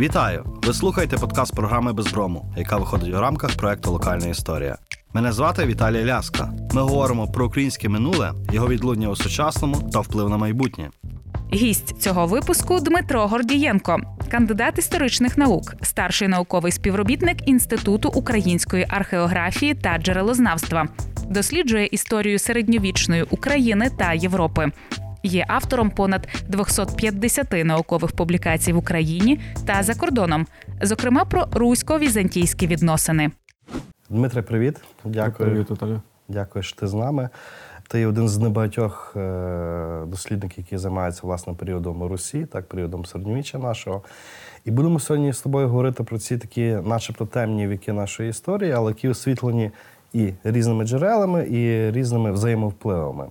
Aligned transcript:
Вітаю! 0.00 0.44
Ви 0.66 0.74
слухаєте 0.74 1.16
подкаст 1.16 1.54
програми 1.54 1.92
Безброму, 1.92 2.54
яка 2.56 2.76
виходить 2.76 3.14
у 3.14 3.20
рамках 3.20 3.56
проекту 3.56 3.92
Локальна 3.92 4.26
історія. 4.26 4.78
Мене 5.14 5.32
звати 5.32 5.66
Віталій 5.66 6.04
Ляска. 6.04 6.52
Ми 6.72 6.82
говоримо 6.82 7.28
про 7.28 7.46
українське 7.46 7.88
минуле, 7.88 8.32
його 8.52 8.68
відлуння 8.68 9.08
у 9.08 9.16
сучасному 9.16 9.90
та 9.92 10.00
вплив 10.00 10.28
на 10.28 10.36
майбутнє. 10.36 10.90
Гість 11.52 12.02
цього 12.02 12.26
випуску 12.26 12.80
Дмитро 12.80 13.26
Гордієнко, 13.26 13.98
кандидат 14.30 14.78
історичних 14.78 15.38
наук, 15.38 15.74
старший 15.82 16.28
науковий 16.28 16.72
співробітник 16.72 17.48
Інституту 17.48 18.08
української 18.14 18.86
археографії 18.88 19.74
та 19.74 19.98
джерелознавства. 19.98 20.88
Досліджує 21.28 21.86
історію 21.86 22.38
середньовічної 22.38 23.22
України 23.22 23.90
та 23.98 24.12
Європи. 24.12 24.70
Є 25.22 25.44
автором 25.48 25.90
понад 25.90 26.28
250 26.48 27.52
наукових 27.64 28.12
публікацій 28.12 28.72
в 28.72 28.76
Україні 28.76 29.40
та 29.66 29.82
за 29.82 29.94
кордоном, 29.94 30.46
зокрема 30.82 31.24
про 31.24 31.46
русько-візантійські 31.52 32.66
відносини. 32.66 33.30
Дмитре, 34.10 34.42
привіт. 34.42 34.80
Дякую. 35.04 35.50
Привіт, 35.50 35.70
Віталій. 35.70 36.00
Дякую, 36.28 36.62
що 36.62 36.80
ти 36.80 36.86
з 36.86 36.94
нами. 36.94 37.28
Ти 37.88 38.06
один 38.06 38.28
з 38.28 38.38
небагатьох 38.38 39.12
е, 39.16 40.02
дослідників, 40.06 40.58
які 40.58 40.78
займаються 40.78 41.20
власне 41.24 41.54
періодом 41.54 42.02
Русі, 42.02 42.46
так, 42.46 42.68
періодом 42.68 43.04
середньовіччя 43.04 43.58
нашого. 43.58 44.02
І 44.64 44.70
будемо 44.70 45.00
сьогодні 45.00 45.32
з 45.32 45.40
тобою 45.40 45.68
говорити 45.68 46.02
про 46.02 46.18
ці 46.18 46.38
такі, 46.38 46.62
начебто, 46.84 47.26
темні 47.26 47.68
віки 47.68 47.92
нашої 47.92 48.30
історії, 48.30 48.72
але 48.72 48.90
які 48.90 49.08
освітлені 49.08 49.70
і 50.12 50.32
різними 50.44 50.84
джерелами, 50.84 51.46
і 51.50 51.90
різними 51.90 52.32
взаємовпливами. 52.32 53.26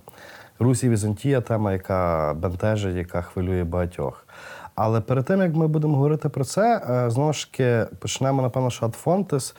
Русі 0.60 0.88
Візантія 0.88 1.40
тема, 1.40 1.72
яка 1.72 2.34
бентежить, 2.34 2.96
яка 2.96 3.22
хвилює 3.22 3.64
багатьох. 3.64 4.26
Але 4.74 5.00
перед 5.00 5.24
тим, 5.24 5.40
як 5.40 5.54
ми 5.54 5.68
будемо 5.68 5.94
говорити 5.94 6.28
про 6.28 6.44
це, 6.44 6.82
е, 6.90 7.10
знову 7.10 7.32
ж 7.32 7.50
таки 7.50 7.96
почнемо, 7.98 8.42
напевно, 8.42 8.70
що 8.70 8.88
Фонтес, 8.88 9.54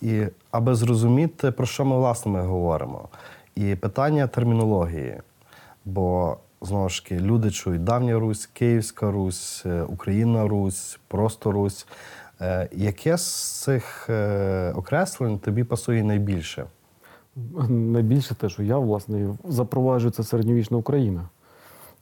і 0.00 0.22
аби 0.50 0.74
зрозуміти, 0.74 1.50
про 1.50 1.66
що 1.66 1.84
ми 1.84 1.96
власне 1.96 2.32
ми 2.32 2.42
говоримо. 2.42 3.08
І 3.54 3.74
питання 3.74 4.26
термінології. 4.26 5.20
Бо 5.84 6.36
знову 6.60 6.88
ж 6.88 7.02
таки 7.02 7.20
люди 7.20 7.50
чують 7.50 7.84
давня 7.84 8.18
Русь, 8.18 8.46
Київська 8.46 9.10
Русь, 9.10 9.62
е, 9.66 9.82
Україна 9.82 10.48
Русь, 10.48 10.98
просто 11.08 11.52
Русь. 11.52 11.86
Е, 12.40 12.68
Яке 12.72 13.18
з 13.18 13.62
цих 13.62 14.10
окреслень 14.74 15.38
тобі 15.38 15.64
пасує 15.64 16.02
найбільше? 16.02 16.64
Найбільше 17.68 18.34
те, 18.34 18.48
що 18.48 18.62
я, 18.62 18.78
власне, 18.78 19.34
запроваджую 19.44 20.12
це 20.12 20.22
середньовічна 20.22 20.76
Україна. 20.76 21.28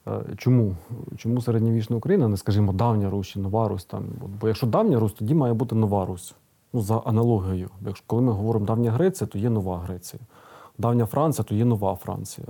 Е, 0.07 0.21
чому? 0.37 0.75
Чому 1.17 1.41
середньовічна 1.41 1.95
Україна, 1.95 2.27
не 2.27 2.37
скажімо, 2.37 2.73
давня 2.73 3.09
Русь 3.09 3.35
нова 3.35 3.67
Русь? 3.67 3.85
Там? 3.85 4.03
Бо 4.41 4.47
якщо 4.47 4.67
давня 4.67 4.99
Русь, 4.99 5.13
тоді 5.13 5.33
має 5.33 5.53
бути 5.53 5.75
нова 5.75 6.05
Русь. 6.05 6.35
Ну, 6.73 6.81
за 6.81 6.97
аналогією. 6.97 7.69
Якщо 7.85 8.03
коли 8.07 8.21
ми 8.21 8.31
говоримо 8.31 8.65
давня 8.65 8.91
Греція, 8.91 9.27
то 9.27 9.37
є 9.39 9.49
нова 9.49 9.79
Греція. 9.79 10.21
Давня 10.77 11.05
Франція, 11.05 11.45
то 11.49 11.55
є 11.55 11.65
нова 11.65 11.95
Франція. 11.95 12.47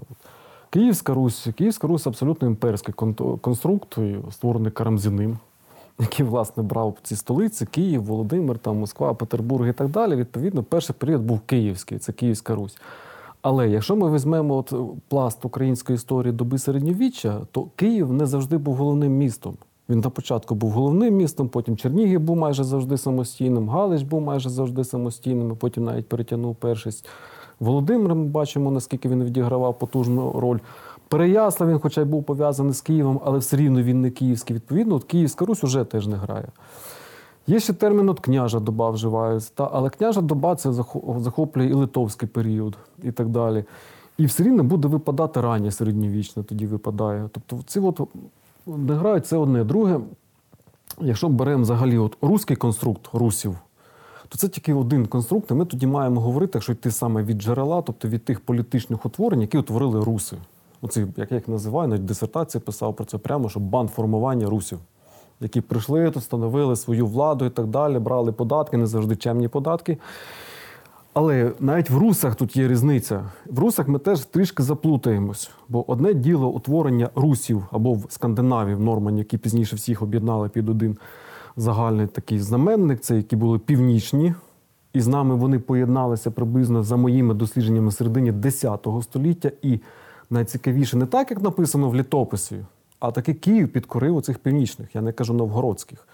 Київська 0.69 1.13
Русь, 1.13 1.47
Київська 1.57 1.87
Русь 1.87 2.07
абсолютно 2.07 2.47
імперський 2.47 2.93
конструкт, 3.41 3.97
створений 4.31 4.71
Карамзіним 4.71 5.37
який 5.99 6.25
власне 6.25 6.63
брав 6.63 6.97
ці 7.03 7.15
столиці 7.15 7.65
Київ, 7.65 8.03
Володимир, 8.03 8.57
там, 8.57 8.77
Москва, 8.77 9.13
Петербург 9.13 9.67
і 9.67 9.73
так 9.73 9.89
далі. 9.89 10.15
Відповідно, 10.15 10.63
перший 10.63 10.95
період 10.99 11.21
був 11.21 11.39
Київський, 11.39 11.97
це 11.97 12.11
Київська 12.11 12.55
Русь. 12.55 12.77
Але 13.41 13.69
якщо 13.69 13.95
ми 13.95 14.13
візьмемо 14.13 14.55
от 14.55 14.73
пласт 15.07 15.45
української 15.45 15.95
історії 15.95 16.33
доби 16.33 16.57
середньовіччя, 16.57 17.41
то 17.51 17.67
Київ 17.75 18.13
не 18.13 18.25
завжди 18.25 18.57
був 18.57 18.75
головним 18.75 19.11
містом. 19.17 19.57
Він 19.89 19.99
на 19.99 20.09
початку 20.09 20.55
був 20.55 20.71
головним 20.71 21.15
містом, 21.15 21.49
потім 21.49 21.77
Чернігів 21.77 22.19
був 22.19 22.37
майже 22.37 22.63
завжди 22.63 22.97
самостійним, 22.97 23.69
Галич 23.69 24.03
був 24.03 24.21
майже 24.21 24.49
завжди 24.49 24.83
самостійним, 24.83 25.55
потім 25.55 25.83
навіть 25.83 26.09
перетягнув 26.09 26.55
першість. 26.55 27.09
Володимир 27.59 28.15
ми 28.15 28.23
бачимо, 28.23 28.71
наскільки 28.71 29.09
він 29.09 29.23
відігравав 29.23 29.79
потужну 29.79 30.31
роль. 30.31 30.59
Переяслав 31.13 31.69
він, 31.69 31.79
хоча 31.79 32.01
й 32.01 32.05
був 32.05 32.23
пов'язаний 32.23 32.73
з 32.73 32.81
Києвом, 32.81 33.21
але 33.25 33.37
все 33.37 33.57
рівно 33.57 33.83
він 33.83 34.01
не 34.01 34.11
київський. 34.11 34.55
Відповідно, 34.55 34.95
от 34.95 35.03
Київська 35.03 35.45
Русь 35.45 35.63
вже 35.63 35.83
теж 35.83 36.07
не 36.07 36.15
грає. 36.15 36.47
Є 37.47 37.59
ще 37.59 37.73
термін 37.73 38.09
от 38.09 38.19
княжа 38.19 38.59
доба 38.59 38.89
вживається, 38.89 39.51
та, 39.55 39.69
але 39.73 39.89
княжа 39.89 40.21
доба 40.21 40.55
це 40.55 40.73
захоплює 41.17 41.67
і 41.67 41.73
литовський 41.73 42.29
період, 42.29 42.77
і 43.03 43.11
так 43.11 43.29
далі. 43.29 43.63
І 44.17 44.25
все 44.25 44.43
рівно 44.43 44.63
буде 44.63 44.87
випадати 44.87 45.41
раннє 45.41 45.71
середньовічне, 45.71 46.43
тоді 46.43 46.67
випадає. 46.67 47.29
Тобто 47.31 47.63
ці 47.65 47.79
от 47.79 48.01
не 48.67 48.93
грають 48.93 49.27
це 49.27 49.37
одне. 49.37 49.63
Друге, 49.63 49.99
якщо 51.01 51.29
беремо 51.29 51.63
взагалі 51.63 51.97
от 51.97 52.17
руський 52.21 52.57
конструкт 52.57 53.09
русів, 53.13 53.57
то 54.29 54.37
це 54.37 54.47
тільки 54.47 54.73
один 54.73 55.05
конструкт, 55.07 55.51
і 55.51 55.53
ми 55.53 55.65
тоді 55.65 55.87
маємо 55.87 56.21
говорити, 56.21 56.51
якщо 56.53 56.71
йти 56.71 56.91
саме 56.91 57.23
від 57.23 57.41
джерела, 57.41 57.81
тобто 57.81 58.07
від 58.07 58.25
тих 58.25 58.39
політичних 58.39 59.05
утворень, 59.05 59.41
які 59.41 59.57
утворили 59.57 60.03
руси 60.03 60.37
оці, 60.83 61.07
як 61.17 61.31
я 61.31 61.37
їх 61.37 61.47
називаю, 61.47 61.87
навіть 61.87 62.05
дисертації 62.05 62.61
писав 62.61 62.95
про 62.95 63.05
це 63.05 63.17
прямо, 63.17 63.49
що 63.49 63.59
банд 63.59 63.89
формування 63.89 64.49
русів, 64.49 64.79
які 65.39 65.61
прийшли, 65.61 66.11
тут 66.11 66.23
становили 66.23 66.75
свою 66.75 67.07
владу 67.07 67.45
і 67.45 67.49
так 67.49 67.67
далі, 67.67 67.99
брали 67.99 68.31
податки, 68.31 68.77
не 68.77 68.87
завжди 68.87 69.15
чемні 69.15 69.47
податки. 69.47 69.97
Але 71.13 71.51
навіть 71.59 71.89
в 71.89 71.97
русах 71.97 72.35
тут 72.35 72.55
є 72.55 72.67
різниця. 72.67 73.23
В 73.45 73.59
русах 73.59 73.87
ми 73.87 73.99
теж 73.99 74.19
трішки 74.25 74.63
заплутаємось, 74.63 75.51
бо 75.69 75.91
одне 75.91 76.13
діло 76.13 76.47
утворення 76.47 77.09
русів 77.15 77.65
або 77.71 77.93
в 77.93 78.05
Скандинавії, 78.09 78.75
в 78.75 78.79
Нормані, 78.79 79.19
які 79.19 79.37
пізніше 79.37 79.75
всіх 79.75 80.01
об'єднали 80.01 80.49
під 80.49 80.69
один 80.69 80.97
загальний 81.57 82.07
такий 82.07 82.39
знаменник, 82.39 83.01
це 83.01 83.15
які 83.15 83.35
були 83.35 83.59
північні. 83.59 84.33
І 84.93 85.01
з 85.01 85.07
нами 85.07 85.35
вони 85.35 85.59
поєдналися 85.59 86.31
приблизно 86.31 86.83
за 86.83 86.95
моїми 86.95 87.33
дослідженнями 87.33 87.91
середині 87.91 88.31
10 88.31 88.87
століття. 89.01 89.51
і 89.61 89.79
найцікавіше 90.33 90.97
не 90.97 91.05
так, 91.05 91.31
як 91.31 91.41
написано 91.41 91.89
в 91.89 91.95
літописі, 91.95 92.65
а 92.99 93.11
таки 93.11 93.33
Київ 93.33 93.71
підкорив 93.71 94.15
у 94.15 94.21
цих 94.21 94.39
північних. 94.39 94.95
Я 94.95 95.01
не 95.01 95.11
кажу 95.11 95.33
новгородських. 95.33 96.07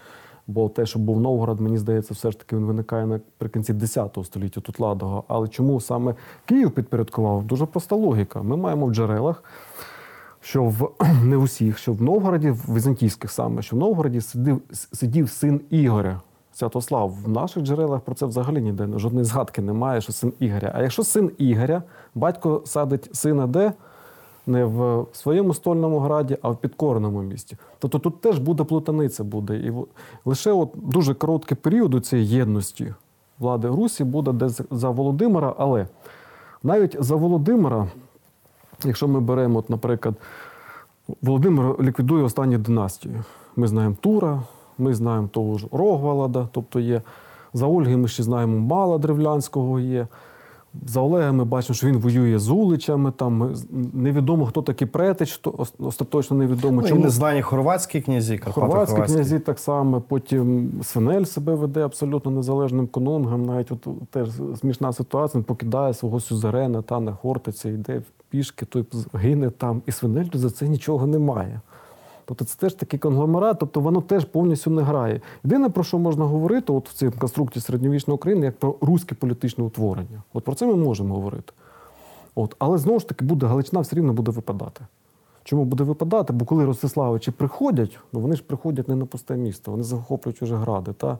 Бо 0.48 0.70
те, 0.70 0.86
що 0.86 1.00
був 1.00 1.22
Новгород, 1.22 1.60
мені 1.60 1.78
здається, 1.78 2.14
все 2.14 2.32
ж 2.32 2.40
таки 2.40 2.56
він 2.56 2.66
виникає 2.66 3.06
наприкінці 3.06 3.74
10 3.74 4.18
століття 4.24 4.62
тут 4.62 4.80
Ладога. 4.80 5.24
Але 5.28 5.48
чому 5.48 5.82
саме 5.82 6.16
Київ 6.46 6.72
підпорядкував? 6.72 7.44
Дуже 7.44 7.66
проста 7.66 7.96
логіка. 7.96 8.42
Ми 8.42 8.58
маємо 8.58 8.86
в 8.86 8.94
джерелах, 8.94 9.44
що 10.42 10.64
в 10.64 10.90
не 11.24 11.38
усіх, 11.38 11.78
що 11.78 11.94
в 11.94 12.02
Новгороді, 12.02 12.52
в 12.52 12.76
візантійських 12.76 13.32
саме, 13.32 13.62
що 13.62 13.76
в 13.76 13.80
Новгороді 13.80 14.22
сидів 14.22 14.62
сидів 14.72 15.30
син 15.30 15.62
Ігоря. 15.70 16.22
Святослав, 16.54 17.14
в 17.24 17.30
наших 17.30 17.64
джерелах 17.64 18.02
про 18.02 18.16
це 18.16 18.26
взагалі 18.26 18.62
ніде 18.62 18.88
жодної 18.96 19.26
згадки 19.26 19.62
немає, 19.62 20.02
що 20.02 20.14
син 20.14 20.34
Ігоря. 20.40 20.72
А 20.76 20.82
якщо 20.82 21.04
син 21.04 21.32
Ігоря, 21.38 21.84
батько 22.16 22.62
садить 22.66 23.16
сина 23.16 23.48
де? 23.48 23.74
Не 24.50 24.66
в 24.66 25.06
своєму 25.14 25.54
стольному 25.54 26.00
граді, 26.00 26.38
а 26.42 26.50
в 26.50 26.58
підкореному 26.58 27.22
місті. 27.22 27.58
Тобто 27.80 28.00
тут 28.00 28.22
теж 28.22 28.40
буде 28.40 28.64
плутаниця 28.64 29.24
буде. 29.24 29.56
І 29.56 29.74
лише 30.26 30.52
от 30.52 30.70
дуже 30.76 31.14
короткий 31.14 31.58
період 31.58 31.94
у 31.94 32.00
цієї 32.00 32.28
єдності 32.28 32.94
влади 33.40 33.68
Русі 33.68 34.04
буде 34.04 34.32
десь 34.32 34.62
за 34.72 34.90
Володимира, 34.90 35.56
але 35.58 35.88
навіть 36.64 36.96
за 37.00 37.16
Володимира, 37.16 37.88
якщо 38.84 39.08
ми 39.08 39.20
беремо, 39.20 39.60
от, 39.60 39.70
наприклад, 39.70 40.16
Володимир 41.22 41.76
ліквідує 41.82 42.24
останню 42.24 42.58
династію. 42.58 43.24
Ми 43.56 43.68
знаємо 43.68 43.96
Тура, 44.02 44.42
ми 44.78 44.94
знаємо 44.94 45.28
того 45.28 45.58
ж 45.58 45.68
Рогвалада, 45.72 46.48
тобто 46.52 46.80
є. 46.80 47.02
За 47.54 47.68
Ольги 47.68 47.98
ми 47.98 48.08
ще 48.08 48.24
знаємо 48.24 48.60
Мала 48.60 48.98
Древлянського 48.98 49.80
є. 49.80 50.08
За 50.86 51.02
Олега 51.02 51.32
ми 51.32 51.46
бачимо, 51.46 51.76
що 51.76 51.88
він 51.88 51.98
воює 51.98 52.40
з 52.40 52.50
уличами. 52.50 53.12
Там 53.12 53.56
невідомо, 53.94 54.46
хто 54.46 54.62
такий 54.62 54.88
претич, 54.88 55.38
то 55.38 55.68
остаточно 55.80 56.38
невідомо. 56.38 56.82
Ну, 56.82 56.88
Чому 56.88 57.02
не 57.02 57.10
знані 57.10 57.42
хорватські 57.42 58.02
князі, 58.02 58.38
хорватські, 58.38 58.62
хорватські 58.62 59.14
князі 59.14 59.40
так 59.40 59.60
само. 59.60 60.02
Потім 60.02 60.72
Свинель 60.84 61.24
себе 61.24 61.56
веде 61.56 61.82
абсолютно 61.82 62.32
незалежним 62.32 62.88
конунгом. 62.88 63.46
Навіть 63.46 63.72
от 63.72 63.88
теж 64.10 64.30
смішна 64.60 64.94
ситуація. 64.94 65.40
Він 65.40 65.44
покидає 65.44 65.94
свого 65.94 66.20
сюзерена 66.20 66.82
та 66.82 67.00
на 67.00 67.12
Хортиці, 67.12 67.70
йде 67.70 68.02
пішки, 68.30 68.66
той 68.66 68.86
гине 69.14 69.50
там, 69.50 69.82
і 69.86 69.92
Свинель 69.92 70.26
за 70.34 70.50
це 70.50 70.68
нічого 70.68 71.08
немає. 71.08 71.62
Тобто 72.30 72.46
це 72.46 72.58
теж 72.58 72.74
такий 72.74 73.00
конгломерат, 73.00 73.60
тобто 73.60 73.80
воно 73.80 74.02
теж 74.02 74.26
повністю 74.26 74.72
не 74.72 74.82
грає. 74.82 75.22
Єдине, 75.44 75.70
про 75.70 75.84
що 75.84 76.00
можна 76.00 76.26
говорити, 76.26 76.74
от 76.74 76.90
в 76.90 76.94
цій 76.94 77.12
конструкції 77.12 77.64
середньовічної 77.64 78.16
України, 78.16 78.46
як 78.46 78.60
про 78.60 78.76
руське 78.82 79.16
політичне 79.16 79.64
утворення. 79.64 80.24
От 80.34 80.44
про 80.44 80.56
це 80.56 80.66
ми 80.66 80.76
можемо 80.76 81.16
говорити. 81.16 81.54
От. 82.36 82.56
Але 82.60 82.78
знову 82.78 83.00
ж 83.00 83.08
таки, 83.08 83.26
буде 83.26 83.46
Галичина 83.46 83.82
все 83.82 83.96
рівно 83.96 84.14
буде 84.14 84.32
випадати. 84.32 84.82
Чому 85.44 85.66
буде 85.66 85.84
випадати? 85.84 86.34
Бо 86.34 86.46
коли 86.46 86.66
Ростиславичі 86.66 87.32
приходять, 87.32 88.00
ну 88.14 88.20
вони 88.20 88.36
ж 88.36 88.44
приходять 88.44 88.88
не 88.88 88.96
на 88.96 89.06
пусте 89.06 89.36
місто, 89.36 89.72
вони 89.72 89.84
захоплюють 89.84 90.42
уже 90.42 90.56
гради. 90.56 90.94
Та? 90.94 91.18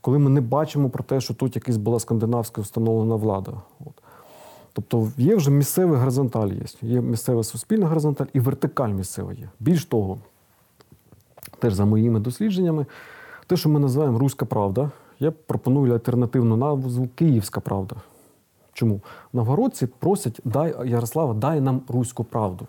Коли 0.00 0.18
ми 0.18 0.30
не 0.30 0.40
бачимо 0.40 0.90
про 0.90 1.04
те, 1.04 1.20
що 1.20 1.34
тут 1.34 1.56
якась 1.56 1.76
була 1.76 2.00
скандинавська 2.00 2.60
встановлена 2.60 3.14
влада. 3.14 3.52
От. 3.80 4.02
Тобто 4.88 5.22
є 5.22 5.36
вже 5.36 5.50
місцевий 5.50 5.98
горизонталь 5.98 6.48
є. 6.48 6.62
Є 6.82 7.00
місцева 7.00 7.44
суспільна 7.44 7.86
горизонталь 7.86 8.26
і 8.32 8.40
вертикаль 8.40 8.88
місцева 8.88 9.32
є. 9.32 9.48
Більш 9.60 9.84
того, 9.84 10.18
теж 11.58 11.74
за 11.74 11.84
моїми 11.84 12.20
дослідженнями, 12.20 12.86
те, 13.46 13.56
що 13.56 13.68
ми 13.68 13.80
називаємо 13.80 14.18
Руська 14.18 14.46
Правда, 14.46 14.90
я 15.18 15.30
пропоную 15.30 15.92
альтернативну 15.92 16.56
назву 16.56 17.08
Київська 17.14 17.60
Правда. 17.60 17.96
Чому? 18.72 19.00
Новгородці 19.32 19.86
просять 19.86 20.40
дай 20.44 20.90
Ярослава, 20.90 21.34
дай 21.34 21.60
нам 21.60 21.82
руську 21.88 22.24
правду. 22.24 22.66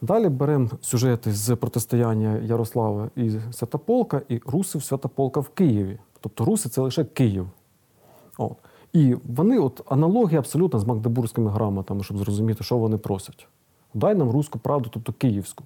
Далі 0.00 0.28
беремо 0.28 0.68
сюжети 0.80 1.32
з 1.32 1.56
протистояння 1.56 2.38
Ярослава 2.38 3.10
і 3.16 3.30
Святополка, 3.52 4.22
і 4.28 4.40
русів 4.46 4.84
Святополка 4.84 5.40
в 5.40 5.48
Києві. 5.48 5.98
Тобто 6.20 6.44
руси 6.44 6.68
це 6.68 6.80
лише 6.80 7.04
Київ. 7.04 7.48
От. 8.38 8.56
І 8.96 9.16
вони, 9.36 9.58
от 9.58 9.82
аналогія 9.88 10.38
абсолютно 10.38 10.78
з 10.78 10.84
магдебурзькими 10.84 11.50
грамотами, 11.50 12.04
щоб 12.04 12.18
зрозуміти, 12.18 12.64
що 12.64 12.76
вони 12.76 12.96
просять. 12.96 13.48
Дай 13.94 14.14
нам 14.14 14.30
руську 14.30 14.58
правду, 14.58 14.90
тобто 14.92 15.12
київську. 15.12 15.64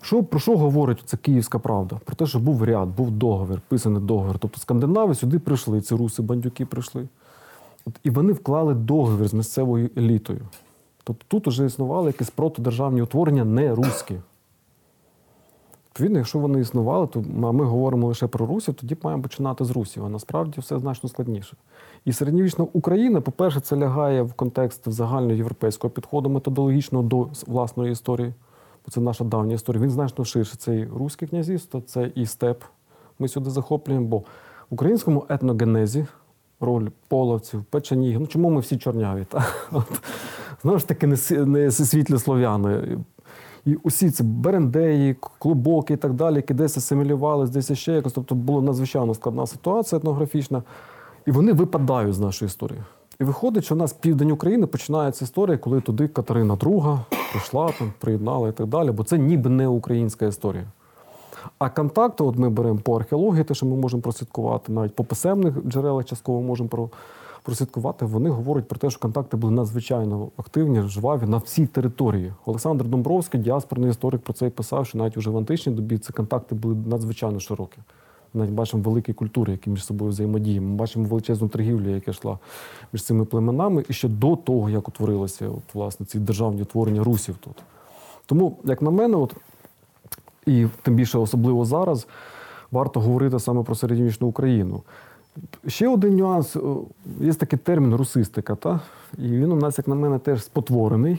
Що, 0.00 0.22
про 0.22 0.40
що 0.40 0.56
говорить 0.56 1.02
ця 1.06 1.16
київська 1.16 1.58
правда? 1.58 2.00
Про 2.04 2.16
те, 2.16 2.26
що 2.26 2.38
був 2.38 2.64
ряд, 2.64 2.88
був 2.88 3.10
договір, 3.10 3.60
писаний 3.68 4.02
договір. 4.02 4.38
Тобто 4.38 4.60
скандинави 4.60 5.14
сюди 5.14 5.38
прийшли, 5.38 5.80
ці 5.80 5.94
руси, 5.94 6.22
бандюки 6.22 6.66
прийшли. 6.66 7.08
От, 7.86 7.94
і 8.02 8.10
вони 8.10 8.32
вклали 8.32 8.74
договір 8.74 9.28
з 9.28 9.34
місцевою 9.34 9.90
елітою. 9.96 10.40
Тобто 11.04 11.24
тут 11.28 11.46
вже 11.46 11.66
існували 11.66 12.06
якісь 12.06 12.30
протидержавні 12.30 13.02
утворення 13.02 13.44
не 13.44 13.74
руські. 13.74 14.14
Відповідно, 15.92 16.18
якщо 16.18 16.38
вони 16.38 16.60
існували, 16.60 17.06
то 17.06 17.24
а 17.42 17.52
ми 17.52 17.64
говоримо 17.64 18.06
лише 18.06 18.26
про 18.26 18.46
русів, 18.46 18.74
тоді 18.74 18.96
маємо 19.02 19.22
починати 19.22 19.64
з 19.64 19.70
русів. 19.70 20.04
А 20.04 20.08
насправді 20.08 20.60
все 20.60 20.78
значно 20.78 21.08
складніше. 21.08 21.56
І 22.04 22.12
середньовічна 22.12 22.66
Україна, 22.72 23.20
по-перше, 23.20 23.60
це 23.60 23.76
лягає 23.76 24.22
в 24.22 24.32
контекст 24.32 24.88
загальноєвропейського 24.88 25.90
підходу 25.90 26.30
методологічного 26.30 27.04
до 27.04 27.28
власної 27.46 27.92
історії, 27.92 28.34
бо 28.86 28.92
це 28.92 29.00
наша 29.00 29.24
давня 29.24 29.54
історія. 29.54 29.82
Він 29.82 29.90
значно 29.90 30.24
ширше. 30.24 30.56
Це 30.56 30.76
і 30.76 30.84
руське 30.84 31.26
князівство, 31.26 31.80
це 31.80 32.10
і 32.14 32.26
степ. 32.26 32.62
Ми 33.18 33.28
сюди 33.28 33.50
захоплюємо, 33.50 34.06
бо 34.06 34.18
в 34.18 34.24
українському 34.70 35.26
етногенезі 35.28 36.06
роль 36.60 36.88
половців, 37.08 37.64
печенігів. 37.64 38.20
Ну 38.20 38.26
чому 38.26 38.50
ми 38.50 38.60
всі 38.60 38.78
чорняві? 38.78 39.24
Та? 39.24 39.46
От, 39.72 39.84
знову 40.62 40.78
ж 40.78 40.88
таки, 40.88 41.06
не, 41.06 41.70
світлі 41.70 42.18
слов'яни. 42.18 42.98
І 43.64 43.74
усі 43.74 44.10
ці 44.10 44.22
берендеї, 44.22 45.16
клубоки 45.38 45.94
і 45.94 45.96
так 45.96 46.12
далі, 46.12 46.36
які 46.36 46.54
десь 46.54 46.76
асимілювались, 46.76 47.50
десь 47.50 47.72
ще 47.72 47.92
якось. 47.92 48.12
Тобто 48.12 48.34
була 48.34 48.62
надзвичайно 48.62 49.14
складна 49.14 49.46
ситуація 49.46 49.98
етнографічна. 49.98 50.62
І 51.26 51.30
вони 51.30 51.52
випадають 51.52 52.14
з 52.14 52.20
нашої 52.20 52.46
історії. 52.46 52.80
І 53.20 53.24
виходить, 53.24 53.64
що 53.64 53.74
у 53.74 53.78
нас 53.78 53.92
південь 53.92 54.30
України 54.30 54.66
починається 54.66 55.24
історія, 55.24 55.58
коли 55.58 55.80
туди 55.80 56.08
Катерина 56.08 56.54
II 56.54 56.98
прийшла, 57.30 57.70
там, 57.78 57.92
приєднала 57.98 58.48
і 58.48 58.52
так 58.52 58.66
далі, 58.66 58.90
бо 58.90 59.04
це 59.04 59.18
ніби 59.18 59.50
не 59.50 59.68
українська 59.68 60.26
історія. 60.26 60.64
А 61.58 61.68
контакти, 61.68 62.24
от 62.24 62.36
ми 62.36 62.50
беремо 62.50 62.78
по 62.78 62.96
археології, 62.96 63.44
те, 63.44 63.54
що 63.54 63.66
ми 63.66 63.76
можемо 63.76 64.02
прослідкувати, 64.02 64.72
навіть 64.72 64.94
по 64.96 65.04
писемних 65.04 65.54
джерелах 65.66 66.04
частково 66.04 66.42
можемо 66.42 66.68
про- 66.68 66.88
прослідкувати, 67.42 68.04
вони 68.04 68.30
говорять 68.30 68.68
про 68.68 68.78
те, 68.78 68.90
що 68.90 69.00
контакти 69.00 69.36
були 69.36 69.52
надзвичайно 69.52 70.28
активні, 70.36 70.82
жваві 70.82 71.26
на 71.26 71.36
всій 71.36 71.66
території. 71.66 72.32
Олександр 72.46 72.84
Домбровський, 72.84 73.40
діаспорний 73.40 73.90
історик, 73.90 74.20
про 74.20 74.32
це 74.32 74.46
і 74.46 74.50
писав, 74.50 74.86
що 74.86 74.98
навіть 74.98 75.16
уже 75.16 75.30
в 75.30 75.36
античній 75.36 75.72
добі 75.72 75.98
ці 75.98 76.12
контакти 76.12 76.54
були 76.54 76.74
надзвичайно 76.74 77.40
широкі. 77.40 77.78
Навіть 78.34 78.50
бачимо 78.50 78.82
великі 78.82 79.12
культури, 79.12 79.52
які 79.52 79.70
між 79.70 79.84
собою 79.84 80.10
взаємодіють. 80.10 80.62
Ми 80.62 80.74
бачимо 80.74 81.04
величезну 81.04 81.48
торгівлю, 81.48 81.90
яка 81.90 82.10
йшла 82.10 82.38
між 82.92 83.04
цими 83.04 83.24
племенами, 83.24 83.84
і 83.88 83.92
ще 83.92 84.08
до 84.08 84.36
того, 84.36 84.70
як 84.70 84.88
утворилися 84.88 85.48
от, 85.48 85.74
власне, 85.74 86.06
ці 86.06 86.18
державні 86.18 86.62
утворення 86.62 87.04
русів 87.04 87.36
тут. 87.40 87.54
Тому, 88.26 88.56
як 88.64 88.82
на 88.82 88.90
мене, 88.90 89.16
от, 89.16 89.34
і 90.46 90.66
тим 90.82 90.94
більше 90.94 91.18
особливо 91.18 91.64
зараз, 91.64 92.06
варто 92.70 93.00
говорити 93.00 93.38
саме 93.38 93.62
про 93.62 93.74
середньовічну 93.74 94.28
Україну. 94.28 94.82
Ще 95.66 95.88
один 95.88 96.16
нюанс: 96.16 96.56
є 97.20 97.34
такий 97.34 97.58
термін 97.58 97.94
русистика, 97.94 98.54
та? 98.54 98.80
і 99.18 99.28
він 99.28 99.52
у 99.52 99.56
нас, 99.56 99.78
як 99.78 99.88
на 99.88 99.94
мене, 99.94 100.18
теж 100.18 100.44
спотворений. 100.44 101.18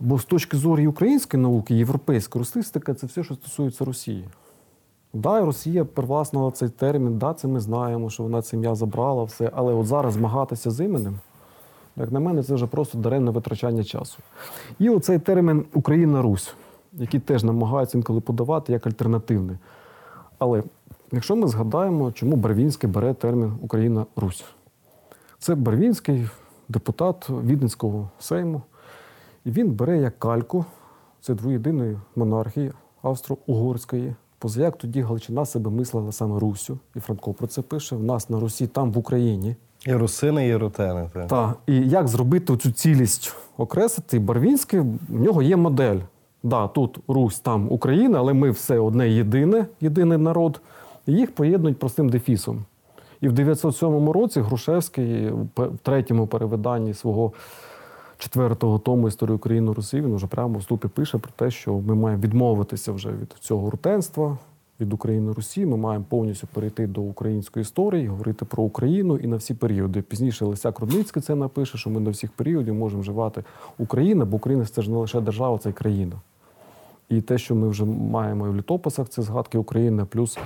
Бо 0.00 0.18
з 0.18 0.24
точки 0.24 0.56
зору 0.56 0.90
української 0.90 1.42
науки, 1.42 1.74
європейська 1.74 2.38
русистика 2.38 2.94
це 2.94 3.06
все, 3.06 3.24
що 3.24 3.34
стосується 3.34 3.84
Росії. 3.84 4.24
Да, 5.12 5.40
Росія 5.40 5.84
привласнила 5.84 6.50
цей 6.50 6.68
термін, 6.68 7.18
да, 7.18 7.34
це 7.34 7.48
ми 7.48 7.60
знаємо, 7.60 8.10
що 8.10 8.22
вона 8.22 8.42
це 8.42 8.56
ім'я 8.56 8.74
забрала, 8.74 9.24
все. 9.24 9.50
Але 9.54 9.74
от 9.74 9.86
зараз 9.86 10.14
змагатися 10.14 10.70
з 10.70 10.84
іменем, 10.84 11.18
як 11.96 12.12
на 12.12 12.20
мене, 12.20 12.42
це 12.42 12.54
вже 12.54 12.66
просто 12.66 12.98
даремне 12.98 13.30
витрачання 13.30 13.84
часу. 13.84 14.18
І 14.78 14.90
оцей 14.90 15.18
термін 15.18 15.64
Україна-Русь, 15.74 16.54
який 16.92 17.20
теж 17.20 17.44
намагаються 17.44 17.98
інколи 17.98 18.20
подавати 18.20 18.72
як 18.72 18.86
альтернативний. 18.86 19.56
Але 20.38 20.62
якщо 21.12 21.36
ми 21.36 21.48
згадаємо, 21.48 22.12
чому 22.12 22.36
Барвінський 22.36 22.90
бере 22.90 23.14
термін 23.14 23.52
Україна-Русь, 23.62 24.44
це 25.38 25.54
Барвінський 25.54 26.28
депутат 26.68 27.30
Віденського 27.30 28.10
сейму, 28.18 28.62
і 29.44 29.50
він 29.50 29.70
бере 29.70 29.98
як 29.98 30.18
кальку 30.18 30.64
це 31.20 31.34
двоєдиної 31.34 31.98
монархії 32.16 32.72
Австро-Угорської. 33.02 34.14
Позаяк 34.38 34.78
тоді 34.78 35.02
Галичина 35.02 35.44
себе 35.44 35.70
мислила 35.70 36.12
саме 36.12 36.38
Руссю, 36.38 36.78
і 36.96 37.00
Франко 37.00 37.32
про 37.32 37.46
це 37.46 37.62
пише. 37.62 37.96
В 37.96 38.02
нас 38.02 38.30
на 38.30 38.40
Русі, 38.40 38.66
там 38.66 38.92
в 38.92 38.98
Україні. 38.98 39.56
І 39.86 39.92
русини, 39.92 40.48
і 40.48 40.56
рутени. 40.56 41.10
Так. 41.14 41.28
Так, 41.28 41.58
і 41.66 41.88
як 41.88 42.08
зробити 42.08 42.56
цю 42.56 42.72
цілість 42.72 43.34
окреслити? 43.56 44.18
Барвінський, 44.18 44.80
в 44.80 45.20
нього 45.20 45.42
є 45.42 45.56
модель. 45.56 45.98
Да, 46.42 46.68
тут 46.68 46.98
Русь, 47.08 47.40
там 47.40 47.72
Україна, 47.72 48.18
але 48.18 48.32
ми 48.32 48.50
все 48.50 48.78
одне 48.78 49.08
єдине, 49.08 49.66
єдиний 49.80 50.18
народ. 50.18 50.60
І 51.08 51.12
їх 51.12 51.34
поєднують 51.34 51.78
простим 51.78 52.08
дефісом. 52.08 52.64
І 53.20 53.28
в 53.28 53.32
907 53.32 54.10
році 54.10 54.40
Грушевський 54.40 55.30
в 55.56 55.78
третьому 55.82 56.26
перевиданні 56.26 56.94
свого 56.94 57.32
четвертого 58.18 58.78
тому 58.78 59.08
історії 59.08 59.36
України 59.36 59.72
Русі 59.72 60.00
він 60.00 60.14
вже 60.14 60.26
прямо 60.26 60.54
в 60.54 60.60
вступі 60.60 60.88
пише 60.88 61.18
про 61.18 61.30
те, 61.36 61.50
що 61.50 61.74
ми 61.74 61.94
маємо 61.94 62.22
відмовитися 62.22 62.92
вже 62.92 63.08
від 63.08 63.32
цього 63.40 63.70
рутенства, 63.70 64.38
від 64.80 64.92
України 64.92 65.32
Русі. 65.32 65.66
Ми 65.66 65.76
маємо 65.76 66.04
повністю 66.08 66.46
перейти 66.54 66.86
до 66.86 67.00
української 67.00 67.62
історії, 67.62 68.08
говорити 68.08 68.44
про 68.44 68.62
Україну 68.62 69.16
і 69.16 69.26
на 69.26 69.36
всі 69.36 69.54
періоди. 69.54 70.02
Пізніше 70.02 70.44
Лисяк 70.44 70.80
Рудницький 70.80 71.22
це 71.22 71.34
напише, 71.34 71.78
що 71.78 71.90
ми 71.90 72.00
на 72.00 72.10
всіх 72.10 72.32
періодів 72.32 72.74
можемо 72.74 73.00
вживати 73.00 73.44
Україна, 73.78 74.24
бо 74.24 74.36
Україна 74.36 74.64
це 74.64 74.82
ж 74.82 74.90
не 74.90 74.96
лише 74.96 75.20
держава, 75.20 75.58
це 75.58 75.70
й 75.70 75.72
країна. 75.72 76.20
І 77.08 77.20
те, 77.20 77.38
що 77.38 77.54
ми 77.54 77.68
вже 77.68 77.84
маємо 77.84 78.46
і 78.46 78.50
в 78.50 78.56
літописах, 78.56 79.08
це 79.08 79.22
згадки 79.22 79.58
України, 79.58 80.04
плюс 80.04 80.38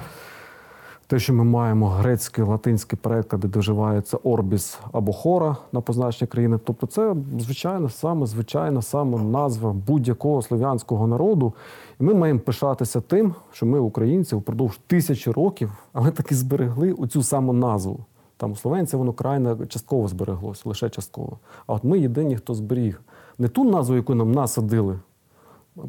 те, 1.06 1.18
що 1.18 1.34
ми 1.34 1.44
маємо 1.44 1.88
грецький, 1.88 2.44
латинський 2.44 2.98
переклади, 3.02 3.48
де 3.48 3.58
вживається 3.58 4.18
орбіс 4.22 4.78
або 4.92 5.12
хора 5.12 5.56
на 5.72 5.80
позначення 5.80 6.26
країни. 6.26 6.58
Тобто, 6.64 6.86
це 6.86 7.14
звичайно 7.38 7.88
саме 7.88 8.26
звичайна 8.26 8.82
саме 8.82 9.18
назва 9.18 9.72
будь-якого 9.72 10.42
слов'янського 10.42 11.06
народу. 11.06 11.52
І 12.00 12.04
ми 12.04 12.14
маємо 12.14 12.40
пишатися 12.40 13.00
тим, 13.00 13.34
що 13.52 13.66
ми, 13.66 13.78
українці, 13.78 14.34
впродовж 14.34 14.80
тисячі 14.86 15.30
років, 15.30 15.72
але 15.92 16.10
таки 16.10 16.34
зберегли 16.34 16.92
оцю 16.92 17.22
саму 17.22 17.52
назву. 17.52 18.00
Там 18.36 18.52
у 18.52 18.56
словенців 18.56 18.98
воно 18.98 19.12
крайне 19.12 19.56
частково 19.68 20.08
збереглося, 20.08 20.62
лише 20.64 20.90
частково. 20.90 21.38
А 21.66 21.72
от 21.72 21.84
ми 21.84 21.98
єдині, 21.98 22.36
хто 22.36 22.54
зберіг 22.54 23.00
не 23.38 23.48
ту 23.48 23.64
назву, 23.64 23.96
яку 23.96 24.14
нам 24.14 24.32
насадили, 24.32 24.98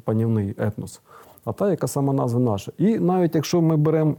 панівний 0.04 0.56
етнос, 0.58 1.02
а 1.46 1.52
та, 1.52 1.72
яка 1.72 1.88
сама 1.88 2.14
назва 2.14 2.40
наша. 2.40 2.72
І 2.78 3.00
навіть 3.00 3.36
якщо 3.36 3.62
ми 3.62 3.78
беремо 3.78 4.16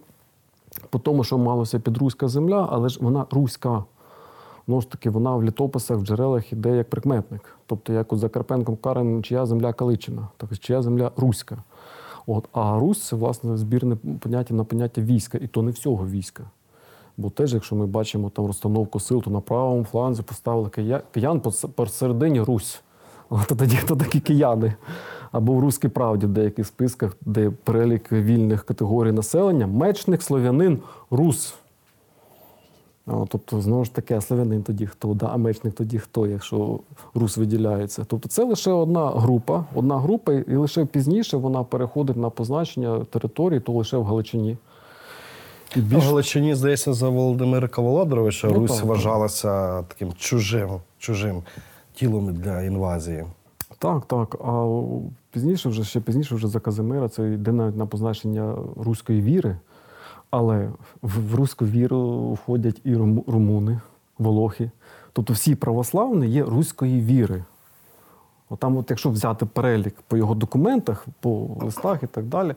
по 0.91 0.99
тому, 0.99 1.25
що 1.25 1.39
малося 1.39 1.81
під 1.81 1.97
руська 1.97 2.29
земля, 2.29 2.69
але 2.71 2.89
ж 2.89 2.99
вона 3.03 3.27
руська. 3.31 3.85
Ну 4.67 4.81
ж 4.81 4.91
таки, 4.91 5.11
вона 5.11 5.37
в 5.37 5.45
літописах, 5.45 5.99
в 5.99 6.03
джерелах 6.03 6.53
іде 6.53 6.77
як 6.77 6.91
прикметник. 6.91 7.59
Тобто, 7.67 7.93
як 7.93 8.13
у 8.13 8.17
Закарпенком 8.17 8.77
Карен, 8.77 9.23
чия 9.23 9.47
земля 9.47 9.73
Каличина, 9.73 10.29
так 10.37 10.59
чия 10.59 10.83
земля 10.83 11.11
Руська. 11.17 11.63
От, 12.27 12.49
а 12.53 12.79
Русь 12.79 13.03
це 13.03 13.17
власне 13.17 13.57
збірне 13.57 13.97
поняття 13.97 14.55
на 14.55 14.65
поняття 14.65 15.01
війська, 15.01 15.39
і 15.39 15.47
то 15.47 15.63
не 15.63 15.71
всього 15.71 16.07
війська. 16.07 16.45
Бо 17.17 17.31
теж, 17.31 17.55
якщо 17.55 17.77
ми 17.77 17.87
бачимо 17.87 18.31
там 18.31 18.47
розстановку 18.47 19.01
сил, 19.01 19.23
то 19.23 19.31
на 19.31 19.41
правому 19.41 19.85
фланзі 19.85 20.23
поставили 20.23 20.71
киян 21.13 21.41
посередині 21.75 22.41
Русь. 22.41 22.83
То 23.29 23.55
тоді 23.55 23.77
хто 23.77 23.97
такі 23.97 24.21
кияни? 24.21 24.75
Або 25.33 25.53
в 25.53 25.61
Руській 25.61 25.89
правді 25.89 26.27
в 26.27 26.29
деяких 26.29 26.67
списках, 26.67 27.17
де 27.21 27.51
перелік 27.51 28.13
вільних 28.13 28.65
категорій 28.65 29.13
населення, 29.13 29.67
мечник, 29.67 30.23
слов'янин, 30.23 30.79
рус. 31.11 31.55
Тобто, 33.07 33.61
знову 33.61 33.85
ж 33.85 33.95
таки, 33.95 34.15
а 34.15 34.21
славянин 34.21 34.63
тоді 34.63 34.87
хто, 34.87 35.15
да, 35.15 35.27
а 35.27 35.37
мечник 35.37 35.75
тоді 35.75 35.99
хто, 35.99 36.27
якщо 36.27 36.81
рус 37.15 37.37
виділяється. 37.37 38.05
Тобто 38.05 38.29
це 38.29 38.45
лише 38.45 38.71
одна 38.71 39.11
група, 39.11 39.65
одна 39.75 39.99
група, 39.99 40.33
і 40.33 40.57
лише 40.57 40.85
пізніше 40.85 41.37
вона 41.37 41.65
переходить 41.65 42.17
на 42.17 42.31
позначення 42.31 43.05
території, 43.11 43.61
то 43.61 43.73
лише 43.73 43.97
в 43.97 44.05
Галичині. 44.05 44.57
І 45.77 45.81
В 45.81 46.01
Галичині, 46.01 46.55
здається, 46.55 46.93
за 46.93 47.09
Володимира 47.09 47.69
Володимировича 47.77 48.49
Ну, 48.49 48.55
Русь 48.55 48.77
так, 48.77 48.85
вважалася 48.85 49.83
таким 49.83 50.13
чужим, 50.13 50.71
чужим 50.99 51.43
тілом 51.95 52.35
для 52.35 52.63
інвазії. 52.63 53.25
Так, 53.79 54.07
так. 54.07 54.35
А 54.45 54.81
пізніше, 55.31 55.69
вже 55.69 55.85
ще 55.85 56.01
пізніше, 56.01 56.35
вже 56.35 56.49
за 56.49 56.61
Казимира, 56.61 57.09
це 57.09 57.33
йде 57.33 57.53
навіть 57.53 57.77
на 57.77 57.87
позначення 57.87 58.55
руської 58.77 59.21
віри. 59.21 59.57
Але 60.31 60.69
в, 61.03 61.33
в 61.33 61.35
руську 61.35 61.65
віру 61.65 62.33
входять 62.33 62.81
і 62.85 62.97
руму- 62.97 63.25
румуни, 63.33 63.81
волохи. 64.19 64.71
Тобто 65.13 65.33
всі 65.33 65.55
православні 65.55 66.29
є 66.29 66.45
руської 66.45 67.01
віри. 67.01 67.45
От 68.49 68.59
там, 68.59 68.77
от 68.77 68.91
якщо 68.91 69.11
взяти 69.11 69.47
перелік 69.47 69.95
по 70.09 70.17
його 70.17 70.35
документах, 70.35 71.07
по 71.21 71.49
листах 71.61 72.03
і 72.03 72.07
так 72.07 72.25
далі, 72.25 72.55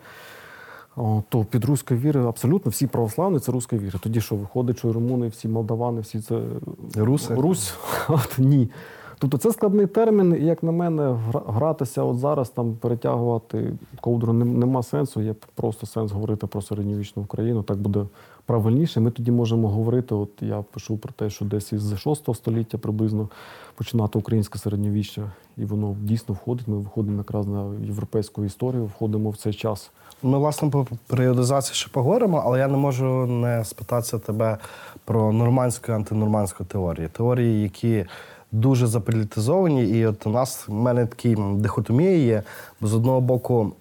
то 1.29 1.45
під 1.49 1.65
руською 1.65 1.99
вірою 1.99 2.27
абсолютно 2.27 2.71
всі 2.71 2.87
православні 2.87 3.39
це 3.39 3.51
руська 3.51 3.77
віра. 3.77 3.99
Тоді 4.03 4.21
що 4.21 4.35
виходить, 4.35 4.77
що 4.77 4.89
і 4.89 4.91
румуни, 4.91 5.27
всі 5.27 5.47
молдавани, 5.47 6.01
всі 6.01 6.19
це 6.21 6.41
Руси? 6.95 7.35
Русь? 7.35 7.73
От, 8.07 8.35
ні. 8.37 8.69
Тобто 9.19 9.37
це 9.37 9.51
складний 9.51 9.87
термін, 9.87 10.37
і 10.41 10.45
як 10.45 10.63
на 10.63 10.71
мене, 10.71 11.19
гратися 11.47 12.03
от 12.03 12.17
зараз, 12.17 12.49
там 12.49 12.73
перетягувати 12.73 13.73
ковдру 14.01 14.33
нема 14.33 14.83
сенсу. 14.83 15.21
Є 15.21 15.35
просто 15.55 15.87
сенс 15.87 16.11
говорити 16.11 16.47
про 16.47 16.61
середньовічну 16.61 17.23
Україну. 17.23 17.63
Так 17.63 17.77
буде 17.77 18.05
правильніше. 18.45 18.99
Ми 18.99 19.11
тоді 19.11 19.31
можемо 19.31 19.69
говорити. 19.69 20.15
От 20.15 20.29
я 20.41 20.61
пишу 20.61 20.97
про 20.97 21.13
те, 21.13 21.29
що 21.29 21.45
десь 21.45 21.73
із 21.73 21.97
6 21.99 22.35
століття 22.35 22.77
приблизно 22.77 23.29
починати 23.75 24.19
українське 24.19 24.59
середньовіччя, 24.59 25.31
і 25.57 25.65
воно 25.65 25.95
дійсно 26.01 26.35
входить. 26.35 26.67
Ми 26.67 26.77
виходимо 26.77 27.17
якраз 27.17 27.47
на 27.47 27.71
європейську 27.85 28.45
історію, 28.45 28.85
входимо 28.85 29.29
в 29.29 29.37
цей 29.37 29.53
час. 29.53 29.91
Ми, 30.23 30.37
власне, 30.37 30.69
по 30.69 30.87
періодизації 31.07 31.75
ще 31.75 31.89
поговоримо, 31.89 32.43
але 32.45 32.59
я 32.59 32.67
не 32.67 32.77
можу 32.77 33.25
не 33.25 33.65
спитатися 33.65 34.19
тебе 34.19 34.57
про 35.05 35.31
нормандську 35.31 35.91
і 35.91 35.95
антинормандську 35.95 36.63
теорії. 36.63 37.07
Теорії, 37.07 37.63
які 37.63 38.05
дуже 38.51 38.87
заполітизовані, 38.87 39.89
і 39.89 40.05
от 40.05 40.27
у 40.27 40.29
нас 40.29 40.67
в 40.67 40.73
мене 40.73 41.05
такі 41.05 41.31
м, 41.31 41.61
дихотомія 41.61 42.17
є, 42.17 42.43
бо 42.81 42.87
з 42.87 42.93
одного 42.93 43.21
боку. 43.21 43.73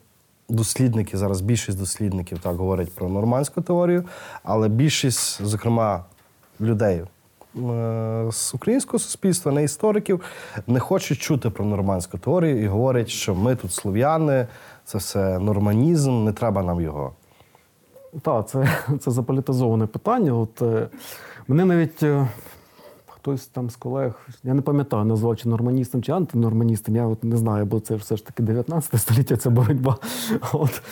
Дослідники 0.48 1.16
зараз 1.16 1.40
більшість 1.40 1.78
дослідників 1.78 2.38
так 2.38 2.56
говорять 2.56 2.94
про 2.94 3.08
нормандську 3.08 3.60
теорію, 3.60 4.04
але 4.42 4.68
більшість, 4.68 5.42
зокрема, 5.42 6.04
людей 6.60 7.02
е, 7.56 8.28
з 8.32 8.54
українського 8.54 8.98
суспільства, 8.98 9.52
не 9.52 9.64
істориків, 9.64 10.20
не 10.66 10.80
хочуть 10.80 11.18
чути 11.18 11.50
про 11.50 11.64
нормандську 11.64 12.18
теорію 12.18 12.62
і 12.62 12.66
говорять, 12.66 13.08
що 13.08 13.34
ми 13.34 13.56
тут 13.56 13.72
слов'яни, 13.72 14.46
це 14.84 14.98
все 14.98 15.38
норманізм, 15.38 16.24
не 16.24 16.32
треба 16.32 16.62
нам 16.62 16.80
його. 16.80 17.12
Так, 18.22 18.48
це, 18.48 18.68
це 19.00 19.10
заполітизоване 19.10 19.86
питання. 19.86 20.32
От, 20.32 20.62
е, 20.62 20.88
мене 21.48 21.64
навіть 21.64 22.02
е, 22.02 22.28
хтось 23.26 23.46
там 23.46 23.70
з 23.70 23.76
колег, 23.76 24.28
я 24.44 24.54
не 24.54 24.62
пам'ятаю, 24.62 25.04
назвав 25.04 25.36
чи 25.36 25.48
норманістом, 25.48 26.02
чи 26.02 26.12
антинорманістом, 26.12 26.96
я 26.96 27.06
от 27.06 27.24
не 27.24 27.36
знаю, 27.36 27.66
бо 27.66 27.80
це 27.80 27.94
все 27.94 28.16
ж 28.16 28.26
таки 28.26 28.42
19 28.42 29.00
століття, 29.00 29.36
це 29.36 29.50
боротьба. 29.50 29.96
От. 30.52 30.82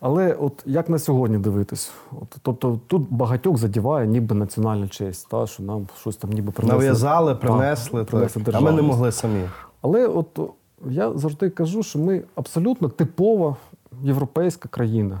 Але 0.00 0.32
от 0.32 0.62
як 0.66 0.88
на 0.88 0.98
сьогодні 0.98 1.38
дивитись? 1.38 1.92
От, 2.12 2.36
тобто 2.42 2.80
тут 2.86 3.06
багатьох 3.10 3.56
задіває 3.56 4.06
ніби 4.06 4.34
національна 4.34 4.88
честь, 4.88 5.28
та, 5.28 5.46
що 5.46 5.62
нам 5.62 5.88
щось 6.00 6.16
там 6.16 6.30
ніби 6.30 6.52
принесли. 6.52 6.78
Нав'язали, 6.78 7.34
принесли, 7.34 8.04
принесли 8.04 8.42
так, 8.42 8.54
а 8.54 8.60
ми 8.60 8.72
не 8.72 8.82
могли 8.82 9.12
самі. 9.12 9.44
Але 9.82 10.06
от 10.06 10.40
я 10.88 11.12
завжди 11.12 11.50
кажу, 11.50 11.82
що 11.82 11.98
ми 11.98 12.22
абсолютно 12.34 12.88
типова 12.88 13.56
європейська 14.02 14.68
країна. 14.68 15.20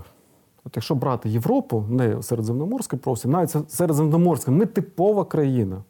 От 0.64 0.72
якщо 0.76 0.94
брати 0.94 1.28
Європу, 1.28 1.84
не 1.88 2.22
середземноморський 2.22 2.98
простір, 2.98 3.30
навіть 3.30 3.72
середземноморська, 3.72 4.50
ми 4.50 4.66
типова 4.66 5.24
країна. 5.24 5.82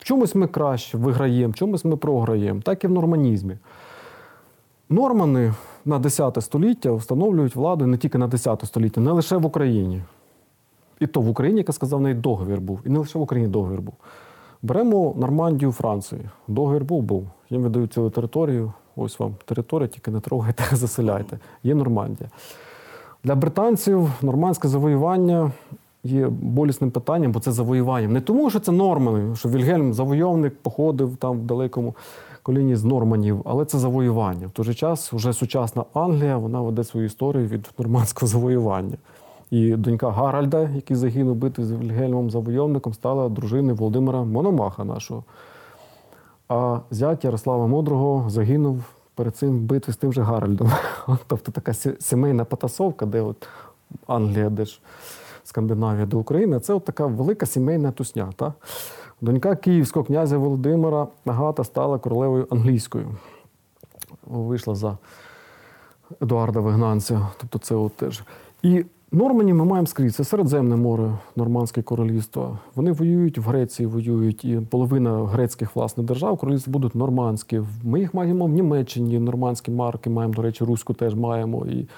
В 0.00 0.04
чомусь 0.04 0.34
ми 0.34 0.46
краще 0.46 0.98
виграємо, 0.98 1.52
в 1.52 1.54
чомусь 1.54 1.84
ми 1.84 1.96
програємо, 1.96 2.60
так 2.60 2.84
і 2.84 2.86
в 2.86 2.90
норманізмі. 2.90 3.56
Нормани 4.88 5.54
на 5.84 5.98
10 5.98 6.38
століття 6.40 6.92
встановлюють 6.92 7.56
владу 7.56 7.86
не 7.86 7.96
тільки 7.96 8.18
на 8.18 8.26
10 8.26 8.62
століття, 8.64 9.00
не 9.00 9.12
лише 9.12 9.36
в 9.36 9.46
Україні. 9.46 10.02
І 11.00 11.06
то 11.06 11.20
в 11.20 11.28
Україні, 11.28 11.58
як 11.58 11.68
я 11.68 11.72
сказав, 11.72 12.00
навіть 12.00 12.20
договір 12.20 12.60
був. 12.60 12.80
І 12.84 12.88
не 12.88 12.98
лише 12.98 13.18
в 13.18 13.22
Україні 13.22 13.48
договір 13.48 13.80
був. 13.80 13.94
Беремо 14.62 15.14
Нормандію 15.18 15.72
Франції. 15.72 16.22
Договір 16.48 16.84
був, 16.84 17.02
був. 17.02 17.26
Їм 17.50 17.62
видають 17.62 17.92
цілу 17.92 18.10
територію. 18.10 18.72
Ось 18.96 19.18
вам 19.18 19.34
територія, 19.44 19.88
тільки 19.88 20.10
не 20.10 20.20
трогайте, 20.20 20.64
заселяйте. 20.72 21.38
Є 21.62 21.74
Нормандія. 21.74 22.30
Для 23.24 23.34
британців 23.34 24.10
нормандське 24.22 24.68
завоювання 24.68 25.52
є 26.04 26.28
болісним 26.28 26.90
питанням, 26.90 27.32
бо 27.32 27.40
це 27.40 27.52
завоювання. 27.52 28.08
Не 28.08 28.20
тому, 28.20 28.50
що 28.50 28.60
це 28.60 28.72
нормани, 28.72 29.36
що 29.36 29.48
Вільгельм 29.48 29.94
завойовник 29.94 30.56
походив 30.62 31.16
там 31.16 31.38
в 31.40 31.42
далекому 31.42 31.94
коліні 32.42 32.76
з 32.76 32.84
норманів, 32.84 33.42
але 33.44 33.64
це 33.64 33.78
завоювання. 33.78 34.46
В 34.46 34.50
той 34.50 34.64
же 34.64 34.74
час 34.74 35.12
вже 35.12 35.32
сучасна 35.32 35.84
Англія 35.94 36.36
вона 36.36 36.60
веде 36.60 36.84
свою 36.84 37.06
історію 37.06 37.46
від 37.46 37.70
нормандського 37.78 38.26
завоювання. 38.26 38.96
І 39.50 39.76
донька 39.76 40.10
Гаральда, 40.10 40.70
який 40.74 40.96
загинув 40.96 41.36
битві 41.36 41.62
з 41.62 41.72
Вільгельмом 41.72 42.30
завойовником, 42.30 42.94
стала 42.94 43.28
дружиною 43.28 43.76
Володимира 43.76 44.22
Мономаха 44.22 44.84
нашого. 44.84 45.24
А 46.48 46.78
зять 46.90 47.24
Ярослава 47.24 47.66
Мудрого 47.66 48.30
загинув 48.30 48.84
перед 49.14 49.36
цим 49.36 49.58
в 49.58 49.60
битві 49.60 49.92
з 49.92 49.96
тим 49.96 50.12
же 50.12 50.22
Гаральдом. 50.22 50.70
Тобто 51.26 51.52
така 51.52 51.74
сімейна 52.00 52.44
потасовка, 52.44 53.06
де 53.06 53.20
от 53.20 53.48
Англія, 54.06 54.50
де 54.50 54.64
ж 54.64 54.80
Скандинавія 55.50 56.06
до 56.06 56.18
України, 56.18 56.60
це 56.60 56.74
от 56.74 56.84
така 56.84 57.06
велика 57.06 57.46
сімейна 57.46 57.92
тусня. 57.92 58.32
Та? 58.36 58.52
Донька 59.20 59.56
київського 59.56 60.04
князя 60.04 60.38
Володимира 60.38 61.06
Агата 61.24 61.64
стала 61.64 61.98
королевою 61.98 62.46
англійською. 62.50 63.08
Вийшла 64.26 64.74
за 64.74 64.98
Едуарда 66.22 66.60
Вигнанця. 66.60 67.28
Тобто 67.38 67.58
це 67.58 67.74
от 67.74 67.96
теж. 67.96 68.22
І 68.62 68.84
Нормані 69.12 69.54
ми 69.54 69.64
маємо 69.64 69.86
скрізь. 69.86 70.14
Це 70.14 70.24
Середземне 70.24 70.76
море, 70.76 71.12
Нормандське 71.36 71.82
королівство. 71.82 72.58
Вони 72.74 72.92
воюють 72.92 73.38
в 73.38 73.42
Греції, 73.42 73.86
воюють, 73.86 74.44
і 74.44 74.60
половина 74.70 75.26
грецьких 75.26 75.76
власне 75.76 76.04
держав 76.04 76.36
королівств 76.36 76.70
будуть 76.70 76.94
нормандські. 76.94 77.62
Ми 77.84 78.00
їх 78.00 78.14
маємо 78.14 78.46
в 78.46 78.50
Німеччині, 78.50 79.18
нормандські 79.18 79.70
марки 79.70 80.10
маємо, 80.10 80.34
до 80.34 80.42
речі, 80.42 80.64
руську 80.64 80.94
теж 80.94 81.14
маємо. 81.14 81.66
І 81.66 81.88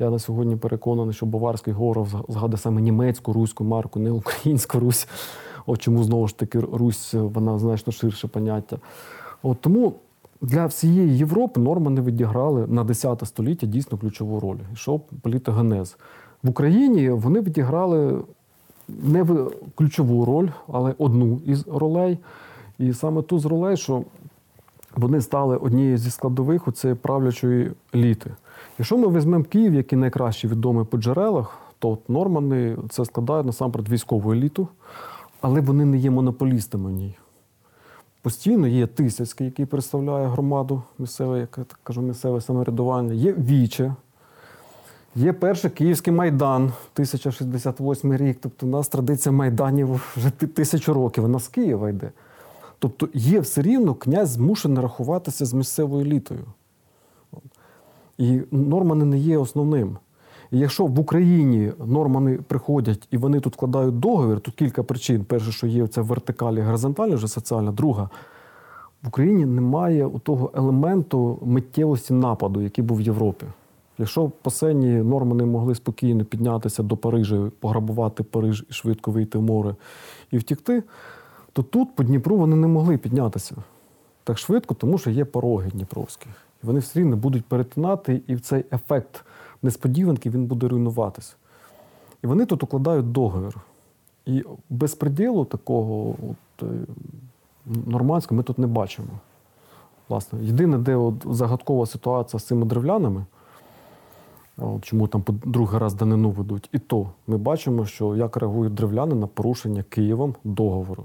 я 0.00 0.10
на 0.10 0.18
сьогодні 0.18 0.56
переконаний, 0.56 1.14
що 1.14 1.26
Баварський 1.26 1.72
горов 1.72 2.24
згадує 2.28 2.58
саме 2.58 2.80
німецьку 2.80 3.32
руську 3.32 3.64
марку, 3.64 4.00
не 4.00 4.10
українську 4.10 4.80
Русь. 4.80 5.08
От 5.66 5.82
чому 5.82 6.04
знову 6.04 6.28
ж 6.28 6.38
таки 6.38 6.60
Русь, 6.60 7.14
вона 7.14 7.58
значно 7.58 7.92
ширше 7.92 8.28
поняття. 8.28 8.78
От 9.42 9.60
тому 9.60 9.94
для 10.40 10.66
всієї 10.66 11.18
Європи 11.18 11.60
нормани 11.60 12.00
відіграли 12.00 12.66
на 12.66 12.84
10 12.84 13.22
століття 13.24 13.66
дійсно 13.66 13.98
ключову 13.98 14.40
роль. 14.40 14.58
Йшов 14.72 15.00
політогенез. 15.00 15.96
В 16.42 16.50
Україні 16.50 17.10
вони 17.10 17.40
відіграли 17.40 18.22
не 18.88 19.26
ключову 19.74 20.24
роль, 20.24 20.48
але 20.68 20.94
одну 20.98 21.40
із 21.46 21.68
ролей. 21.68 22.18
І 22.78 22.92
саме 22.92 23.22
ту 23.22 23.38
з 23.38 23.44
ролей, 23.44 23.76
що 23.76 24.04
вони 24.96 25.20
стали 25.20 25.56
однією 25.56 25.98
зі 25.98 26.10
складових 26.10 26.68
у 26.68 26.72
цієї 26.72 26.96
правлячої 26.96 27.72
еліти. 27.94 28.30
Якщо 28.80 28.98
ми 28.98 29.08
візьмемо 29.18 29.44
Київ, 29.44 29.74
який 29.74 29.98
найкраще 29.98 30.48
відомий 30.48 30.84
по 30.84 30.98
джерелах, 30.98 31.58
то 31.78 31.90
от 31.90 32.08
нормани 32.08 32.76
це 32.90 33.04
складають 33.04 33.46
насамперед 33.46 33.88
військову 33.88 34.32
еліту, 34.32 34.68
але 35.40 35.60
вони 35.60 35.84
не 35.84 35.98
є 35.98 36.10
монополістами 36.10 36.90
в 36.90 36.92
ній. 36.92 37.16
Постійно 38.22 38.66
є 38.66 38.86
Тисяцький, 38.86 39.46
який 39.46 39.66
представляє 39.66 40.26
громаду 40.26 40.82
місцеве, 40.98 41.38
як 41.38 41.54
я 41.58 41.64
так 41.64 41.78
кажу, 41.82 42.02
місцеве 42.02 42.40
самоврядування, 42.40 43.14
є 43.14 43.32
Віче, 43.32 43.94
є 45.14 45.32
перший 45.32 45.70
Київський 45.70 46.12
майдан, 46.12 46.62
1068 46.62 48.16
рік. 48.16 48.38
Тобто 48.40 48.66
у 48.66 48.70
нас 48.70 48.88
традиція 48.88 49.32
майданів 49.32 50.14
вже 50.16 50.30
тисячу 50.30 50.94
років, 50.94 51.22
вона 51.22 51.38
з 51.38 51.48
Києва 51.48 51.90
йде. 51.90 52.10
Тобто 52.78 53.08
є 53.14 53.40
все 53.40 53.62
рівно 53.62 53.94
князь 53.94 54.30
змушений 54.30 54.82
рахуватися 54.82 55.46
з 55.46 55.52
місцевою 55.52 56.06
елітою. 56.06 56.44
І 58.20 58.40
нормани 58.50 59.04
не 59.04 59.18
є 59.18 59.38
основним. 59.38 59.96
І 60.50 60.58
якщо 60.58 60.86
в 60.86 61.00
Україні 61.00 61.72
нормани 61.86 62.38
приходять 62.48 63.08
і 63.10 63.16
вони 63.16 63.40
тут 63.40 63.54
вкладають 63.54 63.98
договір, 63.98 64.40
тут 64.40 64.54
кілька 64.54 64.82
причин. 64.82 65.24
Перше, 65.24 65.52
що 65.52 65.66
є 65.66 65.86
ця 65.86 66.02
вертикалі 66.02 66.60
горизонтальна, 66.60 67.14
вже 67.14 67.28
соціальна. 67.28 67.72
Друга, 67.72 68.10
в 69.02 69.08
Україні 69.08 69.46
немає 69.46 70.10
того 70.22 70.50
елементу 70.54 71.38
миттєвості 71.42 72.12
нападу, 72.12 72.60
який 72.60 72.84
був 72.84 72.98
в 72.98 73.00
Європі. 73.00 73.46
Якщо 73.98 74.30
посені 74.42 74.92
нормани 74.92 75.44
могли 75.44 75.74
спокійно 75.74 76.24
піднятися 76.24 76.82
до 76.82 76.96
Парижа, 76.96 77.50
пограбувати 77.60 78.22
Париж 78.22 78.64
і 78.70 78.72
швидко 78.72 79.10
вийти 79.10 79.38
в 79.38 79.42
море 79.42 79.74
і 80.30 80.38
втікти, 80.38 80.82
то 81.52 81.62
тут 81.62 81.96
по 81.96 82.02
Дніпру 82.02 82.36
вони 82.36 82.56
не 82.56 82.66
могли 82.66 82.98
піднятися 82.98 83.56
так 84.24 84.38
швидко, 84.38 84.74
тому 84.74 84.98
що 84.98 85.10
є 85.10 85.24
пороги 85.24 85.70
Дніпровські. 85.70 86.26
І 86.62 86.66
вони 86.66 86.78
все 86.78 87.00
рівно 87.00 87.16
будуть 87.16 87.44
перетинати, 87.44 88.22
і 88.26 88.36
цей 88.36 88.64
ефект 88.72 89.24
несподіванки 89.62 90.30
він 90.30 90.46
буде 90.46 90.68
руйнуватися. 90.68 91.34
І 92.22 92.26
вони 92.26 92.46
тут 92.46 92.62
укладають 92.62 93.12
договір. 93.12 93.56
І 94.26 94.44
безпреділу 94.70 95.44
такого 95.44 96.10
от, 96.10 96.62
е, 96.62 96.66
нормандського 97.86 98.36
ми 98.36 98.42
тут 98.42 98.58
не 98.58 98.66
бачимо. 98.66 99.08
Власне, 100.08 100.44
єдине, 100.44 100.78
де 100.78 100.96
от 100.96 101.14
загадкова 101.30 101.86
ситуація 101.86 102.40
з 102.40 102.44
цими 102.44 102.66
древлянами, 102.66 103.24
От, 104.56 104.84
чому 104.84 105.06
там 105.06 105.22
по 105.22 105.32
другий 105.32 105.78
раз 105.78 105.94
данину 105.94 106.30
ведуть. 106.30 106.68
І 106.72 106.78
то 106.78 107.10
ми 107.26 107.38
бачимо, 107.38 107.86
що 107.86 108.16
як 108.16 108.36
реагують 108.36 108.74
древляни 108.74 109.14
на 109.14 109.26
порушення 109.26 109.82
Києвом 109.82 110.34
договору. 110.44 111.04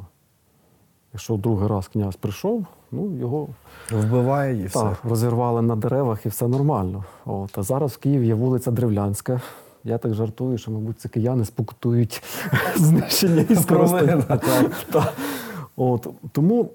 Якщо 1.16 1.38
другий 1.38 1.68
раз 1.68 1.88
князь 1.88 2.16
прийшов, 2.16 2.66
ну 2.92 3.18
його 3.20 3.48
Вбиває 3.92 4.62
і 4.62 4.66
все. 4.66 4.96
розірвали 5.04 5.62
на 5.62 5.76
деревах 5.76 6.26
і 6.26 6.30
все 6.30 6.48
нормально. 6.48 7.04
От, 7.26 7.58
а 7.58 7.64
зараз 7.64 7.92
в 7.92 7.98
Києві 7.98 8.28
є 8.28 8.34
вулиця 8.34 8.72
Древлянська. 8.72 9.42
Я 9.84 9.98
так 9.98 10.14
жартую, 10.14 10.58
що, 10.58 10.72
мабуть, 10.72 11.00
це 11.00 11.10
кияни 11.10 11.46
спокутують 11.46 12.24
знищення 12.76 13.46
і 13.50 13.56
От, 15.76 16.08
тому 16.32 16.70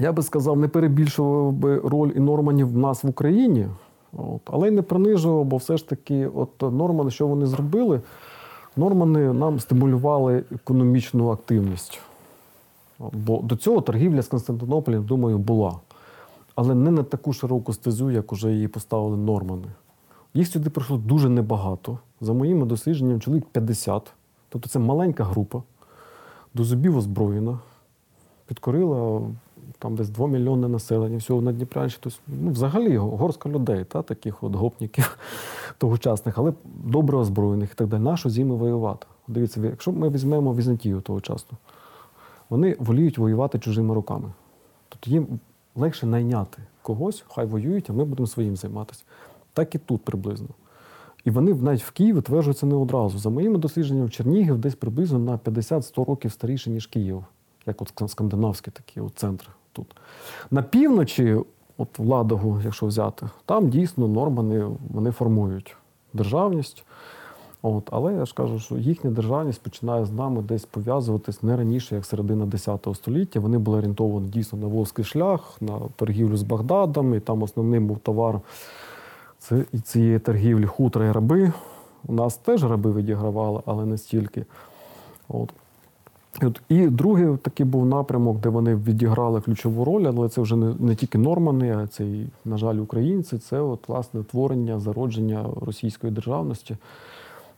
я 0.00 0.12
би 0.12 0.22
сказав, 0.22 0.58
не 0.58 0.68
перебільшував 0.68 1.52
би 1.52 1.78
роль 1.78 2.10
і 2.16 2.20
Норманів 2.20 2.72
в 2.72 2.78
нас 2.78 3.04
в 3.04 3.08
Україні, 3.08 3.66
от, 4.12 4.40
але 4.44 4.68
й 4.68 4.70
не 4.70 4.82
принижував, 4.82 5.44
бо 5.44 5.56
все 5.56 5.76
ж 5.76 5.88
таки, 5.88 6.26
от 6.34 6.62
Нормани, 6.62 7.10
що 7.10 7.26
вони 7.26 7.46
зробили? 7.46 8.00
Нормани 8.76 9.32
нам 9.32 9.60
стимулювали 9.60 10.44
економічну 10.52 11.30
активність. 11.30 12.00
Бо 13.12 13.40
до 13.42 13.56
цього 13.56 13.80
торгівля 13.80 14.22
з 14.22 14.28
Константинополем, 14.28 15.04
думаю, 15.04 15.38
була. 15.38 15.80
Але 16.54 16.74
не 16.74 16.90
на 16.90 17.02
таку 17.02 17.32
широку 17.32 17.72
стезю, 17.72 18.10
як 18.10 18.32
уже 18.32 18.52
її 18.52 18.68
поставили 18.68 19.16
нормани. 19.16 19.68
Їх 20.34 20.48
сюди 20.48 20.70
прийшло 20.70 20.96
дуже 20.96 21.28
небагато. 21.28 21.98
За 22.20 22.32
моїми 22.32 22.66
дослідженнями, 22.66 23.20
чоловік 23.20 23.44
50. 23.52 24.12
Тобто 24.48 24.68
це 24.68 24.78
маленька 24.78 25.24
група, 25.24 25.62
до 26.54 26.64
зубів 26.64 26.96
озброєна, 26.96 27.58
підкорила 28.46 29.22
там 29.78 29.96
десь 29.96 30.08
2 30.08 30.28
мільйони 30.28 30.68
населення 30.68 31.16
всього 31.16 31.42
на 31.42 31.52
Дніпрянщині. 31.52 32.00
Тобто, 32.02 32.18
ну, 32.42 32.50
взагалі 32.50 32.96
горська 32.96 33.48
людей, 33.48 33.84
та, 33.84 34.02
таких 34.02 34.42
от 34.42 34.54
гопників 34.54 35.18
тогочасних, 35.78 36.38
але 36.38 36.52
добре 36.84 37.18
озброєних 37.18 37.72
і 37.72 37.74
так 37.74 37.88
далі. 37.88 38.02
Нащо 38.02 38.30
з 38.30 38.38
ними 38.38 38.54
воювати? 38.54 39.06
Дивіться, 39.28 39.60
якщо 39.60 39.92
ми 39.92 40.08
візьмемо 40.08 40.54
Візантію 40.54 41.00
того 41.00 41.20
часу, 41.20 41.46
вони 42.50 42.76
воліють 42.78 43.18
воювати 43.18 43.58
чужими 43.58 43.94
руками. 43.94 44.32
Тобто 44.88 45.10
їм 45.10 45.40
легше 45.74 46.06
найняти 46.06 46.62
когось, 46.82 47.24
хай 47.28 47.46
воюють, 47.46 47.90
а 47.90 47.92
ми 47.92 48.04
будемо 48.04 48.26
своїм 48.26 48.56
займатися. 48.56 49.04
Так 49.52 49.74
і 49.74 49.78
тут 49.78 50.04
приблизно. 50.04 50.48
І 51.24 51.30
вони 51.30 51.54
навіть 51.54 51.82
в 51.82 51.90
Києві 51.90 52.20
тверджуються 52.20 52.66
не 52.66 52.74
одразу. 52.74 53.18
За 53.18 53.30
моїми 53.30 53.58
дослідженнями, 53.58 54.10
Чернігів 54.10 54.58
десь 54.58 54.74
приблизно 54.74 55.18
на 55.18 55.36
50-100 55.36 56.04
років 56.04 56.32
старіше, 56.32 56.70
ніж 56.70 56.86
Київ, 56.86 57.24
як 57.66 57.82
от 57.82 58.10
скандинавський 58.10 58.72
такий 58.72 59.02
от 59.02 59.12
центр 59.14 59.48
тут. 59.72 59.96
На 60.50 60.62
півночі, 60.62 61.36
от 61.76 61.98
в 61.98 62.02
Ладогу, 62.02 62.60
якщо 62.64 62.86
взяти, 62.86 63.30
там 63.44 63.68
дійсно 63.68 64.08
нормани 64.08 64.66
вони 64.90 65.10
формують 65.10 65.76
державність. 66.12 66.84
От, 67.62 67.88
але 67.90 68.14
я 68.14 68.24
ж 68.26 68.34
кажу, 68.34 68.58
що 68.58 68.76
їхня 68.76 69.10
державність 69.10 69.62
починає 69.62 70.04
з 70.04 70.12
нами 70.12 70.42
десь 70.42 70.64
пов'язуватись 70.64 71.42
не 71.42 71.56
раніше, 71.56 71.94
як 71.94 72.06
середина 72.06 72.44
X 72.44 72.94
століття. 72.94 73.40
Вони 73.40 73.58
були 73.58 73.78
орієнтовані 73.78 74.28
дійсно 74.28 74.58
на 74.58 74.66
волзький 74.66 75.04
шлях, 75.04 75.56
на 75.60 75.80
торгівлю 75.96 76.36
з 76.36 76.42
Багдадом, 76.42 77.14
і 77.14 77.20
там 77.20 77.42
основним 77.42 77.86
був 77.86 77.98
товар 77.98 78.40
цієї 79.84 80.18
торгівлі 80.18 80.66
хутра 80.66 81.06
і 81.06 81.12
раби. 81.12 81.52
У 82.06 82.12
нас 82.12 82.36
теж 82.36 82.64
раби 82.64 82.92
відігравали, 82.92 83.60
але 83.66 83.86
не 83.86 83.98
стільки. 83.98 84.44
От, 85.28 85.52
і 86.68 86.86
другий 86.86 87.36
такий 87.36 87.66
був 87.66 87.86
напрямок, 87.86 88.40
де 88.40 88.48
вони 88.48 88.74
відіграли 88.74 89.40
ключову 89.40 89.84
роль, 89.84 90.02
але 90.02 90.28
це 90.28 90.40
вже 90.40 90.56
не, 90.56 90.74
не 90.78 90.94
тільки 90.94 91.18
нормани, 91.18 91.76
а 91.76 91.86
це 91.86 92.04
і, 92.04 92.26
на 92.44 92.56
жаль, 92.56 92.76
українці. 92.76 93.38
Це 93.38 93.60
от, 93.60 93.88
власне 93.88 94.22
творення, 94.22 94.78
зародження 94.78 95.46
російської 95.60 96.12
державності. 96.12 96.76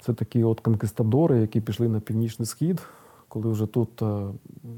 Це 0.04 0.12
такі 0.12 0.44
от 0.44 0.60
конкистадори, 0.60 1.40
які 1.40 1.60
пішли 1.60 1.88
на 1.88 2.00
північний 2.00 2.46
схід, 2.46 2.82
коли 3.28 3.50
вже 3.50 3.66
тут 3.66 4.02
е, 4.02 4.26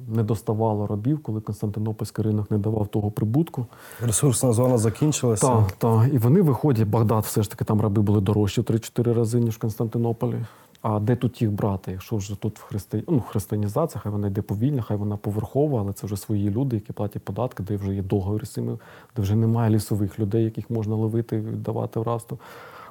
не 0.08 0.22
доставало 0.22 0.86
рабів, 0.86 1.22
коли 1.22 1.40
Константинопольський 1.40 2.24
ринок 2.24 2.50
не 2.50 2.58
давав 2.58 2.88
того 2.88 3.10
прибутку. 3.10 3.66
Ресурсна 4.02 4.52
зона 4.52 4.78
закінчилася. 4.78 5.48
Так, 5.48 5.72
так. 5.72 6.14
І 6.14 6.18
вони 6.18 6.42
виходять, 6.42 6.88
Багдад, 6.88 7.24
все 7.24 7.42
ж 7.42 7.50
таки 7.50 7.64
там 7.64 7.80
раби 7.80 8.02
були 8.02 8.20
дорожчі 8.20 8.60
в 8.60 8.64
3-4 8.64 9.14
рази, 9.14 9.40
ніж 9.40 9.54
в 9.54 9.58
Константинополі. 9.58 10.36
А 10.82 11.00
де 11.00 11.16
тут 11.16 11.42
їх 11.42 11.52
брати? 11.52 11.92
Якщо 11.92 12.16
вже 12.16 12.40
тут 12.40 12.58
христи... 12.58 13.04
ну, 13.08 13.20
християнізація, 13.20 14.00
хай 14.00 14.12
вона 14.12 14.26
йде 14.26 14.42
повільно, 14.42 14.82
хай 14.82 14.96
вона 14.96 15.16
поверхова, 15.16 15.80
але 15.80 15.92
це 15.92 16.06
вже 16.06 16.16
свої 16.16 16.50
люди, 16.50 16.76
які 16.76 16.92
платять 16.92 17.22
податки, 17.22 17.62
де 17.62 17.76
вже 17.76 17.94
є 17.94 18.02
договір 18.02 18.46
з 18.46 18.50
цими, 18.50 18.78
де 19.16 19.22
вже 19.22 19.36
немає 19.36 19.70
лісових 19.70 20.18
людей, 20.18 20.44
яких 20.44 20.70
можна 20.70 20.94
ловити 20.94 21.40
віддавати 21.40 22.00
в 22.00 22.02
рабство. 22.02 22.38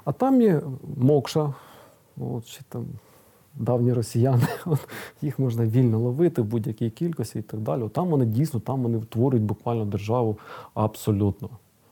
А 0.05 0.11
там 0.11 0.41
є 0.41 0.61
мокша, 0.97 1.53
от, 2.17 2.45
чи 2.45 2.61
там 2.69 2.85
давні 3.55 3.93
росіяни, 3.93 4.47
от, 4.65 4.79
їх 5.21 5.39
можна 5.39 5.65
вільно 5.65 5.99
ловити 5.99 6.41
в 6.41 6.45
будь-якій 6.45 6.89
кількості 6.89 7.39
і 7.39 7.41
так 7.41 7.59
далі. 7.59 7.81
От 7.81 7.93
Там 7.93 8.07
вони 8.07 8.25
дійсно, 8.25 8.59
там 8.59 8.83
вони 8.83 8.97
утворюють 8.97 9.45
буквально 9.45 9.85
державу 9.85 10.37
абсолютно. 10.73 11.49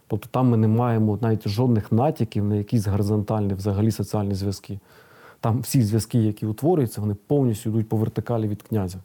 Тобто 0.07 0.27
там 0.31 0.49
ми 0.49 0.57
не 0.57 0.67
маємо 0.67 1.17
навіть 1.21 1.47
жодних 1.47 1.91
натяків 1.91 2.43
на 2.45 2.55
якісь 2.55 2.88
горизонтальні 2.88 3.53
взагалі 3.53 3.91
соціальні 3.91 4.34
зв'язки. 4.36 4.79
Там 5.39 5.60
всі 5.60 5.84
зв'язки, 5.84 6.19
які 6.19 6.45
утворюються, 6.45 7.01
вони 7.01 7.15
повністю 7.27 7.69
йдуть 7.69 7.89
по 7.89 7.97
вертикалі 7.97 8.47
від 8.47 8.62
князя. 8.62 8.97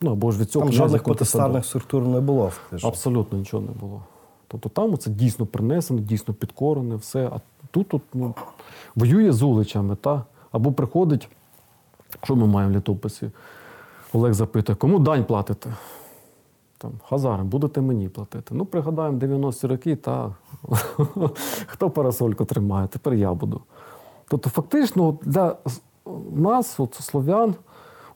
Ну 0.00 0.12
або 0.12 0.32
ж 0.32 0.40
від 0.40 0.50
цього 0.50 0.64
Там 0.64 0.68
князя 0.70 0.84
жодних 0.84 1.02
потестарних 1.02 1.64
структур 1.64 2.02
не 2.08 2.20
було. 2.20 2.48
фактично. 2.48 2.88
Абсолютно 2.88 3.38
нічого 3.38 3.62
не 3.62 3.72
було. 3.80 4.02
Тобто 4.48 4.68
там 4.68 4.98
це 4.98 5.10
дійсно 5.10 5.46
принесено, 5.46 6.00
дійсно 6.00 6.34
підкорене, 6.34 6.96
все. 6.96 7.26
А 7.26 7.40
тут 7.70 7.94
от, 7.94 8.02
ну, 8.14 8.34
воює 8.96 9.32
з 9.32 9.42
уличами, 9.42 9.96
та? 9.96 10.24
Або 10.52 10.72
приходить, 10.72 11.28
що 12.22 12.36
ми 12.36 12.46
маємо 12.46 12.72
в 12.72 12.76
літописі? 12.76 13.30
Олег 14.12 14.32
запитує, 14.32 14.76
кому 14.76 14.98
дань 14.98 15.24
платите? 15.24 15.70
Там, 16.78 16.92
Хазарам, 17.08 17.48
будете 17.48 17.80
мені 17.80 18.08
платити. 18.08 18.54
Ну, 18.54 18.64
пригадаємо 18.64 19.18
90-ті 19.18 19.66
роки, 19.66 19.96
та 19.96 20.34
хто 21.66 21.90
парасольку 21.90 22.44
тримає, 22.44 22.88
тепер 22.88 23.14
я 23.14 23.34
буду. 23.34 23.60
Тобто, 24.28 24.50
фактично, 24.50 25.18
для 25.22 25.56
нас, 26.32 26.80
от, 26.80 26.94
слов'ян, 26.94 27.54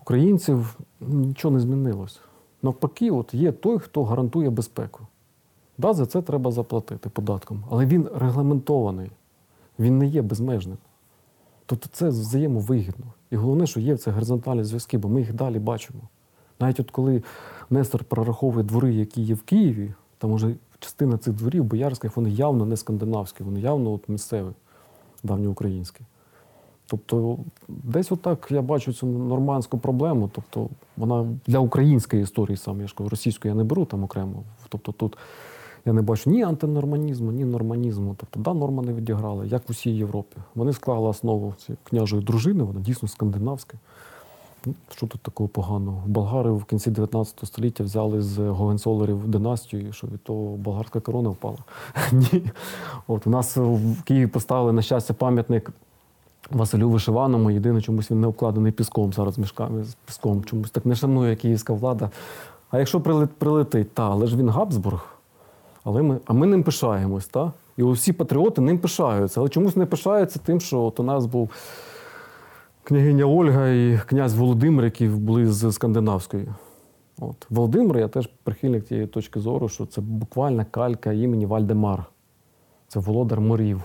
українців, 0.01 0.79
нічого 1.01 1.55
не 1.55 1.61
змінилось. 1.61 2.21
Навпаки, 2.63 3.11
от 3.11 3.35
є 3.35 3.53
той, 3.53 3.79
хто 3.79 4.05
гарантує 4.05 4.51
безпеку. 4.51 5.01
Да, 5.79 5.93
за 5.93 6.07
це 6.07 6.23
треба 6.23 6.51
заплатити 6.51 7.09
податком, 7.09 7.65
але 7.71 7.87
він 7.87 8.09
регламентований, 8.15 9.11
він 9.79 9.99
не 9.99 10.07
є 10.07 10.23
безмежним. 10.23 10.79
Тобто 11.67 11.89
це 11.93 12.09
взаємовигідно. 12.09 13.07
І 13.31 13.37
головне, 13.37 13.67
що 13.67 13.81
є 13.81 13.97
це 13.97 14.11
горизонтальні 14.11 14.65
зв'язки, 14.65 14.99
бо 14.99 15.09
ми 15.09 15.21
їх 15.21 15.35
далі 15.35 15.59
бачимо. 15.59 16.01
Навіть 16.61 16.81
от 16.81 16.91
коли 16.91 17.23
Нестор 17.71 18.05
прораховує 18.05 18.65
двори, 18.65 18.95
які 18.95 19.23
є 19.23 19.35
в 19.35 19.43
Києві, 19.43 19.93
там 20.19 20.33
уже 20.33 20.55
частина 20.79 21.19
цих 21.19 21.35
дворів 21.35 21.65
боярських, 21.65 22.17
вони 22.17 22.31
явно 22.31 22.67
не 22.67 22.77
скандинавські, 22.77 23.45
вони 23.45 23.61
явно 23.61 23.93
от 23.93 24.09
місцеві, 24.09 24.49
давньоукраїнські. 25.23 26.01
Тобто, 26.87 27.39
десь 27.69 28.13
отак 28.13 28.47
я 28.51 28.63
бачу 28.63 28.93
цю 28.93 29.07
нормандську 29.07 29.79
проблему. 29.79 30.31
Тобто, 30.33 30.69
вона 30.97 31.29
для 31.47 31.59
української 31.59 32.23
історії 32.23 32.57
саме, 32.57 32.83
я 32.83 32.89
ж 32.89 32.95
кажу, 32.95 33.09
російської 33.09 33.53
я 33.53 33.55
не 33.55 33.65
беру 33.65 33.85
там 33.85 34.05
окремо. 34.05 34.43
Тобто 34.69 34.93
тут 34.93 35.17
я 35.85 35.93
не 35.93 36.03
бачу 36.03 36.31
ні 36.31 36.43
антинорманізму, 36.43 37.33
ні 37.33 37.45
норманізму. 37.45 38.15
Тобто, 38.19 38.41
да, 38.41 38.59
норма 38.59 38.83
не 38.83 38.93
відіграла, 38.93 39.45
як 39.45 39.63
в 39.69 39.71
усій 39.71 39.91
Європі. 39.91 40.37
Вони 40.55 40.73
склали 40.73 41.09
основу 41.09 41.55
цієї 41.59 41.79
княжої 41.85 42.23
дружини, 42.23 42.65
вона 42.65 42.81
дійсно 42.81 43.09
скандинавська. 43.09 43.79
Ну, 44.67 44.75
Що 44.97 45.07
тут 45.07 45.21
такого 45.21 45.49
поганого? 45.49 46.03
Болгари 46.07 46.51
в 46.51 46.65
кінці 46.65 46.91
19 46.91 47.35
століття 47.45 47.85
взяли 47.85 48.23
з 48.23 48.39
Гогенцолерів 48.39 49.29
династію, 49.29 49.93
що 49.93 50.07
від 50.07 50.23
того 50.25 50.57
болгарська 50.57 51.01
корона 51.01 51.29
впала. 51.29 51.59
Ні. 52.13 52.43
От 53.07 53.27
у 53.27 53.31
нас 53.31 53.57
в 53.57 54.03
Києві 54.05 54.27
поставили 54.27 54.73
на 54.73 54.83
щастя 54.83 55.15
пам'ятник 55.15 55.71
Василю 56.51 56.91
Вишиваному. 56.91 57.51
Єдине, 57.51 57.83
чомусь 57.83 58.11
він 58.11 58.21
не 58.21 58.27
обкладений 58.27 58.73
піском 58.73 59.13
зараз 59.13 59.39
мішками 59.39 59.85
з 59.85 59.95
піском. 59.95 60.45
Чомусь 60.45 60.71
так 60.71 60.87
не 60.87 60.95
шанує 60.95 61.37
київська 61.37 61.73
влада. 61.73 62.11
А 62.71 62.79
якщо 62.79 62.99
прилет- 62.99 63.27
прилетить, 63.39 63.95
та, 63.95 64.11
але 64.11 64.27
ж 64.27 64.37
він 64.37 64.49
Габсбург. 64.49 65.12
Але 65.85 66.03
ми, 66.03 66.21
а 66.27 66.33
ми 66.33 66.47
ним 66.47 66.63
пишаємось, 66.63 67.27
та? 67.27 67.53
І 67.77 67.83
усі 67.83 68.13
патріоти 68.13 68.61
ним 68.61 68.79
пишаються. 68.79 69.41
Але 69.41 69.49
чомусь 69.49 69.77
не 69.77 69.87
пишаються 69.87 70.39
тим, 70.39 70.61
що 70.61 70.81
от 70.81 71.01
у 71.01 71.03
нас 71.03 71.27
був 71.27 71.51
княгиня 72.83 73.25
Ольга 73.25 73.69
і 73.69 74.01
князь 74.07 74.35
Володимир, 74.35 74.85
які 74.85 75.07
були 75.07 75.47
з 75.47 75.73
скандинавської. 75.73 76.49
От. 77.21 77.47
Володимир, 77.51 77.99
я 77.99 78.09
теж 78.09 78.29
прихильник 78.43 78.85
тієї 78.85 79.07
точки 79.07 79.41
зору, 79.41 79.69
що 79.69 79.87
це 79.87 80.01
буквально 80.01 80.67
калька 80.71 81.13
імені 81.13 81.47
Вальдемар. 81.47 82.05
Це 82.89 83.01
володар 83.01 83.41
морів. 83.41 83.83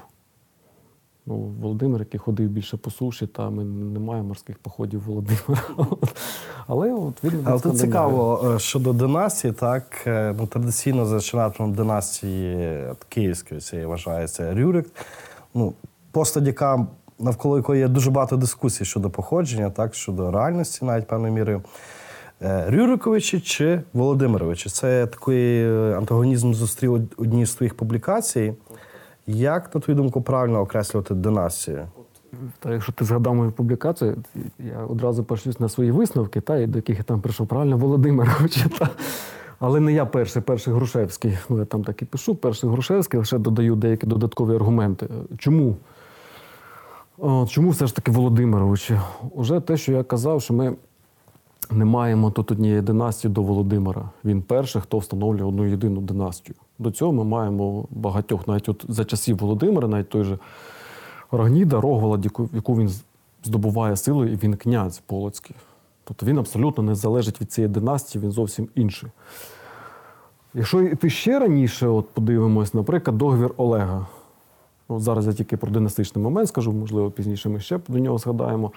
Ну, 1.30 1.36
Володимир, 1.36 2.00
який 2.02 2.20
ходив 2.20 2.50
більше 2.50 2.78
по 2.78 2.92
суші, 2.92 3.28
та 3.28 3.50
ми 3.50 3.64
не 3.64 4.00
маємо 4.00 4.28
морських 4.28 4.58
походів 4.58 5.02
Володимира. 5.08 5.64
Але 6.68 6.94
от 6.94 7.24
він 7.24 7.42
Але 7.46 7.60
тут 7.62 7.78
цікаво 7.80 8.52
е, 8.56 8.60
щодо 8.60 8.94
династії, 8.94 9.54
так 9.54 9.84
е, 10.08 10.36
ну, 10.40 10.48
традиційно 10.48 11.06
зачинателем 11.06 11.74
династії 11.74 12.84
київської 13.10 13.62
цієї 13.62 13.88
вважається 13.88 14.54
Рюрик. 14.56 14.88
Ну, 15.54 15.74
постать, 16.12 16.44
яка 16.48 16.88
навколо 17.20 17.58
якої 17.58 17.80
є 17.80 17.88
дуже 17.88 18.12
багато 18.12 18.38
дискусій 18.38 18.86
щодо 18.86 19.10
походження, 19.10 19.70
так, 19.70 19.96
щодо 19.96 20.32
реальності, 20.32 20.86
навіть 20.86 21.08
певною 21.08 21.34
мірою. 21.34 21.62
Е, 22.42 22.70
Рюриковичі 22.70 23.40
чи 23.40 23.82
Володимировичі? 23.94 24.70
Це 24.70 25.08
такий 25.08 25.64
е, 25.64 25.96
антагонізм 25.98 26.54
зустрів 26.54 26.94
од- 26.94 27.14
одній 27.18 27.46
з 27.46 27.56
твоїх 27.56 27.78
публікацій. 27.78 28.54
Як, 29.28 29.76
на 29.76 29.82
твою 29.82 29.98
думку, 29.98 30.22
правильно 30.22 30.62
окреслювати 30.62 31.14
династію? 31.14 31.88
Та 32.60 32.74
якщо 32.74 32.92
ти 32.92 33.06
згадав 33.06 33.36
мою 33.36 33.52
публікацію, 33.52 34.18
я 34.60 34.80
одразу 34.80 35.24
пошлюсь 35.24 35.60
на 35.60 35.70
свої 35.70 35.92
висновки, 35.92 36.42
та, 36.42 36.68
до 36.68 36.78
яких 36.78 36.98
я 36.98 37.04
там 37.04 37.22
прийшов 37.22 37.48
правильно 37.48 37.78
Володимирович. 37.78 38.66
Та. 38.80 38.90
Але 39.60 39.80
не 39.80 39.94
я 39.94 40.06
перший, 40.06 40.42
перший 40.42 40.74
Грушевський. 40.74 41.38
Ну, 41.50 41.60
я 41.60 41.66
там 41.66 41.84
так 41.84 42.02
і 42.02 42.06
пишу, 42.06 42.36
перший 42.36 42.70
Грушевський, 42.70 43.20
лише 43.20 43.38
додаю 43.38 43.76
деякі 43.76 44.08
додаткові 44.08 44.56
аргументи. 44.56 45.08
Чому? 45.38 45.76
Чому 47.48 47.70
все 47.70 47.88
ж 47.88 47.96
таки 47.96 48.12
Володимирович? 48.12 48.92
Уже 49.32 49.60
те, 49.60 49.78
що 49.78 49.92
я 49.92 50.04
казав, 50.04 50.42
що 50.42 50.54
ми 50.54 50.76
не 51.72 51.86
маємо 51.86 52.32
тут 52.32 52.52
однієї 52.52 52.82
династії 52.82 53.34
до 53.34 53.42
Володимира. 53.42 54.10
Він 54.26 54.42
перший, 54.42 54.82
хто 54.82 54.98
встановлює 54.98 55.44
одну 55.44 55.66
єдину 55.66 56.02
династію. 56.02 56.56
До 56.80 56.92
цього 56.92 57.12
ми 57.12 57.24
маємо 57.24 57.86
багатьох, 57.90 58.48
навіть 58.48 58.70
от 58.70 58.86
за 58.90 59.06
часів 59.06 59.38
Володимира, 59.38 59.88
навіть 59.88 60.10
той 60.10 60.24
же 60.24 60.38
Рогніда, 61.32 61.82
Рогволод, 61.82 62.26
яку, 62.54 62.76
він 62.76 62.92
здобуває 63.44 63.96
силою, 63.96 64.34
і 64.34 64.36
він 64.36 64.56
князь 64.56 65.02
Полоцький. 65.06 65.56
Тобто 66.04 66.26
він 66.26 66.38
абсолютно 66.38 66.84
не 66.84 66.96
залежить 66.96 67.42
від 67.42 67.52
цієї 67.52 67.74
династії, 67.74 68.24
він 68.24 68.32
зовсім 68.32 68.68
інший. 68.76 69.10
Якщо 70.54 70.82
йти 70.82 71.10
ще 71.10 71.40
раніше, 71.40 71.88
от 71.88 72.10
подивимось, 72.10 72.74
наприклад, 72.74 73.18
договір 73.18 73.54
Олега. 73.58 74.08
Ну, 74.90 75.00
зараз 75.00 75.28
я 75.28 75.34
тільки 75.34 75.58
про 75.58 75.72
династичний 75.72 76.24
момент 76.24 76.50
скажу, 76.50 76.74
можливо, 76.74 77.12
пізніше 77.12 77.50
ми 77.50 77.60
ще 77.60 77.80
до 77.88 78.00
нього 78.00 78.18
згадаємо. 78.18 78.72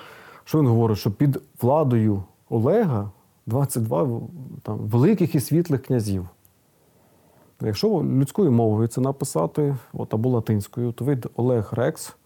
Що 0.44 0.58
він 0.58 0.66
говорить? 0.66 0.98
Що 0.98 1.10
під 1.10 1.40
владою 1.62 2.22
Олега 2.48 3.10
22 3.46 4.20
там, 4.62 4.78
великих 4.78 5.34
і 5.34 5.40
світлих 5.40 5.82
князів. 5.82 6.28
Якщо 7.62 7.88
людською 7.88 8.52
мовою 8.52 8.88
це 8.88 9.00
написати, 9.00 9.76
от, 9.92 10.14
або 10.14 10.28
латинською, 10.28 10.92
то 10.92 11.04
вийде 11.04 11.28
Олег 11.36 11.68
Рекс, 11.72 12.16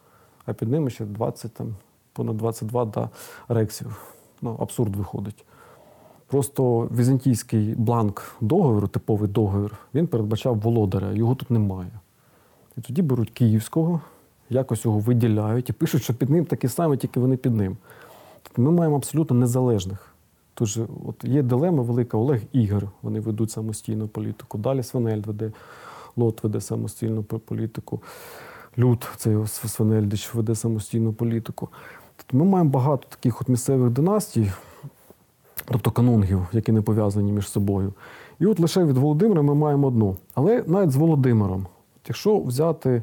а 0.47 0.53
під 0.53 0.69
ними 0.69 0.91
ще 0.91 1.05
20, 1.05 1.55
там, 1.55 1.75
понад 2.13 2.37
22 2.37 2.85
да, 2.85 3.11
рексів. 3.49 4.15
Ну, 4.43 4.57
абсурд 4.61 4.97
виходить. 4.97 5.45
Просто 6.27 6.89
візантійський 6.97 7.75
бланк 7.75 8.37
договору, 8.41 8.89
типовий 8.89 9.29
договір, 9.29 9.77
він 9.95 10.07
передбачав 10.07 10.61
володаря, 10.61 11.13
його 11.13 11.35
тут 11.35 11.51
немає. 11.51 11.91
І 12.77 12.81
тоді 12.81 13.03
беруть 13.03 13.31
київського, 13.31 14.01
якось 14.51 14.85
його 14.85 14.99
виділяють 14.99 15.71
і 15.71 15.73
пишуть, 15.73 16.03
що 16.03 16.15
під 16.15 16.31
ним 16.31 16.45
такі 16.45 16.69
самі, 16.69 16.97
тільки 16.97 17.21
вони 17.21 17.37
під 17.37 17.55
ним. 17.55 17.77
Тобто 18.43 18.63
ми 18.63 18.71
маємо 18.71 18.97
абсолютно 18.97 19.37
незалежних. 19.37 20.14
Тож 20.55 20.79
от 21.05 21.25
є 21.25 21.43
дилема 21.43 21.83
велика 21.83 22.17
Олег 22.19 22.41
Ігор, 22.53 22.89
вони 23.03 23.21
ведуть 23.21 23.51
самостійну 23.51 24.09
політику. 24.09 24.59
Далі 24.59 24.83
Свинельд 24.83 25.27
веде, 25.27 25.53
Лот 26.17 26.43
веде 26.43 26.61
самостійну 26.61 27.23
політику. 27.23 28.03
Люд, 28.79 29.09
цей 29.17 29.37
Св- 29.37 29.69
Свинельдич, 29.69 30.35
веде 30.35 30.55
самостійну 30.55 31.13
політику. 31.13 31.69
Тобто 32.17 32.37
ми 32.37 32.45
маємо 32.51 32.71
багато 32.71 33.09
таких 33.09 33.41
от 33.41 33.49
місцевих 33.49 33.91
династій, 33.91 34.53
тобто 35.65 35.91
канунгів, 35.91 36.47
які 36.53 36.73
не 36.73 36.83
пов'язані 36.83 37.33
між 37.33 37.49
собою. 37.49 37.93
І 38.39 38.47
от 38.47 38.61
лише 38.61 38.85
від 38.85 38.97
Володимира 38.97 39.43
ми 39.43 39.55
маємо 39.55 39.87
одну. 39.87 40.17
Але 40.35 40.65
навіть 40.67 40.91
з 40.91 40.97
Володимиром, 40.97 41.67
от 41.97 42.09
якщо 42.09 42.39
взяти 42.39 43.03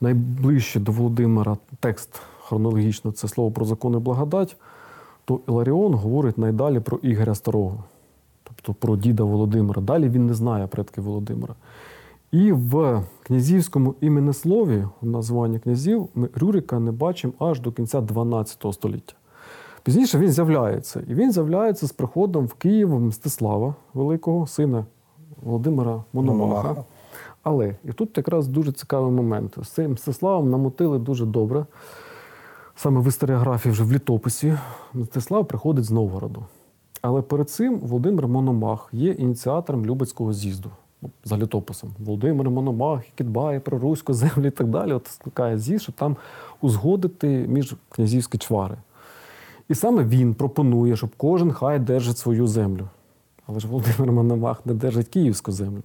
найближче 0.00 0.80
до 0.80 0.92
Володимира 0.92 1.56
текст 1.80 2.20
хронологічно, 2.40 3.12
це 3.12 3.28
слово 3.28 3.50
про 3.50 3.64
закон 3.64 3.94
і 3.94 3.98
благодать, 3.98 4.56
то 5.28 5.40
Іларіон 5.48 5.94
говорить 5.94 6.38
найдалі 6.38 6.80
про 6.80 6.98
Ігоря 6.98 7.34
Старого, 7.34 7.84
тобто 8.44 8.74
про 8.74 8.96
діда 8.96 9.24
Володимира. 9.24 9.82
Далі 9.82 10.08
він 10.08 10.26
не 10.26 10.34
знає 10.34 10.66
предки 10.66 11.00
Володимира. 11.00 11.54
І 12.30 12.52
в 12.52 13.02
князівському 13.22 13.94
іменеслові, 14.00 14.84
в 15.00 15.06
названні 15.06 15.58
князів, 15.58 16.08
ми 16.14 16.28
Рюрика 16.34 16.78
не 16.78 16.92
бачимо 16.92 17.32
аж 17.38 17.60
до 17.60 17.72
кінця 17.72 18.00
12 18.00 18.66
століття. 18.72 19.14
Пізніше 19.82 20.18
він 20.18 20.32
з'являється. 20.32 21.02
І 21.08 21.14
він 21.14 21.32
з'являється 21.32 21.86
з 21.86 21.92
приходом 21.92 22.46
в 22.46 22.54
Київ 22.54 23.00
Мстислава 23.00 23.74
Великого, 23.94 24.46
сина 24.46 24.86
Володимира 25.42 26.04
Мономаха. 26.12 26.62
Мономаха. 26.62 26.84
Але 27.42 27.76
і 27.84 27.92
тут 27.92 28.16
якраз 28.16 28.48
дуже 28.48 28.72
цікавий 28.72 29.12
момент. 29.12 29.58
З 29.62 29.68
цим 29.68 29.92
Мстиславом 29.92 30.50
намотили 30.50 30.98
дуже 30.98 31.26
добре. 31.26 31.66
Саме 32.80 33.00
в 33.00 33.08
історіографії, 33.08 33.72
вже 33.72 33.84
в 33.84 33.92
літописі, 33.92 34.58
Мстислав 34.94 35.48
приходить 35.48 35.84
з 35.84 35.90
Новгороду. 35.90 36.44
Але 37.02 37.22
перед 37.22 37.50
цим 37.50 37.78
Володимир 37.78 38.28
Мономах 38.28 38.88
є 38.92 39.10
ініціатором 39.10 39.86
Любецького 39.86 40.32
з'їзду. 40.32 40.70
Ну, 41.02 41.10
За 41.24 41.36
літописом. 41.36 41.90
Володимир 41.98 42.50
Мономах, 42.50 43.06
який 43.06 43.26
дбає 43.26 43.60
про 43.60 43.78
руську 43.78 44.14
землю 44.14 44.46
і 44.46 44.50
так 44.50 44.66
далі. 44.66 44.92
От 44.92 45.06
скликає 45.06 45.58
з'їзд, 45.58 45.82
щоб 45.82 45.94
там 45.94 46.16
узгодити 46.60 47.28
між 47.48 47.74
князівські 47.88 48.38
чвари. 48.38 48.76
І 49.68 49.74
саме 49.74 50.04
він 50.04 50.34
пропонує, 50.34 50.96
щоб 50.96 51.10
кожен 51.16 51.52
хай 51.52 51.78
держить 51.78 52.18
свою 52.18 52.46
землю. 52.46 52.88
Але 53.46 53.60
ж 53.60 53.68
Володимир 53.68 54.12
Мономах 54.12 54.66
не 54.66 54.74
держить 54.74 55.08
київську 55.08 55.52
землю. 55.52 55.82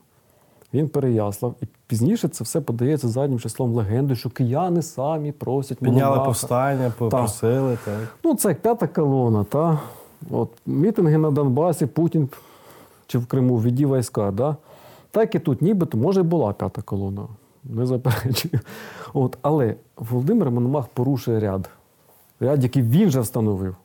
Він 0.74 0.90
переяслав. 0.90 1.56
І 1.62 1.66
пізніше 1.88 2.28
це 2.28 2.44
все 2.44 2.62
подається 2.62 3.08
заднім 3.08 3.40
числом 3.40 3.74
легенди, 3.74 4.16
що 4.16 4.30
кияни 4.30 4.82
самі 4.82 5.32
просять 5.32 5.78
Підняли 5.78 6.00
Мономаха. 6.02 6.26
повстання, 6.26 6.94
попросили. 6.98 7.78
Так. 7.86 7.94
Ну, 8.24 8.36
це 8.36 8.50
як 8.50 8.62
п'ята 8.62 8.88
колона, 8.88 9.44
та? 9.44 9.80
От, 10.32 10.50
мітинги 10.66 11.18
на 11.18 11.32
Донбасі, 11.32 11.86
Путін 11.86 12.30
чи 13.08 13.18
в 13.18 13.26
Криму 13.26 13.56
введі 13.56 13.86
війська, 13.86 14.32
да? 14.32 14.56
так 15.12 15.36
і 15.36 15.40
тут, 15.40 15.62
нібито, 15.62 15.98
може, 15.98 16.20
і 16.20 16.24
була 16.24 16.54
п'ята 16.54 16.82
колона. 16.82 17.22
Не 17.64 17.86
заперечую. 17.86 18.60
От, 19.14 19.38
але 19.42 19.76
Володимир 19.98 20.52
Мономах 20.52 20.88
порушує 20.88 21.40
ряд. 21.40 21.70
Ряд, 22.40 22.64
який 22.64 22.84
він 22.84 23.10
же 23.10 23.20
встановив. 23.20 23.76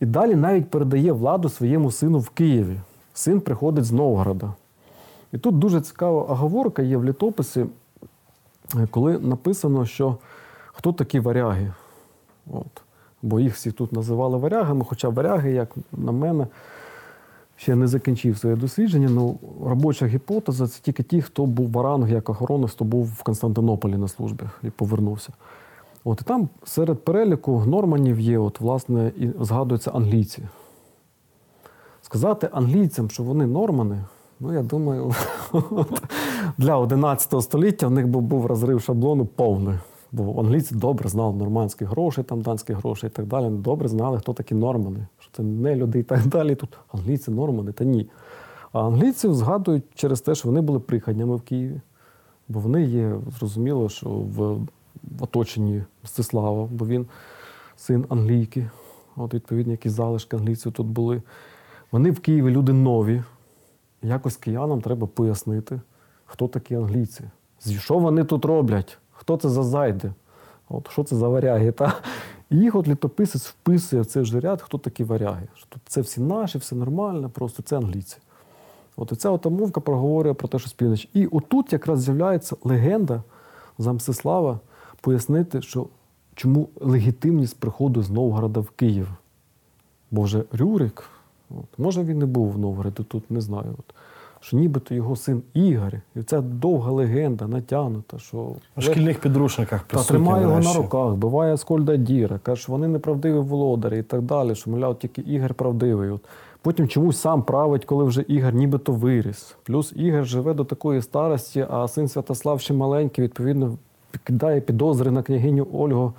І 0.00 0.06
далі 0.06 0.34
навіть 0.34 0.70
передає 0.70 1.12
владу 1.12 1.48
своєму 1.48 1.90
сину 1.90 2.18
в 2.18 2.28
Києві. 2.30 2.80
Син 3.14 3.40
приходить 3.40 3.84
з 3.84 3.92
Новгорода. 3.92 4.52
І 5.32 5.38
тут 5.38 5.58
дуже 5.58 5.80
цікава 5.80 6.22
оговорка 6.22 6.82
є 6.82 6.96
в 6.96 7.04
літописі, 7.04 7.66
е, 8.76 8.86
коли 8.90 9.18
написано, 9.18 9.86
що 9.86 10.16
хто 10.66 10.92
такі 10.92 11.20
варяги. 11.20 11.72
От. 12.52 12.82
Бо 13.22 13.40
їх 13.40 13.54
всі 13.54 13.72
тут 13.72 13.92
називали 13.92 14.36
варягами, 14.36 14.84
хоча 14.88 15.08
варяги, 15.08 15.52
як 15.52 15.74
на 15.92 16.12
мене, 16.12 16.46
ще 17.56 17.74
не 17.74 17.86
закінчив 17.86 18.38
своє 18.38 18.56
дослідження. 18.56 19.08
Ну, 19.10 19.38
робоча 19.64 20.06
гіпотеза 20.06 20.68
це 20.68 20.80
тільки 20.82 21.02
ті, 21.02 21.22
хто 21.22 21.46
був 21.46 21.70
в 21.70 21.78
Аранг 21.78 22.10
як 22.10 22.28
охоронець, 22.28 22.70
хто 22.70 22.84
був 22.84 23.06
в 23.06 23.22
Константинополі 23.22 23.96
на 23.96 24.08
службі 24.08 24.44
і 24.62 24.70
повернувся. 24.70 25.32
От, 26.04 26.20
і 26.20 26.24
там 26.24 26.48
серед 26.64 27.04
переліку 27.04 27.64
норманів 27.66 28.20
є, 28.20 28.38
от, 28.38 28.60
власне, 28.60 29.12
і 29.16 29.30
згадуються 29.40 29.90
англійці. 29.90 30.42
Сказати 32.02 32.48
англійцям, 32.52 33.10
що 33.10 33.22
вони 33.22 33.46
нормани, 33.46 34.04
ну 34.42 34.52
я 34.52 34.62
думаю, 34.62 35.12
для 36.58 36.76
11 36.76 37.42
століття 37.42 37.86
в 37.86 37.90
них 37.90 38.06
був 38.08 38.46
розрив 38.46 38.80
шаблону 38.80 39.26
повний. 39.26 39.74
Бо 40.12 40.40
англійці 40.40 40.74
добре 40.74 41.08
знали 41.08 41.36
нормандські 41.36 41.84
гроші, 41.84 42.22
там 42.22 42.40
данські 42.40 42.72
гроші 42.72 43.06
і 43.06 43.10
так 43.10 43.26
далі. 43.26 43.50
Добре 43.50 43.88
знали, 43.88 44.18
хто 44.18 44.32
такі 44.32 44.54
нормани, 44.54 45.06
що 45.18 45.30
це 45.32 45.42
не 45.42 45.76
люди 45.76 45.98
і 45.98 46.02
так 46.02 46.26
далі. 46.26 46.54
Тут 46.54 46.78
англійці 46.92 47.30
нормани, 47.30 47.72
та 47.72 47.84
ні. 47.84 48.06
А 48.72 48.86
англійців 48.86 49.34
згадують 49.34 49.84
через 49.94 50.20
те, 50.20 50.34
що 50.34 50.48
вони 50.48 50.60
були 50.60 50.80
приходнями 50.80 51.36
в 51.36 51.40
Києві. 51.40 51.80
Бо 52.48 52.60
вони 52.60 52.82
є, 52.82 53.14
зрозуміло, 53.38 53.88
що 53.88 54.08
в, 54.10 54.58
оточенні 55.20 55.82
Мстислава, 56.04 56.68
бо 56.72 56.86
він 56.86 57.06
син 57.76 58.06
англійки. 58.08 58.70
От, 59.16 59.34
відповідно, 59.34 59.72
якісь 59.72 59.92
залишки 59.92 60.36
англійців 60.36 60.72
тут 60.72 60.86
були. 60.86 61.22
Вони 61.92 62.10
в 62.10 62.20
Києві 62.20 62.50
люди 62.50 62.72
нові. 62.72 63.22
Якось 64.02 64.36
киянам 64.36 64.80
треба 64.80 65.06
пояснити, 65.06 65.80
хто 66.26 66.48
такі 66.48 66.74
англійці. 66.74 67.24
Що 67.78 67.98
вони 67.98 68.24
тут 68.24 68.44
роблять? 68.44 68.98
Хто 69.12 69.36
це 69.36 69.48
за 69.48 69.62
зайди? 69.62 70.12
От, 70.68 70.90
що 70.90 71.04
це 71.04 71.16
за 71.16 71.28
варяги? 71.28 71.72
Та? 71.72 71.94
І 72.50 72.56
їх 72.56 72.74
от 72.74 72.88
літописець 72.88 73.46
вписує 73.46 74.02
в 74.02 74.06
цей 74.06 74.24
же 74.24 74.40
ряд, 74.40 74.62
хто 74.62 74.78
такі 74.78 75.04
варяги. 75.04 75.48
Що 75.54 75.66
це 75.86 76.00
всі 76.00 76.20
наші, 76.20 76.58
все 76.58 76.74
нормально, 76.76 77.30
просто 77.30 77.62
це 77.62 77.76
англійці. 77.76 78.16
От 78.96 79.12
і 79.12 79.16
ця 79.16 79.30
от 79.30 79.46
мовка 79.46 79.80
проговорює 79.80 80.34
про 80.34 80.48
те, 80.48 80.58
що 80.58 80.70
півночі. 80.76 81.08
І 81.12 81.26
отут 81.26 81.72
якраз 81.72 82.00
з'являється 82.00 82.56
легенда 82.64 83.22
за 83.78 83.92
Мстислава 83.92 84.60
пояснити, 85.00 85.62
що 85.62 85.86
чому 86.34 86.68
легітимність 86.80 87.60
приходу 87.60 88.02
з 88.02 88.10
Новгорода 88.10 88.60
в 88.60 88.70
Київ. 88.70 89.08
Боже, 90.10 90.44
Рюрик, 90.52 91.04
от, 91.58 91.78
може 91.78 92.02
він 92.02 92.18
не 92.18 92.26
був 92.26 92.52
в 92.52 92.58
Новгороді, 92.58 93.02
тут 93.02 93.30
не 93.30 93.40
знаю. 93.40 93.74
От. 93.78 93.94
що 94.40 94.56
нібито 94.56 94.94
його 94.94 95.16
син 95.16 95.42
Ігор, 95.54 95.94
і 96.16 96.22
ця 96.22 96.40
довга 96.40 96.90
легенда 96.90 97.46
натягнута, 97.46 98.18
що 98.18 98.52
У 98.76 98.80
шкільних 98.80 99.20
підручниках 99.20 99.82
та 99.82 100.02
тримає 100.02 100.42
його 100.42 100.60
на 100.60 100.72
руках, 100.74 101.14
биває 101.14 101.56
Скольда 101.56 101.96
Діра, 101.96 102.38
каже, 102.42 102.62
що 102.62 102.72
вони 102.72 102.88
неправдиві 102.88 103.38
володарі 103.38 103.98
і 103.98 104.02
так 104.02 104.22
далі, 104.22 104.54
що, 104.54 104.70
мовляв, 104.70 104.98
тільки 104.98 105.20
Ігор 105.20 105.54
правдивий. 105.54 106.10
От. 106.10 106.20
Потім 106.62 106.88
чомусь 106.88 107.20
сам 107.20 107.42
править, 107.42 107.84
коли 107.84 108.04
вже 108.04 108.22
Ігор 108.28 108.54
нібито 108.54 108.92
виріс. 108.92 109.56
Плюс 109.62 109.92
Ігор 109.96 110.24
живе 110.24 110.54
до 110.54 110.64
такої 110.64 111.02
старості, 111.02 111.66
а 111.70 111.88
син 111.88 112.08
Святослав 112.08 112.60
ще 112.60 112.74
маленький, 112.74 113.24
відповідно, 113.24 113.78
кидає 114.24 114.60
підозри 114.60 115.10
на 115.10 115.22
княгиню 115.22 115.66
Ольгу, 115.72 116.12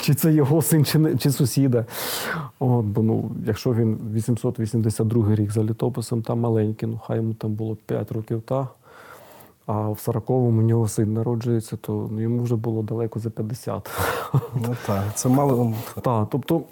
чи 0.00 0.14
це 0.14 0.32
його 0.32 0.62
син, 0.62 0.84
чи, 0.84 0.98
не, 0.98 1.16
чи 1.16 1.30
сусіда. 1.30 1.84
От, 2.58 2.84
бо 2.84 3.02
ну, 3.02 3.30
якщо 3.46 3.74
він 3.74 3.98
882 4.14 5.34
рік 5.34 5.52
за 5.52 5.62
літописом, 5.64 6.22
там 6.22 6.40
маленький, 6.40 6.88
ну 6.88 7.00
хай 7.06 7.16
йому 7.16 7.34
там 7.34 7.52
було 7.52 7.76
5 7.86 8.12
років, 8.12 8.42
та. 8.42 8.68
А 9.66 9.88
в 9.88 9.98
40-му 10.06 10.48
у 10.48 10.62
нього 10.62 10.88
син 10.88 11.12
народжується, 11.14 11.76
то 11.76 12.08
ну, 12.12 12.20
йому 12.20 12.42
вже 12.42 12.56
було 12.56 12.82
далеко 12.82 13.20
за 13.20 13.30
50. 13.30 13.90
Ну 14.34 14.76
так, 14.86 15.04
це 15.14 15.28
мало. 15.28 15.74
Так, 16.02 16.28
тобто 16.30 16.62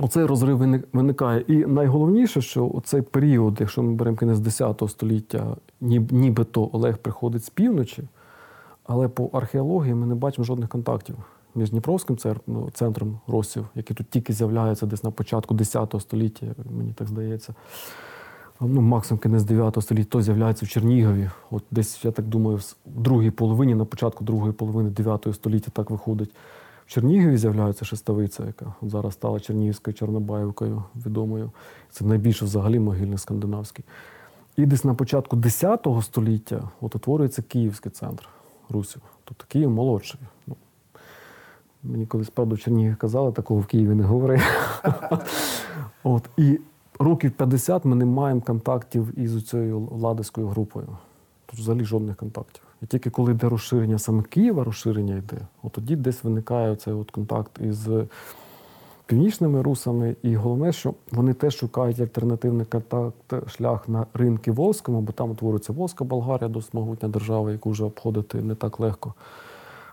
оцей 0.00 0.24
розрив 0.24 0.82
виникає. 0.92 1.40
І 1.40 1.56
найголовніше, 1.56 2.40
що 2.40 2.82
цей 2.84 3.02
період, 3.02 3.56
якщо 3.60 3.82
ми 3.82 3.92
беремо 3.94 4.16
кінець 4.16 4.38
10 4.38 4.82
століття, 4.88 5.56
ніб- 5.82 6.12
нібито 6.12 6.70
Олег 6.72 6.98
приходить 6.98 7.44
з 7.44 7.50
півночі, 7.50 8.02
але 8.86 9.08
по 9.08 9.30
археології 9.32 9.94
ми 9.94 10.06
не 10.06 10.14
бачимо 10.14 10.44
жодних 10.44 10.68
контактів 10.68 11.16
між 11.56 11.70
Дніпровським 11.70 12.16
ну, 12.46 12.70
центром 12.74 13.20
Росів, 13.26 13.66
який 13.74 13.96
тут 13.96 14.10
тільки 14.10 14.32
з'являється 14.32 14.86
десь 14.86 15.04
на 15.04 15.10
початку 15.10 15.54
10 15.54 15.94
століття, 15.98 16.46
мені 16.70 16.92
так 16.92 17.08
здається. 17.08 17.54
Ну, 18.60 18.80
максимум 18.80 19.20
кінець 19.20 19.44
9 19.44 19.82
століття, 19.82 20.08
то 20.10 20.22
з'являється 20.22 20.66
в 20.66 20.68
Чернігові. 20.68 21.30
От 21.50 21.64
десь, 21.70 22.04
я 22.04 22.10
так 22.10 22.26
думаю, 22.26 22.56
в 22.56 22.74
другій 23.00 23.30
половині, 23.30 23.74
на 23.74 23.84
початку 23.84 24.24
другої 24.24 24.52
половини 24.52 24.90
9 24.90 25.26
століття 25.34 25.70
так 25.72 25.90
виходить. 25.90 26.30
В 26.86 26.90
Чернігові 26.90 27.36
з'являється 27.36 27.84
шестовиця, 27.84 28.46
яка 28.46 28.74
зараз 28.82 29.12
стала 29.12 29.40
Чернігівською 29.40 29.94
Чорнобаївкою 29.94 30.84
відомою. 31.06 31.50
Це 31.90 32.04
найбільше 32.04 32.44
взагалі 32.44 32.78
могильник 32.78 33.20
скандинавський. 33.20 33.84
І 34.56 34.66
десь 34.66 34.84
на 34.84 34.94
початку 34.94 35.36
10 35.36 35.86
століття 36.02 36.70
от 36.80 36.96
утворюється 36.96 37.42
Київський 37.42 37.92
центр 37.92 38.28
Русів. 38.70 39.02
Тобто 39.24 39.44
Київ 39.48 39.70
молодший. 39.70 40.20
Ну, 40.46 40.56
мені 41.82 42.06
колись 42.06 42.30
правда 42.30 42.54
в 42.54 42.58
Чернігові 42.58 42.94
казали, 42.94 43.32
такого 43.32 43.60
в 43.60 43.66
Києві 43.66 43.94
не 43.94 44.02
говори. 44.02 44.40
От, 46.02 46.28
і 46.36 46.60
років 46.98 47.32
50 47.32 47.84
ми 47.84 47.96
не 47.96 48.04
маємо 48.04 48.40
контактів 48.40 49.18
із 49.18 49.44
цією 49.44 49.80
владиською 49.80 50.48
групою. 50.48 50.88
Тут 51.46 51.58
взагалі 51.58 51.84
жодних 51.84 52.16
контактів. 52.16 52.62
І 52.82 52.86
тільки 52.86 53.10
коли 53.10 53.32
йде 53.32 53.48
розширення 53.48 53.98
саме 53.98 54.22
Києва, 54.22 54.64
розширення 54.64 55.16
йде, 55.16 55.38
от 55.62 55.72
тоді 55.72 55.96
десь 55.96 56.24
виникає 56.24 56.76
цей 56.76 56.94
от 56.94 57.10
контакт 57.10 57.60
із 57.60 57.88
північними 59.06 59.62
русами. 59.62 60.16
І 60.22 60.36
головне, 60.36 60.72
що 60.72 60.94
вони 61.10 61.34
теж 61.34 61.56
шукають 61.56 62.00
альтернативний 62.00 62.66
контакт, 62.66 63.48
шлях 63.48 63.88
на 63.88 64.06
ринки 64.14 64.52
Волзькому, 64.52 65.00
бо 65.00 65.12
там 65.12 65.30
утворюється 65.30 65.72
Волзька 65.72 66.04
Болгарія, 66.04 66.48
досить 66.48 66.74
могутня 66.74 67.08
держава, 67.08 67.52
яку 67.52 67.70
вже 67.70 67.84
обходити 67.84 68.42
не 68.42 68.54
так 68.54 68.80
легко. 68.80 69.14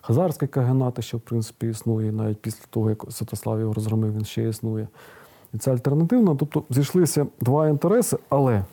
Хазарський 0.01 0.47
каганат 0.47 1.03
ще, 1.03 1.17
в 1.17 1.21
принципі, 1.21 1.67
існує, 1.67 2.11
навіть 2.11 2.41
після 2.41 2.65
того, 2.69 2.89
як 2.89 3.05
Святослав 3.09 3.59
його 3.59 3.73
розгромив, 3.73 4.15
він 4.15 4.25
ще 4.25 4.49
існує. 4.49 4.87
І 5.53 5.57
це 5.57 5.71
альтернативно. 5.71 6.35
Тобто 6.35 6.63
зійшлися 6.69 7.27
два 7.41 7.69
інтереси, 7.69 8.17
але 8.29 8.63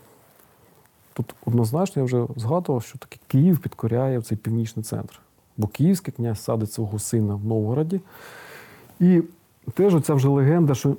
тут 1.13 1.35
однозначно 1.47 2.01
я 2.01 2.05
вже 2.05 2.27
згадував, 2.37 2.83
що 2.83 2.99
таки 2.99 3.19
Київ 3.27 3.59
підкоряє 3.59 4.19
в 4.19 4.23
цей 4.23 4.39
північний 4.39 4.85
центр. 4.85 5.21
Бо 5.57 5.67
київський 5.67 6.15
князь 6.15 6.41
садить 6.41 6.73
свого 6.73 6.99
сина 6.99 7.35
в 7.35 7.45
Новгороді. 7.45 8.01
І 9.01 9.23
теж 9.71 9.95
оця 9.95 10.15
вже 10.15 10.29
легенда, 10.29 10.75
що 10.75 10.97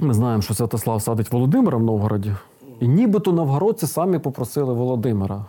ми 0.00 0.14
знаємо, 0.14 0.42
що 0.42 0.54
Святослав 0.54 1.02
садить 1.02 1.32
Володимира 1.32 1.78
в 1.78 1.82
Новгороді. 1.82 2.34
І 2.80 2.88
нібито 2.88 3.32
новгородці 3.32 3.86
самі 3.86 4.18
попросили 4.18 4.74
Володимира. 4.74 5.44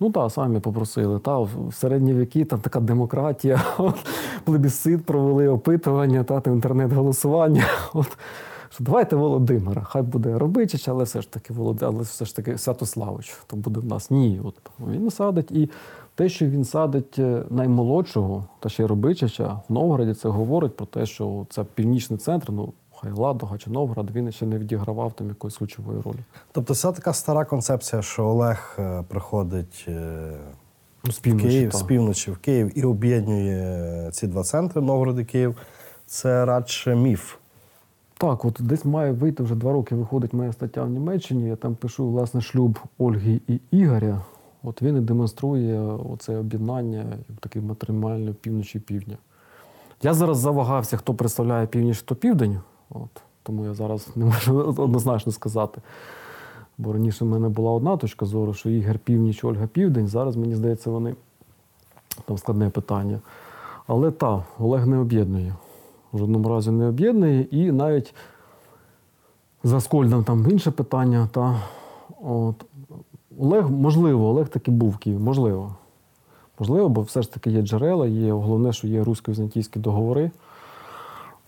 Ну 0.00 0.10
так, 0.10 0.30
самі 0.32 0.60
попросили. 0.60 1.18
Та, 1.18 1.38
в 1.38 1.50
середні 1.72 2.14
віки 2.14 2.44
там 2.44 2.60
така 2.60 2.80
демократія, 2.80 3.62
от, 3.78 3.94
плебісцит 4.44 5.04
провели 5.04 5.48
опитування, 5.48 6.24
та, 6.24 6.42
інтернет-голосування. 6.50 7.64
От, 7.94 8.18
що 8.70 8.84
давайте 8.84 9.16
Володимира, 9.16 9.82
хай 9.82 10.02
буде 10.02 10.38
Робичич, 10.38 10.88
але 10.88 11.04
все 11.04 11.22
ж 11.22 11.30
таки 11.30 11.52
Володимир, 11.52 11.94
але 11.94 12.02
все 12.02 12.24
ж 12.24 12.36
таки 12.36 12.58
Святославич, 12.58 13.36
то 13.46 13.56
буде 13.56 13.80
в 13.80 13.84
нас. 13.84 14.10
Ні. 14.10 14.40
От, 14.44 14.54
він 14.90 15.10
садить. 15.10 15.50
І 15.50 15.70
те, 16.14 16.28
що 16.28 16.46
він 16.46 16.64
садить 16.64 17.18
е, 17.18 17.42
наймолодшого, 17.50 18.44
та 18.60 18.68
ще 18.68 18.82
й 18.82 18.86
Робичича, 18.86 19.60
в 19.68 19.72
Новгороді, 19.72 20.14
це 20.14 20.28
говорить 20.28 20.76
про 20.76 20.86
те, 20.86 21.06
що 21.06 21.46
це 21.50 21.64
північний 21.64 22.18
центр, 22.18 22.52
ну 22.52 22.72
хай 22.94 23.12
Ладога 23.12 23.58
чи 23.58 23.70
Новгород, 23.70 24.10
він 24.10 24.32
ще 24.32 24.46
не 24.46 24.58
відігравав 24.58 25.12
там 25.12 25.28
якоїсь 25.28 25.56
ключової 25.56 26.00
ролі. 26.00 26.18
Тобто 26.52 26.74
це 26.74 26.92
така 26.92 27.12
стара 27.12 27.44
концепція, 27.44 28.02
що 28.02 28.24
Олег 28.24 28.76
е, 28.78 29.04
приходить 29.08 29.84
е, 29.88 30.32
Ну, 31.04 31.12
з 31.12 31.18
півночі, 31.18 31.48
Київ, 31.48 31.72
з 31.72 31.82
півночі 31.82 32.30
в 32.30 32.38
Київ 32.38 32.78
і 32.78 32.84
об'єднує 32.84 34.10
ці 34.12 34.26
два 34.26 34.42
центри 34.42 34.82
Новгород 34.82 35.18
і 35.18 35.24
Київ. 35.24 35.56
Це 36.06 36.44
радше 36.44 36.94
міф. 36.96 37.34
Так, 38.18 38.44
от 38.44 38.56
десь 38.60 38.84
має 38.84 39.12
вийти 39.12 39.42
вже 39.42 39.54
два 39.54 39.72
роки. 39.72 39.94
Виходить 39.94 40.32
моя 40.32 40.52
стаття 40.52 40.82
в 40.82 40.90
Німеччині. 40.90 41.48
Я 41.48 41.56
там 41.56 41.74
пишу 41.74 42.08
власне 42.08 42.40
шлюб 42.40 42.78
Ольги 42.98 43.40
і 43.48 43.60
Ігоря. 43.70 44.22
От 44.62 44.82
він 44.82 44.96
і 44.96 45.00
демонструє 45.00 45.80
оце 45.80 46.38
об'єднання 46.38 47.04
як 47.28 47.38
такий 47.40 47.62
матримальний 47.62 48.34
півночі 48.34 48.78
і 48.78 48.80
півдня. 48.80 49.16
Я 50.02 50.14
зараз 50.14 50.38
завагався, 50.38 50.96
хто 50.96 51.14
представляє 51.14 51.66
північ, 51.66 51.98
хто 51.98 52.14
південь. 52.14 52.60
От, 52.90 53.22
тому 53.42 53.64
я 53.64 53.74
зараз 53.74 54.08
не 54.16 54.24
можу 54.24 54.58
однозначно 54.78 55.32
сказати. 55.32 55.80
Бо 56.78 56.92
раніше 56.92 57.24
в 57.24 57.28
мене 57.28 57.48
була 57.48 57.72
одна 57.72 57.96
точка 57.96 58.26
зору, 58.26 58.54
що 58.54 58.70
Ігор 58.70 58.98
північ, 58.98 59.44
Ольга 59.44 59.66
південь. 59.66 60.08
Зараз 60.08 60.36
мені 60.36 60.54
здається, 60.54 60.90
вони 60.90 61.14
там 62.24 62.38
складне 62.38 62.70
питання. 62.70 63.20
Але 63.86 64.10
так, 64.10 64.40
Олег 64.58 64.86
не 64.86 64.98
об'єднує. 64.98 65.54
В 66.12 66.18
жодному 66.18 66.48
разі 66.48 66.70
не 66.70 66.88
об'єднує. 66.88 67.42
І 67.42 67.72
навіть 67.72 68.14
за 69.64 69.80
Скольдом 69.80 70.24
там 70.24 70.50
інше 70.50 70.70
питання. 70.70 71.28
Та, 71.32 71.62
от, 72.22 72.64
Олег, 73.42 73.70
можливо, 73.70 74.28
Олег 74.28 74.48
таки 74.48 74.70
був 74.70 74.90
в 74.90 74.96
Києві, 74.96 75.20
можливо. 75.20 75.74
Можливо, 76.58 76.88
бо 76.88 77.00
все 77.00 77.22
ж 77.22 77.32
таки 77.32 77.50
є 77.50 77.62
джерела, 77.62 78.06
є 78.06 78.32
головне, 78.32 78.72
що 78.72 78.86
є 78.86 79.02
русько-візантійські 79.02 79.78
договори. 79.78 80.30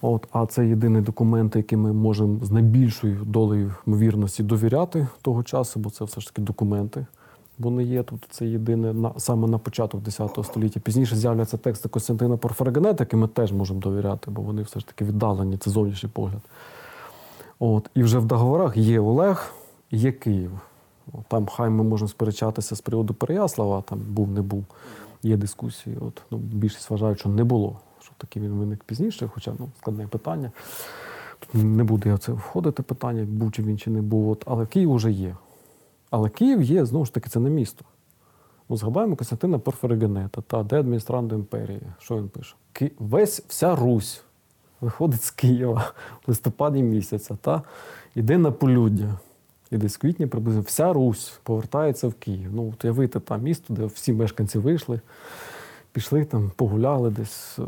От, 0.03 0.29
а 0.33 0.47
це 0.47 0.67
єдиний 0.67 1.03
документ, 1.03 1.57
який 1.57 1.79
ми 1.79 1.93
можемо 1.93 2.45
з 2.45 2.51
найбільшою 2.51 3.25
долею 3.25 3.75
ймовірності 3.87 4.43
довіряти 4.43 5.07
того 5.23 5.43
часу, 5.43 5.81
бо 5.81 5.91
це 5.91 6.05
все 6.05 6.21
ж 6.21 6.27
таки 6.27 6.43
документи. 6.43 7.07
Вони 7.59 7.85
є 7.85 8.03
тут. 8.03 8.27
Це 8.31 8.47
єдине 8.47 8.93
на 8.93 9.13
саме 9.17 9.49
на 9.49 9.59
початок 9.59 10.03
10 10.03 10.39
століття. 10.43 10.81
Пізніше 10.81 11.17
з'являться 11.17 11.57
тексти 11.57 11.89
Костянтина 11.89 12.37
Порфирогенета, 12.37 13.05
які 13.05 13.17
ми 13.17 13.29
теж 13.29 13.53
можемо 13.53 13.81
довіряти, 13.81 14.31
бо 14.31 14.43
вони 14.43 14.63
все 14.63 14.81
ж 14.81 14.87
таки 14.87 15.05
віддалені. 15.05 15.57
Це 15.57 15.71
зовнішній 15.71 16.09
погляд. 16.09 16.41
От, 17.59 17.91
і 17.95 18.03
вже 18.03 18.19
в 18.19 18.25
договорах 18.25 18.77
є 18.77 19.01
Олег, 19.01 19.53
є 19.91 20.13
Київ. 20.13 20.51
Там 21.29 21.47
хай 21.47 21.71
ми 21.71 21.85
можемо 21.85 22.09
сперечатися 22.09 22.77
з 22.77 22.81
приводу 22.81 23.15
Переяслава, 23.15 23.83
там 23.83 23.99
був, 23.99 24.31
не 24.31 24.43
був. 24.43 24.65
Є 25.23 25.37
дискусії. 25.37 25.97
От, 26.01 26.23
ну, 26.31 26.39
більшість 26.39 26.91
вважають, 26.91 27.19
що 27.21 27.29
не 27.29 27.45
було. 27.45 27.81
Що 28.01 28.13
таки 28.19 28.41
він 28.41 28.53
виник 28.53 28.85
пізніше, 28.85 29.31
хоча 29.35 29.53
ну, 29.59 29.69
складне 29.79 30.07
питання. 30.07 30.53
Тут 31.39 31.65
не 31.65 31.85
буду 31.85 32.09
я 32.09 32.19
це 32.19 32.33
входити 32.33 32.83
питання, 32.83 33.25
був 33.25 33.53
чи 33.53 33.63
він 33.63 33.79
чи 33.79 33.91
не 33.91 34.03
був. 34.03 34.31
От, 34.31 34.45
але 34.47 34.67
Київ 34.67 34.95
вже 34.95 35.11
є. 35.11 35.37
Але 36.11 36.29
Київ 36.29 36.63
є, 36.63 36.85
знову 36.85 37.05
ж 37.05 37.15
таки, 37.15 37.31
це 37.31 37.41
не 37.41 37.51
місто. 37.51 37.85
Ну, 38.69 38.77
згадаємо 38.77 39.17
Костянтина 39.17 39.59
Порфирогенета, 39.59 40.41
та 40.41 40.63
де 40.63 40.81
адміністрант 40.81 41.33
імперії. 41.33 41.83
Що 41.99 42.17
він 42.17 42.29
пише? 42.29 42.55
Ки... 42.73 42.93
Весь 42.99 43.43
вся 43.49 43.77
Русь 43.77 44.23
виходить 44.81 45.23
з 45.23 45.31
Києва 45.31 45.93
в 46.27 46.29
листопаді 46.29 46.83
місяця, 46.83 47.37
та 47.41 47.63
іде 48.15 48.39
на 48.39 48.51
полюддя. 48.51 49.19
І 49.71 49.77
десь 49.77 49.97
в 49.97 50.01
квітні 50.01 50.27
приблизно 50.27 50.61
вся 50.61 50.93
Русь 50.93 51.39
повертається 51.43 52.09
в 52.09 52.15
Київ. 52.15 52.51
Ну, 52.55 52.73
от 52.75 52.85
уявити 52.85 53.21
там 53.21 53.43
місто, 53.43 53.75
де 53.75 53.87
всі 53.87 54.13
мешканці 54.13 54.59
вийшли, 54.59 55.01
пішли 55.93 56.25
там, 56.25 56.53
погуляли 56.57 57.11
десь, 57.11 57.59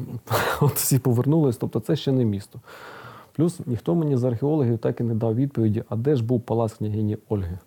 от 0.60 0.74
всі 0.74 0.98
повернулись. 0.98 1.56
Тобто 1.56 1.80
це 1.80 1.96
ще 1.96 2.12
не 2.12 2.24
місто. 2.24 2.60
Плюс 3.32 3.60
ніхто 3.66 3.94
мені 3.94 4.16
з 4.16 4.24
археологів 4.24 4.78
так 4.78 5.00
і 5.00 5.04
не 5.04 5.14
дав 5.14 5.34
відповіді, 5.34 5.84
а 5.88 5.96
де 5.96 6.16
ж 6.16 6.24
був 6.24 6.40
палац 6.40 6.72
княгині 6.72 7.18
Ольги. 7.28 7.58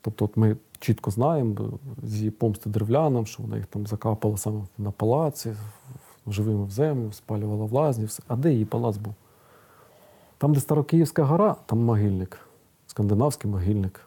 Тобто, 0.00 0.24
от 0.24 0.36
ми 0.36 0.56
чітко 0.78 1.10
знаємо 1.10 1.78
з 2.02 2.16
її 2.16 2.30
помсти 2.30 2.70
древлянам, 2.70 3.26
що 3.26 3.42
вона 3.42 3.56
їх 3.56 3.66
там 3.66 3.86
закапала 3.86 4.36
саме 4.36 4.60
на 4.78 4.90
палаці, 4.90 5.54
живими 6.26 6.64
в 6.64 6.70
землю, 6.70 7.12
спалювала 7.12 7.64
в. 7.64 8.18
А 8.28 8.36
де 8.36 8.52
її 8.52 8.64
палац 8.64 8.96
був? 8.96 9.14
Там, 10.38 10.54
де 10.54 10.60
Старокиївська 10.60 11.24
гора, 11.24 11.56
там 11.66 11.78
могильник. 11.78 12.38
скандинавський 12.86 13.50
могильник. 13.50 14.00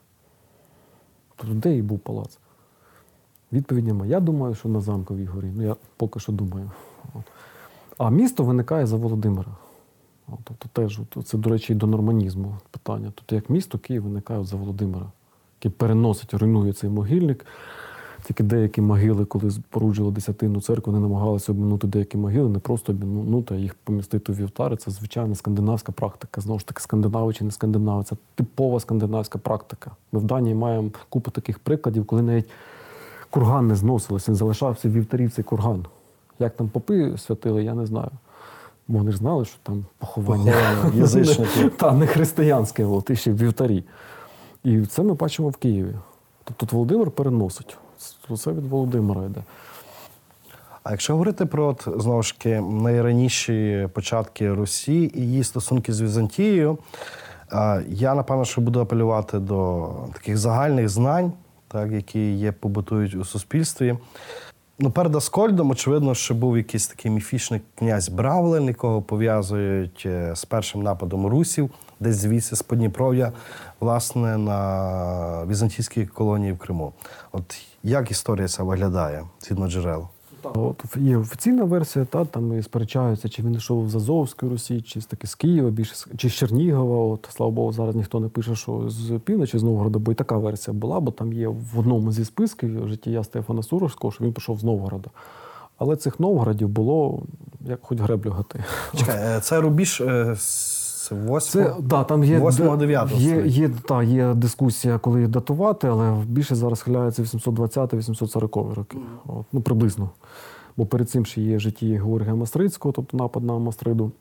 Тобто, 1.35 1.55
де 1.55 1.77
і 1.77 1.81
був 1.81 1.99
палац? 1.99 2.37
Відповідь 3.53 3.87
немає. 3.87 4.11
Я 4.11 4.19
думаю, 4.19 4.55
що 4.55 4.69
на 4.69 4.81
замковій 4.81 5.25
горі. 5.25 5.51
Ну, 5.55 5.63
я 5.63 5.75
поки 5.97 6.19
що 6.19 6.31
думаю. 6.31 6.71
От. 7.13 7.23
А 7.97 8.09
місто 8.09 8.43
виникає 8.43 8.85
за 8.85 8.97
Володимира. 8.97 9.51
От, 10.27 10.39
тобто 10.43 10.69
теж, 10.73 10.99
от, 10.99 11.27
це, 11.27 11.37
до 11.37 11.49
речі, 11.49 11.73
і 11.73 11.75
до 11.75 11.87
норманізму 11.87 12.57
питання. 12.71 13.11
Тобто, 13.15 13.35
як 13.35 13.49
місто 13.49 13.77
Київ 13.77 14.03
виникає 14.03 14.43
за 14.43 14.57
Володимира, 14.57 15.05
який 15.59 15.71
переносить, 15.71 16.33
руйнує 16.33 16.73
цей 16.73 16.89
могильник. 16.89 17.45
Тільки 18.29 18.43
деякі 18.43 18.81
могили, 18.81 19.25
коли 19.25 19.51
споруджували 19.51 20.15
десятинну 20.15 20.61
церкву, 20.61 20.93
вони 20.93 21.07
намагалися 21.07 21.51
обминути 21.51 21.87
деякі 21.87 22.17
могили, 22.17 22.49
не 22.49 22.59
просто 22.59 22.91
обминути, 22.91 23.55
а 23.55 23.57
їх 23.57 23.75
помістити 23.75 24.31
в 24.31 24.35
вівтари. 24.35 24.77
Це 24.77 24.91
звичайна 24.91 25.35
скандинавська 25.35 25.91
практика. 25.91 26.41
Знову 26.41 26.59
ж 26.59 26.67
таки, 26.67 26.81
скандинави 26.81 27.33
чи 27.33 27.43
не 27.43 27.51
скандинави. 27.51 28.03
Це 28.03 28.15
типова 28.35 28.79
скандинавська 28.79 29.37
практика. 29.37 29.91
Ми 30.11 30.19
в 30.19 30.23
Данії 30.23 30.55
маємо 30.55 30.89
купу 31.09 31.31
таких 31.31 31.59
прикладів, 31.59 32.05
коли 32.05 32.21
навіть 32.21 32.49
курган 33.29 33.67
не 33.67 33.75
зносилося, 33.75 34.31
він 34.31 34.35
залишався 34.35 34.89
в 34.89 34.91
вівтарі 34.91 35.29
цей 35.29 35.43
курган. 35.43 35.85
Як 36.39 36.55
там 36.55 36.69
попи 36.69 37.17
святили, 37.17 37.63
я 37.63 37.73
не 37.73 37.85
знаю. 37.85 38.11
Бо 38.87 38.97
вони 38.97 39.11
ж 39.11 39.17
знали, 39.17 39.45
що 39.45 39.57
там 39.63 39.85
поховання, 39.97 40.53
язичників. 40.93 41.71
Та 41.77 41.91
не 41.91 42.07
християнське, 42.07 42.87
і 43.09 43.15
ще 43.15 43.31
в 43.31 43.37
вівтарі. 43.37 43.83
І 44.63 44.81
це 44.81 45.03
ми 45.03 45.13
бачимо 45.13 45.49
в 45.49 45.55
Києві. 45.55 45.95
Тобто 46.43 46.75
Володимир 46.75 47.11
переносить. 47.11 47.77
Це 48.37 48.51
від 48.51 48.65
Володимира 48.65 49.25
йде. 49.25 49.43
А 50.83 50.91
якщо 50.91 51.13
говорити 51.13 51.45
про 51.45 51.67
от, 51.67 51.87
знову 51.97 52.23
ж 52.23 52.37
таки 52.37 52.61
найраніші 52.61 53.89
початки 53.93 54.53
Русі 54.53 55.11
і 55.15 55.21
її 55.21 55.43
стосунки 55.43 55.93
з 55.93 56.01
Візантією, 56.01 56.77
я 57.87 58.15
напевно, 58.15 58.45
що 58.45 58.61
буду 58.61 58.79
апелювати 58.79 59.39
до 59.39 59.89
таких 60.13 60.37
загальних 60.37 60.89
знань, 60.89 61.33
так, 61.67 61.91
які 61.91 62.31
є, 62.31 62.51
побутують 62.51 63.15
у 63.15 63.25
суспільстві. 63.25 63.97
Ну, 64.81 64.91
перед 64.91 65.15
Аскольдом, 65.15 65.69
очевидно, 65.69 66.15
що 66.15 66.33
був 66.33 66.57
якийсь 66.57 66.87
такий 66.87 67.11
міфічний 67.11 67.61
князь 67.75 68.09
Бравлен, 68.09 68.65
якого 68.65 69.01
пов'язують 69.01 70.03
е, 70.05 70.35
з 70.35 70.45
першим 70.45 70.83
нападом 70.83 71.27
русів, 71.27 71.69
десь 71.99 72.15
звідси 72.15 72.55
з 72.55 72.61
Подніпров'я, 72.61 73.31
власне, 73.79 74.37
на 74.37 75.45
візантійській 75.45 76.05
колонії 76.05 76.51
в 76.51 76.57
Криму. 76.57 76.93
От 77.31 77.55
як 77.83 78.11
історія 78.11 78.47
ця 78.47 78.63
виглядає 78.63 79.23
згідно 79.41 79.69
джерел? 79.69 80.07
От 80.43 80.83
є 80.95 81.17
офіційна 81.17 81.63
версія, 81.63 82.05
та 82.05 82.25
там 82.25 82.59
і 82.59 82.63
сперечаються, 82.63 83.29
чи 83.29 83.43
він 83.43 83.53
йшов 83.53 83.89
з 83.89 83.95
Азовської 83.95 84.51
Русі, 84.51 84.81
чи 84.81 85.01
з 85.01 85.05
таки 85.05 85.27
з 85.27 85.35
Києва, 85.35 85.69
більше 85.69 85.95
чи 86.17 86.29
з 86.29 86.33
Чернігова. 86.33 87.13
От 87.13 87.29
слава 87.31 87.51
Богу, 87.51 87.73
зараз 87.73 87.95
ніхто 87.95 88.19
не 88.19 88.27
пише, 88.27 88.55
що 88.55 88.89
з 88.89 89.19
півночі 89.19 89.57
з 89.59 89.63
Новгорода, 89.63 89.99
бо 89.99 90.11
і 90.11 90.15
така 90.15 90.37
версія 90.37 90.77
була, 90.77 90.99
бо 90.99 91.11
там 91.11 91.33
є 91.33 91.47
в 91.47 91.79
одному 91.79 92.11
зі 92.11 92.25
списків 92.25 92.87
життя 92.87 93.23
Стефана 93.23 93.63
Суровського, 93.63 94.11
що 94.11 94.23
він 94.23 94.33
пішов 94.33 94.59
з 94.59 94.63
Новгорода. 94.63 95.09
Але 95.77 95.95
цих 95.95 96.19
Новгородів 96.19 96.69
було 96.69 97.23
як 97.61 97.79
хоч 97.81 97.99
греблю 97.99 98.31
гати. 98.31 98.63
Чекай, 98.95 99.37
е, 99.37 99.39
це 99.41 99.61
рубіж 99.61 100.01
е, 100.01 100.35
Це 101.09 101.15
8 101.15 101.67
да, 101.79 102.03
там 102.03 102.23
є, 102.23 102.39
8-9 102.39 102.89
є, 102.89 103.07
століття. 103.07 103.45
є, 103.45 103.69
та, 103.69 104.03
є 104.03 104.33
дискусія, 104.33 104.97
коли 104.97 105.19
їх 105.19 105.29
датувати, 105.29 105.87
але 105.87 106.23
більше 106.25 106.55
зараз 106.55 106.79
схиляється 106.79 107.23
820-840 107.23 108.73
роки. 108.73 108.97
От, 109.27 109.45
ну, 109.51 109.61
приблизно. 109.61 110.09
Бо 110.77 110.85
перед 110.85 111.09
цим 111.09 111.25
ще 111.25 111.41
є 111.41 111.59
житті 111.59 111.95
Георгія 111.95 112.35
Мастрицького, 112.35 112.91
тобто 112.91 113.17
напад 113.17 113.43
на 113.43 113.57
Мастриду. 113.57 114.11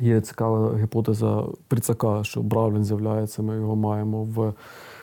Є 0.00 0.20
цікава 0.20 0.76
гіпотеза 0.78 1.44
Прицака, 1.68 2.24
що 2.24 2.42
Бравлін 2.42 2.84
з'являється, 2.84 3.42
ми 3.42 3.56
його 3.56 3.76
маємо 3.76 4.24
в 4.24 4.52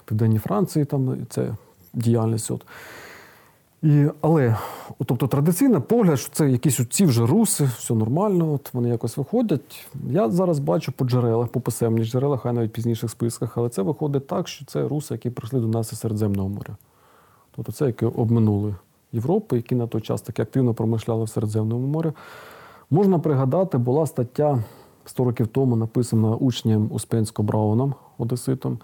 Південній 0.06 0.40
Франції, 0.40 0.86
там 0.86 1.18
це 1.30 1.56
діяльність. 1.94 2.52
От. 2.52 2.66
І, 3.82 4.08
але, 4.22 4.58
тобто, 5.06 5.28
традиційний 5.28 5.82
погляд, 5.82 6.20
що 6.20 6.30
це 6.32 6.50
якісь 6.50 6.88
ці 6.90 7.06
вже 7.06 7.26
руси, 7.26 7.70
все 7.78 7.94
нормально, 7.94 8.54
от 8.54 8.74
вони 8.74 8.90
якось 8.90 9.18
виходять. 9.18 9.88
Я 10.10 10.30
зараз 10.30 10.60
бачу 10.60 10.92
по 10.92 11.06
джерелах, 11.06 11.48
по 11.48 11.62
писемних 11.62 12.06
джерелах, 12.06 12.42
хай 12.42 12.54
навіть 12.54 12.72
пізніших 12.72 13.10
списках, 13.10 13.58
але 13.58 13.70
це 13.70 13.82
виходить 13.82 14.28
так, 14.28 14.48
що 14.48 14.66
це 14.66 14.88
руси, 14.88 15.14
які 15.14 15.30
прийшли 15.30 15.60
до 15.60 15.68
нас 15.68 15.94
із 15.94 16.00
Середземного 16.00 16.50
моря. 16.50 16.78
Тобто 17.56 17.72
це 17.72 17.86
які 17.86 18.06
обминули 18.06 18.76
Європу, 19.12 19.56
які 19.56 19.76
на 19.76 19.88
той 19.88 20.02
час 20.02 20.22
таки 20.22 20.42
активно 20.42 20.74
промишляли 20.74 21.24
в 21.24 21.30
Середземному 21.30 21.88
морі. 21.88 22.12
Можна 22.90 23.20
пригадати, 23.20 23.78
була 23.78 24.06
стаття 24.06 24.64
100 25.06 25.24
років 25.24 25.48
тому 25.48 25.76
написана 25.76 26.36
учнем 26.36 26.88
Успенсько 26.92 27.44
Брауном, 27.44 27.94
одеситом, 28.18 28.80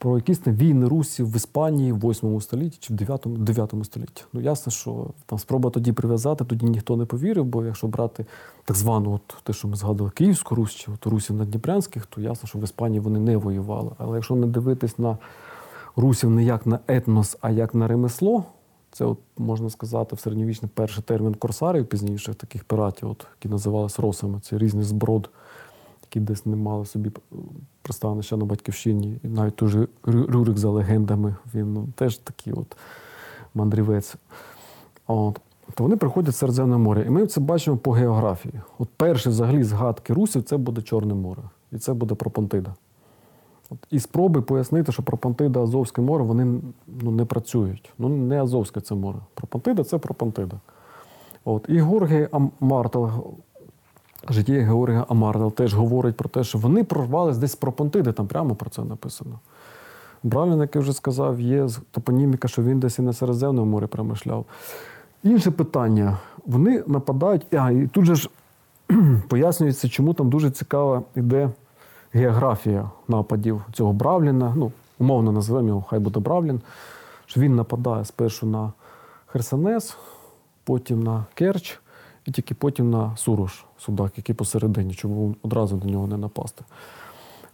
про 0.00 0.16
якісь 0.16 0.38
там 0.38 0.54
війни 0.54 0.88
русів 0.88 1.32
в 1.32 1.36
Іспанії 1.36 1.92
в 1.92 1.98
8 1.98 2.40
столітті 2.40 2.78
чи 2.80 2.94
в 2.94 2.96
9, 2.96 3.26
9 3.26 3.74
столітті. 3.82 4.24
Ну, 4.32 4.40
ясно, 4.40 4.72
що 4.72 5.06
там 5.26 5.38
спроба 5.38 5.70
тоді 5.70 5.92
прив'язати, 5.92 6.44
тоді 6.44 6.66
ніхто 6.66 6.96
не 6.96 7.04
повірив, 7.04 7.44
бо 7.44 7.64
якщо 7.64 7.86
брати 7.86 8.26
так 8.64 8.76
звану, 8.76 9.12
от, 9.12 9.42
те, 9.42 9.52
що 9.52 9.68
ми 9.68 9.76
згадували, 9.76 10.10
Київську 10.10 10.54
Русь 10.54 10.70
чи 10.70 10.92
от, 10.92 11.06
Русів 11.06 11.36
надніпрянських, 11.36 12.06
то 12.06 12.20
ясно, 12.20 12.48
що 12.48 12.58
в 12.58 12.64
Іспанії 12.64 13.00
вони 13.00 13.18
не 13.18 13.36
воювали. 13.36 13.90
Але 13.98 14.16
якщо 14.16 14.34
не 14.34 14.46
дивитись 14.46 14.98
на 14.98 15.18
русів 15.96 16.30
не 16.30 16.44
як 16.44 16.66
на 16.66 16.78
етнос, 16.88 17.38
а 17.40 17.50
як 17.50 17.74
на 17.74 17.88
ремесло, 17.88 18.44
це, 18.92 19.04
от, 19.04 19.18
можна 19.38 19.70
сказати, 19.70 20.16
в 20.16 20.20
середньовічний 20.20 20.70
перший 20.74 21.04
термін 21.04 21.34
корсарів, 21.34 21.86
пізніше 21.86 22.34
таких 22.34 22.64
піратів, 22.64 23.10
от, 23.10 23.26
які 23.38 23.48
називалися 23.48 24.02
росами. 24.02 24.40
Це 24.40 24.58
різний 24.58 24.84
зброд, 24.84 25.30
які 26.10 26.20
десь 26.20 26.46
не 26.46 26.56
мали 26.56 26.86
собі 26.86 27.08
е, 27.08 27.36
пристанища 27.82 28.36
на 28.36 28.44
батьківщині. 28.44 29.20
І 29.22 29.28
навіть 29.28 29.56
той 29.56 29.68
же 29.68 29.88
Рюрик 30.04 30.58
за 30.58 30.70
легендами, 30.70 31.36
він 31.54 31.72
ну, 31.72 31.88
теж 31.94 32.18
такий 32.18 32.52
от 32.52 32.76
мандрівець. 33.54 34.14
От. 35.06 35.40
То 35.74 35.84
вони 35.84 35.96
приходять 35.96 36.34
в 36.34 36.36
Середземне 36.36 36.76
море. 36.76 37.04
І 37.06 37.10
ми 37.10 37.26
це 37.26 37.40
бачимо 37.40 37.76
по 37.76 37.92
географії. 37.92 38.54
От 38.78 38.88
перші 38.96 39.28
взагалі 39.28 39.64
згадки 39.64 40.12
русів 40.12 40.42
це 40.42 40.56
буде 40.56 40.82
Чорне 40.82 41.14
море. 41.14 41.42
І 41.72 41.78
це 41.78 41.92
буде 41.92 42.14
Пропонтида. 42.14 42.74
От, 43.70 43.78
і 43.90 44.00
спроби 44.00 44.42
пояснити, 44.42 44.92
що 44.92 45.02
Пропонтида, 45.02 45.62
Азовське 45.62 46.02
море, 46.02 46.24
вони 46.24 46.60
ну, 46.86 47.10
не 47.10 47.24
працюють. 47.24 47.92
Ну, 47.98 48.08
не 48.08 48.42
Азовське 48.42 48.80
це 48.80 48.94
море. 48.94 49.18
Пропонтида 49.34 49.84
це 49.84 49.98
Пропонтида. 49.98 50.60
От. 51.44 51.66
І 51.68 51.80
Георгій 51.80 52.28
Амартол, 52.32 53.10
життя 54.28 54.52
Георгія 54.52 55.06
Амартол 55.08 55.52
теж 55.52 55.74
говорить 55.74 56.16
про 56.16 56.28
те, 56.28 56.44
що 56.44 56.58
вони 56.58 56.84
прорвались 56.84 57.38
десь 57.38 57.52
з 57.52 57.56
Пропонтиди, 57.56 58.12
там 58.12 58.26
прямо 58.26 58.54
про 58.54 58.70
це 58.70 58.84
написано. 58.84 59.38
Бравлін, 60.22 60.60
як 60.60 60.74
я 60.74 60.80
вже 60.80 60.92
сказав, 60.92 61.40
є 61.40 61.68
топоніміка, 61.90 62.48
що 62.48 62.62
він 62.62 62.80
десь 62.80 62.98
і 62.98 63.02
на 63.02 63.12
Середземному 63.12 63.70
морі 63.70 63.86
промишляв. 63.86 64.44
Інше 65.22 65.50
питання. 65.50 66.18
Вони 66.46 66.84
нападають, 66.86 67.54
а 67.54 67.70
і 67.70 67.86
тут 67.86 68.04
же 68.04 68.14
ж 68.14 68.30
пояснюється, 69.28 69.88
чому 69.88 70.14
там 70.14 70.30
дуже 70.30 70.50
цікава 70.50 71.02
іде 71.14 71.50
географія 72.12 72.90
нападів 73.08 73.62
цього 73.72 73.92
Бравліна. 73.92 74.54
Ну, 74.56 74.72
умовно 74.98 75.32
називаємо 75.32 75.68
його, 75.68 75.84
хай 75.88 75.98
буде 75.98 76.20
Бравлін. 76.20 76.60
Що 77.26 77.40
він 77.40 77.56
нападає 77.56 78.04
спершу 78.04 78.46
на 78.46 78.72
Херсонес, 79.26 79.96
потім 80.64 81.02
на 81.02 81.24
Керч, 81.34 81.80
і 82.26 82.30
тільки 82.30 82.54
потім 82.54 82.90
на 82.90 83.16
Сурош, 83.16 83.64
судак, 83.78 84.12
який 84.16 84.34
посередині, 84.34 84.92
щоб 84.92 85.36
одразу 85.42 85.76
до 85.76 85.88
нього 85.88 86.06
не 86.06 86.16
напасти. 86.16 86.64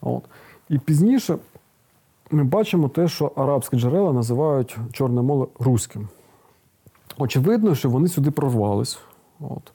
От. 0.00 0.22
І 0.68 0.78
пізніше 0.78 1.38
ми 2.30 2.44
бачимо 2.44 2.88
те, 2.88 3.08
що 3.08 3.32
арабські 3.36 3.76
джерела 3.76 4.12
називають 4.12 4.76
Чорне 4.92 5.22
море 5.22 5.50
руським. 5.58 6.08
Очевидно, 7.18 7.74
що 7.74 7.90
вони 7.90 8.08
сюди 8.08 8.30
прорвались. 8.30 8.98
От. 9.40 9.72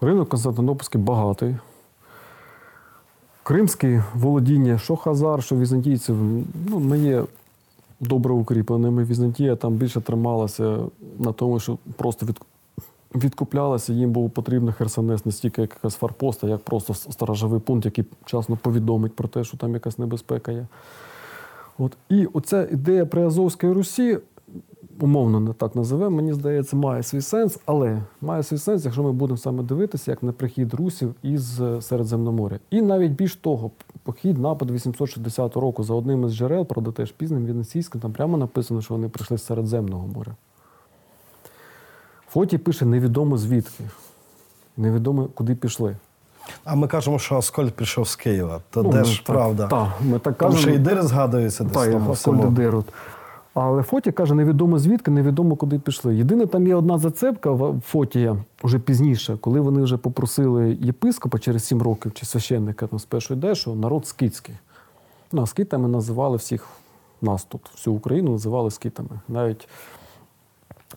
Ринок 0.00 0.28
Константинопольський 0.28 1.00
багатий. 1.00 1.56
Кримські 3.42 4.02
володіння, 4.14 4.78
що 4.78 4.96
хазар, 4.96 5.42
що 5.42 5.56
візантійців, 5.56 6.16
ну, 6.68 6.80
не 6.80 6.98
є 6.98 7.24
добре 8.00 8.32
укріпленими. 8.32 9.04
Візантія 9.04 9.56
там 9.56 9.72
більше 9.74 10.00
трималася 10.00 10.78
на 11.18 11.32
тому, 11.32 11.60
що 11.60 11.78
просто 11.96 12.26
від, 12.26 12.40
відкуплялася. 13.14 13.92
Їм 13.92 14.10
був 14.10 14.30
потрібен 14.30 14.72
Херсонес 14.72 15.26
не 15.26 15.32
стільки 15.32 15.60
як 15.60 15.70
якась 15.74 15.94
фарпоста, 15.94 16.48
як 16.48 16.60
просто 16.60 16.94
сторожовий 16.94 17.60
пункт, 17.60 17.84
який 17.84 18.04
вчасно 18.24 18.56
повідомить 18.56 19.16
про 19.16 19.28
те, 19.28 19.44
що 19.44 19.56
там 19.56 19.74
якась 19.74 19.98
небезпека 19.98 20.52
є. 20.52 20.66
От. 21.78 21.96
І 22.08 22.26
оця 22.26 22.68
ідея 22.72 23.06
при 23.06 23.26
Азовській 23.26 23.72
Русі, 23.72 24.18
умовно 25.00 25.40
не 25.40 25.52
так 25.52 25.76
називемо, 25.76 26.16
мені 26.16 26.32
здається, 26.32 26.76
має 26.76 27.02
свій 27.02 27.20
сенс, 27.20 27.58
але 27.66 28.02
має 28.20 28.42
свій 28.42 28.58
сенс, 28.58 28.84
якщо 28.84 29.02
ми 29.02 29.12
будемо 29.12 29.36
саме 29.36 29.62
дивитися, 29.62 30.10
як 30.10 30.22
на 30.22 30.32
прихід 30.32 30.74
русів 30.74 31.14
із 31.22 31.60
е, 31.60 31.82
Середземноморя. 31.82 32.58
І 32.70 32.82
навіть 32.82 33.12
більш 33.12 33.36
того, 33.36 33.70
похід 34.02 34.38
напад 34.38 34.70
860 34.70 35.56
року 35.56 35.82
за 35.82 35.94
одним 35.94 36.24
із 36.24 36.34
джерел, 36.34 36.66
правда, 36.66 36.92
теж 36.92 37.12
пізним 37.12 37.46
венеційським, 37.46 38.00
там 38.00 38.12
прямо 38.12 38.36
написано, 38.36 38.80
що 38.80 38.94
вони 38.94 39.08
прийшли 39.08 39.38
з 39.38 39.44
Середземного 39.44 40.06
моря. 40.06 40.36
Фоті 42.36 42.58
пише 42.58 42.84
невідомо 42.84 43.38
звідки, 43.38 43.84
невідомо 44.76 45.28
куди 45.34 45.54
пішли. 45.54 45.96
А 46.64 46.74
ми 46.74 46.88
кажемо, 46.88 47.18
що 47.18 47.36
Аскольд 47.36 47.74
прийшов 47.74 48.08
з 48.08 48.16
Києва. 48.16 48.60
То 48.70 48.82
Ну, 48.82 48.92
де 48.92 49.04
ж 49.04 49.16
так- 49.16 49.26
правда? 49.26 49.66
Так, 49.68 49.88
ми 50.00 50.18
так 50.18 50.38
Тому 50.38 50.56
що 50.56 50.70
і 50.70 50.78
дири 50.78 51.02
згадуються 51.02 51.64
десь 51.64 51.72
Та, 51.72 51.96
в 51.96 52.12
Аскольд. 52.12 52.54
Дерут. 52.54 52.86
Але 53.54 53.82
Фотій 53.82 54.12
каже, 54.12 54.34
невідомо 54.34 54.78
звідки, 54.78 55.10
невідомо 55.10 55.56
куди 55.56 55.78
пішли. 55.78 56.16
Єдине, 56.16 56.46
там 56.46 56.66
є 56.66 56.74
одна 56.74 56.98
зацепка 56.98 57.50
в 57.50 57.80
Фотія 57.86 58.36
вже 58.64 58.78
пізніше, 58.78 59.38
коли 59.40 59.60
вони 59.60 59.82
вже 59.82 59.96
попросили 59.96 60.78
єпископа 60.80 61.38
через 61.38 61.64
сім 61.64 61.82
років 61.82 62.12
чи 62.14 62.26
священника 62.26 62.86
там 62.86 62.98
спершу 62.98 63.34
йде, 63.34 63.54
що 63.54 63.74
народ 63.74 64.06
скітський. 64.06 64.54
Ну, 65.32 65.42
а 65.42 65.46
скітами 65.46 65.88
називали 65.88 66.36
всіх 66.36 66.68
нас 67.22 67.44
тут, 67.44 67.60
всю 67.74 67.96
Україну 67.96 68.30
називали 68.30 68.70
скітами. 68.70 69.08
Навіть 69.28 69.68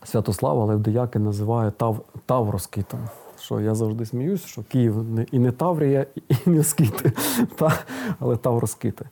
Святослава 0.04 0.64
Левдеяки 0.64 1.18
називає 1.18 1.70
Тав, 1.70 2.00
Тавроскітом. 2.26 3.00
Що 3.40 3.60
я 3.60 3.74
завжди 3.74 4.06
сміюсь, 4.06 4.44
що 4.44 4.62
Київ 4.62 5.02
не, 5.02 5.26
і 5.32 5.38
не 5.38 5.52
Таврія, 5.52 6.06
і 6.28 6.50
не 6.50 6.64
скіти, 6.64 7.12
та, 7.56 7.72
але 8.18 8.36
Тавроскіти. 8.36 9.04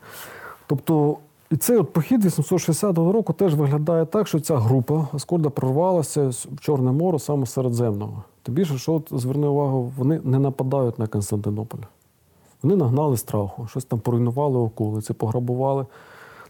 Тобто, 0.67 1.17
і 1.51 1.57
цей 1.57 1.77
от 1.77 1.93
похід 1.93 2.25
860 2.25 2.99
року 2.99 3.33
теж 3.33 3.55
виглядає 3.55 4.07
так, 4.07 4.29
що 4.29 4.41
ця 4.41 4.57
група 4.57 5.09
Аскольда 5.13 5.51
прорвалася 5.51 6.29
в 6.29 6.61
Чорне 6.61 6.93
море 6.93 7.19
саме 7.19 7.47
Середземного. 7.47 8.23
Тим 8.43 8.55
більше, 8.55 8.79
що 8.79 8.93
от, 8.93 9.09
зверни 9.13 9.47
увагу, 9.47 9.93
вони 9.97 10.21
не 10.25 10.39
нападають 10.39 10.99
на 10.99 11.07
Константинополь. 11.07 11.81
Вони 12.63 12.77
нагнали 12.77 13.17
страху, 13.17 13.67
щось 13.71 13.85
там 13.85 13.99
поруйнували 14.01 14.59
околиці, 14.59 15.13
пограбували. 15.13 15.87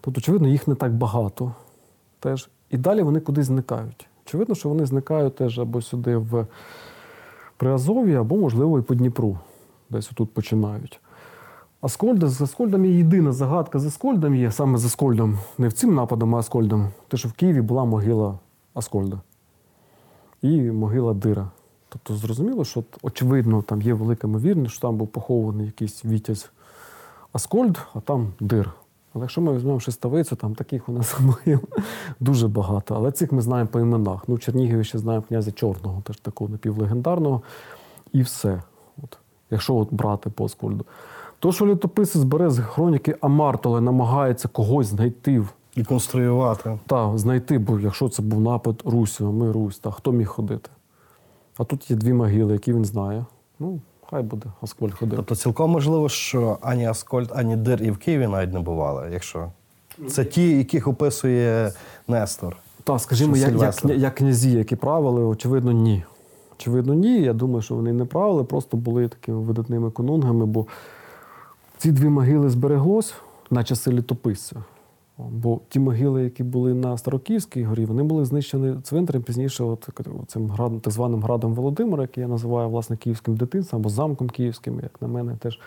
Тобто, 0.01 0.18
очевидно, 0.18 0.49
їх 0.49 0.68
не 0.68 0.74
так 0.74 0.93
багато 0.95 1.53
теж. 2.20 2.49
І 2.70 2.76
далі 2.76 3.03
вони 3.03 3.20
кудись 3.20 3.47
зникають. 3.47 4.07
Очевидно, 4.29 4.55
що 4.55 4.68
вони 4.68 4.87
зникають 4.87 5.35
теж 5.37 5.59
або 5.59 5.83
сюди 5.83 6.16
в 6.16 6.47
Приазов'ї, 7.57 8.14
або, 8.14 8.37
можливо, 8.37 8.79
і 8.79 8.83
по 8.83 8.95
Дніпру, 8.95 9.39
десь 9.91 10.07
тут 10.07 10.35
починають. 10.35 11.01
Аскольда, 11.81 12.29
з 12.29 12.43
Аскольдом 12.43 12.85
є 12.85 12.99
єдина 12.99 13.33
загадка 13.33 13.79
з 13.79 13.87
Аскольдом 13.87 14.35
є, 14.35 14.53
саме 14.53 14.79
з 14.79 14.85
Аскольдом, 14.85 15.39
не 15.59 15.68
в 15.68 15.72
цим 15.72 15.95
нападом, 15.95 16.35
а 16.35 16.39
Аскольдом, 16.39 16.89
те, 17.09 17.16
що 17.16 17.29
в 17.29 17.33
Києві 17.33 17.61
була 17.61 17.85
могила 17.85 18.39
Аскольда 18.74 19.20
і 20.43 20.61
могила 20.61 21.14
Дира. 21.14 21.51
Тобто 21.89 22.14
зрозуміло, 22.14 22.64
що 22.64 22.85
очевидно, 23.03 23.62
там 23.62 23.83
є 23.83 23.95
велика 23.95 24.26
ймовірність, 24.26 24.72
що 24.72 24.81
там 24.81 24.97
був 24.97 25.09
похований 25.09 25.66
якийсь 25.66 26.05
вітязь 26.05 26.51
Аскольд, 27.33 27.79
а 27.95 28.01
там 28.01 28.33
Дир. 28.41 28.72
Але 29.19 29.25
якщо 29.25 29.41
ми 29.41 29.53
візьмемо 29.55 29.81
шестовицю, 29.81 30.37
там 30.37 30.55
таких 30.55 30.89
у 30.89 30.93
нас 30.93 31.21
дуже 32.21 32.49
багато. 32.49 32.95
Але 32.95 33.12
цих 33.12 33.33
ми 33.33 33.43
знаємо 33.43 33.71
по 33.73 33.81
іменах. 33.81 34.25
Ну, 34.29 34.35
в 34.35 34.41
Чернігові 34.41 34.85
ще 34.85 34.99
знаємо 34.99 35.25
князя 35.29 35.53
Чорного, 35.53 36.03
теж 36.03 36.16
такого 36.16 36.51
напівлегендарного. 36.51 37.43
І 38.12 38.23
все. 38.23 38.62
От. 39.03 39.19
Якщо 39.51 39.77
от 39.77 39.89
брати 39.93 40.31
по 40.31 40.45
Аскольду. 40.45 40.85
То, 41.39 41.53
що 41.53 41.66
літописець 41.66 42.23
бере 42.23 42.51
з 42.51 42.61
хроніки 42.61 43.16
Амартоле, 43.21 43.81
намагається 43.81 44.49
когось 44.49 44.87
знайти, 44.87 45.45
І 45.75 45.85
конструювати. 45.85 46.79
та, 46.87 47.19
знайти, 47.19 47.59
бо 47.59 47.81
якщо 47.81 48.09
це 48.09 48.23
був 48.23 48.41
напад 48.41 48.83
Русі, 48.85 49.23
ми 49.25 49.53
Русь, 49.53 49.79
та 49.79 49.91
хто 49.91 50.12
міг 50.12 50.27
ходити? 50.27 50.71
А 51.57 51.64
тут 51.64 51.91
є 51.91 51.97
дві 51.97 52.12
могили, 52.12 52.53
які 52.53 52.73
він 52.73 52.85
знає. 52.85 53.25
Ну, 53.59 53.81
хай 54.11 54.22
буде, 54.22 54.46
Аскольд 54.62 54.94
ходив. 54.94 55.16
Тобто 55.16 55.36
цілком 55.36 55.70
можливо, 55.70 56.09
що 56.09 56.59
ані 56.62 56.86
Аскольд, 56.86 57.32
ані 57.34 57.56
Дир 57.56 57.82
і 57.82 57.90
в 57.90 57.98
Києві 57.98 58.26
навіть 58.26 58.52
не 58.52 58.61
бували, 58.61 59.09
якщо. 59.12 59.52
Це 60.09 60.24
ті, 60.24 60.59
яких 60.59 60.88
описує 60.88 61.72
Нестор. 62.09 62.56
Так, 62.84 63.00
скажімо, 63.00 63.36
як, 63.36 63.52
як, 63.61 63.84
як 63.84 64.14
князі, 64.14 64.52
які 64.52 64.76
правили, 64.76 65.24
очевидно, 65.24 65.72
ні. 65.72 66.04
Очевидно, 66.56 66.94
ні. 66.94 67.22
Я 67.22 67.32
думаю, 67.32 67.62
що 67.62 67.74
вони 67.74 67.92
не 67.92 68.04
правили, 68.04 68.44
просто 68.44 68.76
були 68.76 69.09
такими 69.09 69.38
видатними 69.38 69.90
конунгами, 69.90 70.46
бо 70.46 70.66
ці 71.78 71.92
дві 71.92 72.09
могили 72.09 72.50
збереглось 72.50 73.14
на 73.50 73.64
часи 73.64 73.92
літописця. 73.92 74.56
Бо 75.19 75.61
ті 75.69 75.81
могили, 75.81 76.25
які 76.25 76.43
були 76.43 76.75
на 76.75 76.99
Старокиївській 76.99 77.64
горі, 77.64 77.85
вони 77.85 78.03
були 78.03 78.25
знищені 78.25 78.81
цвинтарем 78.83 79.23
пізніше, 79.23 79.64
от 79.64 79.89
цим 80.27 80.51
градом, 80.51 80.81
так 80.81 80.93
званим 80.93 81.23
градом 81.23 81.55
Володимира, 81.55 82.03
який 82.03 82.23
я 82.23 82.29
називаю 82.29 82.69
власне 82.69 82.97
київським 82.97 83.37
дитинством 83.37 83.83
або 83.83 83.89
замком 83.89 84.31
київським, 84.31 84.81
як 84.83 85.03
на 85.03 85.09
мене, 85.09 85.37
теж. 85.37 85.61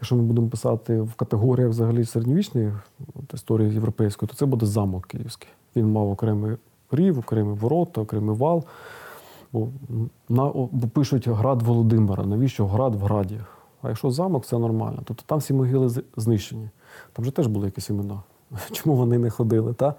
Якщо 0.00 0.16
ми 0.16 0.22
будемо 0.22 0.48
писати 0.48 1.00
в 1.00 1.14
категоріях 1.14 1.70
взагалі 1.70 2.04
середньовічної 2.04 2.72
от, 3.14 3.34
історії 3.34 3.74
європейської, 3.74 4.28
то 4.28 4.34
це 4.34 4.46
буде 4.46 4.66
замок 4.66 5.06
київський. 5.06 5.48
Він 5.76 5.92
мав 5.92 6.10
окремий 6.10 6.56
рів, 6.90 7.18
окремі 7.18 7.52
ворота, 7.52 8.00
окремий 8.00 8.36
вал. 8.36 8.64
Бо, 9.52 9.68
на, 10.28 10.52
бо 10.54 10.88
пишуть 10.88 11.28
град 11.28 11.62
Володимира. 11.62 12.24
Навіщо 12.24 12.66
град 12.66 12.94
в 12.94 12.98
граді? 12.98 13.40
А 13.82 13.88
якщо 13.88 14.10
замок, 14.10 14.46
це 14.46 14.58
нормально. 14.58 15.02
Тобто 15.04 15.22
там 15.26 15.38
всі 15.38 15.54
могили 15.54 16.02
знищені. 16.16 16.70
Там 17.12 17.24
же 17.24 17.30
теж 17.30 17.46
були 17.46 17.66
якісь 17.66 17.90
імена. 17.90 18.22
Чому 18.72 18.96
вони 18.96 19.18
не 19.18 19.30
ходили? 19.30 19.74
Та? 19.74 19.94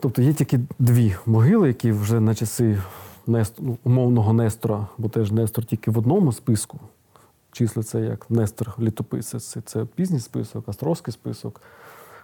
Тобто 0.00 0.22
є 0.22 0.32
тільки 0.32 0.60
дві 0.78 1.16
могили, 1.26 1.68
які 1.68 1.92
вже 1.92 2.20
на 2.20 2.34
часи 2.34 2.78
ну, 3.26 3.78
умовного 3.84 4.32
Нестора, 4.32 4.86
бо 4.98 5.08
теж 5.08 5.32
Нестор 5.32 5.64
тільки 5.64 5.90
в 5.90 5.98
одному 5.98 6.32
списку. 6.32 6.80
Числиться 7.52 7.98
як 7.98 8.30
Нестор 8.30 8.74
літописець. 8.78 9.56
Це, 9.64 9.84
пізній 9.84 10.20
список, 10.20 10.68
Островський 10.68 11.12
список, 11.12 11.60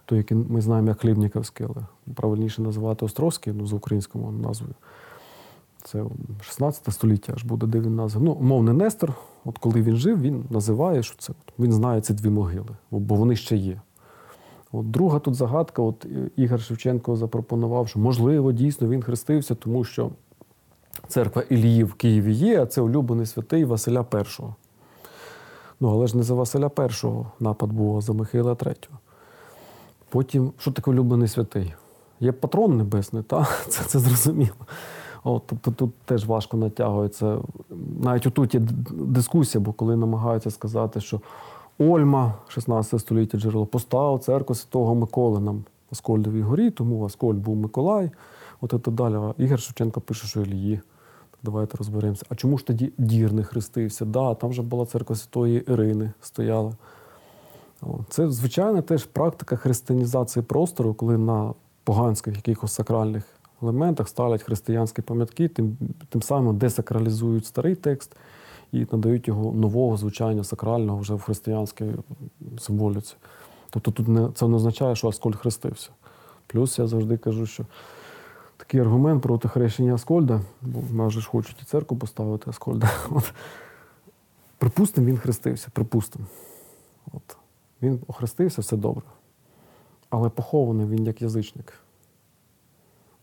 той, 0.05 0.19
який 0.19 0.37
ми 0.37 0.61
знаємо 0.61 0.89
як 0.89 1.01
Хлібніковський, 1.01 1.67
але 1.67 1.87
правильніше 2.15 2.63
називати 2.63 3.05
Островський, 3.05 3.53
ну, 3.53 3.67
за 3.67 3.77
українською 3.77 4.31
назвою. 4.31 4.75
Це 5.85 6.05
16 6.41 6.93
століття 6.95 7.33
аж 7.37 7.45
буде, 7.45 7.67
де 7.67 7.81
він 7.81 7.97
назвав. 7.97 8.25
Ну, 8.25 8.33
умовний 8.33 8.75
Нестор, 8.75 9.15
от 9.45 9.59
коли 9.59 9.83
він 9.83 9.97
жив, 9.97 10.21
він 10.21 10.45
називає, 10.51 11.03
що 11.03 11.17
це 11.19 11.33
він 11.59 11.73
знає 11.73 12.01
ці 12.01 12.15
дві 12.15 12.29
могили, 12.29 12.77
бо 12.91 13.15
вони 13.15 13.37
ще 13.37 13.57
є. 13.57 13.81
От 14.73 14.91
друга 14.91 15.19
тут 15.19 15.35
загадка, 15.35 15.83
от 15.83 16.05
е, 16.05 16.31
Ігор 16.37 16.61
Шевченко 16.61 17.17
запропонував, 17.17 17.89
що 17.89 17.99
можливо, 17.99 18.53
дійсно 18.53 18.89
він 18.89 19.03
хрестився, 19.03 19.55
тому 19.55 19.85
що 19.85 20.11
церква 21.09 21.43
Ілії 21.43 21.85
в 21.85 21.95
Києві 21.95 22.33
є, 22.33 22.63
а 22.63 22.67
це 22.67 22.81
улюблений 22.81 23.27
святий 23.27 23.65
Василя 23.65 24.07
І. 24.15 24.43
Ну, 25.81 25.91
але 25.91 26.07
ж 26.07 26.17
не 26.17 26.23
за 26.23 26.35
Василя 26.35 26.71
І 26.79 27.43
напад 27.45 27.73
був, 27.73 27.97
а 27.97 28.01
за 28.01 28.13
Михайла 28.13 28.53
III. 28.53 28.89
Потім, 30.09 30.53
що 30.59 30.73
таке 30.73 30.91
улюблений 30.91 31.29
святий? 31.29 31.75
Є 32.21 32.33
патрон 32.33 32.77
небесний, 32.77 33.23
та? 33.23 33.49
Це, 33.69 33.85
це 33.85 33.99
зрозуміло. 33.99 34.57
От, 35.25 35.43
тобто 35.47 35.71
тут 35.71 35.95
теж 36.05 36.27
важко 36.27 36.57
натягується. 36.57 37.39
Навіть 38.03 38.27
отут 38.27 38.55
є 38.55 38.61
дискусія, 38.91 39.65
бо 39.65 39.73
коли 39.73 39.97
намагаються 39.97 40.51
сказати, 40.51 41.01
що 41.01 41.21
Ольма, 41.79 42.35
16 42.49 43.01
століття 43.01 43.39
джерело, 43.39 43.67
поставив 43.67 44.21
церкву 44.21 44.55
Святого 44.55 44.95
Миколи 44.95 45.41
нам 45.41 45.57
в 45.57 45.63
Аскольдовій 45.93 46.43
горі, 46.43 46.71
тому 46.71 47.05
Аскольд 47.05 47.39
був 47.39 47.57
Миколай. 47.57 48.11
От 48.61 48.73
і 48.73 48.79
так 48.79 48.95
далі. 48.95 49.35
Ігор 49.39 49.61
Шевченко 49.61 50.01
пише, 50.01 50.27
що 50.27 50.43
Ілії. 50.43 50.81
Давайте 51.43 51.77
розберемося. 51.79 52.27
А 52.29 52.35
чому 52.35 52.59
ж 52.59 52.67
тоді 52.67 52.93
Дір 52.99 53.33
не 53.33 53.43
хрестився? 53.43 54.05
Да, 54.05 54.35
там 54.35 54.53
же 54.53 54.63
була 54.63 54.87
церква 54.87 55.17
Святої 55.17 55.73
Ірини 55.73 56.13
стояла. 56.21 56.73
Це, 58.09 58.31
звичайно, 58.31 58.83
теж 58.83 59.05
практика 59.05 59.57
християнізації 59.57 60.43
простору, 60.43 60.95
коли 60.95 61.19
на 61.19 61.55
поганських 61.85 62.37
якихось 62.37 62.73
сакральних 62.73 63.25
елементах 63.63 64.09
ставлять 64.09 64.43
християнські 64.43 65.03
пам'ятки, 65.03 65.49
тим, 65.49 65.77
тим 66.09 66.23
самим 66.23 66.57
десакралізують 66.59 67.47
старий 67.47 67.75
текст 67.75 68.17
і 68.73 68.87
надають 68.93 69.29
його 69.29 69.53
нового 69.53 69.97
звучання 69.97 70.45
сакрального 70.45 70.99
вже 70.99 71.15
в 71.15 71.21
християнській 71.21 71.87
символіці. 72.59 73.15
Тобто 73.71 73.91
тут 73.91 74.09
не, 74.09 74.29
це 74.35 74.49
не 74.49 74.57
означає, 74.57 74.97
що 74.97 75.09
Аскольд 75.09 75.37
хрестився. 75.37 75.91
Плюс 76.47 76.79
я 76.79 76.87
завжди 76.87 77.17
кажу, 77.17 77.47
що 77.47 77.65
такий 78.57 78.81
аргумент 78.81 79.23
проти 79.23 79.49
хрещення 79.49 79.95
Аскольда, 79.95 80.41
бо 80.63 80.83
майже 80.93 81.21
ж 81.21 81.29
хочуть 81.29 81.57
і 81.63 81.65
церкву 81.65 81.97
поставити 81.97 82.51
Аскольда. 82.51 82.91
От. 83.11 83.33
Припустимо, 84.59 85.07
він 85.07 85.19
хрестився, 85.19 85.69
припустимо. 85.73 86.27
От. 87.13 87.37
Він 87.83 88.01
охрестився, 88.07 88.61
все 88.61 88.77
добре. 88.77 89.03
Але 90.11 90.29
похований 90.29 90.87
він 90.87 91.07
як 91.07 91.23
язичник. 91.23 91.73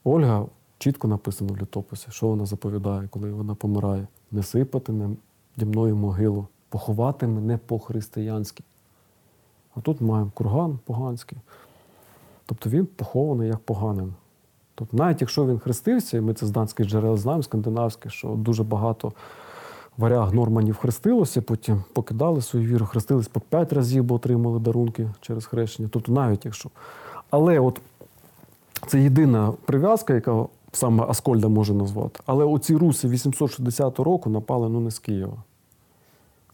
Ольга 0.04 0.46
чітко 0.78 1.08
написано 1.08 1.54
в 1.54 1.58
літописі, 1.58 2.08
що 2.10 2.28
вона 2.28 2.46
заповідає, 2.46 3.08
коли 3.08 3.32
вона 3.32 3.56
помирає. 3.56 4.08
Не 4.32 4.44
сипати 4.44 4.92
наді 4.92 5.18
мною 5.58 5.96
могилу, 5.96 6.48
поховати 6.70 7.28
мене 7.28 7.58
по-християнськи. 7.58 8.64
А 9.76 9.82
тут 9.82 10.02
маємо 10.02 10.32
курган 10.34 10.80
поганський. 10.86 11.38
Тобто 12.46 12.70
він 12.70 12.86
похований 12.86 13.48
як 13.48 13.60
поганин. 13.60 14.14
Тобто, 14.76 14.98
навіть 14.98 15.22
якщо 15.22 15.46
він 15.46 15.60
хрестився, 15.60 16.18
і 16.18 16.22
ми 16.22 16.34
це 16.34 16.46
з 16.46 16.52
данських 16.52 16.88
джерел 16.88 17.18
знаємо, 17.18 17.44
скандинавських, 17.44 18.12
що 18.12 18.28
дуже 18.28 18.64
багато 18.64 19.14
варяг 19.98 20.34
норманів 20.34 20.78
хрестилося, 20.78 21.42
потім 21.42 21.84
покидали 21.94 22.42
свою 22.42 22.68
віру, 22.68 22.86
хрестились 22.86 23.28
по 23.28 23.40
п'ять 23.40 23.74
разів, 23.74 24.04
бо 24.04 24.16
отримали 24.16 24.60
дарунки 24.60 25.10
через 25.22 25.46
хрещення. 25.46 25.90
Тобто, 25.92 26.12
навіть 26.12 26.46
якщо. 26.46 26.70
Але 27.30 27.60
от 27.60 27.82
це 28.88 29.02
єдина 29.02 29.54
прив'язка, 29.66 30.14
яка 30.14 30.46
саме 30.76 31.04
Аскольда 31.04 31.48
може 31.48 31.74
назвати. 31.74 32.20
Але 32.26 32.46
оці 32.46 32.76
руси 32.76 33.08
860 33.08 34.00
року 34.00 34.30
напали 34.30 34.70
ну 34.70 34.80
не 34.80 34.92
з 34.92 35.00
Києва. 35.00 35.44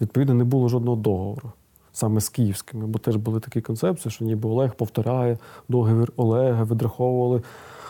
Відповідно, 0.01 0.34
не 0.34 0.43
було 0.43 0.70
жодного 0.70 0.97
договору. 0.97 1.51
Саме 1.93 2.22
з 2.22 2.30
київськими, 2.30 2.88
бо 2.88 2.99
теж 2.99 3.15
були 3.15 3.39
такі 3.39 3.61
концепції, 3.61 4.11
що 4.11 4.26
ніби 4.26 4.49
Олег 4.49 4.76
повторяє 4.76 5.38
договір 5.70 6.11
Олега, 6.15 6.63
відраховували 6.63 7.41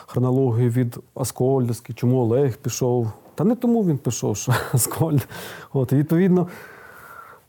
хронологію 0.06 0.70
від 0.70 0.98
Аскольда, 1.14 1.74
чому 1.94 2.20
Олег 2.20 2.56
пішов. 2.56 3.12
Та 3.34 3.44
не 3.44 3.54
тому 3.54 3.84
він 3.84 3.98
пішов, 3.98 4.36
що 4.36 4.52
Аскольд. 4.72 5.28
От, 5.72 5.92
і 5.92 5.96
відповідно, 5.96 6.48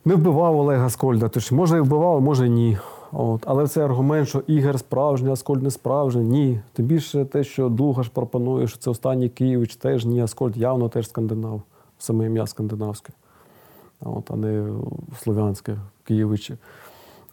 не 0.06 0.16
вбивав 0.16 0.60
Олега 0.60 0.86
Аскольда. 0.86 1.30
Тож, 1.30 1.52
може, 1.52 1.78
і 1.78 1.82
вбивав, 1.82 2.22
може 2.22 2.50
ні. 2.50 2.78
От. 3.14 3.44
Але 3.48 3.68
цей 3.68 3.84
аргумент, 3.84 4.28
що 4.28 4.44
Ігор 4.48 4.80
справжній, 4.80 5.32
Аскольд 5.32 5.64
не 5.64 5.72
справжній, 5.72 6.24
ні. 6.24 6.62
Тим 6.74 6.86
більше 6.86 7.26
те, 7.26 7.44
що 7.44 7.70
Дугаш 7.70 8.08
пропонує, 8.08 8.68
що 8.68 8.78
це 8.78 8.90
останній 8.90 9.30
Київич, 9.30 9.76
теж 9.76 10.06
ні, 10.06 10.22
Аскольд 10.22 10.58
явно 10.58 10.90
теж 10.90 11.10
скандинав, 11.10 11.62
саме 12.00 12.26
ім'я 12.26 12.48
скандинавське, 12.48 13.14
от, 14.02 14.32
а 14.32 14.36
не 14.36 14.68
слов'янське, 15.22 15.78
Києвичі. 16.04 16.58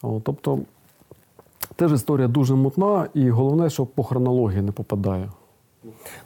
От, 0.02 0.24
тобто 0.24 0.58
теж 1.76 1.92
історія 1.92 2.28
дуже 2.28 2.54
мутна, 2.54 3.08
і 3.14 3.30
головне, 3.30 3.70
що 3.70 3.86
по 3.86 4.02
хронології 4.02 4.62
не 4.62 4.72
попадає. 4.72 5.28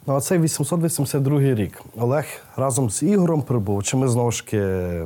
Ну, 0.07 0.13
а 0.15 0.21
цей 0.21 0.39
882 0.39 1.39
рік. 1.39 1.81
Олег 1.97 2.25
разом 2.55 2.89
з 2.89 3.03
Ігорем 3.03 3.41
прибув. 3.41 3.83
Чи 3.83 3.97
ми 3.97 4.07
знову 4.07 4.31
ж 4.31 4.45
таки 4.45 4.61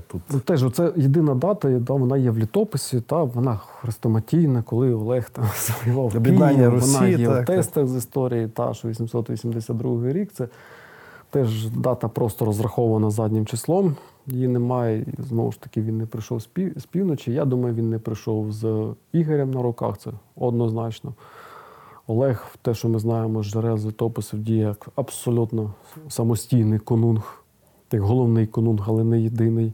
тут? 0.08 0.22
Ну, 0.30 0.39
Теж 0.39 0.66
це 0.74 0.91
єдина 0.95 1.36
дата, 1.36 1.70
да, 1.70 1.93
вона 1.93 2.18
є 2.18 2.32
в 2.32 2.38
літописі, 2.38 3.02
та 3.02 3.24
вона 3.24 3.58
хрестоматійна, 3.58 4.64
коли 4.64 4.93
Олег 4.93 5.30
там 5.30 5.45
завоював 5.68 6.24
Київ, 6.24 6.70
Русі, 6.70 6.95
вона 6.95 7.08
є 7.08 7.28
так, 7.28 7.43
в 7.43 7.45
тестах 7.45 7.88
з 7.88 7.95
історії, 7.95 8.48
та 8.48 8.74
що 8.74 8.88
882 8.88 10.12
рік. 10.12 10.32
Це 10.34 10.48
теж 11.30 11.70
дата 11.70 12.08
просто 12.08 12.45
розрахована 12.45 13.10
заднім 13.10 13.45
числом. 13.45 13.95
Її 14.28 14.48
немає. 14.48 15.06
І 15.20 15.22
знову 15.22 15.52
ж 15.52 15.62
таки, 15.62 15.82
він 15.82 15.98
не 15.98 16.06
прийшов 16.06 16.41
з 16.76 16.86
півночі. 16.91 17.32
Я 17.32 17.45
думаю, 17.45 17.76
він 17.76 17.89
не 17.89 18.00
прийшов 18.00 18.52
з 18.52 18.93
Ігорем 19.12 19.52
на 19.52 19.62
руках. 19.62 19.98
Це 19.98 20.12
однозначно. 20.36 21.14
Олег, 22.08 22.55
те, 22.62 22.74
що 22.74 22.89
ми 22.89 22.99
знаємо 22.99 23.43
з 23.43 23.45
джерел 23.45 23.78
літописів, 23.78 24.39
діє 24.39 24.60
як 24.60 24.88
абсолютно 24.95 25.74
самостійний 26.08 26.80
конунг, 26.80 27.43
як 27.91 28.01
головний 28.01 28.47
конунг, 28.47 28.84
але 28.88 29.03
не 29.03 29.22
єдиний. 29.22 29.74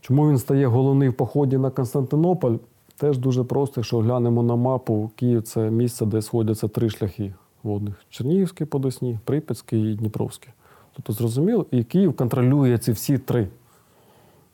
Чому 0.00 0.28
він 0.28 0.38
стає 0.38 0.66
головний 0.66 1.08
в 1.08 1.14
поході 1.14 1.58
на 1.58 1.70
Константинополь? 1.70 2.56
Теж 2.96 3.18
дуже 3.18 3.44
просто, 3.44 3.80
якщо 3.80 3.98
глянемо 3.98 4.42
на 4.42 4.56
мапу, 4.56 5.10
Київ 5.16 5.42
це 5.42 5.70
місце, 5.70 6.06
де 6.06 6.22
сходяться 6.22 6.68
три 6.68 6.90
шляхи 6.90 7.34
водних: 7.62 7.94
Чернігівський 8.10 8.66
по 8.66 8.78
Десні, 8.78 9.18
Прип'ятський 9.24 9.92
і 9.92 9.94
Дніпровський. 9.94 10.52
Тобто 10.92 11.12
зрозуміло, 11.12 11.66
і 11.70 11.84
Київ 11.84 12.16
контролює 12.16 12.78
ці 12.78 12.92
всі 12.92 13.18
три. 13.18 13.48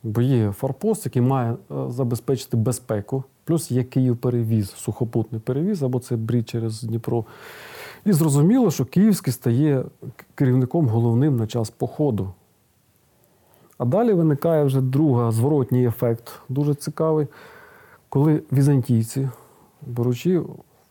Бо 0.02 0.20
є 0.20 0.52
форпост, 0.52 1.04
який 1.04 1.22
має 1.22 1.52
е, 1.52 1.56
забезпечити 1.88 2.56
безпеку, 2.56 3.24
плюс 3.50 3.70
є 3.70 3.84
Київ 3.84 4.16
перевіз, 4.16 4.70
сухопутний 4.70 5.40
перевіз, 5.40 5.82
або 5.82 5.98
це 5.98 6.16
брід 6.16 6.48
через 6.48 6.82
Дніпро. 6.82 7.24
І 8.04 8.12
зрозуміло, 8.12 8.70
що 8.70 8.84
Київський 8.84 9.32
стає 9.32 9.84
керівником 10.34 10.88
головним 10.88 11.36
на 11.36 11.46
час 11.46 11.70
походу. 11.70 12.32
А 13.78 13.84
далі 13.84 14.12
виникає 14.12 14.64
вже 14.64 14.80
друга 14.80 15.30
зворотній 15.30 15.86
ефект, 15.86 16.32
дуже 16.48 16.74
цікавий, 16.74 17.26
коли 18.08 18.42
візантійці, 18.52 19.28
беручи, 19.86 20.42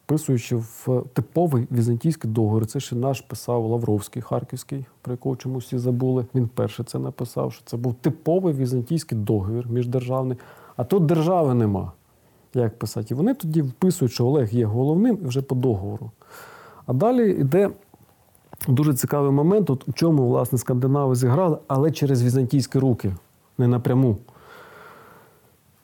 вписуючи 0.05 0.55
в 0.55 1.03
типовий 1.13 1.67
візантійський 1.71 2.31
договір, 2.31 2.65
це 2.65 2.79
ще 2.79 2.95
наш 2.95 3.21
писав 3.21 3.65
Лавровський, 3.65 4.21
Харківський, 4.21 4.85
про 5.01 5.13
якого 5.13 5.35
чомусь 5.35 5.65
всі 5.65 5.77
забули. 5.77 6.25
Він 6.35 6.47
перше 6.47 6.83
це 6.83 6.99
написав, 6.99 7.53
що 7.53 7.61
це 7.65 7.77
був 7.77 7.93
типовий 7.93 8.53
візантійський 8.53 9.17
договір 9.17 9.67
міждержавний, 9.69 10.37
а 10.75 10.83
тут 10.83 11.05
держави 11.05 11.53
нема. 11.53 11.91
Як 12.53 12.79
писати? 12.79 13.07
І 13.11 13.13
вони 13.13 13.33
тоді 13.33 13.61
вписують, 13.61 14.11
що 14.11 14.25
Олег 14.25 14.53
є 14.53 14.65
головним 14.65 15.19
і 15.23 15.27
вже 15.27 15.41
по 15.41 15.55
договору. 15.55 16.11
А 16.85 16.93
далі 16.93 17.31
йде 17.31 17.69
дуже 18.67 18.93
цікавий 18.93 19.31
момент, 19.31 19.69
от 19.69 19.87
в 19.87 19.93
чому, 19.93 20.27
власне, 20.27 20.57
скандинави 20.57 21.15
зіграли, 21.15 21.57
але 21.67 21.91
через 21.91 22.23
візантійські 22.23 22.79
руки, 22.79 23.15
не 23.57 23.67
напряму. 23.67 24.17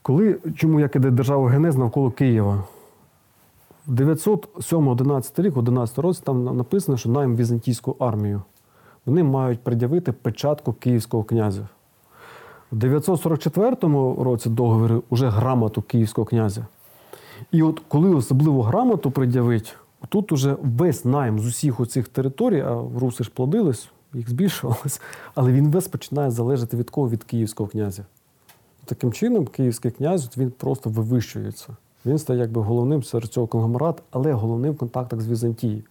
Коли, 0.02 0.40
чому 0.56 0.80
як 0.80 0.96
іде 0.96 1.12
держава 1.12 1.50
Генез 1.50 1.76
навколо 1.76 2.12
Києва? 2.12 2.64
В 3.88 3.94
907-11 3.94 5.42
рік, 5.42 5.58
11 5.58 6.00
році, 6.00 6.22
там 6.24 6.58
написано, 6.58 6.98
що 6.98 7.10
найм 7.10 7.36
візантійську 7.36 7.96
армію. 8.00 8.42
Вони 9.06 9.24
мають 9.24 9.60
пред'явити 9.60 10.12
печатку 10.12 10.74
київського 10.74 11.24
князя. 11.24 11.68
В 12.76 12.78
944 12.78 13.76
році 14.24 14.50
договори 14.50 15.02
вже 15.12 15.30
грамоту 15.30 15.82
київського 15.82 16.26
князя. 16.26 16.68
І 17.52 17.64
от 17.64 17.82
коли 17.88 18.16
особливо 18.16 18.64
грамоту 18.64 19.12
пред'явить, 19.12 19.76
тут 20.10 20.32
уже 20.32 20.58
весь 20.62 21.06
найм 21.06 21.40
з 21.40 21.46
усіх 21.46 21.80
оцих 21.80 22.08
територій, 22.08 22.62
а 22.62 22.84
руси 23.00 23.24
ж 23.24 23.32
плодились, 23.34 23.90
їх 24.14 24.30
збільшувалось, 24.30 25.02
але 25.36 25.52
він 25.52 25.72
весь 25.72 25.88
починає 25.88 26.32
залежати 26.32 26.78
від 26.78 26.90
кого? 26.90 27.10
Від 27.10 27.24
київського 27.24 27.70
князя. 27.70 28.06
Таким 28.86 29.14
чином, 29.14 29.46
київський 29.46 29.92
князь 29.92 30.30
він 30.38 30.52
просто 30.52 30.90
вивищується. 30.90 31.68
Він 32.06 32.18
стає 32.18 32.40
якби 32.40 32.62
головним 32.62 33.04
серед 33.04 33.30
цього 33.30 33.48
конгломерату, 33.48 34.04
але 34.12 34.34
головним 34.34 34.74
в 34.74 34.78
контактах 34.78 35.22
з 35.22 35.28
Візантією. 35.28 35.84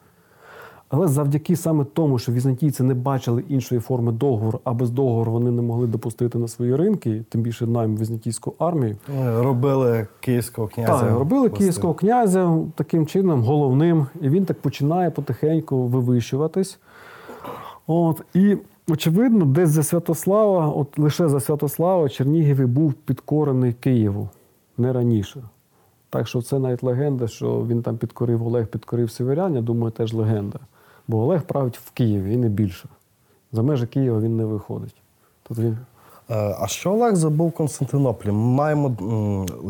Але 0.97 1.09
завдяки 1.09 1.57
саме 1.57 1.84
тому, 1.92 2.18
що 2.18 2.32
візантійці 2.32 2.82
не 2.82 2.95
бачили 2.95 3.45
іншої 3.49 3.80
форми 3.80 4.12
договору, 4.12 4.61
а 4.64 4.72
без 4.72 4.90
договору 4.90 5.32
вони 5.32 5.51
не 5.51 5.62
могли 5.62 5.86
допустити 5.86 6.38
на 6.38 6.49
свої 6.49 6.76
ринки, 6.76 7.24
тим 7.28 7.40
більше 7.40 7.66
найм 7.66 7.97
візантійську 7.97 8.55
армію. 8.59 8.97
е, 9.20 9.42
Робили 9.42 10.07
київського 10.20 10.68
князя. 10.68 10.92
Так, 11.01 11.03
робили 11.11 11.18
властивим. 11.40 11.59
київського 11.59 11.95
князя 11.95 12.59
таким 12.74 13.07
чином 13.07 13.42
головним, 13.42 14.07
і 14.20 14.28
він 14.28 14.45
так 14.45 14.61
починає 14.61 15.11
потихеньку 15.11 15.82
вивищуватись. 15.86 16.78
От, 17.86 18.22
і 18.34 18.57
очевидно, 18.88 19.45
десь 19.45 19.70
за 19.70 19.82
Святослава, 19.82 20.68
от 20.68 20.99
лише 20.99 21.28
за 21.28 21.40
Святослава, 21.40 22.09
Чернігів 22.09 22.68
був 22.68 22.92
підкорений 22.92 23.72
Києву, 23.72 24.28
не 24.78 24.92
раніше. 24.92 25.42
Так 26.11 26.28
що 26.28 26.42
це 26.42 26.59
навіть 26.59 26.82
легенда, 26.82 27.26
що 27.28 27.66
він 27.68 27.82
там 27.82 27.97
підкорив 27.97 28.47
Олег, 28.47 28.66
підкорив 28.66 29.11
сіверян, 29.11 29.55
я 29.55 29.61
думаю, 29.61 29.90
теж 29.90 30.12
легенда. 30.14 30.59
Бо 31.09 31.18
Олег 31.18 31.42
править 31.42 31.78
в 31.78 31.90
Києві 31.90 32.34
і 32.34 32.36
не 32.36 32.48
більше. 32.48 32.88
За 33.52 33.62
межі 33.62 33.86
Києва 33.86 34.20
він 34.20 34.36
не 34.36 34.44
виходить. 34.44 34.94
Тобто 35.42 35.62
він 35.62 35.78
Е, 36.30 36.57
А 36.61 36.66
що 36.66 36.92
Олег 36.92 37.14
забув 37.14 37.48
в 37.48 37.52
Константинополі? 37.52 38.32
Ми 38.32 38.38
маємо 38.38 38.96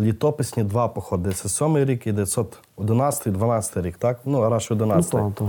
літописні 0.01 0.65
два 0.65 0.89
походи. 0.89 1.33
Це 1.33 1.49
7 1.49 1.79
рік 1.79 2.07
і 2.07 2.13
911 2.13 3.33
12 3.33 3.77
рік, 3.85 3.97
так? 3.99 4.21
Ну, 4.25 4.43
а 4.43 4.59
11 4.71 5.13
ну, 5.13 5.33
так, 5.39 5.49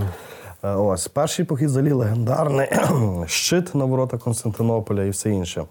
Е, 0.62 0.74
Ось 0.74 1.08
перший 1.08 1.44
похід 1.44 1.68
взагалі 1.68 1.92
легендарний 1.92 2.68
щит 3.26 3.74
на 3.74 3.84
ворота 3.84 4.18
Константинополя 4.18 5.04
і 5.04 5.10
все 5.10 5.30
інше. 5.30 5.64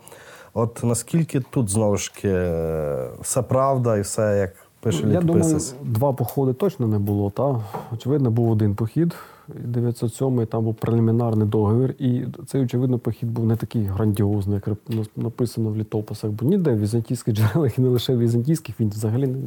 От 0.53 0.83
наскільки 0.83 1.39
тут 1.39 1.69
знову 1.69 1.97
ж 1.97 2.13
таки 2.13 2.29
е, 2.29 3.07
все 3.21 3.41
правда 3.41 3.97
і 3.97 4.01
все 4.01 4.37
як 4.37 4.55
пише 4.79 5.07
Я 5.07 5.21
думаю, 5.21 5.59
два 5.81 6.13
походи 6.13 6.53
точно 6.53 6.87
не 6.87 6.99
було. 6.99 7.29
Та? 7.29 7.61
Очевидно, 7.93 8.31
був 8.31 8.51
один 8.51 8.75
похід. 8.75 9.15
907 9.47 10.45
там 10.45 10.63
був 10.63 10.75
прелімінарний 10.75 11.47
договір, 11.47 11.95
і 11.99 12.25
цей, 12.47 12.63
очевидно, 12.63 12.99
похід 12.99 13.31
був 13.31 13.45
не 13.45 13.55
такий 13.55 13.83
грандіозний, 13.83 14.61
як 14.65 14.77
написано 15.15 15.69
в 15.69 15.77
літописах. 15.77 16.31
Бо 16.31 16.45
ніде 16.45 16.71
в 16.71 16.79
візантійських 16.79 17.33
джерелах 17.33 17.77
і 17.77 17.81
не 17.81 17.89
лише 17.89 18.15
в 18.15 18.19
візантійських 18.19 18.79
він 18.79 18.89
взагалі 18.89 19.27
не 19.27 19.37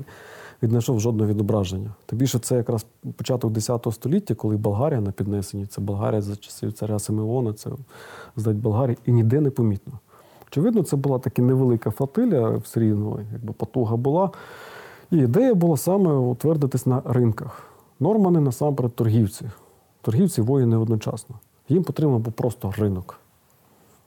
віднайшов 0.62 1.01
жодного 1.01 1.30
відображення. 1.30 1.90
Тим 2.07 2.18
більше 2.18 2.38
це 2.38 2.57
якраз 2.57 2.86
початок 3.16 3.53
10 3.53 3.86
століття, 3.90 4.34
коли 4.34 4.57
Болгарія 4.57 5.01
на 5.01 5.12
піднесенні. 5.12 5.66
Це 5.66 5.80
Болгарія 5.80 6.20
за 6.20 6.36
часів 6.36 6.72
царя 6.72 6.99
Симеона, 6.99 7.53
це 7.53 7.70
здать 8.36 8.57
Болгарії, 8.57 8.99
і 9.07 9.12
ніде 9.12 9.40
не 9.40 9.51
помітно. 9.51 9.92
Очевидно, 10.49 10.82
це 10.82 10.96
була 10.96 11.18
така 11.18 11.42
невелика 11.42 11.90
флотилія, 11.90 12.49
все 12.49 12.80
рівно, 12.80 13.20
якби 13.32 13.53
потуга 13.53 13.96
була. 13.96 14.30
І 15.11 15.16
ідея 15.16 15.55
була 15.55 15.76
саме 15.76 16.12
утвердитись 16.12 16.86
на 16.86 17.03
ринках. 17.05 17.62
Нормани 18.01 18.40
насамперед 18.40 18.94
торгівці. 18.94 19.51
Торгівці 20.09 20.40
воїни 20.40 20.76
одночасно. 20.76 21.36
Їм 21.68 21.84
потрібен 21.84 22.18
був 22.18 22.32
просто 22.32 22.72
ринок. 22.78 23.20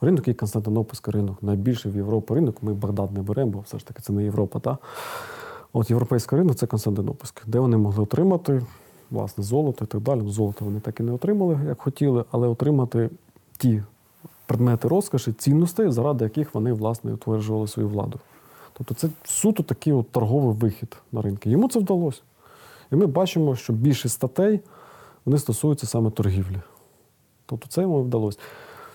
Ринок 0.00 0.28
і 0.28 0.34
Константинопольський 0.34 1.14
ринок. 1.14 1.42
Найбільший 1.42 1.92
в 1.92 1.96
Європі 1.96 2.34
ринок. 2.34 2.62
Ми 2.62 2.74
Багдад 2.74 3.12
не 3.12 3.22
беремо, 3.22 3.50
бо 3.50 3.60
все 3.60 3.78
ж 3.78 3.86
таки 3.86 4.02
це 4.02 4.12
не 4.12 4.24
Європа. 4.24 4.58
Та? 4.58 4.78
От 5.72 5.90
європейський 5.90 6.38
ринок 6.38 6.56
це 6.56 6.66
Константинопольський, 6.66 7.44
де 7.46 7.58
вони 7.58 7.76
могли 7.76 8.02
отримати 8.02 8.62
власне 9.10 9.44
золото 9.44 9.84
і 9.84 9.86
так 9.86 10.00
далі. 10.00 10.20
Ну, 10.22 10.30
Золото 10.30 10.64
вони 10.64 10.80
так 10.80 11.00
і 11.00 11.02
не 11.02 11.12
отримали, 11.12 11.60
як 11.66 11.80
хотіли, 11.80 12.24
але 12.30 12.48
отримати 12.48 13.10
ті 13.58 13.82
предмети 14.46 14.88
розкоші, 14.88 15.32
цінностей, 15.32 15.90
заради 15.90 16.24
яких 16.24 16.54
вони 16.54 16.72
власне 16.72 17.12
утверджували 17.12 17.68
свою 17.68 17.88
владу. 17.88 18.18
Тобто 18.72 18.94
це 18.94 19.08
суто 19.24 19.62
такий 19.62 19.92
от 19.92 20.10
торговий 20.10 20.56
вихід 20.56 20.96
на 21.12 21.22
ринки. 21.22 21.50
Йому 21.50 21.68
це 21.68 21.78
вдалося. 21.78 22.20
І 22.92 22.96
ми 22.96 23.06
бачимо, 23.06 23.56
що 23.56 23.72
більшість 23.72 24.14
статей 24.14 24.60
вони 25.24 25.38
стосуються 25.38 25.86
саме 25.86 26.10
торгівлі. 26.10 26.60
Тобто 27.46 27.66
це 27.68 27.82
йому 27.82 28.02
вдалося. 28.02 28.38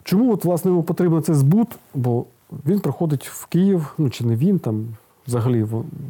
Чому 0.03 0.33
от, 0.33 0.45
власне, 0.45 0.71
йому 0.71 0.83
потрібен 0.83 1.23
цей 1.23 1.35
збут? 1.35 1.67
Бо 1.93 2.25
він 2.65 2.79
приходить 2.79 3.27
в 3.27 3.45
Київ, 3.45 3.93
ну 3.97 4.09
чи 4.09 4.25
не 4.25 4.35
він 4.35 4.59
там, 4.59 4.87
взагалі 5.27 5.67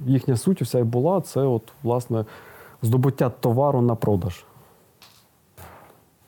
їхня 0.08 0.38
суть 0.38 0.62
вся 0.62 0.80
і 0.80 0.84
була 0.84 1.22
це, 1.22 1.42
от, 1.42 1.64
власне, 1.84 2.26
здобуття 2.82 3.30
товару 3.30 3.82
на 3.82 3.96
продаж. 3.96 4.44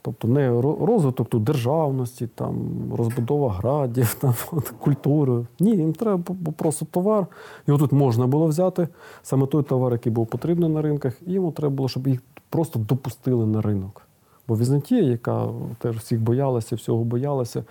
Тобто 0.01 0.27
не 0.27 0.61
розвиток 0.61 1.29
тут 1.29 1.43
державності, 1.43 2.27
там, 2.27 2.55
розбудова 2.97 3.51
градів, 3.51 4.13
там, 4.21 4.33
от, 4.51 4.69
культури. 4.69 5.45
Ні, 5.59 5.71
їм 5.71 5.93
треба 5.93 6.35
просто 6.57 6.85
товар. 6.85 7.27
Його 7.67 7.79
тут 7.79 7.91
можна 7.91 8.27
було 8.27 8.45
взяти, 8.45 8.87
саме 9.23 9.47
той 9.47 9.63
товар, 9.63 9.91
який 9.91 10.11
був 10.11 10.27
потрібний 10.27 10.69
на 10.69 10.81
ринках, 10.81 11.13
і 11.27 11.33
йому 11.33 11.51
треба 11.51 11.75
було, 11.75 11.89
щоб 11.89 12.07
їх 12.07 12.21
просто 12.49 12.79
допустили 12.79 13.45
на 13.45 13.61
ринок. 13.61 14.01
Бо 14.47 14.57
Візантія, 14.57 15.03
яка 15.03 15.47
теж 15.79 15.97
всіх 15.97 16.21
боялася, 16.21 16.75
всього 16.75 17.03
боялася, 17.03 17.63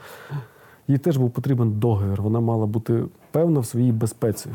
їй 0.89 0.99
теж 0.99 1.16
був 1.16 1.31
потрібен 1.31 1.79
договір. 1.79 2.22
Вона 2.22 2.41
мала 2.41 2.66
бути 2.66 3.05
певна 3.31 3.61
в 3.61 3.66
своїй 3.66 3.93
безпеці. 3.93 4.51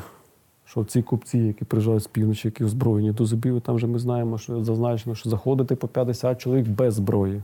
Що 0.65 0.83
ці 0.83 1.01
купці, 1.01 1.37
які 1.37 1.65
приїжджають 1.65 2.03
з 2.03 2.07
півночі, 2.07 2.47
які 2.47 2.63
озброєні 2.63 3.11
до 3.11 3.25
зубів, 3.25 3.61
там 3.61 3.75
вже 3.75 3.87
ми 3.87 3.99
знаємо, 3.99 4.37
що 4.37 4.63
зазначено, 4.63 5.15
що 5.15 5.29
заходити 5.29 5.75
по 5.75 5.87
50 5.87 6.41
чоловік 6.41 6.67
без 6.67 6.93
зброї. 6.93 7.41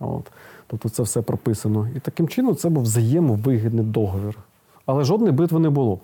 От. 0.00 0.30
Тобто 0.66 0.88
це 0.88 1.02
все 1.02 1.22
прописано. 1.22 1.88
І 1.96 2.00
таким 2.00 2.28
чином 2.28 2.56
це 2.56 2.68
був 2.68 2.82
взаємовигідний 2.82 3.84
договір. 3.84 4.38
Але 4.86 5.04
жодної 5.04 5.32
битви 5.32 5.58
не 5.58 5.70
було. 5.70 5.98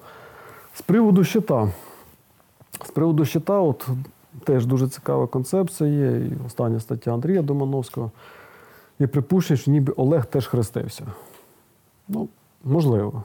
З 0.75 0.83
приводу 0.83 1.25
щита. 1.25 1.73
З 2.85 2.91
приводу 2.91 3.25
щита, 3.25 3.61
от 3.61 3.89
теж 4.45 4.67
дуже 4.67 4.89
цікава 4.89 5.27
концепція 5.27 5.91
є. 5.91 6.27
І 6.27 6.33
остання 6.47 6.81
стаття 6.81 7.15
Андрія 7.15 7.43
Домановського. 7.43 8.11
Є 8.99 9.07
припущення, 9.07 9.57
що 9.57 9.71
ніби 9.71 9.93
Олег 9.93 10.27
теж 10.27 10.47
хрестився. 10.47 11.07
Ну, 12.09 12.29
можливо. 12.65 13.23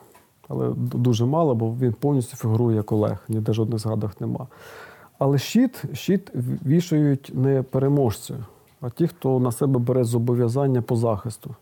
Але 0.47 0.69
дуже 0.75 1.25
мало, 1.25 1.55
бо 1.55 1.73
він 1.73 1.93
повністю 1.93 2.37
фігурує 2.37 2.77
як 2.77 2.91
Олег, 2.91 3.17
ніде 3.27 3.53
жодних 3.53 3.79
згадок 3.79 4.21
нема. 4.21 4.47
Але 5.19 5.37
щит, 5.37 5.83
щит 5.93 6.31
вішають 6.65 7.31
не 7.33 7.63
переможці, 7.63 8.33
а 8.81 8.89
ті, 8.89 9.07
хто 9.07 9.39
на 9.39 9.51
себе 9.51 9.79
бере 9.79 10.03
зобов'язання 10.03 10.81
по 10.81 10.95
захисту. 10.95 11.55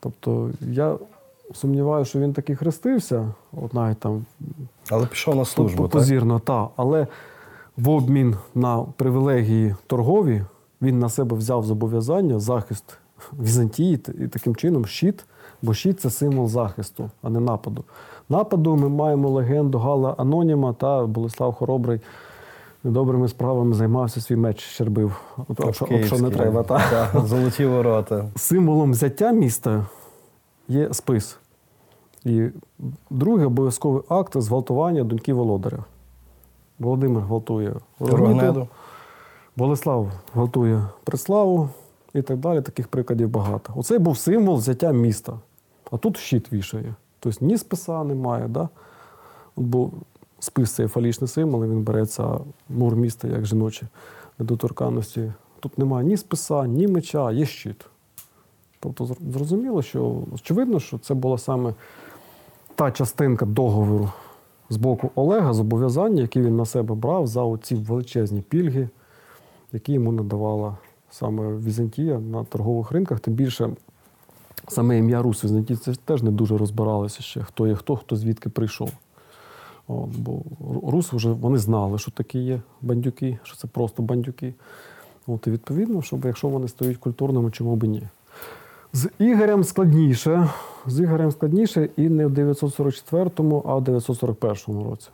Тобто 0.00 0.50
я 0.60 0.98
сумніваюся, 1.54 2.08
що 2.08 2.18
він 2.20 2.32
таки 2.32 2.56
хрестився, 2.56 3.34
от 3.52 3.74
навіть 3.74 3.98
там 3.98 4.24
Але 4.90 5.06
пішов 5.06 5.36
на 5.36 5.44
службу. 5.44 5.88
по- 5.88 6.00
так? 6.00 6.40
та, 6.40 6.68
але 6.76 7.06
в 7.76 7.88
обмін 7.88 8.36
на 8.54 8.82
привілегії 8.96 9.74
торгові 9.86 10.44
він 10.82 10.98
на 10.98 11.08
себе 11.08 11.36
взяв 11.36 11.64
зобов'язання, 11.64 12.38
захист 12.38 12.84
Візантії 13.42 14.00
і 14.20 14.28
таким 14.28 14.56
чином 14.56 14.86
щит, 14.86 15.24
бо 15.62 15.74
щит 15.74 16.00
це 16.00 16.10
символ 16.10 16.48
захисту, 16.48 17.10
а 17.22 17.30
не 17.30 17.40
нападу. 17.40 17.84
Нападу 18.28 18.76
ми 18.76 18.88
маємо 18.88 19.30
легенду 19.30 19.78
Гала 19.78 20.14
Аноніма 20.18 20.72
та 20.72 21.06
Болеслав 21.06 21.54
Хоробрий 21.54 22.00
недобрими 22.84 23.28
справами 23.28 23.74
займався 23.74 24.20
свій 24.20 24.36
меч, 24.36 24.60
щербив. 24.60 25.20
От, 25.48 25.60
от, 25.60 25.74
що- 25.74 25.88
от, 25.90 26.04
що 26.04 26.18
не 26.18 26.30
треба. 26.30 26.62
Та. 26.62 27.12
Золоті 27.26 27.66
ворота. 27.66 28.24
Символом 28.36 28.90
взяття 28.92 29.32
міста 29.32 29.86
є 30.68 30.94
спис. 30.94 31.36
І 32.24 32.48
другий 33.10 33.46
обов'язковий 33.46 34.02
акт 34.08 34.36
зґвалтування 34.36 35.04
доньки 35.04 35.32
володаря. 35.32 35.84
Володимир 36.80 37.22
гвалтує 37.22 37.74
Рогнеду. 38.00 38.68
Болеслав 39.56 40.12
гвалтує 40.34 40.84
Преславу 41.04 41.68
і 42.14 42.22
так 42.22 42.38
далі. 42.38 42.62
Таких 42.62 42.88
прикладів 42.88 43.28
багато. 43.28 43.72
Оце 43.76 43.98
був 43.98 44.18
символ 44.18 44.56
взяття 44.56 44.92
міста. 44.92 45.38
А 45.90 45.96
тут 45.96 46.16
щит 46.16 46.52
вішає. 46.52 46.94
Тобто 47.20 47.46
ні 47.46 47.58
списа 47.58 48.04
немає. 48.04 48.48
Да? 48.48 48.68
Бо 49.56 49.90
спис 50.38 50.72
це 50.72 50.88
фалічний 50.88 51.28
символ, 51.28 51.64
і 51.64 51.68
він 51.68 51.82
береться 51.82 52.38
мур 52.68 52.96
міста 52.96 53.28
як 53.28 53.46
жіночі 53.46 53.86
недоторканності. 54.38 55.32
Тут 55.60 55.78
немає 55.78 56.06
ні 56.06 56.16
списа, 56.16 56.66
ні 56.66 56.88
меча, 56.88 57.32
є 57.32 57.46
щит. 57.46 57.86
Тобто 58.80 59.16
зрозуміло, 59.32 59.82
що 59.82 60.22
очевидно, 60.34 60.80
що 60.80 60.98
це 60.98 61.14
була 61.14 61.38
саме 61.38 61.74
та 62.74 62.90
частинка 62.90 63.46
договору 63.46 64.10
з 64.70 64.76
боку 64.76 65.10
Олега, 65.14 65.52
зобов'язання, 65.52 66.22
які 66.22 66.40
він 66.40 66.56
на 66.56 66.64
себе 66.64 66.94
брав 66.94 67.26
за 67.26 67.42
оці 67.42 67.74
величезні 67.74 68.40
пільги, 68.40 68.88
які 69.72 69.92
йому 69.92 70.12
надавала 70.12 70.76
саме 71.10 71.56
Візантія 71.56 72.18
на 72.18 72.44
торгових 72.44 72.92
ринках. 72.92 73.20
Тим 73.20 73.34
більше 73.34 73.70
саме 74.68 74.98
ім'я 74.98 75.22
Рус 75.22 75.44
візантійці 75.44 75.92
теж 76.04 76.22
не 76.22 76.30
дуже 76.30 76.58
розбиралися 76.58 77.22
ще, 77.22 77.42
хто 77.42 77.66
є 77.66 77.74
хто, 77.74 77.96
хто 77.96 78.16
звідки 78.16 78.48
прийшов. 78.48 78.90
От, 79.88 80.16
бо 80.16 80.42
Рус 80.90 81.12
вже 81.12 81.30
вони 81.30 81.58
знали, 81.58 81.98
що 81.98 82.10
такі 82.10 82.38
є 82.38 82.60
бандюки, 82.82 83.38
що 83.42 83.56
це 83.56 83.66
просто 83.66 84.02
бандюки. 84.02 84.54
От, 85.26 85.46
і 85.46 85.50
відповідно, 85.50 86.02
щоб 86.02 86.24
якщо 86.24 86.48
вони 86.48 86.68
стають 86.68 86.96
культурними, 86.96 87.50
чому 87.50 87.76
б 87.76 87.84
ні. 87.84 88.02
З 88.92 89.08
Ігорем 89.18 89.64
складніше. 89.64 90.48
З 90.86 91.00
Ігорем 91.00 91.30
складніше 91.32 91.88
і 91.96 92.08
не 92.08 92.26
в 92.26 92.30
944-му, 92.30 93.62
а 93.66 93.74
в 93.74 93.84
941 93.84 94.82
році. 94.90 95.08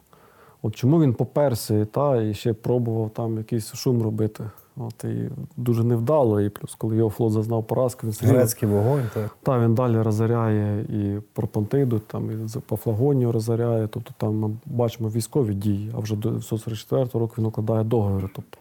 От 0.63 0.75
чому 0.75 1.01
він 1.03 1.15
поперся 1.15 1.85
та, 1.85 2.23
і 2.23 2.35
ще 2.35 2.53
пробував 2.53 3.11
там 3.11 3.37
якийсь 3.39 3.75
шум 3.75 4.03
робити. 4.03 4.45
От, 4.77 5.05
і 5.05 5.29
дуже 5.57 5.85
невдало. 5.85 6.41
І 6.41 6.49
плюс, 6.49 6.75
коли 6.75 6.97
його 6.97 7.11
флот 7.11 7.33
зазнав 7.33 7.65
поразку, 7.65 8.07
він 8.07 8.15
рівно 8.23 8.35
Грецький 8.39 8.69
вогонь. 8.69 9.03
Так. 9.15 9.37
та 9.43 9.59
він 9.61 9.75
далі 9.75 10.03
розоряє 10.03 10.81
і 10.83 11.21
Пропонтиду, 11.33 11.99
там 11.99 12.31
і 12.45 12.49
з- 12.49 12.57
по 12.67 12.77
Флагонію 12.77 13.33
розоряє. 13.33 13.89
Тобто 13.89 14.11
там 14.19 14.35
ми 14.39 14.51
бачимо 14.67 15.09
військові 15.09 15.55
дії, 15.55 15.93
а 15.97 15.99
вже 16.01 16.17
до 16.17 16.29
944 16.29 17.05
року 17.21 17.35
він 17.39 17.47
укладає 17.47 17.85
договори. 17.85 18.29
Тобто, 18.35 18.59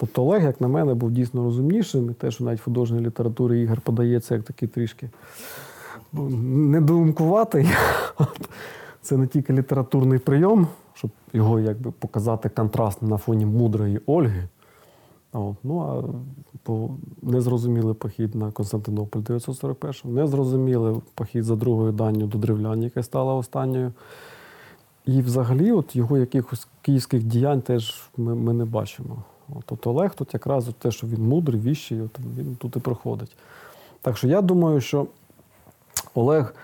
тобто 0.00 0.22
Олег, 0.22 0.42
як 0.42 0.60
на 0.60 0.68
мене, 0.68 0.94
був 0.94 1.10
дійсно 1.10 1.44
розумнішим, 1.44 2.10
і 2.10 2.14
те, 2.14 2.30
що 2.30 2.44
навіть 2.44 2.60
в 2.60 2.64
художній 2.64 3.00
літературі 3.00 3.62
Ігор 3.62 3.80
подається 3.80 4.34
як 4.34 4.44
такий 4.44 4.68
трішки 4.68 5.10
ну, 6.12 6.28
недоумкуватий. 6.70 7.68
Це 9.02 9.16
не 9.16 9.26
тільки 9.26 9.52
літературний 9.52 10.18
прийом, 10.18 10.66
щоб 10.94 11.10
його 11.32 11.60
якби 11.60 11.90
показати 11.90 12.48
контраст 12.48 13.02
на 13.02 13.16
фоні 13.16 13.46
мудрої 13.46 14.00
Ольги. 14.06 14.48
Ну, 15.34 15.80
а 15.80 16.02
по 16.62 16.90
незрозумілий 17.22 17.94
похід 17.94 18.34
на 18.34 18.50
Константинополь 18.50 19.20
941, 19.20 20.14
незрозумілий 20.14 21.00
похід 21.14 21.44
за 21.44 21.56
другою 21.56 21.92
данню 21.92 22.26
до 22.26 22.38
древлян, 22.38 22.82
яка 22.82 23.02
стала 23.02 23.34
останньою. 23.34 23.92
І 25.06 25.22
взагалі, 25.22 25.72
от 25.72 25.96
його 25.96 26.18
якихось 26.18 26.68
київських 26.82 27.22
діянь 27.22 27.62
теж 27.62 28.10
ми, 28.16 28.34
ми 28.34 28.52
не 28.52 28.64
бачимо. 28.64 29.24
От, 29.58 29.72
от 29.72 29.86
Олег 29.86 30.14
тут 30.14 30.34
якраз 30.34 30.70
те, 30.78 30.90
що 30.90 31.06
він 31.06 31.22
мудрий, 31.28 31.60
віщий, 31.60 32.00
от 32.00 32.18
він 32.38 32.56
тут 32.56 32.76
і 32.76 32.78
проходить. 32.78 33.36
Так 34.02 34.16
що 34.16 34.28
я 34.28 34.40
думаю, 34.40 34.80
що 34.80 35.06
Олег, 36.14 36.54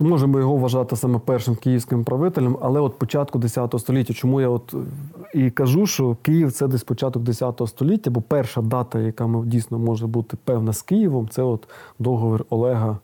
ну, 0.00 0.08
можемо 0.08 0.38
його 0.38 0.56
вважати 0.56 0.96
саме 0.96 1.18
першим 1.18 1.56
київським 1.56 2.04
правителем, 2.04 2.58
але 2.62 2.80
от 2.80 2.98
початку 2.98 3.38
10 3.38 3.74
століття. 3.78 4.14
Чому 4.14 4.40
я 4.40 4.48
от 4.48 4.74
е, 4.74 5.38
і 5.38 5.50
кажу, 5.50 5.86
що 5.86 6.16
Київ 6.22 6.52
це 6.52 6.68
десь 6.68 6.84
початок 6.84 7.22
10 7.22 7.62
століття, 7.66 8.10
бо 8.10 8.20
перша 8.20 8.62
дата, 8.62 8.98
яка 9.00 9.42
дійсно 9.44 9.78
може 9.78 10.06
бути 10.06 10.36
певна 10.44 10.72
з 10.72 10.82
Києвом, 10.82 11.28
це 11.28 11.42
от 11.42 11.68
договір 11.98 12.44
Олега 12.50 12.98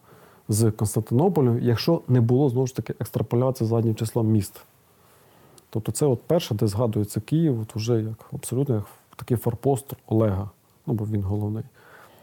з 0.49 0.70
Константинополем, 0.70 1.59
якщо 1.62 2.01
не 2.09 2.20
було 2.20 2.49
знову 2.49 2.66
ж 2.66 2.76
таки 2.76 2.95
екстраполяції 3.01 3.68
заднім 3.68 3.95
числом 3.95 4.26
міст. 4.26 4.61
Тобто 5.70 5.93
це 5.93 6.07
от 6.07 6.22
перше, 6.22 6.55
де 6.55 6.66
згадується 6.66 7.20
Київ, 7.20 7.61
от 7.61 7.76
уже 7.76 8.03
як 8.03 8.31
абсолютно 8.33 8.74
як 8.74 8.85
такий 9.19 9.37
форпост 9.37 9.93
Олега, 10.07 10.51
ну 10.87 10.95
бо 10.95 11.05
він 11.05 11.23
головний. 11.23 11.64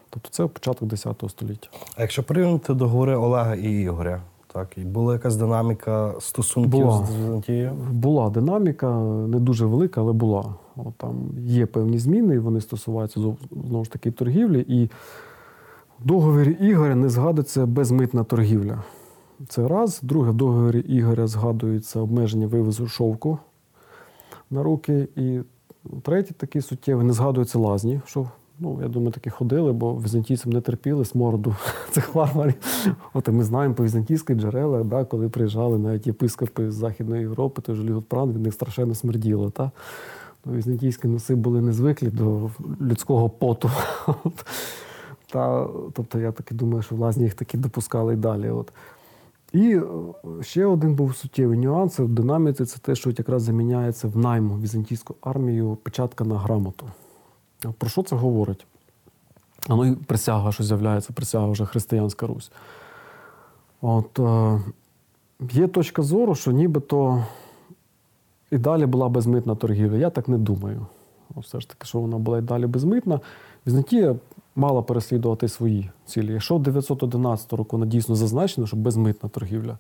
Тобто 0.10 0.30
це 0.30 0.48
початок 0.48 0.90
10 0.90 1.24
століття. 1.30 1.70
А 1.96 2.02
якщо 2.02 2.24
порівняти 2.24 2.74
договори 2.74 3.16
Олега 3.16 3.56
і 3.56 3.82
Ігоря, 3.82 4.22
так, 4.54 4.78
і 4.78 4.82
була 4.82 5.14
якась 5.14 5.36
динаміка 5.36 6.14
стосунків 6.20 6.72
Була. 6.72 7.06
з 7.06 7.16
Візантією? 7.16 7.72
Була 7.92 8.30
динаміка, 8.30 9.00
не 9.28 9.40
дуже 9.40 9.66
велика, 9.66 10.02
але 10.02 10.14
була. 10.14 10.56
От 10.76 10.94
там 10.98 11.16
є 11.38 11.66
певні 11.66 12.00
зміни, 12.00 12.36
і 12.36 12.40
вони 12.40 12.62
стосуваються 12.62 13.20
знову 13.52 13.86
ж 13.86 13.92
таки 13.92 14.12
торгівлі. 14.12 14.66
І 14.68 14.90
в 16.00 16.08
договорі 16.08 16.52
Ігоря 16.52 16.96
не 16.96 17.10
згадується 17.10 17.66
безмитна 17.66 18.24
торгівля. 18.24 18.84
Це 19.48 19.68
раз. 19.68 20.00
Друге, 20.04 20.32
в 20.32 20.34
договорі 20.34 20.80
Ігоря 20.80 21.28
згадується 21.28 22.00
обмеження 22.00 22.48
вивозу 22.48 22.88
шовку 22.88 23.40
на 24.50 24.64
руки. 24.64 25.08
І 25.16 25.40
третє, 26.02 26.34
такий 26.38 26.62
суттєвий, 26.62 27.06
не 27.06 27.14
згадується 27.14 27.60
лазні, 27.60 28.02
що 28.06 28.30
ну, 28.60 28.80
я 28.82 28.88
думаю, 28.88 29.12
таки 29.12 29.30
ходили, 29.30 29.74
бо 29.74 29.96
візантійцям 29.96 30.52
не 30.52 30.62
терпіли 30.62 31.06
смороду 31.06 31.56
цих 31.92 32.16
варварів. 32.16 32.56
От 33.14 33.28
ми 33.28 33.44
знаємо 33.44 33.76
по 33.76 33.84
візантійських 33.84 34.38
джерелах, 34.38 34.84
да, 34.84 35.06
коли 35.06 35.30
приїжджали 35.30 35.78
навіть 35.78 36.08
єпископи 36.08 36.72
з 36.72 36.76
Західної 36.76 37.22
Європи, 37.22 37.62
той 37.62 37.76
же 37.76 37.84
Ліготпран, 37.84 38.34
від 38.34 38.42
них 38.42 38.54
страшенно 38.54 38.96
смерділо. 38.96 39.50
Та? 39.50 39.72
Ну, 40.46 40.54
Візантійські 40.54 41.08
носи 41.08 41.36
були 41.36 41.62
не 41.62 41.74
звиклі 41.74 42.08
до 42.08 42.50
людського 42.82 43.30
поту. 43.30 43.72
От. 44.08 44.46
Та, 45.32 45.68
тобто 45.94 46.20
я 46.20 46.32
таки 46.32 46.56
думаю, 46.56 46.82
що 46.82 46.96
власні 46.96 47.24
їх 47.24 47.34
таки 47.34 47.58
допускали 47.58 48.14
і 48.14 48.18
далі. 48.18 48.50
От. 48.50 48.72
І 49.56 49.76
е, 49.76 49.84
ще 50.42 50.66
один 50.66 50.96
був 50.96 51.16
суттєвий 51.16 51.58
нюанс 51.58 52.00
в 52.00 52.08
динаміці 52.08 52.66
це 52.66 52.78
те, 52.80 52.96
що 52.96 53.10
якраз 53.10 53.44
заміняється 53.44 54.08
в 54.08 54.18
найму 54.18 54.58
візантійську 54.58 55.16
армію 55.22 55.78
печатка 55.84 56.24
на 56.24 56.38
грамоту. 56.38 56.86
Про 57.78 57.90
що 57.90 58.04
це 58.04 58.16
говорить? 58.16 58.66
Ну 59.70 59.86
і 59.86 59.96
присяга, 59.96 60.52
що 60.52 60.64
з'являється, 60.64 61.14
присяга 61.14 61.48
вже 61.48 61.66
християнська 61.66 62.28
Русь. 62.28 62.52
От, 63.82 64.20
е, 64.20 64.62
є 65.52 65.68
точка 65.68 66.02
зору, 66.02 66.36
що 66.36 66.52
нібито 66.52 67.24
і 68.52 68.58
далі 68.58 68.86
була 68.86 69.10
безмитна 69.10 69.56
торгівля. 69.56 69.98
Я 69.98 70.10
так 70.10 70.28
не 70.28 70.38
думаю. 70.38 70.86
Все 71.36 71.60
ж 71.60 71.70
таки, 71.70 71.86
що 71.86 72.00
вона 72.00 72.18
була 72.18 72.38
і 72.38 72.42
далі 72.42 72.68
безмитна. 72.68 73.20
Візантія 73.68 74.16
мала 74.56 74.82
переслідувати 74.82 75.48
свої 75.48 75.90
цілі. 76.06 76.34
Якщо 76.34 76.56
в 76.56 76.64
911 76.64 77.54
року 77.54 77.78
вона 77.78 77.86
дійсно 77.86 78.16
зазначено, 78.16 78.68
що 78.68 78.78
безмитна 78.78 79.30
торгівля, 79.30 79.78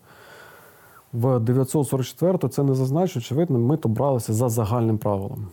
в 1.13 1.39
944 1.39 2.49
це 2.49 2.63
не 2.63 2.75
зазначено, 2.75 3.21
очевидно, 3.21 3.59
ми 3.59 3.77
то 3.77 3.89
бралися 3.89 4.33
за 4.33 4.49
загальним 4.49 4.97
правилом. 4.97 5.47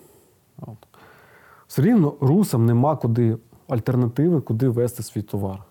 От. 0.61 0.77
Все 1.67 1.83
рівно 1.83 2.15
русам 2.21 2.67
нема 2.67 2.97
куди 2.97 3.39
альтернативи, 3.69 4.41
куди 4.41 4.69
вести 4.69 5.03
свій 5.03 5.23
товар, 5.23 5.65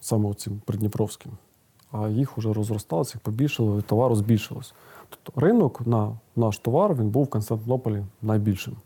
саме 0.00 0.34
цим 0.34 0.60
придніпровським. 0.64 1.32
А 1.92 2.08
їх 2.08 2.38
вже 2.38 2.52
розросталося, 2.52 3.12
їх 3.16 3.22
побільшало, 3.22 3.78
і 3.78 3.82
товару 3.82 4.14
збільшилось. 4.14 4.74
Тобто 5.08 5.40
ринок 5.40 5.86
на 5.86 6.18
наш 6.36 6.58
товар 6.58 6.94
він 6.94 7.10
був 7.10 7.24
в 7.24 7.30
Константинополі 7.30 8.04
найбільшим. 8.22 8.76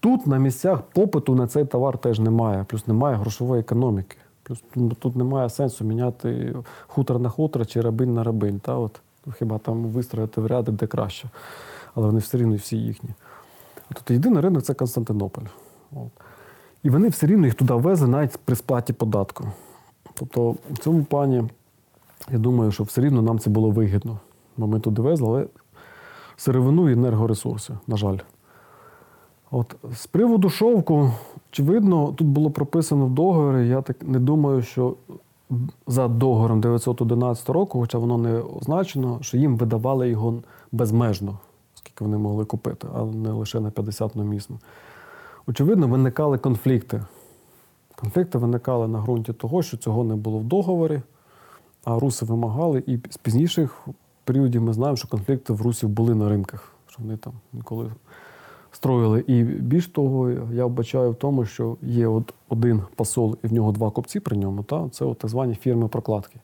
Тут 0.00 0.26
на 0.26 0.38
місцях 0.38 0.82
попиту 0.82 1.34
на 1.34 1.46
цей 1.46 1.64
товар 1.64 1.98
теж 1.98 2.18
немає, 2.18 2.64
плюс 2.68 2.86
немає 2.86 3.16
грошової 3.16 3.60
економіки. 3.60 4.16
Плюс 4.42 4.62
тут 4.98 5.16
немає 5.16 5.50
сенсу 5.50 5.84
міняти 5.84 6.54
хутор 6.86 7.18
на 7.18 7.28
хутор 7.28 7.66
чи 7.66 7.80
рабинь 7.80 8.14
на 8.14 8.24
рабинь. 8.24 8.60
Та 8.60 8.74
от, 8.74 9.00
хіба 9.38 9.58
там 9.58 9.84
вистроїти 9.84 10.40
в 10.40 10.46
ряди, 10.46 10.72
де 10.72 10.86
краще. 10.86 11.28
Але 11.94 12.06
вони 12.06 12.18
все 12.18 12.38
рівно 12.38 12.56
всі 12.56 12.76
їхні. 12.76 13.10
Тобто 13.88 14.14
єдиний 14.14 14.42
ринок 14.42 14.62
це 14.62 14.74
Константинополь. 14.74 15.44
От. 15.92 16.10
І 16.82 16.90
вони 16.90 17.08
все 17.08 17.26
рівно 17.26 17.46
їх 17.46 17.54
туди 17.54 17.74
везли 17.74 18.08
навіть 18.08 18.36
при 18.44 18.56
сплаті 18.56 18.92
податку. 18.92 19.44
Тобто, 20.14 20.50
в 20.70 20.78
цьому 20.78 21.04
плані, 21.04 21.44
я 22.30 22.38
думаю, 22.38 22.72
що 22.72 22.84
все 22.84 23.00
рівно 23.00 23.22
нам 23.22 23.38
це 23.38 23.50
було 23.50 23.70
вигідно. 23.70 24.18
Бо 24.56 24.66
ми 24.66 24.80
туди 24.80 25.02
везли, 25.02 25.28
але 25.28 25.46
сировину 26.36 26.90
і 26.90 26.92
енергоресурси, 26.92 27.78
на 27.86 27.96
жаль. 27.96 28.18
От 29.50 29.76
з 29.92 30.06
приводу 30.06 30.50
шовку, 30.50 31.12
очевидно, 31.50 32.12
тут 32.12 32.26
було 32.26 32.50
прописано 32.50 33.06
в 33.06 33.10
договорі. 33.10 33.68
Я 33.68 33.82
так 33.82 33.96
не 34.02 34.18
думаю, 34.18 34.62
що 34.62 34.94
за 35.86 36.08
договором 36.08 36.60
911 36.60 37.48
року, 37.48 37.80
хоча 37.80 37.98
воно 37.98 38.18
не 38.18 38.40
означено, 38.40 39.18
що 39.20 39.36
їм 39.36 39.56
видавали 39.56 40.08
його 40.08 40.42
безмежно, 40.72 41.38
скільки 41.74 42.04
вони 42.04 42.18
могли 42.18 42.44
купити, 42.44 42.88
а 42.94 43.04
не 43.04 43.30
лише 43.30 43.60
на 43.60 43.70
50 43.70 44.16
номісно. 44.16 44.58
Очевидно, 45.46 45.88
виникали 45.88 46.38
конфлікти. 46.38 47.02
Конфлікти 47.96 48.38
виникали 48.38 48.88
на 48.88 49.00
ґрунті 49.00 49.32
того, 49.32 49.62
що 49.62 49.76
цього 49.76 50.04
не 50.04 50.16
було 50.16 50.38
в 50.38 50.44
договорі, 50.44 51.02
а 51.84 51.98
руси 51.98 52.24
вимагали. 52.24 52.82
І 52.86 52.98
з 53.10 53.16
пізніших 53.16 53.88
періодів 54.24 54.62
ми 54.62 54.72
знаємо, 54.72 54.96
що 54.96 55.08
конфлікти 55.08 55.52
в 55.52 55.62
русів 55.62 55.88
були 55.88 56.14
на 56.14 56.28
ринках, 56.28 56.72
що 56.86 57.02
вони 57.02 57.16
там 57.16 57.32
ніколи 57.52 57.90
строїли. 58.72 59.24
І 59.26 59.42
більш 59.42 59.86
того, 59.86 60.30
я 60.52 60.66
вбачаю 60.66 61.10
в 61.10 61.14
тому, 61.14 61.44
що 61.44 61.76
є 61.82 62.06
от 62.06 62.34
один 62.48 62.82
посол, 62.94 63.36
і 63.44 63.46
в 63.46 63.52
нього 63.52 63.72
два 63.72 63.90
копці 63.90 64.20
при 64.20 64.36
ньому. 64.36 64.62
Та? 64.62 64.88
Це 64.88 65.04
от 65.04 65.18
так 65.18 65.30
звані 65.30 65.54
фірми 65.54 65.88
прокладки. 65.88 66.40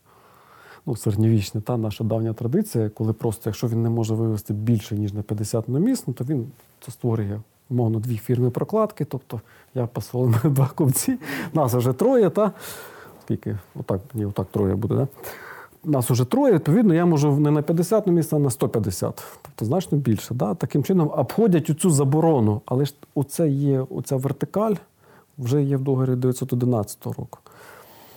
Ну, 0.87 0.97
середньовічна 0.97 1.61
та 1.61 1.77
наша 1.77 2.05
давня 2.05 2.33
традиція, 2.33 2.89
коли 2.89 3.13
просто, 3.13 3.43
якщо 3.47 3.69
він 3.69 3.83
не 3.83 3.91
може 3.91 4.15
вивезти 4.15 4.55
більше, 4.55 4.95
ніж 4.97 5.13
на 5.13 5.23
50 5.23 5.69
номіс, 5.69 6.05
ну, 6.07 6.15
то 6.15 6.25
він 6.25 6.47
це 6.81 6.93
створює 6.93 7.41
умовно 7.71 7.99
дві 7.99 8.17
фірми 8.17 8.51
прокладки. 8.51 9.05
Тобто 9.05 9.41
я 9.75 9.87
посол 9.87 10.27
мене 10.27 10.41
два 10.45 10.71
копці, 10.75 11.19
нас 11.53 11.75
вже 11.75 11.93
троє, 11.93 12.31
та? 12.31 12.53
Скільки? 13.25 13.59
Отак, 13.75 14.01
ні, 14.15 14.27
отак 14.27 14.47
троє 14.51 14.75
буде, 14.75 14.95
да? 14.95 15.09
Нас 15.85 16.11
уже 16.11 16.25
троє, 16.25 16.55
відповідно, 16.55 16.95
я 16.95 17.07
можу 17.07 17.37
не 17.41 17.51
на 17.51 17.63
50 17.63 18.07
місць, 18.07 18.33
а 18.33 18.39
на 18.39 18.51
150. 18.51 19.25
Тобто 19.43 19.65
значно 19.65 19.99
більше. 19.99 20.35
Да? 20.35 20.55
Таким 20.55 20.85
чином 20.85 21.11
обходять 21.17 21.81
цю 21.81 21.91
заборону. 21.91 22.61
Але 22.67 22.85
ж 22.85 22.95
оце 23.15 23.49
є, 23.49 23.87
оця 23.91 24.17
вертикаль 24.17 24.75
вже 25.39 25.63
є 25.63 25.77
в 25.77 25.81
договорі 25.81 26.17
911 26.17 27.07
року. 27.07 27.39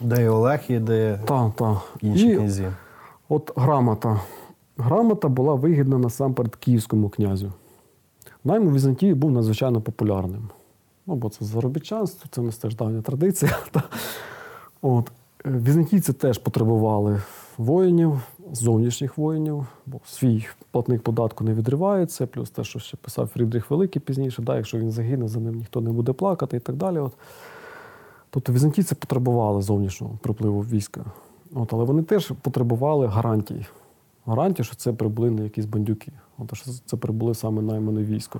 Де 0.01 0.24
і 0.24 0.28
Олег, 0.28 0.59
і 0.68 0.80
де 0.80 1.20
Так, 1.26 1.51
так. 1.55 1.78
інші 2.01 2.28
І 2.28 2.36
князі. 2.36 2.68
от 3.30 3.51
грамота. 3.55 4.22
Грамота 4.78 5.28
була 5.28 5.53
вигідна 5.55 5.97
насамперед 5.97 6.55
київському 6.55 7.09
князю. 7.09 7.51
Найм 8.43 8.68
у 8.68 8.72
Візантії 8.72 9.13
був 9.13 9.32
надзвичайно 9.32 9.82
популярним. 9.82 10.49
Ну, 11.07 11.15
бо 11.15 11.30
це 11.30 11.45
заробітчанство, 11.45 12.30
це 12.51 12.57
теж 12.61 12.76
давня 12.76 13.01
традиція. 13.01 13.57
От. 14.82 15.11
Е, 15.45 15.49
Візантійці 15.49 16.13
теж 16.13 16.38
потребували 16.38 17.22
воїнів, 17.57 18.21
зовнішніх 18.51 19.17
воїнів, 19.17 19.65
бо 19.85 19.99
свій 20.05 20.47
платник 20.71 21.01
податку 21.01 21.43
не 21.43 21.53
відривається, 21.53 22.27
плюс 22.27 22.49
те, 22.49 22.63
що 22.63 22.79
ще 22.79 22.97
писав 22.97 23.27
Фрідріх 23.27 23.71
Великий 23.71 24.01
пізніше, 24.01 24.41
да, 24.41 24.55
якщо 24.55 24.77
він 24.77 24.91
загине, 24.91 25.27
за 25.27 25.39
ним 25.39 25.55
ніхто 25.55 25.81
не 25.81 25.91
буде 25.91 26.13
плакати 26.13 26.57
і 26.57 26.59
так 26.59 26.75
далі. 26.75 26.97
От. 26.97 27.13
Тобто 28.29 28.53
візантійці 28.53 28.95
потребували 28.95 29.61
зовнішнього 29.61 30.19
припливу 30.21 30.61
війська. 30.61 31.05
От, 31.53 31.73
але 31.73 31.83
вони 31.83 32.03
теж 32.03 32.31
потребували 32.41 33.07
гарантій. 33.07 33.65
Гарантій, 34.25 34.63
що 34.63 34.75
це 34.75 34.93
прибули 34.93 35.31
не 35.31 35.43
якісь 35.43 35.65
бандюки, 35.65 36.11
от, 36.37 36.55
що 36.55 36.71
це 36.85 36.97
прибули 36.97 37.35
саме 37.35 37.61
наймане 37.61 38.03
військо. 38.03 38.39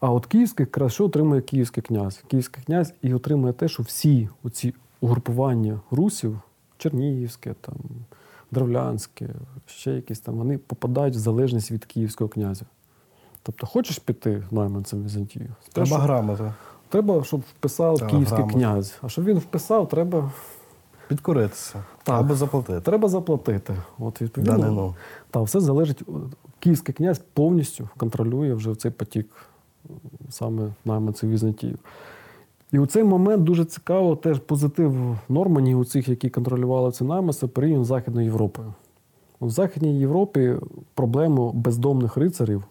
А 0.00 0.12
от 0.12 0.26
київський 0.26 0.64
якраз 0.64 0.92
що 0.92 1.04
отримує 1.04 1.40
київський 1.40 1.82
князь? 1.82 2.24
Київський 2.28 2.64
князь 2.64 2.94
і 3.02 3.14
отримує 3.14 3.52
те, 3.52 3.68
що 3.68 3.82
всі 3.82 4.28
оці 4.42 4.74
угрупування 5.00 5.80
русів, 5.90 6.40
Чернігівське, 6.78 7.54
там, 7.60 7.74
Древлянське, 8.50 9.28
ще 9.66 9.90
якісь 9.92 10.20
там, 10.20 10.34
вони 10.34 10.58
попадають 10.58 11.14
в 11.14 11.18
залежність 11.18 11.70
від 11.70 11.84
київського 11.84 12.28
князя. 12.28 12.64
Тобто, 13.42 13.66
хочеш 13.66 13.98
піти 13.98 14.42
найманцем 14.50 15.00
в 15.00 15.04
Візантію? 15.04 15.48
Треба 15.72 15.98
грамота. 15.98 16.54
Треба, 16.88 17.24
щоб 17.24 17.40
вписав 17.40 17.98
Так, 17.98 18.10
київський 18.10 18.36
грамотно. 18.36 18.58
князь. 18.58 18.94
А 19.02 19.08
щоб 19.08 19.24
він 19.24 19.38
вписав, 19.38 19.88
треба, 19.88 20.32
Підкоритися. 21.08 21.84
Так. 22.02 22.20
Або 22.20 22.34
заплатити. 22.34 22.80
треба 22.80 23.08
заплатити. 23.08 23.76
От, 23.98 24.22
відповідно, 24.22 24.58
Данину. 24.58 24.94
та, 25.30 25.42
все 25.42 25.60
залежить. 25.60 26.02
Київський 26.58 26.94
князь 26.94 27.20
повністю 27.32 27.88
контролює 27.96 28.54
вже 28.54 28.74
цей 28.74 28.90
потік 28.90 29.28
саме 30.30 30.72
найманців 30.84 31.30
Візантію. 31.30 31.78
І 32.74 32.78
у 32.78 32.86
цей 32.86 33.04
момент 33.04 33.44
дуже 33.44 33.64
цікаво 33.64 34.16
теж 34.16 34.38
позитив 34.38 35.18
Норманів, 35.28 35.78
у 35.78 35.84
цих, 35.84 36.08
які 36.08 36.30
контролювали 36.30 36.92
це 36.92 37.04
найманство, 37.04 37.48
порівняно 37.48 37.84
з 37.84 37.86
Західною 37.86 38.26
Європою. 38.26 38.74
У 39.40 39.50
Західній 39.50 39.98
Європі 39.98 40.56
проблему 40.94 41.52
бездомних 41.52 42.16
рицарів 42.16 42.64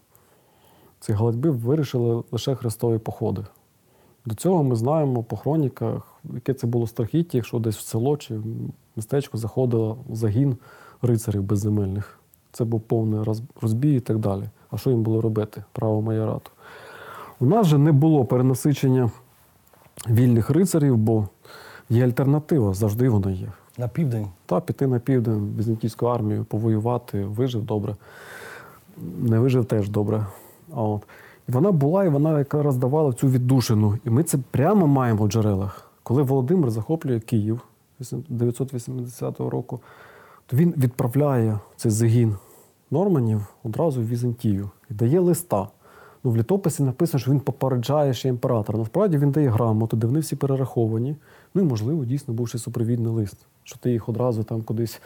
цих 1.00 1.16
галатьбів 1.16 1.60
вирішили 1.60 2.24
лише 2.32 2.56
хрестові 2.56 2.98
походи. 2.98 3.46
До 4.26 4.36
цього 4.36 4.64
ми 4.64 4.76
знаємо 4.76 5.24
по 5.24 5.36
хроніках, 5.36 6.22
яке 6.34 6.54
це 6.54 6.68
було 6.68 6.88
страхіття, 6.88 7.38
якщо 7.38 7.60
десь 7.60 7.78
в 7.78 7.82
село 7.82 8.18
чи 8.18 8.38
в 8.38 8.46
містечко 8.96 9.38
заходило 9.38 9.98
загін 10.10 10.58
рицарів 11.02 11.44
безземельних. 11.44 12.20
Це 12.52 12.66
був 12.66 12.82
повний 12.82 13.36
розбій 13.62 13.96
і 13.96 14.00
так 14.00 14.18
далі. 14.18 14.44
А 14.72 14.78
що 14.78 14.90
їм 14.90 15.04
було 15.04 15.22
робити? 15.22 15.64
Право 15.72 16.02
майорату. 16.02 16.52
У 17.40 17.46
нас 17.46 17.68
же 17.68 17.78
не 17.78 17.92
було 17.92 18.26
перенасичення 18.26 19.12
вільних 20.10 20.50
рицарів, 20.50 20.98
бо 20.98 21.28
є 21.90 22.06
альтернатива, 22.06 22.74
завжди 22.74 23.10
вона 23.10 23.32
є. 23.32 23.52
На 23.78 23.88
південь. 23.88 24.28
Та 24.46 24.60
піти 24.60 24.88
на 24.88 25.00
південь 25.00 25.56
візантійську 25.58 26.06
армію, 26.06 26.46
повоювати, 26.46 27.26
вижив 27.26 27.64
добре. 27.64 27.96
Не 29.18 29.40
вижив 29.40 29.66
теж 29.66 29.90
добре. 29.90 30.26
А 30.74 30.82
От. 30.82 31.02
І 31.50 31.52
вона 31.52 31.72
була, 31.72 32.06
і 32.06 32.10
вона 32.10 32.40
якраз 32.40 32.78
давала 32.78 33.14
цю 33.14 33.28
віддушину. 33.28 33.98
І 34.06 34.10
ми 34.10 34.24
це 34.24 34.38
прямо 34.52 34.88
маємо 34.88 35.26
в 35.26 35.28
джерелах. 35.28 35.92
Коли 36.04 36.24
Володимир 36.24 36.72
захоплює 36.72 37.20
Київ 37.20 37.62
980 38.30 39.40
року, 39.40 39.80
то 40.46 40.58
він 40.58 40.74
відправляє 40.78 41.60
цей 41.76 41.92
загін 41.92 42.36
норманів 42.92 43.46
одразу 43.64 44.02
в 44.02 44.08
Візантію 44.08 44.70
і 44.92 44.94
дає 44.94 45.20
листа. 45.20 45.68
Ну, 46.24 46.32
в 46.32 46.38
літописі 46.38 46.84
написано, 46.84 47.20
що 47.20 47.32
він 47.32 47.40
попереджає 47.40 48.14
ще 48.14 48.30
імператора. 48.30 48.80
Насправді 48.80 49.18
він 49.18 49.32
дає 49.32 49.50
грамоту, 49.50 49.98
де 49.98 50.08
вони 50.08 50.20
всі 50.20 50.36
перераховані. 50.36 51.16
Ну 51.54 51.62
і, 51.62 51.66
можливо, 51.66 52.06
дійсно 52.06 52.34
був 52.34 52.48
ще 52.48 52.58
супровідний 52.58 53.14
лист, 53.14 53.38
що 53.64 53.78
ти 53.78 53.92
їх 53.92 54.10
одразу 54.10 54.44
там 54.44 54.62
кудись 54.62 55.02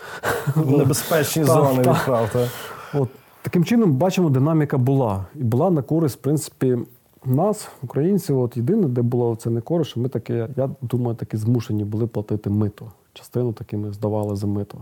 В 0.56 0.72
небезпечні 0.78 1.44
зони 1.44 1.80
відправ. 1.80 2.30
та. 2.34 2.50
От 2.94 3.10
таким 3.42 3.66
чином 3.66 3.92
бачимо, 3.92 4.30
динаміка 4.30 4.78
була. 4.78 5.26
І 5.36 5.44
була 5.44 5.70
на 5.70 5.82
користь, 5.82 6.16
в 6.16 6.22
принципі, 6.22 6.78
нас, 7.26 7.70
українців. 7.84 8.40
От 8.40 8.58
єдине, 8.58 8.88
де 8.88 9.02
було 9.02 9.36
це 9.36 9.50
не 9.50 9.62
користь, 9.62 9.90
що 9.92 10.00
ми 10.00 10.10
таки, 10.10 10.48
я 10.58 10.70
думаю, 10.82 11.16
таки 11.16 11.38
змушені 11.38 11.84
були 11.84 12.08
платити 12.08 12.50
мито. 12.50 12.92
Частину 13.14 13.54
таки 13.54 13.78
ми 13.78 13.94
здавали 13.94 14.36
за 14.36 14.48
мито. 14.48 14.78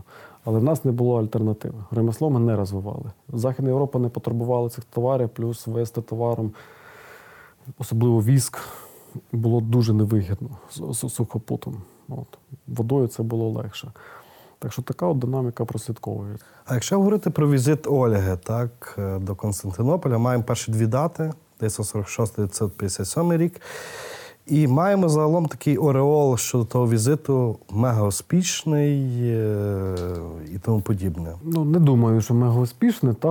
Але 0.46 0.60
в 0.60 0.64
нас 0.64 0.86
не 0.86 0.92
було 0.92 1.20
альтернативи. 1.20 1.84
Ремесло 1.92 2.30
ми 2.30 2.40
не 2.40 2.56
розвивали. 2.56 3.12
Західна 3.34 3.70
Європа 3.70 4.00
не 4.00 4.10
потребувала 4.10 4.70
цих 4.70 4.84
товарів, 4.84 5.30
плюс 5.30 5.68
вести 5.68 6.02
товаром, 6.02 6.52
особливо 7.78 8.24
віск, 8.24 8.60
було 9.32 9.62
дуже 9.62 9.94
невигідно 9.94 10.50
з, 10.72 11.10
сухопутом. 11.10 11.82
От. 12.10 12.38
Водою 12.68 13.08
це 13.08 13.24
було 13.24 13.50
легше. 13.50 13.92
Так 14.60 14.74
що 14.74 14.82
така 14.82 15.06
от 15.06 15.20
динаміка 15.20 15.66
прослідковується. 15.66 16.46
А 16.66 16.74
якщо 16.74 16.98
говорити 16.98 17.30
про 17.30 17.50
візит 17.50 17.88
Ольги 17.88 18.38
так, 18.44 18.96
е, 18.98 19.20
до 19.20 19.36
Константинополя, 19.36 20.18
маємо 20.18 20.44
перші 20.44 20.72
дві 20.72 20.88
дати 20.88 21.34
1946-1957 21.60 23.38
рік. 23.38 23.62
І 24.48 24.68
маємо 24.68 25.10
загалом 25.10 25.46
такий 25.46 25.78
ореол 25.78 26.38
щодо 26.38 26.66
того 26.66 26.90
візиту 26.90 27.58
мега 27.70 28.04
успішний 28.04 29.22
е, 29.22 29.96
і 30.56 30.60
тому 30.60 30.82
подібне. 30.82 31.34
Ну, 31.44 31.66
не 31.66 31.80
думаю, 31.80 32.22
що 32.22 32.34
мега 32.34 32.60
успішне. 32.60 33.14
Та, 33.14 33.30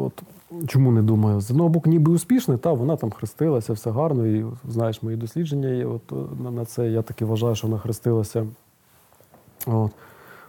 от, 0.00 0.22
чому 0.66 0.92
не 0.92 1.02
думаю? 1.02 1.40
З 1.40 1.50
одного 1.50 1.68
боку, 1.68 1.90
ніби 1.90 2.12
успішне, 2.12 2.58
та 2.58 2.72
вона 2.72 2.96
там 2.96 3.10
хрестилася, 3.10 3.72
все 3.72 3.90
гарно. 3.90 4.26
І 4.26 4.44
знаєш, 4.68 5.02
мої 5.02 5.16
дослідження 5.16 5.68
є 5.68 5.86
от, 5.86 6.12
на, 6.44 6.50
на 6.50 6.64
це. 6.64 6.88
Я 6.88 7.02
таки 7.02 7.24
вважаю, 7.24 7.54
що 7.54 7.66
вона 7.66 7.78
хрестилася 7.80 8.46
от, 9.66 9.90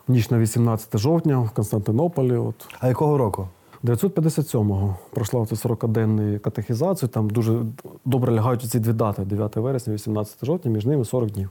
ніч 0.07 0.29
на 0.29 0.39
18 0.39 0.97
жовтня 0.97 1.39
в 1.39 1.49
Константинополі. 1.49 2.35
От, 2.35 2.55
А 2.79 2.87
якого 2.87 3.17
року? 3.17 3.47
957-го 3.83 4.95
пройшла 5.09 5.45
цю 5.45 5.55
40-денну 5.55 6.39
катехізацію. 6.39 7.09
Там 7.09 7.29
дуже 7.29 7.61
добре 8.05 8.33
лягають 8.33 8.61
ці 8.61 8.79
дві 8.79 8.93
дати: 8.93 9.25
9 9.25 9.55
вересня, 9.55 9.93
18 9.93 10.45
жовтня, 10.45 10.71
між 10.71 10.85
ними 10.85 11.05
40 11.05 11.31
днів. 11.31 11.49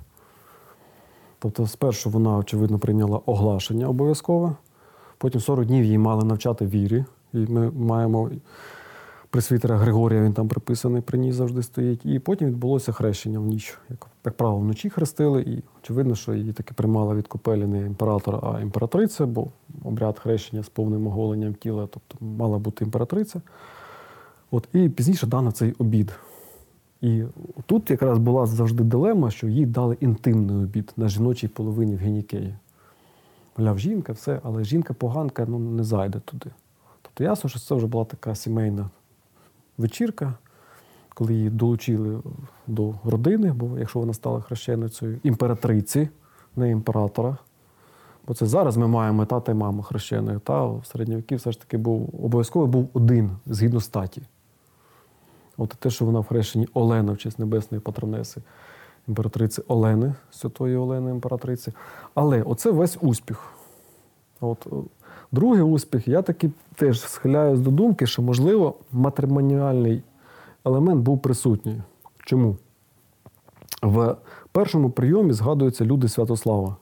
Тобто, 1.38 1.66
спершу 1.66 2.10
вона, 2.10 2.36
очевидно, 2.36 2.78
прийняла 2.78 3.20
оглашення 3.26 3.88
обов'язкове, 3.88 4.52
потім 5.18 5.40
40 5.40 5.66
днів 5.66 5.84
її 5.84 5.98
мали 5.98 6.24
навчати 6.24 6.66
вірі. 6.66 7.04
І 7.32 7.38
ми 7.38 7.70
маємо 7.70 8.30
пресвітера 9.30 9.76
Григорія, 9.76 10.22
він 10.22 10.32
там 10.32 10.48
приписаний, 10.48 11.02
при 11.02 11.18
ній 11.18 11.32
завжди 11.32 11.62
стоїть. 11.62 12.06
І 12.06 12.18
потім 12.18 12.48
відбулося 12.48 12.92
хрещення 12.92 13.38
в 13.38 13.46
ніч. 13.46 13.78
Як, 13.90 14.06
як 14.24 14.34
правило, 14.34 14.60
вночі 14.60 14.90
хрестили, 14.90 15.42
і 15.42 15.62
очевидно, 15.82 16.14
що 16.14 16.34
її 16.34 16.52
таки 16.52 16.74
приймала 16.74 17.14
від 17.14 17.28
купелі 17.28 17.66
не 17.66 17.80
імператор, 17.80 18.40
а 18.42 18.60
імператриця, 18.60 19.26
бо 19.26 19.46
обряд 19.84 20.18
хрещення 20.18 20.62
з 20.62 20.68
повним 20.68 21.06
оголенням 21.06 21.54
тіла, 21.54 21.88
тобто 21.90 22.24
мала 22.24 22.58
бути 22.58 22.84
імператриця. 22.84 23.40
От, 24.50 24.68
і 24.72 24.88
пізніше 24.88 25.26
дано 25.26 25.52
цей 25.52 25.72
обід. 25.72 26.12
І 27.00 27.22
тут 27.66 27.90
якраз 27.90 28.18
була 28.18 28.46
завжди 28.46 28.84
дилема, 28.84 29.30
що 29.30 29.48
їй 29.48 29.66
дали 29.66 29.96
інтимний 30.00 30.56
обід 30.56 30.92
на 30.96 31.08
жіночій 31.08 31.48
половині 31.48 31.94
в 31.94 31.98
Генікеї. 31.98 32.54
Мовляв, 33.56 33.78
жінка, 33.78 34.12
все, 34.12 34.40
але 34.42 34.64
жінка-поганка 34.64 35.46
ну, 35.48 35.58
не 35.58 35.84
зайде 35.84 36.20
туди. 36.20 36.50
Тобто 37.02 37.24
ясно, 37.24 37.50
що 37.50 37.58
це 37.58 37.74
вже 37.74 37.86
була 37.86 38.04
така 38.04 38.34
сімейна 38.34 38.90
вечірка, 39.78 40.34
коли 41.14 41.34
її 41.34 41.50
долучили 41.50 42.20
до 42.66 42.94
родини, 43.04 43.52
бо 43.52 43.78
якщо 43.78 43.98
вона 43.98 44.14
стала 44.14 44.40
хрещеницею 44.40 45.20
імператриці, 45.22 46.08
не 46.56 46.70
імператора. 46.70 47.36
Бо 48.26 48.34
це 48.34 48.46
зараз 48.46 48.76
ми 48.76 48.88
маємо 48.88 49.26
тата 49.26 49.52
і 49.52 49.54
маму 49.54 49.82
хрещених. 49.82 50.40
Та 50.40 50.64
в 50.64 50.86
середньовіки 50.86 51.36
все 51.36 51.52
ж 51.52 51.60
таки 51.60 51.76
був 51.76 52.24
обов'язково 52.24 52.66
був 52.66 52.88
один 52.92 53.30
згідно 53.46 53.80
статі. 53.80 54.22
От 55.56 55.68
те, 55.68 55.90
що 55.90 56.04
вона 56.04 56.20
в 56.20 56.26
хрещенні 56.26 56.68
Олена 56.74 57.12
в 57.12 57.18
честь 57.18 57.38
небесної 57.38 57.80
патронеси, 57.80 58.42
імператриці 59.08 59.62
Олени, 59.68 60.14
святої 60.30 60.76
Олени 60.76 61.10
імператриці. 61.10 61.72
Але 62.14 62.42
оце 62.42 62.70
весь 62.70 62.98
успіх. 63.00 63.52
От, 64.40 64.66
другий 65.32 65.62
успіх, 65.62 66.08
я 66.08 66.22
таки 66.22 66.50
теж 66.74 67.00
схиляюсь 67.00 67.60
до 67.60 67.70
думки, 67.70 68.06
що, 68.06 68.22
можливо, 68.22 68.74
матримоніальний 68.92 70.02
елемент 70.64 71.02
був 71.02 71.22
присутній. 71.22 71.82
Чому? 72.24 72.56
В 73.82 74.16
першому 74.52 74.90
прийомі 74.90 75.32
згадуються 75.32 75.84
люди 75.84 76.08
Святослава. 76.08 76.76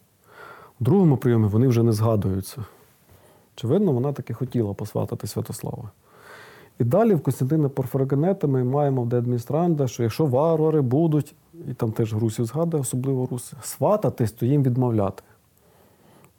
В 0.81 0.85
другому 0.85 1.17
прийомі 1.17 1.47
вони 1.47 1.69
вже 1.69 1.83
не 1.83 1.93
згадуються. 1.93 2.65
Очевидно, 3.57 3.93
вона 3.93 4.13
таки 4.13 4.35
хотіла 4.35 4.75
посватати 4.75 5.27
Святослава. 5.27 5.91
І 6.79 6.85
далі 6.85 7.15
в 7.15 7.21
Костянтина 7.21 7.69
Порфирогенета 7.69 8.47
ми 8.47 8.65
маємо 8.65 9.03
в 9.03 9.07
де 9.07 9.19
адміністранта, 9.19 9.89
що 9.89 10.03
якщо 10.03 10.27
варвари 10.27 10.81
будуть, 10.81 11.35
і 11.71 11.75
там 11.75 11.93
теж 11.93 12.15
Русів 12.15 12.45
згадує, 12.45 12.81
особливо 12.81 13.27
Руси, 13.27 13.57
свататись, 13.63 14.33
то 14.33 14.47
їм 14.47 14.63
відмовляти. 14.63 15.23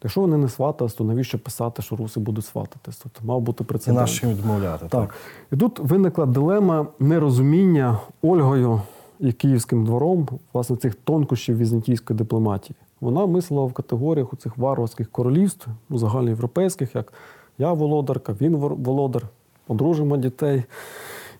Якщо 0.03 0.21
вони 0.21 0.37
не 0.37 0.49
сватались, 0.49 0.93
то 0.93 1.03
навіщо 1.03 1.39
писати, 1.39 1.81
що 1.81 1.95
руси 1.95 2.19
будуть 2.19 2.45
свататись? 2.45 2.97
Тобто 3.03 3.19
мав 3.23 3.41
бути 3.41 3.63
Це 3.63 3.67
прецедент. 3.67 3.99
наш 3.99 4.23
їм 4.23 4.31
відмовляти. 4.35 4.85
Так. 4.89 5.13
І 5.51 5.57
тут 5.57 5.79
виникла 5.79 6.25
дилема 6.25 6.87
нерозуміння 6.99 7.99
Ольгою 8.21 8.81
і 9.19 9.31
Київським 9.31 9.85
двором 9.85 10.27
власне 10.53 10.77
цих 10.77 10.95
тонкощів 10.95 11.57
візантійської 11.57 12.17
дипломатії. 12.17 12.75
Вона 13.01 13.25
мислила 13.25 13.65
в 13.65 13.73
категоріях 13.73 14.33
у 14.33 14.35
цих 14.35 14.57
варварських 14.57 15.11
королівств, 15.11 15.67
ну, 15.89 15.97
загальноєвропейських, 15.97 16.95
як 16.95 17.13
я 17.57 17.73
володарка, 17.73 18.35
він 18.41 18.55
володар, 18.55 19.23
одружимо 19.67 20.17
дітей, 20.17 20.63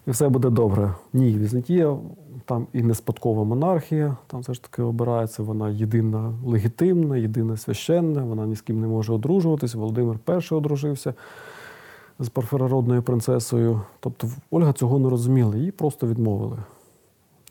і 0.08 0.12
все 0.12 0.30
буде 0.30 0.49
добре. 0.49 0.93
Ні, 1.14 1.38
Візантія 1.38 1.97
там 2.45 2.68
і 2.74 2.84
неспадкова 2.84 3.43
монархія, 3.43 4.18
там 4.28 4.39
все 4.39 4.53
ж 4.53 4.64
таки 4.64 4.82
обирається, 4.82 5.43
вона 5.43 5.70
єдина 5.70 6.34
легітимна, 6.45 7.18
єдина 7.18 7.58
священна, 7.58 8.24
вона 8.24 8.45
ні 8.45 8.55
з 8.55 8.62
ким 8.62 8.82
не 8.82 8.88
може 8.88 9.14
одружуватись. 9.14 9.76
Володимир 9.76 10.20
І 10.28 10.53
одружився 10.53 11.14
з 12.20 12.30
парферородною 12.30 13.03
принцесою. 13.03 13.82
Тобто 13.99 14.28
Ольга 14.51 14.74
цього 14.74 14.99
не 14.99 15.10
розуміла, 15.10 15.55
її 15.55 15.72
просто 15.72 16.08
відмовили. 16.08 16.58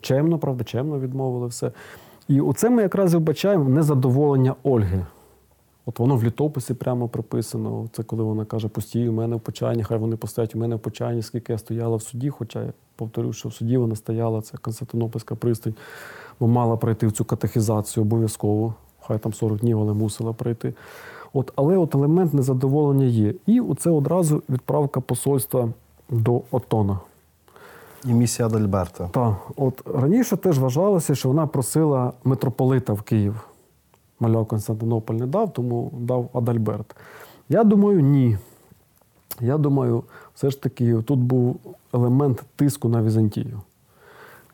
Чемно, 0.01 0.39
правда, 0.39 0.65
чемно 0.65 1.01
відмовили 1.01 1.47
все. 1.47 1.73
І 2.29 2.41
оце 2.41 2.71
ми 2.71 2.83
якраз 2.83 3.15
і 3.15 3.17
вбачаємо 3.17 3.69
незадоволення 3.69 4.55
Ольги. 4.63 5.07
От 5.89 5.99
воно 5.99 6.17
в 6.17 6.25
літописі 6.25 6.75
прямо 6.75 7.09
прописано. 7.09 7.89
Це 7.93 8.03
коли 8.03 8.23
вона 8.23 8.45
каже, 8.45 8.69
постій 8.69 9.09
у 9.09 9.13
мене 9.13 9.37
в 9.37 9.41
почайні, 9.41 9.85
хай 9.85 9.99
вони 9.99 10.17
постоять 10.17 10.55
у 10.55 10.59
мене 10.59 10.77
в 10.77 10.79
почайні, 10.79 11.23
скільки 11.23 11.53
я 11.53 11.59
стояла 11.59 11.97
в 11.97 12.03
суді. 12.03 12.31
Хоча 12.31 12.63
я 12.63 12.73
повторю, 12.97 13.33
що 13.33 13.49
в 13.49 13.53
суді 13.53 13.77
вона 13.77 13.97
стояла, 13.97 14.43
це 14.43 14.59
Константинопольська 14.59 15.35
пристань, 15.35 15.75
бо 16.41 16.47
мала 16.47 16.77
пройти 16.77 17.07
в 17.07 17.13
цю 17.13 17.25
катехізацію 17.25 18.05
обов'язково. 18.05 18.75
Хай 19.01 19.19
там 19.19 19.33
40 19.33 19.59
днів, 19.59 19.81
але 19.81 19.93
мусила 19.93 20.33
пройти. 20.33 20.75
От, 21.33 21.53
але 21.57 21.77
от 21.77 21.95
елемент 21.95 22.35
незадоволення 22.35 23.05
є. 23.05 23.35
І 23.47 23.61
оце 23.61 23.91
одразу 23.91 24.43
відправка 24.51 25.01
посольства 25.01 25.69
до 26.11 26.43
Отона. 26.51 26.99
І 28.05 28.15
місія 28.15 28.49
Адальберта. 28.49 29.09
Так, 29.09 29.35
от 29.57 29.83
раніше 29.95 30.37
теж 30.37 30.59
вважалося, 30.59 31.15
що 31.15 31.29
вона 31.29 31.47
просила 31.47 32.13
митрополита 32.25 32.93
в 32.93 33.03
Київ. 33.03 33.49
Маляв 34.21 34.47
Константинополь 34.47 35.15
не 35.15 35.27
дав, 35.27 35.53
тому 35.53 35.93
дав 35.99 36.31
Адальберт. 36.33 36.97
Я 37.49 37.65
думаю, 37.65 38.01
ні. 38.01 38.39
Я 39.41 39.59
думаю, 39.59 40.05
все 40.35 40.51
ж 40.51 40.63
таки 40.63 41.03
тут 41.03 41.19
був 41.19 41.61
елемент 41.93 42.45
тиску 42.57 42.89
на 42.89 43.03
Візантію. 43.03 43.61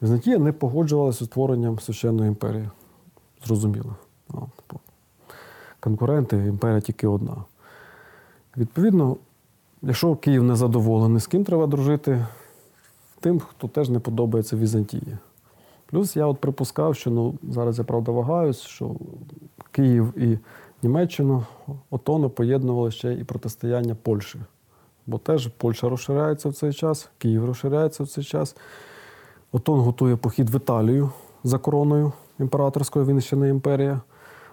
Візантія 0.03 0.39
не 0.39 0.53
погоджувалася 0.53 1.25
з 1.25 1.29
створенням 1.29 1.79
священної 1.79 2.29
імперії. 2.29 2.69
Зрозуміло. 3.45 3.97
Конкуренти, 5.81 6.37
імперія 6.37 6.81
тільки 6.81 7.07
одна. 7.07 7.37
Відповідно, 8.57 9.17
якщо 9.83 10.17
Київ 10.17 10.43
не 10.43 10.57
задоволений, 10.57 11.21
з 11.21 11.27
ким 11.27 11.45
треба 11.45 11.67
дружити, 11.67 12.27
тим, 13.21 13.41
хто 13.41 13.69
теж 13.69 13.89
не 13.89 13.99
подобається 13.99 14.57
Візантії. 14.57 15.19
Плюс 15.93 16.17
я 16.17 16.27
от 16.27 16.39
припускав, 16.39 16.97
що 16.97 17.11
ну, 17.11 17.35
зараз 17.43 17.79
я 17.79 17.85
правда 17.85 18.13
вагаюсь, 18.13 18.61
що 18.61 18.95
Київ 19.71 20.19
і 20.19 20.39
Німеччину 20.83 21.45
отоно 21.91 22.31
поєднували 22.31 22.91
ще 22.91 23.15
і 23.15 23.25
протистояння 23.25 23.97
Польщі. 24.03 24.39
Бо 25.07 25.19
теж 25.19 25.47
Польща 25.47 25.89
розширяється 25.89 26.49
в 26.49 26.53
цей 26.53 26.73
час, 26.73 27.11
Київ 27.19 27.45
розширяється 27.45 28.05
в 28.05 28.09
цей 28.09 28.25
час. 28.25 28.57
Отон 29.53 29.81
готує 29.81 30.17
похід 30.17 30.51
в 30.51 30.57
Італію 30.57 31.11
за 31.45 31.59
короною 31.59 32.13
імператорської, 32.41 33.07
він 33.07 33.21
ще 33.21 33.37
не 33.37 33.49
імперія. 33.49 34.01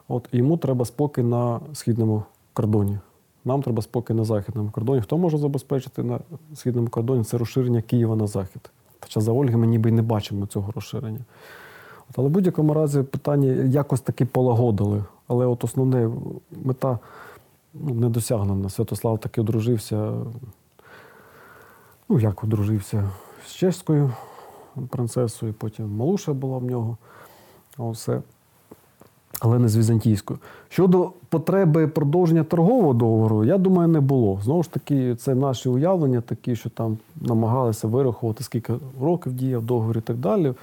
От, 0.07 0.29
йому 0.31 0.57
треба 0.57 0.85
спокій 0.85 1.23
на 1.23 1.59
східному 1.73 2.23
кордоні. 2.53 2.99
Нам 3.45 3.63
треба 3.63 3.81
спокій 3.81 4.13
на 4.13 4.23
західному 4.23 4.71
кордоні. 4.71 5.01
Хто 5.01 5.17
може 5.17 5.37
забезпечити 5.37 6.03
на 6.03 6.19
східному 6.53 6.87
кордоні 6.87 7.23
це 7.23 7.37
розширення 7.37 7.81
Києва 7.81 8.15
на 8.15 8.27
захід. 8.27 8.71
Хоча 8.99 9.21
за 9.21 9.31
Ольги 9.31 9.57
ми 9.57 9.67
ніби 9.67 9.89
й 9.89 9.93
не 9.93 10.01
бачимо 10.01 10.45
цього 10.45 10.71
розширення. 10.71 11.19
От, 12.09 12.19
але 12.19 12.27
в 12.27 12.31
будь-якому 12.31 12.73
разі 12.73 13.03
питання 13.03 13.47
якось 13.63 14.01
таки 14.01 14.25
полагодили. 14.25 15.03
Але 15.27 15.45
от 15.45 15.63
основне 15.63 16.09
мета 16.51 16.99
ну, 17.73 17.93
не 17.93 18.09
досягнена. 18.09 18.69
Святослав 18.69 19.19
таки 19.19 19.41
одружився. 19.41 20.13
Ну, 22.09 22.19
як 22.19 22.43
одружився 22.43 23.11
з 23.47 23.51
чеською 23.51 24.11
принцесою, 24.89 25.53
потім 25.53 25.95
Малуша 25.95 26.33
була 26.33 26.57
в 26.57 26.63
нього. 26.63 26.97
А 27.77 27.89
Все. 27.89 28.21
Але 29.39 29.59
не 29.59 29.67
з 29.67 29.77
візантійською. 29.77 30.39
Щодо 30.69 31.11
потреби 31.29 31.87
продовження 31.87 32.43
торгового 32.43 32.93
договору, 32.93 33.45
я 33.45 33.57
думаю, 33.57 33.87
не 33.87 33.99
було. 33.99 34.39
Знову 34.43 34.63
ж 34.63 34.71
таки, 34.71 35.15
це 35.15 35.35
наші 35.35 35.69
уявлення 35.69 36.21
такі, 36.21 36.55
що 36.55 36.69
там 36.69 36.97
намагалися 37.21 37.87
вирахувати, 37.87 38.43
скільки 38.43 38.73
років 39.01 39.33
діяв 39.33 39.63
договір 39.63 39.97
і 39.97 40.01
так 40.01 40.17
далі. 40.17 40.53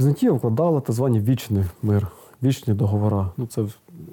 Візантія 0.00 0.32
вкладала 0.32 0.80
так 0.80 0.96
звані 0.96 1.20
вічний 1.20 1.64
мир, 1.82 2.08
вічні 2.42 2.74
договори. 2.74 3.26
Ну, 3.36 3.46
це 3.46 3.64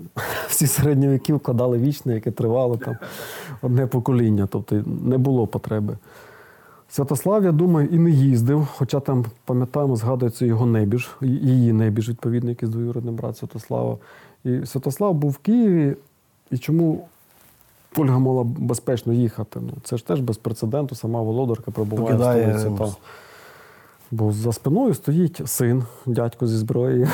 всі 0.48 0.68
середні 0.68 1.08
віки 1.08 1.34
вкладали 1.34 1.78
вічне, 1.78 2.14
яке 2.14 2.32
тривало 2.32 2.78
там 2.78 2.98
одне 3.62 3.88
покоління, 3.88 4.48
тобто 4.52 4.84
не 4.86 5.18
було 5.18 5.48
потреби. 5.48 5.98
Святослав, 6.96 7.44
я 7.44 7.52
думаю, 7.52 7.88
і 7.92 8.00
не 8.00 8.10
їздив, 8.10 8.68
хоча 8.78 9.00
там, 9.00 9.26
пам'ятаємо, 9.46 9.96
згадується 9.96 10.46
його 10.46 10.66
небіж, 10.66 11.10
її 11.22 11.74
небіж, 11.74 12.10
відповідно, 12.10 12.50
який 12.50 12.70
двоюродний 12.70 13.14
брат 13.14 13.38
Святослава. 13.38 13.98
І 14.44 14.66
Святослав 14.66 15.14
був 15.14 15.32
в 15.32 15.38
Києві, 15.38 15.96
і 16.52 16.58
чому 16.58 17.08
Ольга 17.98 18.20
могла 18.20 18.44
безпечно 18.44 19.14
їхати? 19.14 19.60
Ну, 19.62 19.72
це 19.84 19.98
ж 19.98 20.08
теж 20.08 20.20
без 20.20 20.38
прецеденту, 20.38 20.96
сама 20.96 21.22
володарка 21.22 21.72
прибуває 21.72 22.16
в 22.16 22.60
столиці. 22.60 22.78
Та. 22.78 22.96
Бо 24.12 24.32
за 24.32 24.54
спиною 24.54 24.94
стоїть 24.94 25.42
син, 25.46 25.84
дядько 26.06 26.48
зі 26.48 26.58
зброєю. 26.58 27.10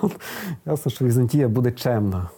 Ясно, 0.66 0.92
що 0.92 1.04
Візантія 1.04 1.48
буде 1.48 1.72
чемна. 1.72 2.28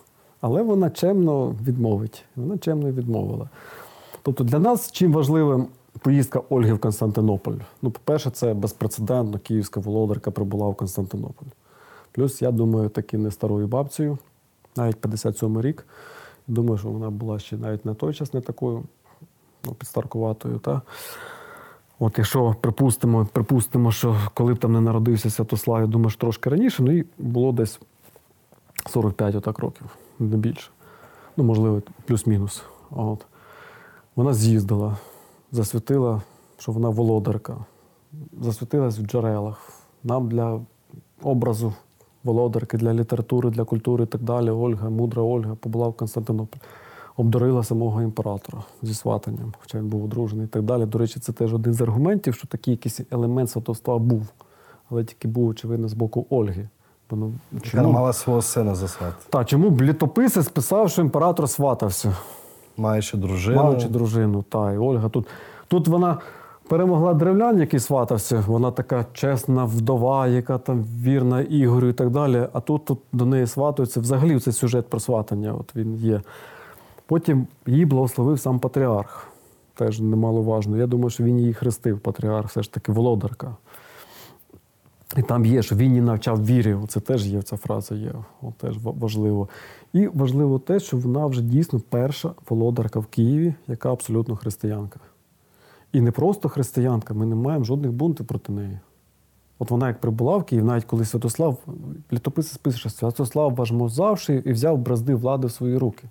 Але 0.41 0.63
вона 0.63 0.91
чемно 0.91 1.55
відмовить. 1.67 2.25
Вона 2.37 2.59
чемно 2.59 2.93
відмовила. 2.93 3.49
Тобто 4.23 4.45
для 4.45 4.59
нас 4.59 4.93
чим 4.93 5.13
важливим 5.13 5.67
поїздка 5.99 6.43
Ольги 6.49 6.73
в 6.73 6.79
Константинополь? 6.79 7.57
Ну, 7.83 7.91
по-перше, 7.91 8.31
це 8.31 8.55
безпрецедентно 8.55 9.39
київська 9.39 9.81
володарка 9.81 10.31
прибула 10.31 10.69
в 10.69 10.75
Константинополь. 10.75 11.47
Плюс, 12.13 12.43
я 12.43 12.51
думаю, 12.51 12.89
таки 12.89 13.19
не 13.19 13.31
старою 13.31 13.67
бабцею, 13.67 14.19
навіть 14.77 14.97
57 14.97 15.61
рік. 15.61 15.87
Думаю, 16.47 16.79
що 16.79 16.89
вона 16.89 17.11
була 17.11 17.39
ще 17.39 17.57
навіть 17.57 17.85
на 17.85 17.95
той 17.95 18.15
час 18.15 18.35
не 18.35 18.41
такою 18.41 18.83
ну, 19.65 19.73
підстаркуватою. 19.73 20.59
Та? 20.59 20.83
От 21.99 22.19
якщо 22.19 22.55
припустимо, 22.61 23.29
припустимо, 23.33 23.93
що 23.93 24.17
коли 24.35 24.55
б 24.55 24.59
там 24.59 24.73
не 24.73 24.81
народився 24.81 25.31
Святослав, 25.31 25.81
я 25.81 25.87
думаю, 25.87 26.11
що 26.11 26.21
трошки 26.21 26.51
раніше, 26.51 26.83
ну 26.83 26.93
і 26.93 27.05
було 27.19 27.53
десь 27.53 27.81
45 28.91 29.35
отак 29.35 29.59
років, 29.59 29.87
не 30.19 30.37
більше. 30.37 30.71
Ну, 31.37 31.45
можливо, 31.45 31.83
плюс-мінус. 32.05 32.63
От. 32.91 33.27
Вона 34.17 34.35
з'їздила, 34.35 34.97
засвітила, 35.53 36.23
що 36.59 36.73
вона 36.73 36.89
володарка, 36.89 37.57
засвітилась 38.41 38.99
в 38.99 39.03
джерелах. 39.03 39.71
Нам 40.05 40.29
для 40.29 40.61
образу 41.23 41.73
володарки, 42.25 42.77
для 42.77 42.95
літератури, 42.95 43.51
для 43.51 43.65
культури 43.65 44.05
і 44.05 44.07
так 44.07 44.23
далі. 44.23 44.51
Ольга, 44.51 44.91
мудра 44.91 45.23
Ольга 45.23 45.55
побула 45.55 45.89
в 45.89 45.95
Константинополі. 45.95 46.63
Обдарила 47.17 47.65
самого 47.65 48.03
імператора 48.03 48.59
зі 48.83 48.95
сватанням, 48.95 49.55
хоча 49.61 49.79
він 49.79 49.89
був 49.89 50.05
одружений 50.05 50.45
і 50.45 50.49
так 50.49 50.63
далі. 50.63 50.87
До 50.87 50.99
речі, 50.99 51.21
це 51.21 51.33
теж 51.33 51.55
один 51.55 51.75
з 51.75 51.81
аргументів, 51.81 52.35
що 52.35 52.47
такий 52.47 52.71
якийсь 52.75 53.01
елемент 53.11 53.51
сватовства 53.51 53.99
був, 53.99 54.27
але 54.91 55.05
тільки 55.05 55.29
був, 55.29 55.49
очевидно, 55.49 55.89
з 55.89 55.95
боку 55.95 56.27
Ольги. 56.31 56.69
Бо, 57.11 57.17
ну, 57.17 57.33
Яка 57.65 57.83
мала 57.83 58.13
свого 58.13 58.43
сина 58.43 58.75
за 58.75 58.89
сват. 58.89 59.15
та, 59.31 59.45
чому 59.45 59.71
б 59.71 59.83
літописець 59.83 60.49
писав, 60.49 60.91
що 60.91 61.03
імператор 61.03 61.49
сватався, 61.49 62.17
Маючи 62.77 63.17
дружину. 63.17 63.65
маючи 63.65 63.89
дружину. 63.89 64.45
Та, 64.49 64.73
і 64.73 64.79
Ольга 64.79 65.09
тут. 65.09 65.27
Тут 65.69 65.89
вона 65.89 66.19
перемогла 66.69 67.15
древлян, 67.15 67.59
який 67.59 67.81
сватався. 67.81 68.45
Вона 68.47 68.71
така 68.71 69.07
чесна 69.13 69.65
вдова, 69.65 70.27
яка 70.27 70.59
там 70.59 70.85
вірна 71.03 71.41
Ігорю 71.41 71.89
і 71.89 71.93
так 71.93 72.11
далі. 72.11 72.47
А 72.53 72.61
тут, 72.61 72.85
тут 72.85 72.99
до 73.13 73.27
неї 73.27 73.47
сватаються. 73.47 74.01
Взагалі 74.01 74.41
цей 74.41 74.53
сюжет 74.53 74.87
про 74.87 75.01
сватання 75.01 75.55
от 75.55 75.77
він 75.77 75.97
є. 75.97 76.23
Потім 77.07 77.47
її 77.67 77.87
благословив 77.87 78.41
сам 78.41 78.59
патріарх. 78.59 79.27
Теж 79.75 80.01
немаловажно. 80.01 80.77
Я 80.77 80.87
думаю, 80.87 81.11
що 81.11 81.25
він 81.25 81.39
її 81.39 81.55
хрестив, 81.55 81.99
патріарх, 82.01 82.49
все 82.49 82.63
ж 82.63 82.73
таки 82.73 82.93
володарка. 82.93 83.57
І 85.17 85.23
там 85.23 85.47
є, 85.47 85.63
що 85.63 85.77
він 85.77 85.89
її 85.89 86.01
навчав 86.01 86.47
вірі. 86.47 86.77
Це 86.89 87.01
теж 87.01 87.27
є, 87.27 87.43
ця 87.43 87.57
фраза 87.57 87.95
є. 87.95 88.13
О, 88.43 88.53
теж 88.57 88.79
важливо. 88.83 89.49
І 89.93 90.07
важливо 90.07 90.59
те, 90.59 90.81
що 90.81 90.97
вона 90.97 91.27
вже 91.27 91.43
дійсно 91.43 91.81
перша 91.89 92.33
володарка 92.49 93.01
в 93.01 93.07
Києві, 93.07 93.55
яка 93.67 93.93
абсолютно 93.93 94.37
християнка. 94.37 95.01
І 95.93 96.01
не 96.01 96.11
просто 96.11 96.49
християнка, 96.49 97.15
ми 97.15 97.27
не 97.27 97.35
маємо 97.35 97.65
жодних 97.65 97.93
бунтів 97.93 98.27
проти 98.27 98.53
неї. 98.53 98.79
От 99.59 99.71
вона 99.71 99.89
як 99.89 100.01
прибула 100.01 100.37
в 100.37 100.45
Київ, 100.45 100.65
навіть 100.65 100.85
коли 100.85 101.05
Святослав, 101.05 101.59
літописець 102.13 102.57
пише, 102.57 102.79
що 102.79 102.91
Святослав 102.91 103.55
важмозавши 103.55 104.43
і 104.47 104.53
взяв 104.53 104.79
бразди 104.79 105.15
влади 105.15 105.47
в 105.47 105.53
свої 105.53 105.77
руки. 105.77 106.09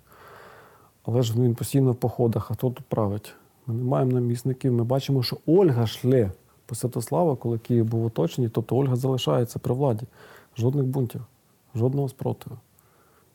Але 1.04 1.22
ж 1.22 1.42
він 1.42 1.54
постійно 1.54 1.92
в 1.92 1.96
походах, 1.96 2.50
а 2.50 2.54
хто 2.54 2.70
тут 2.70 2.86
править? 2.86 3.34
Ми 3.66 3.74
не 3.74 3.84
маємо 3.84 4.12
намісників. 4.12 4.72
Ми 4.72 4.84
бачимо, 4.84 5.22
що 5.22 5.36
Ольга 5.46 5.86
шле 5.86 6.30
Святослава, 6.74 7.36
коли 7.36 7.58
Київ 7.58 7.84
був 7.84 8.04
оточений, 8.04 8.50
тобто 8.50 8.76
Ольга 8.76 8.96
залишається 8.96 9.58
при 9.58 9.74
владі. 9.74 10.06
Жодних 10.58 10.84
бунтів, 10.84 11.24
жодного 11.74 12.08
спротиву. 12.08 12.56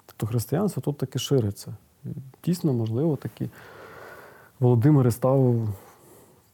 Тобто 0.06 0.28
християнство 0.28 0.82
тут 0.82 0.98
таки 0.98 1.20
шириться. 1.20 1.76
Дійсно, 2.46 2.74
можливо, 2.74 3.16
такі 3.16 3.50
Володимир 4.60 5.14
став 5.14 5.68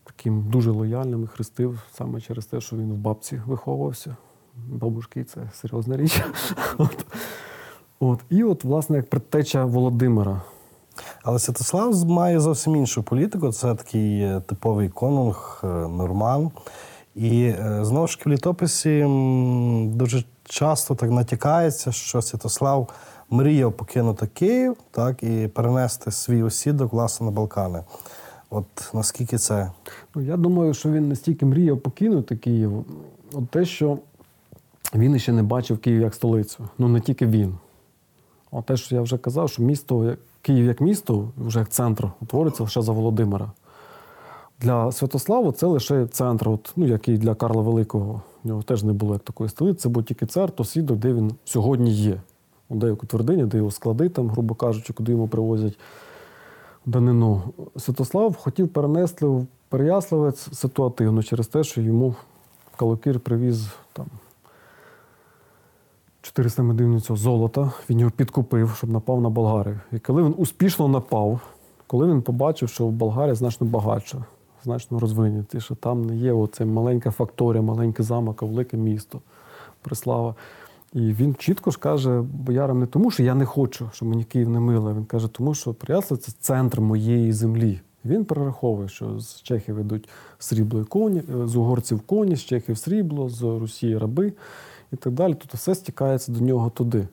таким 0.03 0.49
дуже 0.49 0.71
лояльним 0.71 1.23
і 1.23 1.27
хрестив 1.27 1.79
саме 1.91 2.21
через 2.21 2.45
те, 2.45 2.61
що 2.61 2.75
він 2.75 2.93
в 2.93 2.97
бабці 2.97 3.41
виховувався. 3.45 4.15
Бабушки 4.55 5.23
це 5.23 5.49
серйозна 5.53 5.97
річ. 5.97 6.21
От. 6.77 7.05
От. 7.99 8.19
І 8.29 8.43
от, 8.43 8.63
власне, 8.63 8.97
як 8.97 9.09
предтеча 9.09 9.65
Володимира. 9.65 10.41
Але 11.23 11.39
Святослав 11.39 12.05
має 12.05 12.39
зовсім 12.39 12.75
іншу 12.75 13.03
політику. 13.03 13.51
Це 13.51 13.75
такий 13.75 14.21
е, 14.21 14.41
типовий 14.45 14.89
конунг, 14.89 15.61
е, 15.63 15.67
норман. 15.67 16.51
І 17.15 17.43
е, 17.43 17.79
знову 17.81 18.07
ж 18.07 18.17
таки 18.17 18.29
в 18.29 18.33
літописі 18.33 19.05
дуже 19.85 20.23
часто 20.45 20.95
так 20.95 21.11
натякається, 21.11 21.91
що 21.91 22.21
Святослав 22.21 22.89
мріяв 23.29 23.73
покинути 23.73 24.27
Київ 24.27 24.75
так, 24.91 25.23
і 25.23 25.47
перенести 25.47 26.11
свій 26.11 26.43
осідок 26.43 26.93
власне 26.93 27.25
на 27.25 27.31
Балкани. 27.31 27.83
От 28.49 28.65
наскільки 28.93 29.37
це 29.37 29.71
Ну, 30.15 30.21
я 30.21 30.37
думаю, 30.37 30.73
що 30.73 30.91
він 30.91 31.09
настільки 31.09 31.45
мріяв 31.45 31.79
покинути 31.79 32.35
Київ, 32.35 32.85
от 33.33 33.49
те, 33.49 33.65
що 33.65 33.97
він 34.95 35.19
ще 35.19 35.31
не 35.31 35.43
бачив 35.43 35.79
Київ 35.79 36.01
як 36.01 36.15
столицю. 36.15 36.69
Ну 36.77 36.87
не 36.87 36.99
тільки 36.99 37.27
він. 37.27 37.57
А 38.51 38.61
те, 38.61 38.77
що 38.77 38.95
я 38.95 39.01
вже 39.01 39.17
казав, 39.17 39.49
що 39.49 39.63
місто, 39.63 40.15
Київ 40.47 40.65
як 40.65 40.81
місто, 40.81 41.29
вже 41.37 41.59
як 41.59 41.69
центр, 41.69 42.11
утвориться 42.21 42.63
лише 42.63 42.81
за 42.81 42.91
Володимира. 42.91 43.51
Для 44.59 44.91
Святослава 44.91 45.51
це 45.51 45.65
лише 45.65 46.07
центр, 46.07 46.49
от, 46.49 46.73
ну, 46.75 46.87
як 46.87 47.07
і 47.07 47.17
для 47.17 47.35
Карла 47.35 47.61
Великого. 47.61 48.21
У 48.43 48.47
нього 48.47 48.63
теж 48.63 48.83
не 48.83 48.93
було 48.93 49.13
як 49.13 49.23
такої 49.23 49.49
столиці, 49.49 49.79
це 49.79 49.89
був 49.89 50.03
тільки 50.03 50.25
цар, 50.25 50.51
то 50.51 50.63
свідок, 50.63 50.97
де 50.97 51.13
він 51.13 51.31
сьогодні 51.45 51.91
є. 51.91 52.21
Деяку 52.69 53.05
твердині, 53.05 53.45
де 53.45 53.57
його 53.57 53.71
склади, 53.71 54.09
там, 54.09 54.29
грубо 54.29 54.55
кажучи, 54.55 54.93
куди 54.93 55.11
йому 55.11 55.27
привозять 55.27 55.77
данину. 56.85 57.41
Святослав 57.77 58.35
хотів 58.35 58.69
перенести 58.69 59.25
в 59.25 59.47
Переяславець 59.69 60.49
ситуативно 60.53 61.23
через 61.23 61.47
те, 61.47 61.63
що 61.63 61.81
йому 61.81 62.15
Калокір 62.75 63.19
привіз 63.19 63.67
там 63.93 64.05
400 66.37 66.63
медивницю 66.63 67.15
золота, 67.15 67.71
він 67.89 67.99
його 67.99 68.11
підкупив, 68.11 68.73
щоб 68.77 68.89
напав 68.89 69.21
на 69.21 69.29
Болгарію. 69.29 69.79
І 69.91 69.99
коли 69.99 70.23
він 70.23 70.33
успішно 70.37 70.87
напав, 70.87 71.39
коли 71.87 72.07
він 72.07 72.21
побачив, 72.21 72.69
що 72.69 72.87
Болгарія 72.87 73.35
значно 73.35 73.67
багатша, 73.67 74.25
значно 74.63 74.99
розвинуті, 74.99 75.59
що 75.59 75.75
там 75.75 76.05
не 76.05 76.15
є 76.15 76.33
оце 76.33 76.65
маленька 76.65 77.11
факторія, 77.11 77.61
маленький 77.61 78.05
замок, 78.05 78.43
а 78.43 78.45
велике 78.45 78.77
місто, 78.77 79.21
Преслава. 79.81 80.35
І 80.93 80.99
він 80.99 81.35
чітко 81.35 81.71
ж 81.71 81.79
каже 81.79 82.21
боярам 82.21 82.79
не 82.79 82.85
тому, 82.85 83.11
що 83.11 83.23
я 83.23 83.35
не 83.35 83.45
хочу, 83.45 83.89
щоб 83.93 84.07
мені 84.07 84.23
Київ 84.23 84.49
не 84.49 84.59
мило. 84.59 84.93
Він 84.93 85.05
каже, 85.05 85.27
тому 85.27 85.53
що 85.53 85.73
Переяслав– 85.73 86.19
це 86.21 86.31
центр 86.39 86.81
моєї 86.81 87.33
землі. 87.33 87.81
Він 88.05 88.25
перераховує, 88.25 88.89
що 88.89 89.19
з 89.19 89.41
Чехів 89.41 89.79
йдуть 89.79 90.09
срібло 90.39 90.81
і 90.81 90.83
коні, 90.83 91.19
е, 91.19 91.47
з 91.47 91.55
угорців 91.55 91.99
коні, 91.99 92.35
з 92.35 92.41
Чехів 92.43 92.77
срібло, 92.77 93.29
з 93.29 93.41
Росії 93.41 93.97
раби 93.97 94.33
і 94.93 94.95
так 94.95 95.13
далі. 95.13 95.33
Тобто 95.33 95.57
все 95.57 95.75
стікається 95.75 96.31
до 96.31 96.39
нього 96.39 96.69
туди. 96.69 97.07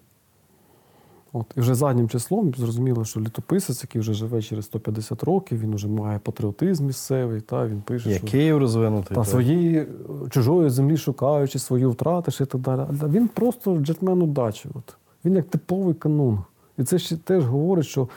От, 1.36 1.46
і 1.56 1.60
вже 1.60 1.74
заднім 1.74 2.08
числом 2.08 2.54
зрозуміло, 2.56 3.04
що 3.04 3.20
літописець, 3.20 3.82
який 3.82 4.00
вже 4.00 4.14
живе 4.14 4.42
через 4.42 4.64
150 4.64 5.22
років, 5.22 5.60
він 5.60 5.74
вже 5.74 5.88
має 5.88 6.18
патріотизм 6.18 6.86
місцевий, 6.86 7.40
та, 7.40 7.66
він 7.66 7.82
пише, 7.82 8.10
є 8.10 8.16
що 8.16 8.26
Київ 8.26 8.58
розвинутий. 8.58 9.08
та 9.08 9.14
так. 9.14 9.26
своєї 9.26 9.78
е, 9.78 9.86
чужої 10.30 10.70
землі 10.70 10.96
шукаючи, 10.96 11.58
свою 11.58 11.90
втратиш 11.90 12.40
і 12.40 12.46
так 12.46 12.60
далі. 12.60 12.80
А 13.02 13.08
він 13.08 13.28
просто 13.28 13.78
джетмен 13.78 14.22
удачі. 14.22 14.68
От. 14.74 14.96
Він 15.24 15.34
як 15.34 15.44
типовий 15.44 15.94
канун. 15.94 16.38
І 16.78 16.84
це 16.84 16.98
ще 16.98 17.16
теж 17.16 17.44
говорить, 17.44 17.86
що 17.86 18.08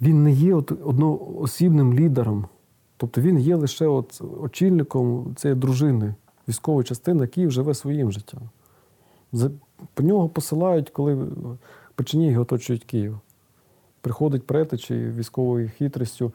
він 0.00 0.22
не 0.22 0.32
є 0.32 0.54
от 0.54 0.72
одноосібним 0.84 1.94
лідером. 1.94 2.46
Тобто 2.96 3.20
він 3.20 3.38
є 3.38 3.56
лише 3.56 3.86
от 3.86 4.22
очільником 4.42 5.34
цієї 5.36 5.60
дружини, 5.60 6.14
військової 6.48 6.84
частини, 6.84 7.20
який 7.20 7.50
живе 7.50 7.74
своїм 7.74 8.12
життям. 8.12 8.40
По 9.94 10.02
нього 10.02 10.28
посилають, 10.28 10.90
коли 10.90 11.26
Печеніги 11.94 12.38
оточують 12.38 12.84
Київ. 12.84 13.18
Приходить 14.00 14.46
претич 14.46 14.90
і 14.90 14.94
військовою 14.94 15.70
хитрістю, 15.78 16.32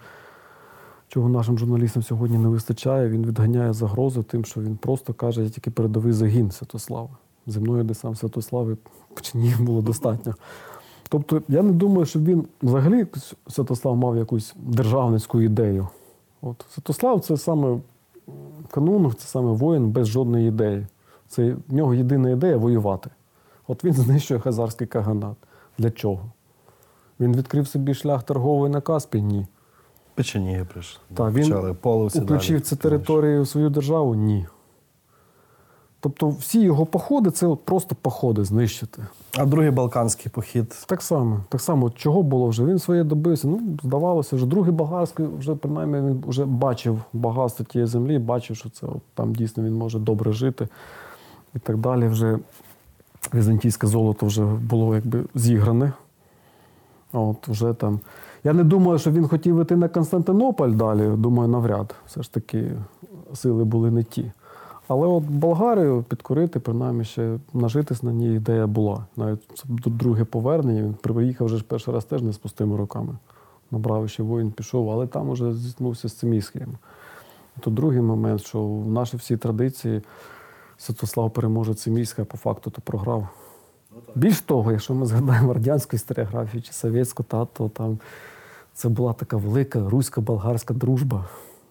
чого 1.07 1.29
нашим 1.29 1.57
журналістам 1.57 2.03
сьогодні 2.03 2.37
не 2.37 2.47
вистачає. 2.47 3.09
Він 3.09 3.25
відганяє 3.25 3.73
загрозу 3.73 4.23
тим, 4.23 4.45
що 4.45 4.61
він 4.61 4.77
просто 4.77 5.13
каже, 5.13 5.43
я 5.43 5.49
тільки 5.49 5.71
передовий 5.71 6.13
загін 6.13 6.51
Святослава. 6.51 7.09
Зі 7.47 7.59
мною 7.59 7.83
десант 7.83 8.17
Святослави 8.17 8.77
Печенігів 9.13 9.61
було 9.61 9.81
достатньо. 9.81 10.35
Тобто, 11.09 11.41
я 11.47 11.61
не 11.61 11.71
думаю, 11.71 12.05
що 12.05 12.19
він 12.19 12.47
взагалі 12.61 13.07
Святослав 13.47 13.97
мав 13.97 14.17
якусь 14.17 14.53
державницьку 14.57 15.41
ідею. 15.41 15.87
От 16.41 16.65
Святослав 16.69 17.21
це 17.21 17.37
саме 17.37 17.79
канун, 18.71 19.13
це 19.17 19.27
саме 19.27 19.51
воїн 19.51 19.91
без 19.91 20.07
жодної 20.07 20.47
ідеї. 20.47 20.87
Це 21.31 21.55
в 21.67 21.73
нього 21.73 21.93
єдина 21.93 22.29
ідея 22.29 22.57
воювати. 22.57 23.09
От 23.67 23.83
він 23.83 23.93
знищує 24.03 24.39
хазарський 24.39 24.87
каганат. 24.87 25.35
Для 25.77 25.91
чого? 25.91 26.31
Він 27.19 27.35
відкрив 27.35 27.67
собі 27.67 27.93
шлях 27.93 28.23
торговий 28.23 28.71
на 28.71 28.81
Каспій? 28.81 29.21
Ні. 29.21 29.47
Печеніги 30.15 30.65
прийшли. 30.65 31.01
Так, 31.13 31.33
він 31.33 31.53
Включив 32.07 32.55
далі. 32.55 32.59
ці 32.59 32.75
території 32.75 33.39
у 33.39 33.45
свою 33.45 33.69
державу? 33.69 34.15
Ні. 34.15 34.47
Тобто 35.99 36.29
всі 36.29 36.61
його 36.61 36.85
походи 36.85 37.31
це 37.31 37.47
от 37.47 37.65
просто 37.65 37.95
походи 38.01 38.43
знищити. 38.43 39.05
А 39.37 39.45
другий 39.45 39.71
Балканський 39.71 40.31
похід. 40.31 40.85
Так 40.87 41.01
само, 41.01 41.39
так 41.49 41.61
само, 41.61 41.85
от 41.85 41.95
чого 41.95 42.23
було 42.23 42.47
вже? 42.47 42.65
Він 42.65 42.79
своє 42.79 43.03
добився. 43.03 43.47
Ну, 43.47 43.61
здавалося, 43.83 44.35
вже 44.35 44.45
другий 44.45 44.71
болгарський, 44.71 45.25
вже 45.39 45.55
принаймні 45.55 45.97
він 45.97 46.23
вже 46.27 46.45
бачив 46.45 47.01
багатство 47.13 47.65
тієї 47.65 47.87
землі, 47.87 48.19
бачив, 48.19 48.55
що 48.57 48.69
це 48.69 48.87
от, 48.87 49.01
там 49.13 49.35
дійсно 49.35 49.63
він 49.63 49.73
може 49.73 49.99
добре 49.99 50.31
жити 50.31 50.67
і 51.55 51.59
так 51.59 51.77
далі. 51.77 52.07
Вже 52.07 52.39
візантійське 53.33 53.87
золото 53.87 54.25
вже 54.25 54.45
було 54.45 54.95
якби 54.95 55.23
зігране. 55.35 55.93
От 57.13 57.47
вже 57.47 57.73
там. 57.73 57.99
Я 58.43 58.53
не 58.53 58.63
думаю, 58.63 58.99
що 58.99 59.11
він 59.11 59.27
хотів 59.27 59.61
іти 59.61 59.75
на 59.75 59.89
Константинополь 59.89 60.71
далі. 60.71 61.17
Думаю, 61.17 61.49
навряд. 61.49 61.95
Все 62.07 62.23
ж 62.23 62.33
таки 62.33 62.71
сили 63.33 63.63
були 63.63 63.91
не 63.91 64.03
ті. 64.03 64.31
Але 64.87 65.07
от 65.07 65.23
Болгарію 65.23 66.03
підкорити, 66.09 66.59
принаймні 66.59 67.03
ще 67.03 67.39
нажитись 67.53 68.03
на 68.03 68.11
ній 68.13 68.35
ідея 68.35 68.67
була. 68.67 69.05
Навіть 69.17 69.39
це 69.55 69.63
друге 69.89 70.23
повернення. 70.23 70.81
Він 70.81 70.93
приїхав 70.93 71.47
вже 71.47 71.57
ж 71.57 71.63
перший 71.63 71.93
раз 71.93 72.05
теж 72.05 72.21
не 72.21 72.33
з 72.33 72.37
пустими 72.37 72.77
руками. 72.77 73.15
Набрав 73.71 74.09
ще 74.09 74.23
воїн, 74.23 74.51
пішов, 74.51 74.89
але 74.91 75.07
там 75.07 75.29
уже 75.29 75.53
зіткнувся 75.53 76.07
з 76.09 76.13
цими 76.13 76.41
схемами. 76.41 76.77
То 77.59 77.71
другий 77.71 78.01
момент, 78.01 78.41
що 78.41 78.65
в 78.65 78.91
наші 78.91 79.17
всі 79.17 79.37
традиції 79.37 80.01
Святослав 80.81 81.31
переможе 81.31 81.73
Цимільська, 81.73 82.25
по 82.25 82.37
факту 82.37 82.69
то 82.69 82.81
програв. 82.81 83.27
Більш 84.15 84.41
того, 84.41 84.71
якщо 84.71 84.93
ми 84.93 85.05
згадаємо 85.05 85.53
радянську 85.53 85.95
історіографію 85.95 86.61
чи 86.61 86.73
совєтську, 86.73 87.23
та, 87.23 87.45
то 87.45 87.69
там 87.69 87.99
це 88.73 88.89
була 88.89 89.13
така 89.13 89.37
велика 89.37 89.79
русько-болгарська 89.89 90.73
дружба. 90.73 91.25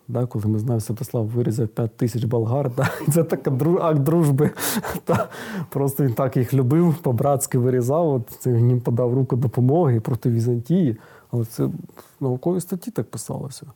Да, 0.09 0.27
коли 0.27 0.47
ми 0.47 0.59
знаємо, 0.59 0.81
Святослав 0.81 1.27
вирізав 1.27 1.69
5 1.69 1.97
тисяч 1.97 2.25
болгар, 2.25 2.71
да, 2.77 2.91
це 3.13 3.25
така 3.25 3.51
акт 3.81 4.01
дружби. 4.01 4.51
Та, 5.05 5.29
просто 5.69 6.05
він 6.05 6.15
так 6.15 6.37
їх 6.37 6.55
любив, 6.55 6.95
по-братськи 6.95 7.59
вирізав. 7.59 8.09
От, 8.09 8.23
це 8.39 8.51
їм 8.51 8.81
подав 8.81 9.15
руку 9.15 9.37
допомоги 9.37 10.01
проти 10.01 10.31
Візантії. 10.31 10.97
Але 11.31 11.45
це 11.45 11.65
в 11.65 11.73
науковій 12.21 12.61
статті 12.61 12.91
так 12.91 13.11
писалося. 13.11 13.67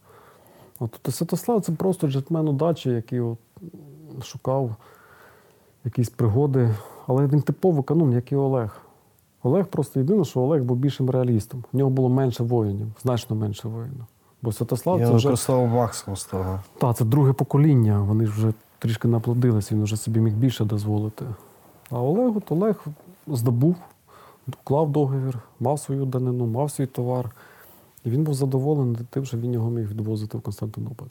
От, 0.78 1.00
Святослав 1.10 1.60
це 1.60 1.72
просто 1.72 2.08
джетмен 2.08 2.48
удачі, 2.48 2.90
який 2.90 3.20
от, 3.20 3.38
шукав 4.22 4.76
якісь 5.84 6.08
пригоди. 6.10 6.70
Але 7.06 7.26
він 7.26 7.42
типовий 7.42 7.82
канун, 7.82 8.12
як 8.12 8.32
і 8.32 8.36
Олег. 8.36 8.80
Олег 9.42 9.66
просто 9.66 10.00
єдине, 10.00 10.24
що 10.24 10.40
Олег 10.40 10.62
був 10.62 10.76
більшим 10.76 11.10
реалістом. 11.10 11.64
В 11.72 11.76
нього 11.76 11.90
було 11.90 12.08
менше 12.08 12.42
воїнів, 12.42 12.86
значно 13.02 13.36
менше 13.36 13.68
воїнів. 13.68 14.04
Бо 14.42 14.52
Святослав 14.52 15.00
Я 15.00 15.06
це 15.06 15.12
вже 15.12 15.28
використовував 15.28 15.68
максимум 15.68 16.16
з 16.16 16.24
того. 16.24 16.60
та, 16.78 16.92
це 16.92 17.04
друге 17.04 17.32
покоління. 17.32 18.00
Вони 18.00 18.24
вже 18.24 18.52
трішки 18.78 19.08
наплодилися, 19.08 19.74
він 19.74 19.82
вже 19.82 19.96
собі 19.96 20.20
міг 20.20 20.34
більше 20.34 20.64
дозволити. 20.64 21.24
А 21.90 21.98
Олег, 21.98 22.36
от 22.36 22.52
Олег 22.52 22.84
здобув, 23.26 23.76
вклав 24.48 24.90
договір, 24.90 25.38
мав 25.60 25.80
свою 25.80 26.04
данину, 26.04 26.46
мав 26.46 26.70
свій 26.70 26.86
товар. 26.86 27.30
І 28.04 28.10
він 28.10 28.24
був 28.24 28.34
задоволений 28.34 28.96
тим, 29.10 29.24
що 29.24 29.36
він 29.36 29.52
його 29.52 29.70
міг 29.70 29.88
відвозити 29.88 30.38
в 30.38 30.40
Константинополь. 30.40 31.06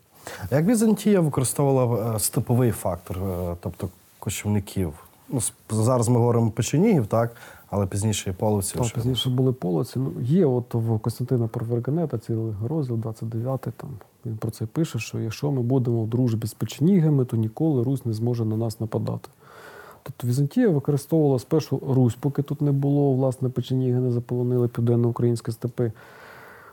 Як 0.52 0.66
Візантія 0.66 1.20
використовувала 1.20 2.16
е, 2.16 2.20
степовий 2.20 2.72
фактор, 2.72 3.18
е, 3.18 3.56
тобто 3.60 3.90
кочівників? 4.24 4.94
Ну, 5.30 5.40
зараз 5.70 6.10
ми 6.10 6.18
говоримо 6.18 6.52
печенігів, 6.52 7.08
так, 7.08 7.36
але 7.70 7.88
пізніше 7.88 8.30
і 8.30 8.34
половців. 8.34 8.82
Так, 8.82 8.94
пізніше 8.94 9.30
були 9.30 9.54
полоці. 9.54 10.00
Ну, 10.00 10.12
є 10.22 10.46
от 10.46 10.74
в 10.74 11.00
Костянтина 11.00 11.48
Парвергенета 11.48 12.18
цілий 12.18 12.54
розділ, 12.68 12.96
29-й, 12.96 13.72
там 13.78 13.90
він 14.26 14.38
про 14.38 14.52
це 14.52 14.66
пише, 14.66 15.00
що 15.00 15.20
якщо 15.20 15.52
ми 15.52 15.62
будемо 15.62 16.04
в 16.04 16.08
дружбі 16.08 16.48
з 16.48 16.54
печенігами, 16.54 17.26
то 17.26 17.38
ніколи 17.38 17.84
Русь 17.84 18.06
не 18.06 18.14
зможе 18.14 18.46
на 18.46 18.58
нас 18.58 18.80
нападати. 18.80 19.30
Тобто 20.04 20.28
Візантія 20.28 20.70
використовувала 20.70 21.40
спершу 21.40 21.82
Русь, 21.88 22.16
поки 22.20 22.42
тут 22.42 22.62
не 22.62 22.72
було, 22.72 23.14
власне, 23.14 23.50
печеніги 23.50 24.00
не 24.00 24.12
заполонили 24.12 24.68
південно-українські 24.68 25.52
степи. 25.52 25.92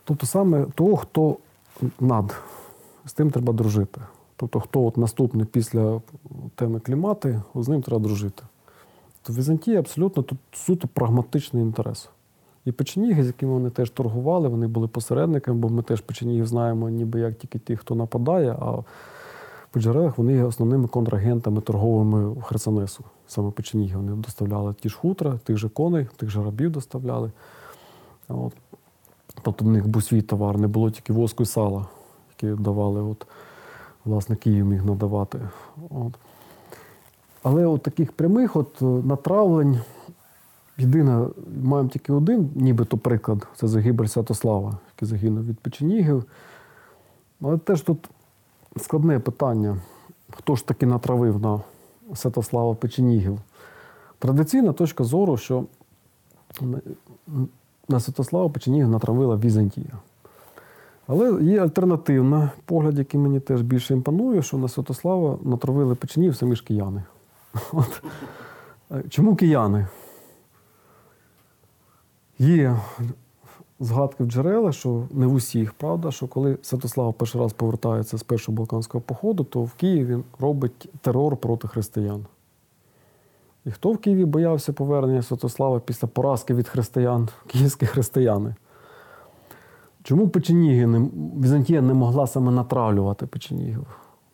Тобто 0.04 0.26
саме 0.26 0.66
того, 0.74 0.96
хто 0.96 1.36
над, 2.00 2.36
з 3.06 3.12
тим 3.12 3.30
треба 3.30 3.52
дружити. 3.52 4.00
Тобто, 4.40 4.60
хто 4.60 4.84
от 4.84 4.96
наступний 4.96 5.46
після 5.46 6.00
теми 6.54 6.80
клімати, 6.80 7.42
з 7.54 7.68
ним 7.68 7.82
треба 7.82 8.02
дружити. 8.02 8.42
То 9.22 9.32
Візантія 9.32 9.78
абсолютно 9.78 10.22
тут 10.22 10.38
суто 10.52 10.88
прагматичний 10.88 11.62
інтерес. 11.62 12.08
І 12.64 12.72
печеніги, 12.72 13.24
з 13.24 13.26
якими 13.26 13.52
вони 13.52 13.70
теж 13.70 13.90
торгували, 13.90 14.48
вони 14.48 14.66
були 14.66 14.88
посередниками, 14.88 15.58
бо 15.58 15.68
ми 15.68 15.82
теж 15.82 16.00
печенігів 16.00 16.46
знаємо, 16.46 16.88
ніби 16.88 17.20
як 17.20 17.38
тільки 17.38 17.58
ті, 17.58 17.76
хто 17.76 17.94
нападає, 17.94 18.50
а 18.50 18.82
по 19.70 19.80
джерелах 19.80 20.18
вони 20.18 20.32
є 20.32 20.44
основними 20.44 20.88
контрагентами 20.88 21.60
торговими 21.60 22.42
Херсонесу. 22.42 23.04
Саме 23.26 23.50
печеніги 23.50 23.96
вони 23.96 24.12
доставляли 24.12 24.74
ті 24.74 24.88
ж 24.88 24.96
хутра, 24.98 25.38
тих 25.44 25.56
же 25.56 25.68
коней, 25.68 26.06
тих 26.16 26.30
же 26.30 26.44
рабів 26.44 26.70
доставляли. 26.70 27.30
От. 28.28 28.52
Тобто 29.42 29.64
в 29.64 29.68
них 29.68 29.88
був 29.88 30.02
свій 30.02 30.22
товар, 30.22 30.58
не 30.58 30.66
було 30.66 30.90
тільки 30.90 31.12
воску 31.12 31.42
і 31.42 31.46
сала, 31.46 31.86
які 32.30 32.62
давали, 32.62 33.02
от, 33.02 33.26
власне, 34.04 34.36
Київ 34.36 34.66
міг 34.66 34.84
надавати. 34.84 35.40
От. 35.90 36.14
Але 37.42 37.66
от 37.66 37.82
таких 37.82 38.12
прямих 38.12 38.56
от 38.56 38.82
е, 38.82 38.84
натравлень, 38.84 39.80
єдине, 40.78 41.26
маємо 41.62 41.88
тільки 41.88 42.12
один, 42.12 42.50
нібито 42.54 42.98
приклад, 42.98 43.46
це 43.56 43.68
загибель 43.68 44.06
Святослава, 44.06 44.78
який 44.94 45.08
загинув 45.08 45.44
від 45.46 45.58
печенігів. 45.60 46.24
Але 47.42 47.58
теж 47.58 47.80
тут 47.82 48.10
складне 48.80 49.18
питання, 49.18 49.76
хто 50.30 50.56
ж 50.56 50.66
таки 50.66 50.86
натравив 50.86 51.40
на 51.40 51.60
Святослава 52.14 52.74
Печенігів. 52.74 53.38
Традиційна 54.18 54.72
точка 54.72 55.04
зору, 55.04 55.36
що 55.36 55.64
на- 57.88 58.00
Святослава 58.00 58.48
Печенігів 58.48 58.88
натравила 58.88 59.36
Візантія. 59.36 59.92
Але 61.12 61.42
є 61.42 61.62
альтернативна 61.62 62.50
погляд, 62.64 62.98
який 62.98 63.20
мені 63.20 63.40
теж 63.40 63.62
більше 63.62 63.94
імпонує, 63.94 64.42
що 64.42 64.56
на 64.56 64.68
Святослава 64.68 65.38
натравили 65.42 65.94
печенів 65.94 66.36
самі 66.36 66.56
ж 66.56 66.64
кияни. 66.64 67.02
От. 67.72 68.02
Е, 68.90 69.02
Чому 69.08 69.36
кияни? 69.36 69.86
Є 72.38 72.76
згадки 73.80 74.24
в 74.24 74.26
джерелах, 74.26 74.74
що 74.74 75.02
не 75.10 75.26
в 75.26 75.34
усіх, 75.34 75.72
правда, 75.72 76.10
що 76.10 76.28
коли 76.28 76.58
Святослав 76.62 77.14
перший 77.14 77.40
раз 77.40 77.52
повертається 77.52 78.18
з 78.18 78.22
першого 78.22 78.56
Балканського 78.56 79.02
походу, 79.02 79.44
то 79.44 79.62
в 79.62 79.72
Києві 79.72 80.04
він 80.04 80.24
робить 80.38 80.88
терор 81.00 81.36
проти 81.36 81.68
християн. 81.68 82.26
І 83.64 83.70
хто 83.70 83.92
в 83.92 83.98
Києві 83.98 84.24
боявся 84.24 84.72
повернення 84.72 85.22
Святослава 85.22 85.80
після 85.80 86.08
поразки 86.08 86.54
від 86.54 86.68
християн, 86.68 87.28
київські 87.46 87.86
християни? 87.86 88.54
Чому 90.02 90.28
печеніги 90.28 90.86
не, 90.86 91.08
Візантія 91.42 91.82
не 91.82 91.94
могла 91.94 92.26
саме 92.26 92.50
натравлювати 92.50 93.26
печенігів? 93.26 93.86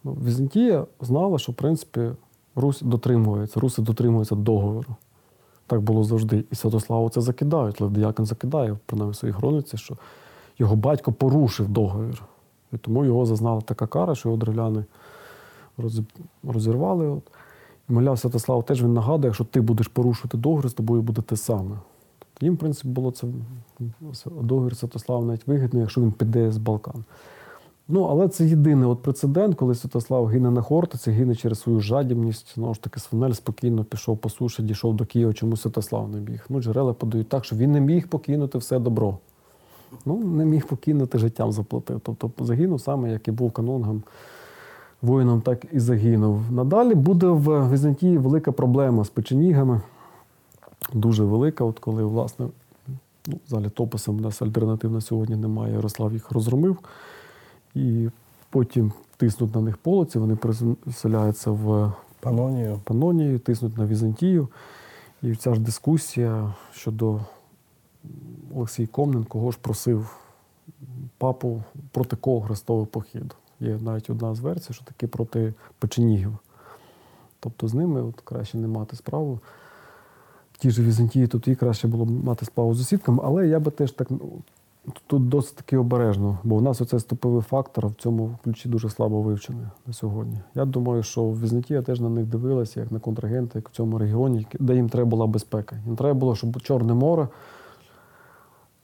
Ну, 0.04 0.16
Візантія 0.24 0.86
знала, 1.00 1.38
що 1.38 1.52
в 1.52 1.54
принципі 1.54 2.10
Русь 2.56 2.80
дотримується, 2.80 3.60
руси 3.60 3.82
дотримуються 3.82 4.34
договору. 4.34 4.96
Так 5.66 5.80
було 5.80 6.04
завжди. 6.04 6.44
І 6.50 6.54
Святославу 6.54 7.10
це 7.10 7.20
закидають. 7.20 7.80
Левдіякон 7.80 8.26
закидає, 8.26 8.76
принаймні 8.86 9.12
в 9.12 9.16
своїй 9.16 9.34
хрониці, 9.34 9.76
що 9.76 9.96
його 10.58 10.76
батько 10.76 11.12
порушив 11.12 11.68
договір. 11.68 12.22
І 12.72 12.76
тому 12.76 13.04
його 13.04 13.26
зазнала 13.26 13.60
така 13.60 13.86
кара, 13.86 14.14
що 14.14 14.28
його 14.28 14.38
древляни 14.38 14.84
розірвали. 16.42 17.20
І 17.88 17.92
мовляв, 17.92 18.18
Святослав 18.18 18.64
теж 18.64 18.82
він 18.82 18.94
нагадує, 18.94 19.28
якщо 19.28 19.44
ти 19.44 19.60
будеш 19.60 19.88
порушувати 19.88 20.38
договір, 20.38 20.68
з 20.68 20.72
тобою 20.72 21.02
буде 21.02 21.22
те 21.22 21.36
саме. 21.36 21.76
Їм, 22.40 22.54
в 22.54 22.58
принципі, 22.58 22.88
було 22.88 23.10
це 23.10 23.26
договір 24.40 24.76
Святослава 24.76 25.24
навіть 25.24 25.46
вигідний, 25.46 25.80
якщо 25.80 26.00
він 26.00 26.12
піде 26.12 26.52
з 26.52 26.58
Балкан. 26.58 27.04
Ну, 27.88 28.02
але 28.02 28.28
це 28.28 28.46
єдиний 28.46 28.88
от 28.88 29.02
прецедент, 29.02 29.54
коли 29.54 29.74
Святослав 29.74 30.26
гине 30.26 30.50
на 30.50 30.62
Хортиці, 30.62 31.10
гине 31.10 31.34
через 31.34 31.60
свою 31.60 31.80
жадібність. 31.80 32.54
Знову 32.54 32.74
ж 32.74 32.82
таки, 32.82 33.00
Свинель 33.00 33.32
спокійно 33.32 33.84
пішов 33.84 34.18
по 34.18 34.28
суші, 34.28 34.62
дійшов 34.62 34.96
до 34.96 35.06
Києва, 35.06 35.32
чому 35.32 35.56
Святослав 35.56 36.08
не 36.08 36.20
міг. 36.20 36.46
Ну, 36.48 36.62
джерела 36.62 36.92
подають 36.92 37.28
так, 37.28 37.44
що 37.44 37.56
він 37.56 37.72
не 37.72 37.80
міг 37.80 38.08
покинути 38.08 38.58
все 38.58 38.78
добро. 38.78 39.18
Ну, 40.06 40.16
не 40.18 40.44
міг 40.44 40.66
покинути 40.66 41.18
життям 41.18 41.52
заплатив. 41.52 42.00
Тобто 42.02 42.44
загинув 42.44 42.80
саме, 42.80 43.12
як 43.12 43.28
і 43.28 43.30
був 43.30 43.52
канонгом, 43.52 44.02
воїном, 45.02 45.40
так 45.40 45.66
і 45.72 45.80
загинув. 45.80 46.40
Надалі 46.50 46.94
буде 46.94 47.26
в 47.26 47.72
Візантії 47.72 48.18
велика 48.18 48.52
проблема 48.52 49.04
з 49.04 49.08
печенігами. 49.08 49.80
Дуже 50.92 51.24
велика, 51.24 51.64
от 51.64 51.78
коли, 51.78 52.04
власне, 52.04 52.46
ну, 53.26 53.38
за 53.48 53.60
літописом 53.60 54.16
у 54.16 54.20
нас 54.20 54.42
альтернатив 54.42 54.92
на 54.92 55.00
сьогодні 55.00 55.36
немає. 55.36 55.72
Ярослав 55.72 56.12
їх 56.12 56.30
розгромив. 56.30 56.78
І 57.74 58.08
потім 58.50 58.92
тиснуть 59.16 59.54
на 59.54 59.60
них 59.60 59.76
полоці, 59.76 60.18
вони 60.18 60.36
переселяються 60.36 61.50
в 61.50 61.92
Панонію. 62.20 62.80
Панонію, 62.84 63.38
тиснуть 63.38 63.78
на 63.78 63.86
Візантію. 63.86 64.48
І 65.22 65.34
ця 65.34 65.54
ж 65.54 65.60
дискусія 65.60 66.54
щодо 66.72 67.20
Олексій 68.54 68.86
Комнен, 68.86 69.24
кого 69.24 69.50
ж 69.50 69.58
просив 69.60 70.16
папу 71.18 71.62
проти 71.90 72.16
кого 72.16 72.40
хрестовий 72.40 72.86
похід. 72.86 73.34
Є 73.60 73.78
навіть 73.80 74.10
одна 74.10 74.34
з 74.34 74.40
версій, 74.40 74.72
що 74.72 74.84
таки 74.84 75.06
проти 75.06 75.54
печенігів. 75.78 76.38
Тобто 77.40 77.68
з 77.68 77.74
ними 77.74 78.02
от 78.02 78.20
краще 78.20 78.58
не 78.58 78.68
мати 78.68 78.96
справу. 78.96 79.40
Тій 80.56 80.70
же 80.70 80.82
Візантії 80.82 81.26
тут 81.26 81.48
і 81.48 81.54
краще 81.54 81.88
було 81.88 82.04
б 82.04 82.24
мати 82.24 82.44
справу 82.44 82.74
з 82.74 82.78
сусідками, 82.78 83.22
але 83.24 83.48
я 83.48 83.60
би 83.60 83.70
теж 83.70 83.92
так 83.92 84.10
ну, 84.10 84.18
тут 85.06 85.28
досить 85.28 85.56
таки 85.56 85.76
обережно, 85.76 86.38
бо 86.44 86.56
у 86.56 86.60
нас 86.60 86.80
оцей 86.80 87.00
ступовий 87.00 87.42
фактор 87.42 87.86
в 87.86 87.94
цьому 87.94 88.38
ключі 88.44 88.68
дуже 88.68 88.90
слабо 88.90 89.22
вивчений 89.22 89.66
на 89.86 89.92
сьогодні. 89.92 90.38
Я 90.54 90.64
думаю, 90.64 91.02
що 91.02 91.30
Візантія 91.30 91.82
теж 91.82 92.00
на 92.00 92.08
них 92.08 92.26
дивилася, 92.26 92.80
як 92.80 92.92
на 92.92 92.98
контрагенти, 92.98 93.58
як 93.58 93.68
в 93.68 93.72
цьому 93.72 93.98
регіоні, 93.98 94.46
де 94.60 94.74
їм 94.74 94.88
треба 94.88 95.10
була 95.10 95.26
безпека. 95.26 95.76
Їм 95.86 95.96
треба 95.96 96.14
було, 96.14 96.36
щоб 96.36 96.62
Чорне 96.62 96.94
море 96.94 97.28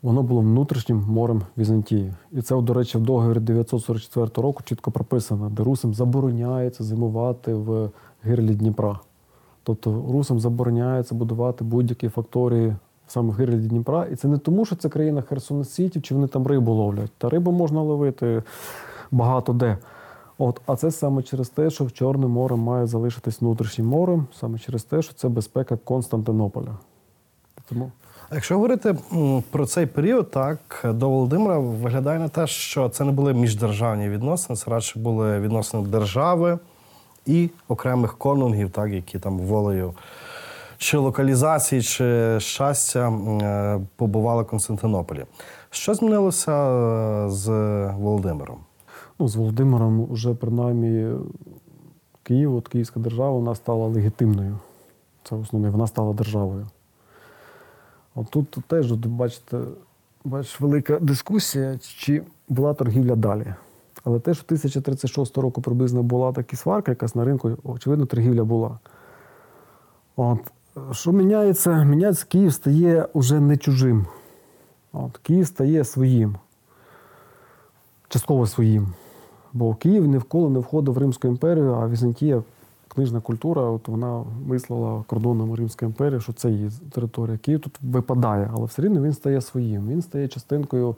воно 0.02 0.22
було 0.22 0.40
внутрішнім 0.40 1.04
морем 1.08 1.42
Візантії. 1.58 2.14
І 2.32 2.42
це, 2.42 2.60
до 2.60 2.74
речі, 2.74 2.98
в 2.98 3.00
договорі 3.00 3.40
944 3.40 4.30
року 4.36 4.62
чітко 4.64 4.90
прописано, 4.90 5.50
де 5.50 5.62
русам 5.62 5.94
забороняється 5.94 6.84
зимувати 6.84 7.54
в 7.54 7.90
гирлі 8.22 8.54
Дніпра. 8.54 9.00
Тобто 9.62 10.04
русам 10.12 10.40
забороняється 10.40 11.14
будувати 11.14 11.64
будь-які 11.64 12.08
факторії 12.08 12.76
саме 13.06 13.28
в 13.28 13.32
гирлі 13.32 13.68
Дніпра. 13.68 14.06
І 14.06 14.16
це 14.16 14.28
не 14.28 14.38
тому, 14.38 14.64
що 14.64 14.76
це 14.76 14.88
країна 14.88 15.22
херсонеситів, 15.22 16.02
чи 16.02 16.14
вони 16.14 16.26
там 16.26 16.46
рибу 16.46 16.72
ловлять. 16.72 17.10
Та 17.18 17.28
рибу 17.28 17.52
можна 17.52 17.82
ловити 17.82 18.42
багато 19.10 19.52
де. 19.52 19.78
От, 20.38 20.60
а 20.66 20.76
це 20.76 20.90
саме 20.90 21.22
через 21.22 21.48
те, 21.48 21.70
що 21.70 21.90
Чорне 21.90 22.26
море 22.26 22.56
має 22.56 22.86
залишитись 22.86 23.40
внутрішнім 23.40 23.86
морем, 23.86 24.26
саме 24.34 24.58
через 24.58 24.84
те, 24.84 25.02
що 25.02 25.14
це 25.14 25.28
безпека 25.28 25.76
Константинополя. 25.76 26.78
Тому 27.68 27.92
Якщо 28.34 28.54
говорити 28.54 28.96
про 29.50 29.66
цей 29.66 29.86
період, 29.86 30.30
так 30.30 30.58
до 30.84 31.10
Володимира 31.10 31.58
виглядає 31.58 32.18
на 32.18 32.28
те, 32.28 32.46
що 32.46 32.88
це 32.88 33.04
не 33.04 33.12
були 33.12 33.34
міждержавні 33.34 34.08
відносини, 34.08 34.56
це 34.56 34.70
радше 34.70 34.98
були 34.98 35.40
відносини 35.40 35.88
держави 35.88 36.58
і 37.26 37.50
окремих 37.68 38.18
конунгів, 38.18 38.70
так, 38.70 38.90
які 38.90 39.18
там 39.18 39.38
волею 39.38 39.94
чи 40.78 40.98
локалізації, 40.98 41.82
чи 41.82 42.40
щастя 42.40 43.08
е, 43.10 43.80
побували 43.96 44.42
в 44.42 44.46
Константинополі. 44.46 45.24
Що 45.70 45.94
змінилося 45.94 46.52
е, 46.52 47.30
з 47.30 47.48
Володимиром? 47.98 48.58
ну, 49.22 49.28
з 49.28 49.36
Володимиром 49.36 50.06
вже 50.10 50.34
принаймні 50.34 51.16
Київ, 52.22 52.56
от 52.56 52.68
Київська 52.68 53.00
держава, 53.00 53.30
вона 53.30 53.54
стала 53.54 53.86
легітимною. 53.86 54.58
Це 55.22 55.36
основне, 55.36 55.70
вона 55.70 55.86
стала 55.86 56.12
державою. 56.12 56.66
От 58.14 58.30
тут, 58.30 58.58
теж, 58.66 58.92
бачите, 58.92 59.58
бачиш, 60.24 60.60
велика 60.60 60.98
дискусія, 60.98 61.78
чи 61.78 62.22
була 62.48 62.74
торгівля 62.74 63.16
далі. 63.16 63.54
Але 64.04 64.20
те, 64.20 64.34
що 64.34 64.44
1036 64.46 65.38
року 65.38 65.62
приблизно 65.62 66.02
була 66.02 66.32
така 66.32 66.56
сварка, 66.56 66.92
якась 66.92 67.14
на 67.14 67.24
ринку, 67.24 67.50
очевидно, 67.64 68.06
торгівля 68.06 68.44
була. 68.44 68.78
От. 70.16 70.38
Що 70.92 71.12
міняється? 71.12 71.84
Міняється, 71.84 72.26
Київ 72.28 72.52
стає 72.52 73.08
вже 73.14 73.40
не 73.40 73.56
чужим. 73.56 74.06
От. 74.92 75.18
Київ 75.18 75.46
стає 75.46 75.84
своїм, 75.84 76.36
частково 78.08 78.46
своїм. 78.46 78.92
Бо 79.52 79.74
Київ 79.74 80.06
ніколи 80.06 80.50
не 80.50 80.58
входив 80.58 80.94
в 80.94 80.98
Римську 80.98 81.28
імперію, 81.28 81.74
а 81.74 81.88
Візантія, 81.88 82.42
книжна 82.88 83.20
культура, 83.20 83.62
от 83.62 83.88
вона 83.88 84.24
мислила 84.46 85.04
кордоном 85.06 85.54
Римської 85.54 85.88
імперії, 85.88 86.20
що 86.20 86.32
це 86.32 86.50
її 86.50 86.70
територія. 86.92 87.38
Київ 87.38 87.60
тут 87.60 87.78
випадає, 87.82 88.50
але 88.54 88.66
все 88.66 88.82
рівно 88.82 89.02
він 89.02 89.12
стає 89.12 89.40
своїм. 89.40 89.88
Він 89.88 90.02
стає 90.02 90.28
частинкою 90.28 90.96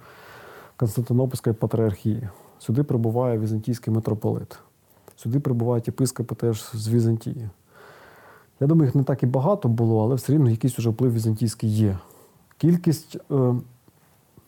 Константинопольської 0.76 1.55
патріархії. 1.55 2.28
Сюди 2.66 2.82
прибуває 2.82 3.39
візантійський 3.39 3.95
митрополит. 3.95 4.59
Сюди 5.16 5.41
прибувають 5.41 5.86
єпископи 5.86 6.35
теж 6.35 6.70
з 6.73 6.89
Візантії. 6.89 7.49
Я 8.61 8.66
думаю, 8.66 8.86
їх 8.86 8.95
не 8.95 9.05
так 9.05 9.23
і 9.23 9.27
багато 9.27 9.69
було, 9.69 10.05
але 10.05 10.15
все 10.15 10.32
рівно 10.32 10.51
якийсь 10.51 10.78
уже 10.78 10.91
вплив 10.91 11.12
візантійський 11.12 11.70
є. 11.70 11.99
Кількість 12.59 13.16
е, 13.31 13.55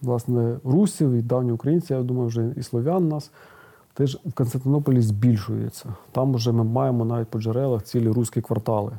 власне, 0.02 0.58
русів 0.64 1.12
і 1.12 1.22
давніх 1.22 1.54
українців, 1.54 1.96
я 1.96 2.02
думаю, 2.02 2.28
вже 2.28 2.54
і 2.56 2.62
слов'ян 2.62 3.08
нас 3.08 3.30
теж 3.94 4.18
в 4.24 4.32
Константинополі 4.32 5.00
збільшується. 5.00 5.94
Там 6.12 6.34
вже 6.34 6.52
ми 6.52 6.64
маємо 6.64 7.04
навіть 7.04 7.28
по 7.28 7.38
джерелах 7.38 7.82
цілі 7.82 8.08
руські 8.08 8.40
квартали. 8.40 8.92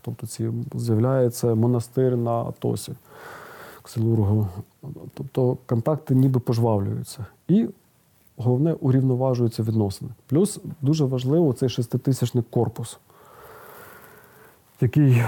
Тобто 0.00 0.26
ці 0.26 0.50
з'являється 0.74 1.54
монастир 1.54 2.16
на 2.16 2.30
Атосі, 2.30 2.92
Ксилургу. 3.82 4.48
Тобто 5.14 5.56
контакти 5.66 6.14
ніби 6.14 6.40
пожвавлюються. 6.40 7.26
І 7.48 7.68
головне 8.36 8.72
урівноважуються 8.72 9.62
відносини. 9.62 10.10
Плюс 10.26 10.60
дуже 10.82 11.04
важливо 11.04 11.52
цей 11.52 11.68
шеститисячний 11.68 12.44
корпус, 12.50 12.98
який 14.80 15.22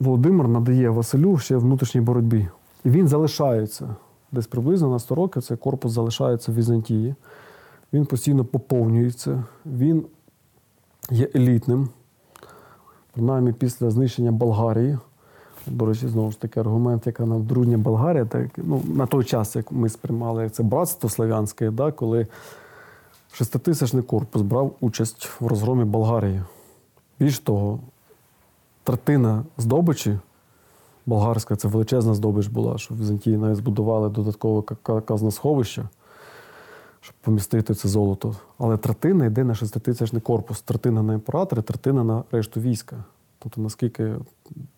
Володимир 0.00 0.48
надає 0.48 0.90
Василю 0.90 1.38
ще 1.38 1.56
в 1.56 1.60
внутрішній 1.60 2.00
боротьбі. 2.00 2.48
І 2.84 2.90
він 2.90 3.08
залишається. 3.08 3.96
Десь 4.32 4.46
приблизно 4.46 4.88
на 4.88 4.98
100 4.98 5.14
років 5.14 5.42
цей 5.42 5.56
корпус 5.56 5.92
залишається 5.92 6.52
в 6.52 6.54
Візантії. 6.54 7.14
Він 7.92 8.06
постійно 8.06 8.44
поповнюється, 8.44 9.44
він 9.66 10.06
є 11.10 11.28
елітним. 11.34 11.88
Принаймні 13.12 13.52
після 13.52 13.90
знищення 13.90 14.32
Болгарії. 14.32 14.98
До 15.66 15.86
речі, 15.86 16.08
знову 16.08 16.30
ж 16.30 16.40
таки, 16.40 16.60
аргумент, 16.60 17.06
яка 17.06 17.26
нам 17.26 17.46
дружня 17.46 17.78
Болгарія, 17.78 18.24
так, 18.24 18.48
ну, 18.56 18.82
на 18.94 19.06
той 19.06 19.24
час, 19.24 19.56
як 19.56 19.72
ми 19.72 19.88
сприймали 19.88 20.50
це 20.50 20.62
братство 20.62 21.08
славянське, 21.08 21.70
да, 21.70 21.92
коли 21.92 22.26
шеститисячний 23.32 24.02
корпус 24.02 24.42
брав 24.42 24.74
участь 24.80 25.28
в 25.40 25.46
розгромі 25.46 25.84
Болгарії. 25.84 26.42
Більш 27.20 27.38
того, 27.38 27.80
третина 28.82 29.44
здобичі 29.58 30.18
болгарська, 31.06 31.56
це 31.56 31.68
величезна 31.68 32.14
здобич 32.14 32.46
була, 32.46 32.78
що 32.78 32.94
в 32.94 32.98
Візантії 33.00 33.36
навіть 33.36 33.56
збудували 33.56 34.08
додаткове 34.08 34.62
ка- 34.62 34.76
ка- 34.82 35.00
казносховище, 35.00 35.88
щоб 37.00 37.14
помістити 37.20 37.74
це 37.74 37.88
золото. 37.88 38.36
Але 38.58 38.76
третина 38.76 39.26
йде 39.26 39.44
на 39.44 39.54
шеститисячний 39.54 40.22
корпус. 40.22 40.60
Третина 40.60 41.02
на 41.02 41.14
імператора, 41.14 41.62
третина 41.62 42.04
на 42.04 42.22
решту 42.32 42.60
війська. 42.60 42.96
Тобто 43.38 43.60
наскільки 43.60 44.14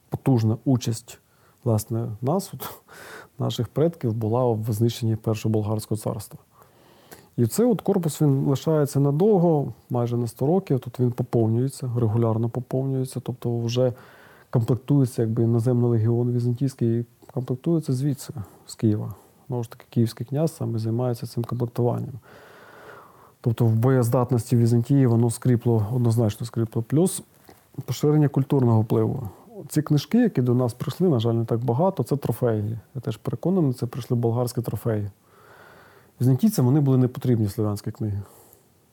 потужна 0.08 0.56
участь 0.64 1.18
власне 1.64 2.08
нас, 2.22 2.50
от, 2.54 2.68
наших 3.38 3.68
предків, 3.68 4.14
була 4.14 4.52
в 4.52 4.66
знищенні 4.68 5.16
першого 5.16 5.52
болгарського 5.52 5.98
царства. 5.98 6.38
І 7.36 7.46
цей 7.46 7.66
от 7.66 7.80
корпус 7.80 8.22
він 8.22 8.46
лишається 8.46 9.00
надовго, 9.00 9.72
майже 9.90 10.16
на 10.16 10.26
100 10.26 10.46
років. 10.46 10.80
Тут 10.80 11.00
він 11.00 11.12
поповнюється, 11.12 11.90
регулярно 11.96 12.48
поповнюється, 12.48 13.20
тобто 13.20 13.58
вже 13.58 13.92
комплектується 14.50 15.22
якби 15.22 15.42
іноземний 15.42 15.90
легіон 15.90 16.32
візантійський, 16.32 17.00
і 17.00 17.06
комплектується 17.34 17.92
звідси, 17.92 18.34
з 18.66 18.74
Києва. 18.74 19.14
Знову 19.48 19.62
ж 19.62 19.70
таки, 19.70 19.84
київський 19.90 20.26
князь 20.26 20.56
саме 20.56 20.78
займається 20.78 21.26
цим 21.26 21.44
комплектуванням. 21.44 22.14
Тобто 23.40 23.64
в 23.64 23.74
боєздатності 23.74 24.56
Візантії 24.56 25.06
воно 25.06 25.30
скріпло, 25.30 25.86
однозначно 25.94 26.46
скріпло. 26.46 26.82
Плюс 26.82 27.22
поширення 27.84 28.28
культурного 28.28 28.80
впливу. 28.80 29.28
Ці 29.68 29.82
книжки, 29.82 30.18
які 30.18 30.42
до 30.42 30.54
нас 30.54 30.74
прийшли, 30.74 31.08
на 31.08 31.18
жаль, 31.18 31.34
не 31.34 31.44
так 31.44 31.64
багато, 31.64 32.02
це 32.02 32.16
трофеї. 32.16 32.78
Я 32.94 33.00
теж 33.00 33.16
переконаний, 33.16 33.72
це 33.72 33.86
прийшли 33.86 34.16
болгарські 34.16 34.62
трофеї. 34.62 35.10
Візантійцям 36.20 36.64
вони 36.64 36.80
були 36.80 36.98
не 36.98 37.08
потрібні 37.08 37.48
слов'янські 37.48 37.90
книги. 37.90 38.22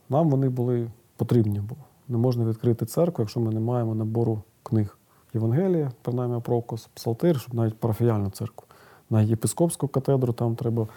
Нам 0.09 0.29
вони 0.29 0.49
були 0.49 0.87
потрібні, 1.17 1.59
бо 1.59 1.75
не 2.07 2.17
можна 2.17 2.45
відкрити 2.45 2.85
церкву, 2.85 3.21
якщо 3.21 3.39
ми 3.39 3.53
не 3.53 3.59
маємо 3.59 3.95
набору 3.95 4.41
книг. 4.63 4.97
Євангелія, 5.33 5.91
принаймні 6.01 6.41
Прокос, 6.41 6.89
Псалтир, 6.93 7.39
щоб 7.39 7.53
навіть 7.53 7.79
парафіяльну 7.79 8.29
церкву. 8.29 8.67
Навіть 9.09 9.29
єпископську 9.29 9.87
катедру 9.87 10.33
там 10.33 10.55
треба 10.55 10.87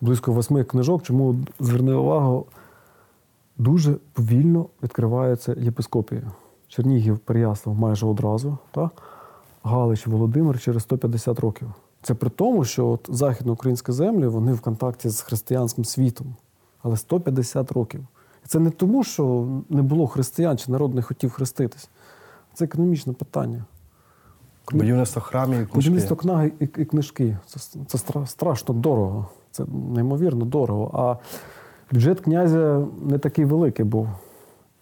близько 0.00 0.32
восьми 0.32 0.64
книжок. 0.64 1.02
Чому 1.02 1.36
зверни 1.60 1.94
увагу, 1.94 2.46
дуже 3.58 3.96
повільно 4.12 4.66
відкривається 4.82 5.56
єпископія. 5.58 6.22
Чернігів, 6.76 7.18
Переяслав 7.18 7.78
майже 7.78 8.06
одразу, 8.06 8.58
так? 8.70 9.02
Галич, 9.62 10.06
Володимир 10.06 10.60
через 10.60 10.82
150 10.82 11.40
років. 11.40 11.68
Це 12.02 12.14
при 12.14 12.30
тому, 12.30 12.64
що 12.64 12.88
от 12.88 13.08
західноукраїнські 13.12 13.92
землі 13.92 14.26
вони 14.26 14.52
в 14.52 14.60
контакті 14.60 15.08
з 15.08 15.20
християнським 15.20 15.84
світом, 15.84 16.34
але 16.82 16.96
150 16.96 17.72
років. 17.72 18.00
І 18.44 18.48
це 18.48 18.58
не 18.58 18.70
тому, 18.70 19.04
що 19.04 19.46
не 19.68 19.82
було 19.82 20.06
християн 20.06 20.58
чи 20.58 20.72
народ 20.72 20.94
не 20.94 21.02
хотів 21.02 21.30
хреститись. 21.30 21.88
Це 22.54 22.64
економічне 22.64 23.12
питання. 23.12 23.64
Будівництво 24.72 25.22
храмів, 25.22 25.54
і 25.54 25.56
книжки. 25.56 25.74
Будівництво 25.74 26.16
книги 26.16 26.52
і, 26.60 26.64
і 26.64 26.84
книжки. 26.84 27.38
Це, 27.46 27.60
це 27.86 27.98
стра- 27.98 28.26
страшно 28.26 28.74
дорого. 28.74 29.26
Це 29.50 29.64
неймовірно 29.94 30.44
дорого. 30.44 30.90
А 30.94 31.16
бюджет 31.94 32.20
князя 32.20 32.86
не 33.02 33.18
такий 33.18 33.44
великий 33.44 33.84
був. 33.84 34.08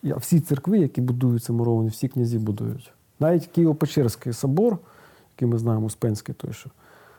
Всі 0.04 0.40
церкви, 0.40 0.78
які 0.78 1.00
будуються 1.00 1.52
муровані, 1.52 1.88
всі 1.88 2.08
князі 2.08 2.38
будують. 2.38 2.92
Навіть 3.20 3.50
Києво-Печерський 3.58 4.32
собор, 4.32 4.78
який 5.36 5.48
ми 5.48 5.58
знаємо, 5.58 5.86
Успенський 5.86 6.34
той, 6.34 6.52
що, 6.52 6.70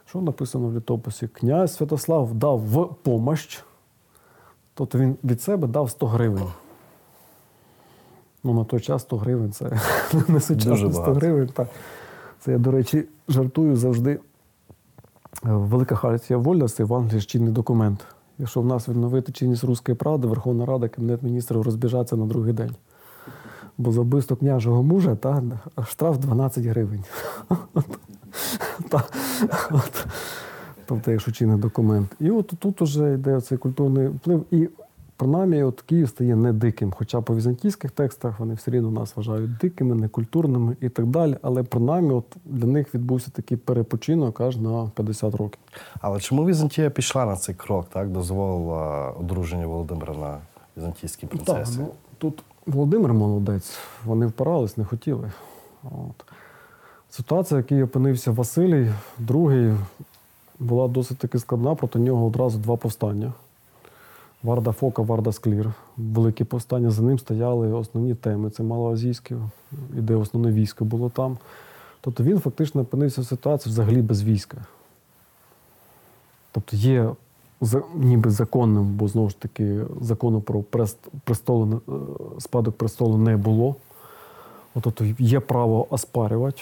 що 0.06 0.22
написано 0.22 0.68
в 0.68 0.76
літописі, 0.76 1.28
князь 1.28 1.76
Святослав 1.76 2.34
дав 2.34 2.60
в 2.60 2.96
помощ, 3.04 3.64
тобто 4.74 4.98
він 4.98 5.18
від 5.24 5.42
себе 5.42 5.68
дав 5.68 5.90
100 5.90 6.08
гривень. 6.08 6.48
Ну, 8.44 8.54
на 8.54 8.64
той 8.64 8.80
час 8.80 9.02
100 9.02 9.18
гривень 9.18 9.52
це 9.52 9.66
не 10.28 10.40
сучасно 10.40 10.72
Дуже 10.72 10.92
100 10.92 11.02
гривень. 11.02 11.48
Так. 11.48 11.68
Це 12.40 12.52
я, 12.52 12.58
до 12.58 12.72
речі, 12.72 13.06
жартую 13.28 13.76
завжди. 13.76 14.20
Велика 15.44 15.96
хартія 15.96 16.38
вольності 16.38 16.84
в 16.84 16.94
Англії 16.94 17.22
чинний 17.22 17.54
документ. 17.54 18.06
Якщо 18.40 18.62
в 18.62 18.66
нас 18.66 18.90
відновити 18.90 19.32
чинність 19.32 19.64
руської 19.64 19.96
правди, 19.96 20.28
Верховна 20.28 20.66
Рада, 20.66 20.88
Кабінет 20.88 21.24
міністрів 21.24 21.62
розбіжаться 21.62 22.16
на 22.16 22.26
другий 22.26 22.54
день. 22.54 22.72
Бо 23.78 23.92
за 23.92 24.02
вбивство 24.02 24.36
княжого 24.36 24.84
мужа 24.84 25.16
та, 25.16 25.44
штраф 25.88 26.18
12 26.18 26.66
гривень. 26.66 27.04
Тобто, 30.86 31.12
якщо 31.12 31.32
чинний 31.32 31.58
документ. 31.58 32.12
І 32.20 32.32
от 32.32 32.54
тут 32.60 32.82
вже 32.82 33.14
йде 33.14 33.42
цей 33.42 33.58
культурний 33.58 34.08
вплив. 34.08 34.46
Принаймні 35.18 35.64
от 35.64 35.82
Київ 35.82 36.10
стає 36.10 36.36
не 36.36 36.54
диким. 36.54 36.94
Хоча 36.98 37.22
по 37.22 37.36
візантійських 37.36 37.92
текстах 37.92 38.40
вони 38.40 38.54
все 38.54 38.72
рівно 38.72 38.92
нас 38.92 39.16
вважають 39.16 39.58
дикими, 39.58 39.96
некультурними 39.96 40.78
і 40.82 40.90
так 40.90 41.06
далі. 41.06 41.38
Але 41.42 41.64
принаймні 41.64 42.12
от 42.12 42.26
для 42.46 42.68
них 42.68 42.96
відбувся 42.96 43.32
такий 43.32 43.58
перепочинок 43.58 44.42
аж 44.42 44.58
на 44.58 44.92
50 44.96 45.36
років. 45.36 45.60
Але 46.02 46.20
чому 46.20 46.46
Візантія 46.46 46.90
пішла 46.90 47.26
на 47.26 47.36
цей 47.36 47.56
крок, 47.56 47.86
так? 47.94 48.10
Дозволила 48.10 49.12
одруження 49.12 49.68
Володимира 49.68 50.14
на 50.14 50.38
візантійській 50.78 51.28
принцесі? 51.28 51.78
Так, 51.78 51.80
ну, 51.80 51.92
тут 52.18 52.44
Володимир 52.66 53.14
молодець, 53.14 53.78
вони 54.06 54.28
впирались, 54.28 54.78
не 54.78 54.86
хотіли. 54.86 55.32
От. 55.84 56.26
Ситуація, 57.10 57.60
в 57.60 57.64
якій 57.64 57.84
опинився 57.84 58.32
Василій, 58.32 58.92
другий, 59.18 59.74
була 60.60 60.88
досить 60.88 61.18
таки 61.18 61.40
складна, 61.40 61.76
проти 61.76 62.00
нього 62.00 62.26
одразу 62.26 62.60
два 62.60 62.78
повстання. 62.78 63.34
Варда 64.46 64.72
Фока, 64.72 65.02
Варда 65.02 65.32
Склір. 65.32 65.74
Великі 65.98 66.44
повстання. 66.44 66.92
За 66.92 67.04
ним 67.04 67.20
стояли 67.20 67.74
основні 67.74 68.16
теми. 68.16 68.50
Це 68.50 68.64
малоазійське, 68.64 69.36
і 69.98 70.02
де 70.02 70.16
основне 70.16 70.52
військо 70.52 70.86
було 70.86 71.10
там. 71.10 71.38
Тобто 72.02 72.24
він 72.24 72.40
фактично 72.40 72.82
опинився 72.82 73.22
в 73.22 73.26
ситуації 73.26 73.74
взагалі 73.74 74.02
без 74.02 74.24
війська. 74.24 74.58
Тобто 76.52 76.78
є 76.78 77.10
ніби 77.96 78.30
законним, 78.30 78.84
бо 78.86 79.08
знову 79.08 79.30
ж 79.30 79.40
таки 79.40 79.82
закону 80.02 80.42
про 80.42 80.60
прест- 80.60 81.08
престолу, 81.24 81.82
е, 81.90 81.92
спадок 82.40 82.78
престолу 82.78 83.18
не 83.18 83.38
було. 83.38 83.76
От, 84.76 84.84
тобто 84.84 85.06
є 85.20 85.40
право 85.40 85.94
оспарювати. 85.94 86.62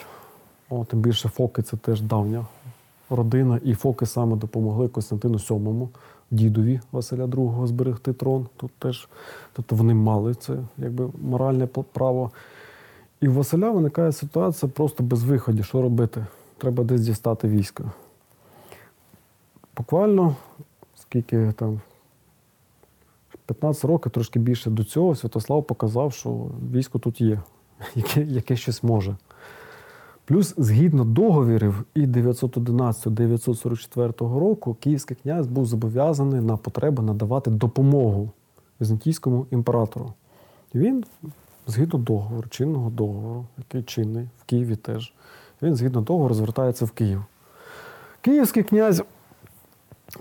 О, 0.69 0.85
тим 0.85 0.99
більше 0.99 1.29
Фоки 1.29 1.61
це 1.61 1.77
теж 1.77 2.01
давня 2.01 2.45
родина, 3.09 3.59
і 3.63 3.73
Фоки 3.73 4.05
саме 4.05 4.35
допомогли 4.35 4.87
Костянтину 4.87 5.37
VII, 5.37 5.87
дідові 6.33 6.79
Василя 6.91 7.25
II 7.25 7.67
зберегти 7.67 8.13
трон. 8.13 8.47
Тут 8.57 8.71
теж, 8.79 9.07
тобто 9.53 9.75
вони 9.75 9.93
мали 9.93 10.33
це 10.33 10.57
якби 10.77 11.09
моральне 11.21 11.67
право. 11.67 12.31
І 13.21 13.27
в 13.27 13.33
Василя 13.33 13.71
виникає 13.71 14.11
ситуація 14.11 14.71
просто 14.75 15.03
без 15.03 15.23
виходу. 15.23 15.63
Що 15.63 15.81
робити? 15.81 16.25
Треба 16.57 16.83
десь 16.83 17.01
дістати 17.01 17.47
військо. 17.47 17.83
Буквально, 19.77 20.35
скільки 20.95 21.51
там 21.51 21.81
15 23.45 23.85
років, 23.85 24.11
трошки 24.11 24.39
більше 24.39 24.69
до 24.69 24.83
цього, 24.83 25.15
Святослав 25.15 25.63
показав, 25.63 26.13
що 26.13 26.29
військо 26.71 26.99
тут 26.99 27.21
є, 27.21 27.41
яке, 27.95 28.21
яке 28.21 28.55
щось 28.55 28.83
може. 28.83 29.15
Плюс, 30.25 30.53
згідно 30.57 31.03
договірів 31.03 31.83
і 31.93 32.05
911-944 32.05 34.39
року, 34.39 34.77
київський 34.79 35.17
князь 35.23 35.47
був 35.47 35.65
зобов'язаний 35.65 36.41
на 36.41 36.57
потреби 36.57 37.03
надавати 37.03 37.51
допомогу 37.51 38.29
візантійському 38.81 39.45
імператору. 39.51 40.13
Він, 40.75 41.03
згідно 41.67 41.99
договору, 41.99 42.47
чинного 42.49 42.89
договору, 42.89 43.45
який 43.57 43.83
чинний 43.83 44.27
в 44.41 44.43
Києві 44.43 44.75
теж, 44.75 45.13
він 45.61 45.75
згідно 45.75 46.01
договору 46.01 46.35
звертається 46.35 46.85
в 46.85 46.91
Київ. 46.91 47.23
Київський 48.21 48.63
князь 48.63 49.03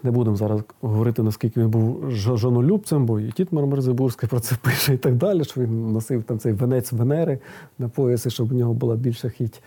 не 0.02 0.10
будемо 0.10 0.36
зараз 0.36 0.60
говорити, 0.80 1.22
наскільки 1.22 1.60
він 1.60 1.70
був 1.70 2.10
жонолюбцем, 2.10 3.06
бо 3.06 3.20
і 3.20 3.32
Тітмар 3.32 3.66
Мерзебурський 3.66 4.28
про 4.28 4.40
це 4.40 4.56
пише 4.62 4.94
і 4.94 4.98
так 4.98 5.14
далі, 5.14 5.44
що 5.44 5.60
він 5.60 5.92
носив 5.92 6.22
там 6.22 6.38
цей 6.38 6.52
венець 6.52 6.92
Венери 6.92 7.38
на 7.78 7.88
поясі, 7.88 8.30
щоб 8.30 8.52
у 8.52 8.54
нього 8.54 8.74
була 8.74 8.96
більша 8.96 9.28
хіть. 9.28 9.62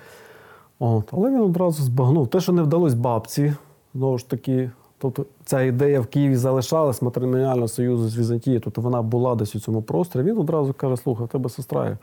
От. 0.79 1.09
Але 1.13 1.29
він 1.29 1.41
одразу 1.41 1.83
збагнув. 1.83 2.27
Те, 2.27 2.39
що 2.39 2.51
не 2.51 2.61
вдалося 2.61 2.95
бабці, 2.95 3.53
знову 3.93 4.17
ж 4.17 4.29
таки, 4.29 4.71
тобто 4.97 5.25
ця 5.45 5.61
ідея 5.61 6.01
в 6.01 6.07
Києві 6.07 6.35
залишалась 6.35 7.01
матримоніального 7.01 7.67
союзу 7.67 8.09
з 8.09 8.17
Візантією, 8.17 8.61
тобто 8.61 8.81
вона 8.81 9.01
була 9.01 9.35
десь 9.35 9.55
у 9.55 9.59
цьому 9.59 9.81
просторі. 9.81 10.23
Він 10.23 10.37
одразу 10.37 10.73
каже: 10.73 10.97
слухай, 10.97 11.25
в 11.25 11.29
тебе 11.29 11.49
сестра 11.49 11.89
є. 11.89 11.97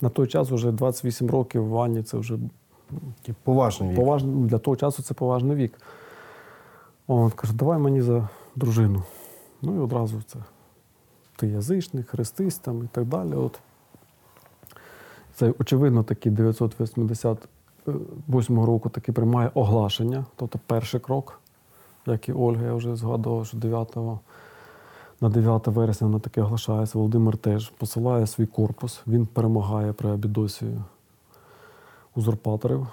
На 0.00 0.08
той 0.08 0.26
час 0.26 0.50
вже 0.50 0.72
28 0.72 1.30
років 1.30 1.68
в 1.68 1.78
Анні 1.78 2.02
це 2.02 2.16
вже 2.16 2.38
поважний 3.42 3.90
вік. 3.90 3.96
поважний, 3.96 4.34
для 4.34 4.58
того 4.58 4.76
часу 4.76 5.02
це 5.02 5.14
поважний 5.14 5.56
вік. 5.56 5.80
От, 7.06 7.34
каже, 7.34 7.54
давай 7.54 7.78
мені 7.78 8.00
за 8.00 8.28
дружину. 8.56 9.02
Ну 9.62 9.76
і 9.76 9.78
одразу 9.78 10.22
це. 10.26 10.38
Ти 11.36 11.46
язичник, 11.46 12.08
хрестись 12.08 12.58
там 12.58 12.84
і 12.84 12.88
так 12.92 13.04
далі. 13.04 13.34
От. 13.34 13.58
Це, 15.36 15.54
очевидно, 15.58 16.02
таки 16.02 16.30
988 16.30 18.60
року 18.60 18.88
таки 18.88 19.12
приймає 19.12 19.50
оглашення, 19.54 20.24
тобто 20.36 20.60
перший 20.66 21.00
крок, 21.00 21.40
як 22.06 22.28
і 22.28 22.32
Ольга, 22.32 22.64
я 22.64 22.74
вже 22.74 22.96
згадував, 22.96 23.46
що 23.46 23.56
9 23.56 23.96
на 25.20 25.28
9 25.28 25.66
вересня 25.66 26.06
вона 26.06 26.18
таки 26.18 26.42
оглашається. 26.42 26.98
Володимир 26.98 27.36
теж 27.36 27.68
посилає 27.68 28.26
свій 28.26 28.46
корпус, 28.46 29.00
він 29.06 29.26
перемагає 29.26 29.92
при 29.92 30.10
Абідосі 30.10 30.66
узурпаторів, 32.14 32.86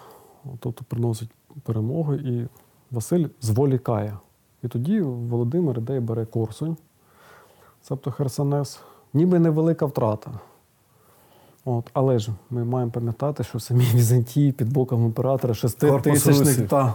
тобто 0.59 0.85
приносить 0.87 1.29
перемогу, 1.63 2.13
і 2.13 2.47
Василь 2.91 3.27
зволікає. 3.41 4.17
І 4.63 4.67
тоді 4.67 5.01
Володимир 5.01 5.77
іде 5.77 5.97
і 5.97 5.99
бере 5.99 6.25
Корсунь, 6.25 6.77
тобто 7.87 8.11
Херсонес, 8.11 8.79
ніби 9.13 9.39
невелика 9.39 9.85
втрата. 9.85 10.31
От, 11.65 11.89
але 11.93 12.19
ж 12.19 12.31
ми 12.49 12.63
маємо 12.63 12.91
пам'ятати, 12.91 13.43
що 13.43 13.57
в 13.57 13.61
самій 13.61 13.85
Візантії 13.93 14.51
під 14.51 14.73
боком 14.73 15.05
імператора 15.05 15.53
Русі. 16.47 16.61
та 16.61 16.93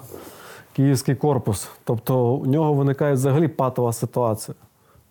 київський 0.72 1.14
корпус. 1.14 1.68
Тобто 1.84 2.34
у 2.34 2.46
нього 2.46 2.72
виникає 2.72 3.14
взагалі 3.14 3.48
патова 3.48 3.92
ситуація. 3.92 4.54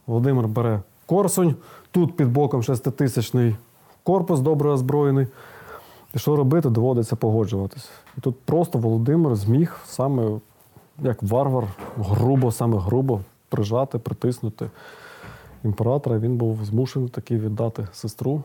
Володимир 0.07 0.47
бере 0.47 0.81
Корсунь, 1.05 1.55
тут 1.91 2.15
під 2.15 2.34
боком 2.34 2.63
шеститисячний 2.63 3.55
корпус 4.03 4.39
добре 4.39 4.69
озброєний. 4.69 5.27
І 6.13 6.19
що 6.19 6.35
робити, 6.35 6.69
доводиться 6.69 7.15
погоджуватись. 7.15 7.89
І 8.17 8.21
тут 8.21 8.39
просто 8.39 8.79
Володимир 8.79 9.35
зміг 9.35 9.79
саме 9.85 10.29
як 10.99 11.23
варвар, 11.23 11.67
грубо, 11.97 12.51
саме 12.51 12.77
грубо 12.77 13.21
прижати, 13.49 13.97
притиснути 13.97 14.69
імператора. 15.63 16.19
Він 16.19 16.38
був 16.38 16.65
змушений 16.65 17.09
таки 17.09 17.38
віддати 17.38 17.88
сестру 17.93 18.43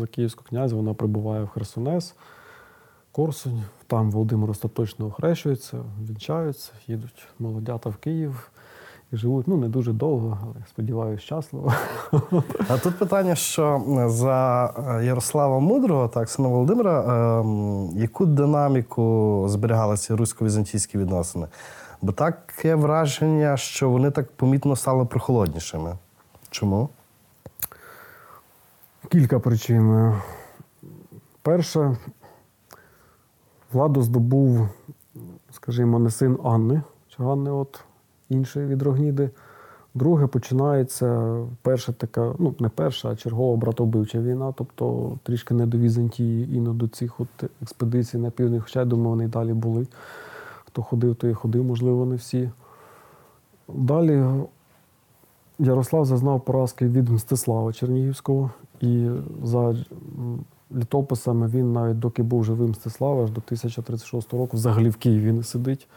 за 0.00 0.06
київську 0.06 0.44
князя. 0.48 0.76
Вона 0.76 0.94
прибуває 0.94 1.44
в 1.44 1.48
Херсонес, 1.48 2.14
Корсунь. 3.12 3.62
Там 3.86 4.10
Володимир 4.10 4.50
остаточно 4.50 5.06
охрещується, 5.06 5.78
вінчаються, 6.08 6.72
їдуть 6.86 7.26
молодята 7.38 7.90
в 7.90 7.96
Київ 7.96 8.50
і 9.12 9.16
живуть 9.16 9.48
ну 9.48 9.56
не 9.56 9.68
дуже 9.68 9.92
довго, 9.92 10.38
але 10.42 10.54
сподіваюся, 10.68 11.22
щасливо. 11.24 11.72
А 12.68 12.78
тут 12.78 12.98
питання, 12.98 13.34
що 13.34 13.82
за 14.06 14.66
е, 14.66 15.04
Ярослава 15.04 15.60
Мудрого, 15.60 16.08
так, 16.08 16.28
сина 16.28 16.48
Володимира, 16.48 17.00
ем, 17.40 17.90
яку 17.94 18.26
динаміку 18.26 19.44
зберігали 19.48 19.96
ці 19.96 20.14
русько-візантійські 20.14 20.98
відносини? 20.98 21.46
Бо 22.02 22.12
таке 22.12 22.74
враження, 22.74 23.56
що 23.56 23.90
вони 23.90 24.10
так 24.10 24.32
помітно 24.32 24.76
стали 24.76 25.04
прохолоднішими. 25.04 25.96
Чому? 26.50 26.88
Кілька 29.08 29.38
причин. 29.40 30.12
Перше, 31.42 31.96
владу 33.72 34.02
здобув, 34.02 34.68
скажімо, 35.50 35.98
не 35.98 36.10
син 36.10 36.38
Анни, 36.44 36.82
чи 37.08 37.22
Ганни, 37.22 37.50
от 37.50 37.84
іншої 38.28 38.66
від 38.66 38.82
Рогніди. 38.82 39.30
Друге, 39.94 40.26
починається 40.26 41.38
перша 41.62 41.92
така, 41.92 42.34
ну 42.38 42.54
не 42.58 42.68
перша, 42.68 43.08
а 43.08 43.16
чергова 43.16 43.56
братовбивча 43.56 44.18
війна, 44.18 44.54
тобто 44.56 45.16
трішки 45.22 45.54
не 45.54 45.66
до 45.66 45.78
Візантії 45.78 46.56
і 46.56 46.60
не 46.60 46.72
до 46.72 46.88
цих 46.88 47.20
от 47.20 47.50
експедицій 47.62 48.18
на 48.18 48.30
південь, 48.30 48.60
хоча 48.60 48.80
я 48.80 48.84
думаю, 48.84 49.08
вони 49.08 49.24
й 49.24 49.28
далі 49.28 49.52
були. 49.52 49.86
Хто 50.64 50.82
ходив, 50.82 51.14
той 51.14 51.30
і 51.30 51.34
ходив, 51.34 51.64
можливо, 51.64 52.06
не 52.06 52.16
всі. 52.16 52.50
Далі 53.68 54.24
Ярослав 55.58 56.04
зазнав 56.04 56.44
поразки 56.44 56.86
від 56.86 57.08
Мстислава 57.08 57.72
Чернігівського, 57.72 58.50
і 58.80 59.08
за 59.42 59.76
літописами 60.74 61.48
він 61.48 61.72
навіть 61.72 61.98
доки 61.98 62.22
був 62.22 62.44
живим 62.44 62.70
Мстислава, 62.70 63.24
аж 63.24 63.30
до 63.30 63.40
1036 63.46 64.32
року 64.32 64.56
взагалі 64.56 64.88
в 64.88 64.96
Києві 64.96 65.32
не 65.32 65.42
сидить, 65.42 65.88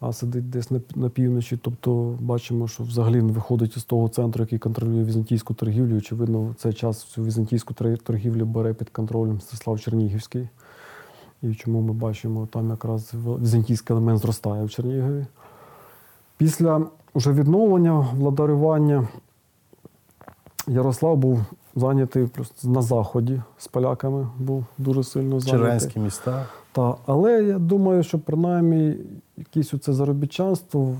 а 0.00 0.12
сидить 0.12 0.50
десь 0.50 0.70
на, 0.70 0.80
на 0.94 1.08
півночі. 1.08 1.58
Тобто 1.62 2.16
бачимо, 2.20 2.68
що 2.68 2.82
взагалі 2.82 3.22
не 3.22 3.32
виходить 3.32 3.76
із 3.76 3.84
того 3.84 4.08
центру, 4.08 4.42
який 4.42 4.58
контролює 4.58 5.04
візантійську 5.04 5.54
торгівлю. 5.54 5.96
Очевидно, 5.96 6.40
в 6.40 6.54
цей 6.54 6.72
час 6.72 7.04
цю 7.04 7.24
візантійську 7.24 7.74
торгівлю 8.04 8.46
бере 8.46 8.74
під 8.74 8.90
контролем 8.90 9.36
Мстислав 9.36 9.80
Чернігівський. 9.80 10.48
І 11.42 11.54
чому 11.54 11.80
ми 11.80 11.92
бачимо, 11.92 12.48
там 12.52 12.70
якраз 12.70 13.14
візантійський 13.14 13.94
елемент 13.96 14.20
зростає 14.20 14.64
в 14.64 14.70
Чернігові. 14.70 15.26
Після 16.38 16.86
уже 17.14 17.32
відновлення 17.32 18.06
владарювання 18.14 19.08
Ярослав 20.66 21.16
був 21.16 21.40
зайнятий 21.76 22.26
просто 22.26 22.68
на 22.68 22.82
заході 22.82 23.42
з 23.58 23.68
поляками, 23.68 24.28
був 24.38 24.64
дуже 24.78 25.04
сильно 25.04 25.40
зайнятий. 25.40 25.50
Червенські 25.50 26.00
міста. 26.00 26.46
Та, 26.72 26.94
але 27.06 27.44
я 27.44 27.58
думаю, 27.58 28.02
що 28.02 28.18
принаймні 28.18 28.96
якесь 29.36 29.74
оце 29.74 29.92
заробітчанство 29.92 30.94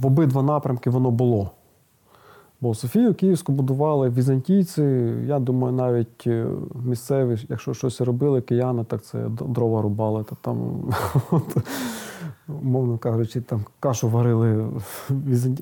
в 0.00 0.06
обидва 0.06 0.42
напрямки 0.42 0.90
воно 0.90 1.10
було. 1.10 1.50
Бо 2.60 2.74
Софію 2.74 3.14
Київську 3.14 3.52
будували 3.52 4.10
візантійці. 4.10 4.82
Я 5.26 5.38
думаю, 5.38 5.72
навіть 5.74 6.26
е, 6.26 6.46
місцеві, 6.84 7.38
якщо 7.48 7.74
щось 7.74 8.00
робили, 8.00 8.40
кияни, 8.40 8.84
так 8.84 9.02
це 9.02 9.28
дрова 9.28 9.82
рубали. 9.82 10.24
Та 10.24 10.36
там, 10.40 10.58
умовно 12.62 12.98
кажучи, 12.98 13.40
там 13.40 13.64
кашу 13.80 14.08
варили 14.08 14.68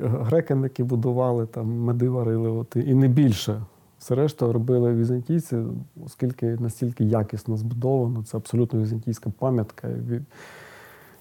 греки, 0.01 0.59
які 0.62 0.82
будували, 0.82 1.47
там 1.47 1.66
меди 1.66 2.09
варили, 2.09 2.51
от, 2.51 2.77
і 2.77 2.94
не 2.94 3.09
більше. 3.09 3.62
Все 3.98 4.15
решта 4.15 4.52
робили 4.52 4.94
візантійці, 4.94 5.56
оскільки 6.05 6.47
настільки 6.47 7.05
якісно 7.05 7.56
збудовано, 7.56 8.23
це 8.23 8.36
абсолютно 8.36 8.81
візантійська 8.81 9.31
пам'ятка 9.39 9.89
від, 9.89 10.23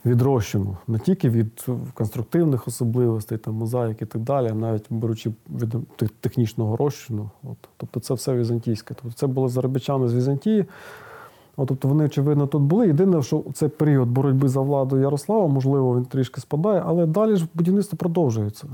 відрощено. 0.05 0.77
Не 0.87 0.99
тільки 0.99 1.29
від 1.29 1.65
конструктивних 1.93 2.67
особливостей, 2.67 3.37
там, 3.37 3.53
мозаїк 3.53 4.01
і 4.01 4.05
так 4.05 4.21
далі, 4.21 4.47
а 4.51 4.53
навіть 4.53 4.85
беручи 4.89 5.31
від 5.49 5.75
технічного 6.19 6.75
розчину. 6.77 7.29
От. 7.43 7.57
Тобто 7.77 7.99
це 7.99 8.13
все 8.13 8.35
візантійське. 8.35 8.95
Тобто 9.01 9.17
це 9.17 9.27
були 9.27 9.49
заробітчани 9.49 10.07
з 10.07 10.13
Візантії. 10.13 10.65
От, 11.57 11.67
тобто 11.67 11.87
вони, 11.87 12.05
очевидно, 12.05 12.47
тут 12.47 12.61
були. 12.61 12.87
Єдине, 12.87 13.21
що 13.21 13.43
цей 13.53 13.69
період 13.69 14.09
боротьби 14.09 14.47
за 14.47 14.61
владу 14.61 14.99
Ярослава, 14.99 15.47
можливо, 15.47 15.95
він 15.95 16.05
трішки 16.05 16.41
спадає, 16.41 16.83
але 16.85 17.05
далі 17.05 17.35
ж 17.35 17.47
будівництво 17.53 17.97
продовжується. 17.97 18.67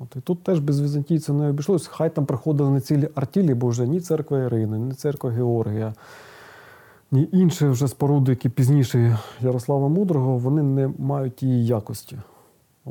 От, 0.00 0.16
і 0.16 0.20
тут 0.20 0.42
теж 0.42 0.60
без 0.60 0.80
візантійців 0.80 1.34
не 1.34 1.48
обійшлось. 1.48 1.86
Хай 1.86 2.14
там 2.14 2.26
приходили 2.26 2.70
не 2.70 2.80
цілі 2.80 3.08
артілі, 3.14 3.54
бо 3.54 3.68
вже 3.68 3.86
ні 3.86 4.00
церква 4.00 4.38
Ірини, 4.38 4.78
ні 4.78 4.92
церква 4.92 5.30
Георгія, 5.30 5.94
ні 7.12 7.28
інші 7.32 7.66
вже 7.66 7.88
споруди, 7.88 8.32
які 8.32 8.48
пізніше 8.48 9.18
Ярослава 9.40 9.88
Мудрого, 9.88 10.38
вони 10.38 10.62
не 10.62 10.90
мають 10.98 11.36
тієї 11.36 11.66
якості. 11.66 12.18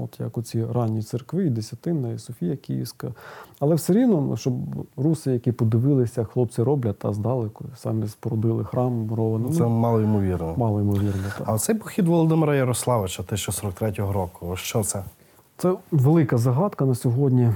От 0.03 0.19
як 0.19 0.37
оці 0.37 0.65
ранні 0.65 1.01
церкви, 1.01 1.45
і 1.45 1.49
Десятинна, 1.49 2.11
і 2.11 2.19
Софія 2.19 2.55
Київська. 2.55 3.13
Але 3.59 3.75
все 3.75 3.93
рівно, 3.93 4.21
ну, 4.21 4.37
щоб 4.37 4.53
руси, 4.97 5.31
які 5.31 5.51
подивилися, 5.51 6.23
хлопці 6.23 6.63
роблять, 6.63 6.99
та 6.99 7.13
здалеку, 7.13 7.65
самі 7.75 8.07
спорудили 8.07 8.63
храм 8.63 8.91
мурований. 8.91 9.53
Це 9.53 9.63
мало 9.63 10.01
ймовірно. 10.01 10.53
мало 10.57 10.81
ймовірно. 10.81 11.23
Так. 11.37 11.47
А 11.47 11.53
оцей 11.53 11.75
похід 11.75 12.07
Володимира 12.07 12.55
Ярославича 12.55 13.23
1043 13.23 13.91
року, 13.91 14.55
що 14.55 14.83
це? 14.83 15.03
Це 15.57 15.73
велика 15.91 16.37
загадка 16.37 16.85
на 16.85 16.95
сьогодні. 16.95 17.51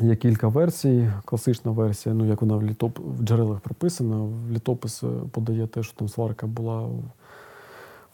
Є 0.00 0.16
кілька 0.16 0.48
версій. 0.48 1.10
Класична 1.24 1.70
версія, 1.70 2.14
ну 2.14 2.26
як 2.26 2.42
вона 2.42 2.56
в, 2.56 2.62
літоп... 2.62 2.98
в 2.98 3.22
джерелах 3.22 3.60
прописана, 3.60 4.16
в 4.16 4.52
літопис 4.52 5.02
е, 5.02 5.06
подає 5.30 5.66
те, 5.66 5.82
що 5.82 5.94
там 5.96 6.08
сварка 6.08 6.46
була 6.46 6.88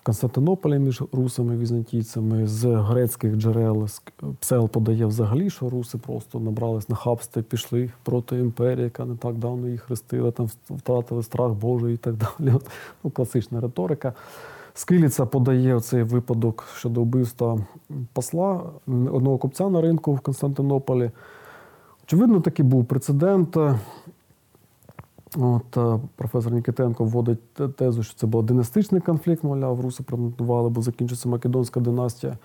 в 0.09 0.10
Константинополі 0.10 0.78
між 0.78 1.02
русами 1.12 1.55
і 1.55 1.59
візантійцями. 1.59 2.47
З 2.47 2.66
грецьких 2.66 3.36
джерел 3.36 3.89
Псел 4.40 4.68
подає 4.68 5.06
взагалі, 5.06 5.51
що 5.51 5.70
руси 5.70 5.98
просто 5.98 6.40
набрались 6.40 6.89
на 6.89 6.97
хабство, 6.97 7.43
пішли 7.43 7.90
проти 8.02 8.39
імперії, 8.39 8.85
яка 8.85 9.05
не 9.05 9.16
так 9.16 9.35
давно 9.35 9.68
їх 9.68 9.82
хрестила, 9.82 10.30
там 10.30 10.48
втратили 10.70 11.22
страх 11.22 11.52
Божий 11.52 11.94
і 11.94 11.97
так 11.97 12.14
далі. 12.14 12.55
От, 12.55 12.66
ну, 13.05 13.10
класична 13.10 13.60
риторика. 13.60 14.12
Скиліця 14.74 15.26
подає 15.26 15.80
цей 15.80 16.02
випадок 16.02 16.64
щодо 16.76 17.01
вбивства 17.01 17.59
посла 18.12 18.62
одного 18.86 19.39
купця 19.39 19.68
на 19.68 19.80
ринку 19.80 20.14
в 20.14 20.20
Константинополі. 20.20 21.10
Очевидно, 22.05 22.40
такий 22.40 22.64
був 22.64 22.85
прецедент. 22.85 23.56
От, 25.36 25.76
е, 25.76 26.00
професор 26.16 26.52
Нікітенко 26.52 27.05
вводить 27.05 27.55
тезу, 27.76 28.02
що 28.02 28.14
це 28.14 28.26
був 28.26 28.42
династичний 28.42 29.00
конфлікт, 29.00 29.44
мовляв, 29.44 29.80
руси 29.80 30.02
претендували, 30.02 30.70
бо 30.70 30.82
закінчиться 30.82 31.28
Македонська 31.28 31.80
династія. 31.80 32.38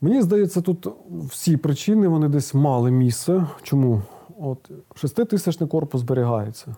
Мені 0.00 0.22
здається, 0.22 0.60
тут 0.60 0.88
всі 1.10 1.56
причини 1.56 2.08
вони 2.08 2.28
десь 2.28 2.54
мали 2.54 2.90
місце. 2.90 3.46
Чому? 3.62 4.02
От 4.40 4.70
шеститисячний 4.94 5.68
корпус 5.68 6.00
зберігається. 6.00 6.76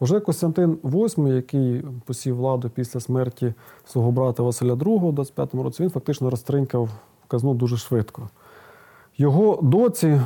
Уже 0.00 0.20
Костянтин 0.20 0.78
VIII, 0.82 1.32
який 1.32 1.84
посів 2.04 2.36
владу 2.36 2.70
після 2.70 3.00
смерті 3.00 3.54
свого 3.86 4.10
брата 4.10 4.42
Василя 4.42 4.74
II 4.74 4.88
у 4.88 5.12
25-му 5.12 5.62
році, 5.62 5.82
він 5.82 5.90
фактично 5.90 6.30
розтринкав 6.30 6.88
казну 7.28 7.54
дуже 7.54 7.76
швидко. 7.76 8.28
Його 9.18 9.58
доці 9.62 10.20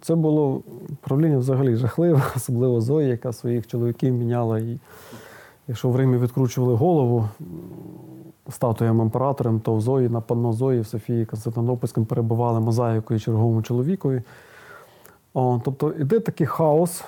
це 0.00 0.14
було 0.14 0.62
правління 1.00 1.38
взагалі 1.38 1.76
жахливе, 1.76 2.22
особливо 2.36 2.80
Зої, 2.80 3.08
яка 3.08 3.32
своїх 3.32 3.66
чоловіків 3.66 4.14
міняла. 4.14 4.58
І 4.58 4.78
якщо 5.68 5.88
в 5.88 5.96
Римі 5.96 6.16
відкручували 6.16 6.74
голову 6.74 7.28
статуям 8.48 9.00
імператором, 9.00 9.60
то 9.60 9.74
в 9.74 9.80
Зої 9.80 10.08
на 10.08 10.20
панно 10.20 10.52
Зої 10.52 10.80
в 10.80 10.86
Софії 10.86 11.26
Константинопольському 11.26 12.06
перебували 12.06 12.60
мозаїкою 12.60 13.20
черговому 13.20 13.62
чоловікові. 13.62 14.22
О, 15.34 15.60
тобто 15.64 15.92
іде 15.92 16.20
такий 16.20 16.46
хаос, 16.46 17.04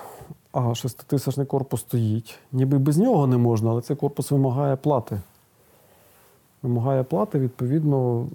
а 0.51 0.75
шеститисячний 0.75 1.45
корпус 1.45 1.81
стоїть. 1.81 2.39
Ніби 2.51 2.77
без 2.77 2.97
нього 2.97 3.27
не 3.27 3.37
можна, 3.37 3.71
але 3.71 3.81
цей 3.81 3.95
корпус 3.95 4.31
вимагає 4.31 4.75
плати. 4.75 5.21
Вимагає 6.63 7.03
плати, 7.03 7.39
відповідно, 7.39 8.27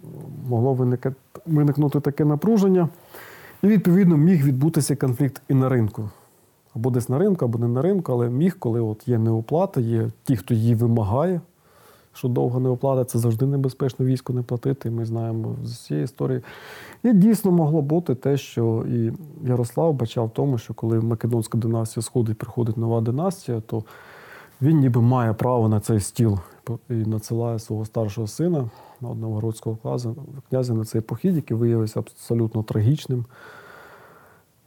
могло 0.48 0.88
виникнути 1.46 2.00
таке 2.00 2.24
напруження. 2.24 2.88
І, 3.62 3.66
відповідно, 3.66 4.16
міг 4.16 4.44
відбутися 4.44 4.96
конфлікт 4.96 5.42
і 5.48 5.54
на 5.54 5.68
ринку. 5.68 6.10
Або 6.74 6.90
десь 6.90 7.08
на 7.08 7.18
ринку, 7.18 7.44
або 7.44 7.58
не 7.58 7.68
на 7.68 7.82
ринку, 7.82 8.12
але 8.12 8.30
міг, 8.30 8.58
коли 8.58 8.80
от 8.80 9.08
є 9.08 9.18
неоплата, 9.18 9.80
є 9.80 10.10
ті, 10.24 10.36
хто 10.36 10.54
її 10.54 10.74
вимагає, 10.74 11.40
що 12.12 12.28
довго 12.28 12.60
неоплата, 12.60 13.04
це 13.04 13.18
завжди 13.18 13.46
небезпечно 13.46 14.06
військо 14.06 14.32
не 14.32 14.42
платити. 14.42 14.90
Ми 14.90 15.04
знаємо 15.04 15.56
з 15.64 15.78
цієї 15.78 16.04
історії. 16.04 16.40
І 17.02 17.12
дійсно 17.12 17.50
могло 17.50 17.82
бути 17.82 18.14
те, 18.14 18.36
що 18.36 18.84
і 18.88 19.12
Ярослав 19.48 19.94
бачав 19.94 20.26
в 20.26 20.30
тому, 20.30 20.58
що 20.58 20.74
коли 20.74 21.00
Македонська 21.00 21.58
династія 21.58 22.02
сходить, 22.02 22.38
приходить 22.38 22.76
нова 22.76 23.00
династія, 23.00 23.60
то 23.60 23.84
він 24.62 24.78
ніби 24.78 25.00
має 25.00 25.32
право 25.32 25.68
на 25.68 25.80
цей 25.80 26.00
стіл 26.00 26.38
і 26.88 26.94
надсилає 26.94 27.58
свого 27.58 27.84
старшого 27.84 28.26
сина 28.26 28.70
на 29.00 29.14
новгородського 29.14 29.76
князя, 29.76 30.14
князя 30.48 30.74
на 30.74 30.84
цей 30.84 31.00
похід, 31.00 31.36
який 31.36 31.56
виявився 31.56 32.00
абсолютно 32.00 32.62
трагічним. 32.62 33.24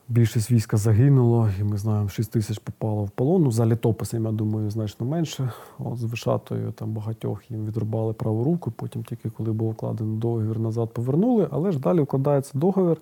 Більшість 0.08 0.52
війська 0.52 0.78
загинуло, 0.78 1.50
і 1.60 1.64
ми 1.64 1.78
знаємо, 1.78 2.10
6 2.10 2.32
тисяч 2.32 2.60
попало 2.60 3.04
в 3.04 3.10
полон. 3.10 3.44
Ну, 3.44 3.52
за 3.52 3.66
літописом, 3.66 4.26
я 4.26 4.32
думаю, 4.32 4.70
значно 4.70 5.06
менше. 5.06 5.52
От 5.80 5.98
з 5.98 6.04
Вишатою 6.04 6.72
там 6.72 6.92
багатьох 6.92 7.52
їм 7.52 7.66
відрубали 7.66 8.14
праву 8.14 8.44
руку, 8.44 8.72
потім 8.72 9.04
тільки 9.04 9.30
коли 9.30 9.52
був 9.52 9.70
укладений 9.70 10.18
договір, 10.18 10.60
назад 10.60 10.94
повернули. 10.94 11.48
Але 11.52 11.72
ж 11.72 11.80
далі 11.80 12.02
вкладається 12.02 12.52
договір. 12.58 12.98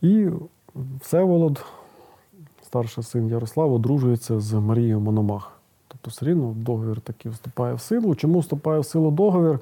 І 0.00 0.28
Всеволод, 1.00 1.64
старший 2.62 3.04
син 3.04 3.28
Ярослава, 3.28 3.74
одружується 3.74 4.40
з 4.40 4.54
Марією 4.54 5.00
Мономах. 5.00 5.61
Тобто 5.92 6.10
все 6.10 6.26
рівно 6.26 6.54
договір 6.56 7.00
таки 7.00 7.30
вступає 7.30 7.74
в 7.74 7.80
силу. 7.80 8.14
Чому 8.14 8.38
вступає 8.38 8.80
в 8.80 8.84
силу 8.84 9.10
договір? 9.10 9.58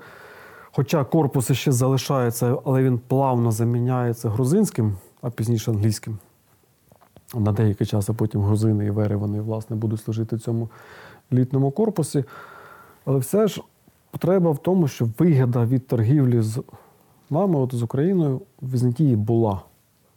Хоча 0.73 1.05
корпус 1.05 1.53
ще 1.53 1.73
залишається, 1.73 2.59
але 2.65 2.83
він 2.83 3.01
плавно 3.09 3.53
заміняється 3.53 4.31
грузинським, 4.31 4.97
а 5.23 5.31
пізніше 5.31 5.71
англійським. 5.71 6.19
На 7.35 7.53
деякий 7.53 7.87
час, 7.87 8.11
а 8.11 8.13
потім 8.13 8.43
грузини 8.43 8.87
і 8.87 8.91
вери 8.91 9.17
вони 9.17 9.41
власне 9.41 9.77
будуть 9.77 10.01
служити 10.01 10.37
в 10.37 10.41
цьому 10.41 10.69
літному 11.33 11.71
корпусі. 11.71 12.25
Але 13.05 13.19
все 13.19 13.49
ж 13.49 13.63
потреба 14.11 14.51
в 14.51 14.59
тому, 14.59 14.89
що 14.89 15.09
вигода 15.19 15.65
від 15.65 15.87
торгівлі 15.87 16.41
з 16.41 16.63
нами, 17.31 17.59
от 17.59 17.75
з 17.75 17.83
Україною, 17.83 18.41
в 18.61 18.73
Візантії 18.73 19.17
була. 19.17 19.61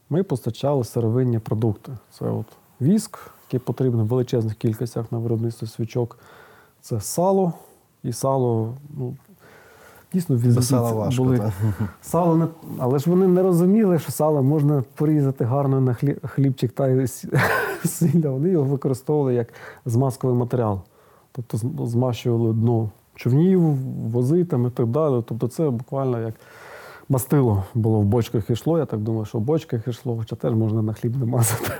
Ми 0.10 0.23
постачали 0.23 0.84
сировинні 0.84 1.40
продукти. 1.40 1.91
Це 2.11 2.26
от 2.26 2.45
віск, 2.81 3.32
який 3.48 3.60
потрібен 3.60 4.02
в 4.02 4.07
величезних 4.07 4.56
кількостях 4.56 5.11
на 5.11 5.18
виробництво 5.18 5.68
свічок. 5.68 6.18
Це 6.82 7.02
сало. 7.02 7.53
І 8.03 8.14
сало, 8.14 8.74
ну, 8.98 9.15
дійсно, 10.14 10.61
сала 10.61 10.91
важко. 10.91 11.24
були. 11.24 11.52
Сало 12.02 12.36
не. 12.36 12.48
Але 12.80 12.99
ж 12.99 13.10
вони 13.10 13.28
не 13.28 13.44
розуміли, 13.44 13.99
що 13.99 14.11
сало 14.11 14.44
можна 14.44 14.84
порізати 14.95 15.45
гарно 15.45 15.82
на 15.82 15.94
хлібчик 16.24 16.72
та 16.72 17.07
сілля. 17.86 18.30
Вони 18.30 18.49
його 18.49 18.65
використовували 18.65 19.34
як 19.34 19.48
змазковий 19.86 20.38
матеріал. 20.38 20.82
Тобто 21.32 21.57
змащували 21.88 22.53
дно 22.53 22.90
човнів, 23.15 23.61
вози 24.11 24.45
там 24.45 24.68
і 24.68 24.70
так 24.70 24.88
далі. 24.88 25.24
Тобто 25.28 25.48
це 25.48 25.70
буквально 25.70 26.22
як 26.22 26.34
мастило 27.09 27.63
було 27.73 27.99
в 27.99 28.05
бочках 28.05 28.49
йшло. 28.49 28.77
Я 28.77 28.85
так 28.85 28.99
думаю, 28.99 29.25
що 29.25 29.38
в 29.38 29.41
бочках 29.41 29.88
йшло, 29.88 30.17
хоча 30.17 30.35
теж 30.35 30.53
можна 30.53 30.81
на 30.81 30.93
хліб 30.93 31.17
намазати. 31.17 31.71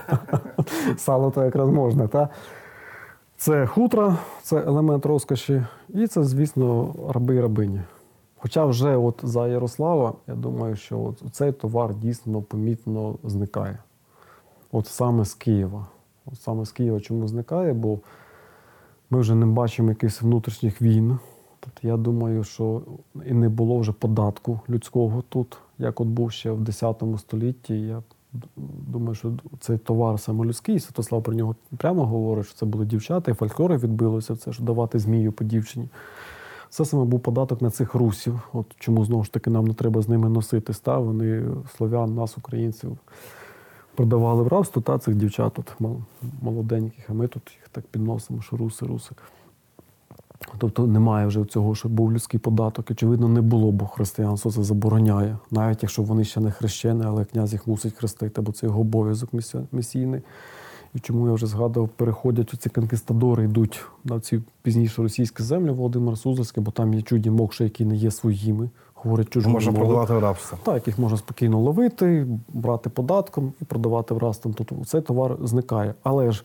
Сало 0.96 1.30
то 1.30 1.44
якраз 1.44 1.68
можна. 1.68 2.08
Та? 2.08 2.28
Це 3.36 3.66
хутро, 3.66 4.16
це 4.42 4.56
елемент 4.56 5.06
розкоші, 5.06 5.64
і 5.88 6.06
це, 6.06 6.24
звісно, 6.24 6.94
раби 7.08 7.34
і 7.36 7.40
рабині. 7.40 7.80
Хоча 8.36 8.64
вже 8.64 8.96
от 8.96 9.20
за 9.22 9.48
Ярослава, 9.48 10.12
я 10.26 10.34
думаю, 10.34 10.76
що 10.76 11.00
от 11.00 11.22
цей 11.32 11.52
товар 11.52 11.94
дійсно 11.94 12.42
помітно 12.42 13.18
зникає. 13.24 13.78
От 14.72 14.86
саме 14.86 15.24
з 15.24 15.34
Києва. 15.34 15.86
От 16.26 16.40
саме 16.40 16.64
з 16.64 16.72
Києва 16.72 17.00
чому 17.00 17.28
зникає, 17.28 17.72
бо 17.72 17.98
ми 19.10 19.20
вже 19.20 19.34
не 19.34 19.46
бачимо 19.46 19.88
якихось 19.88 20.22
внутрішніх 20.22 20.82
війн. 20.82 21.18
Тобто 21.64 21.88
я 21.88 21.96
думаю, 21.96 22.44
що 22.44 22.82
і 23.26 23.32
не 23.32 23.48
було 23.48 23.78
вже 23.78 23.92
податку 23.92 24.60
людського 24.68 25.22
тут, 25.28 25.58
як 25.78 26.00
от 26.00 26.08
був 26.08 26.32
ще 26.32 26.50
в 26.52 26.60
10 26.60 27.02
столітті. 27.18 27.80
Я 27.80 28.02
думаю, 28.88 29.14
що 29.14 29.32
цей 29.60 29.78
товар 29.78 30.20
саме 30.20 30.44
людський, 30.44 30.80
Святослав 30.80 31.22
про 31.22 31.34
нього 31.34 31.54
прямо 31.76 32.06
говорить, 32.06 32.46
що 32.46 32.54
це 32.54 32.66
були 32.66 32.86
дівчата, 32.86 33.30
і 33.30 33.34
фольклори 33.34 33.76
відбилося 33.76 34.36
це, 34.36 34.52
що 34.52 34.62
давати 34.62 34.98
змію 34.98 35.32
по 35.32 35.44
дівчині. 35.44 35.88
Це 36.70 36.84
саме 36.84 37.04
був 37.04 37.20
податок 37.20 37.62
на 37.62 37.70
цих 37.70 37.94
русів. 37.94 38.40
От 38.52 38.66
чому 38.78 39.04
знову 39.04 39.24
ж 39.24 39.32
таки 39.32 39.50
нам 39.50 39.64
не 39.64 39.74
треба 39.74 40.02
з 40.02 40.08
ними 40.08 40.28
носити 40.28 40.72
став. 40.72 41.04
Вони 41.04 41.44
слов'ян, 41.76 42.14
нас, 42.14 42.38
українців, 42.38 42.98
продавали 43.94 44.42
в 44.42 44.48
рабство, 44.48 44.82
та 44.82 44.98
цих 44.98 45.14
дівчат 45.14 45.58
мал- 45.80 46.02
молоденьких, 46.42 47.10
а 47.10 47.12
ми 47.12 47.28
тут 47.28 47.52
їх 47.60 47.68
так 47.68 47.84
підносимо, 47.86 48.42
що 48.42 48.56
руси, 48.56 48.86
руси. 48.86 49.14
Тобто 50.58 50.86
немає 50.86 51.26
вже 51.26 51.44
цього, 51.44 51.74
що 51.74 51.88
був 51.88 52.12
людський 52.12 52.40
податок. 52.40 52.90
Очевидно, 52.90 53.28
не 53.28 53.40
було, 53.40 53.72
бо 53.72 53.86
християнство 53.86 54.50
це 54.50 54.62
забороняє. 54.62 55.36
Навіть 55.50 55.82
якщо 55.82 56.02
вони 56.02 56.24
ще 56.24 56.40
не 56.40 56.50
хрещені, 56.50 57.02
але 57.06 57.24
князь 57.24 57.52
їх 57.52 57.66
мусить 57.66 57.94
хрестити, 57.94 58.40
бо 58.40 58.52
це 58.52 58.66
його 58.66 58.80
обов'язок 58.80 59.30
місійний. 59.72 60.20
І 60.94 60.98
чому 60.98 61.28
я 61.28 61.32
вже 61.32 61.46
згадував, 61.46 61.88
переходять 61.88 62.54
ці 62.58 62.70
конкістадори, 62.70 63.44
йдуть 63.44 63.84
на 64.04 64.20
ці 64.20 64.42
пізніше 64.62 65.02
російські 65.02 65.42
землі, 65.42 65.70
Володимир 65.70 66.18
Сузовський, 66.18 66.62
бо 66.62 66.70
там 66.70 66.94
є 66.94 67.02
чудні 67.02 67.30
мокши, 67.30 67.64
які 67.64 67.84
не 67.84 67.96
є 67.96 68.10
своїми, 68.10 68.70
говорять 68.94 69.30
чужу 69.30 69.50
Можна 69.50 69.72
мовою. 69.72 69.88
продавати 69.88 70.14
в 70.14 70.18
рабство. 70.18 70.58
Так, 70.62 70.86
їх 70.86 70.98
можна 70.98 71.18
спокійно 71.18 71.60
ловити, 71.60 72.26
брати 72.48 72.90
податком 72.90 73.52
і 73.62 73.64
продавати 73.64 74.14
в 74.14 74.18
растом. 74.18 74.54
Тобто 74.54 74.76
цей 74.84 75.00
товар 75.00 75.36
зникає. 75.42 75.94
Але 76.02 76.32
ж 76.32 76.44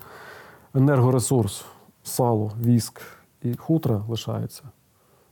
енергоресурс, 0.76 1.66
сало, 2.04 2.52
віск 2.66 3.02
і 3.44 3.56
хутра 3.56 4.04
лишаються. 4.10 4.64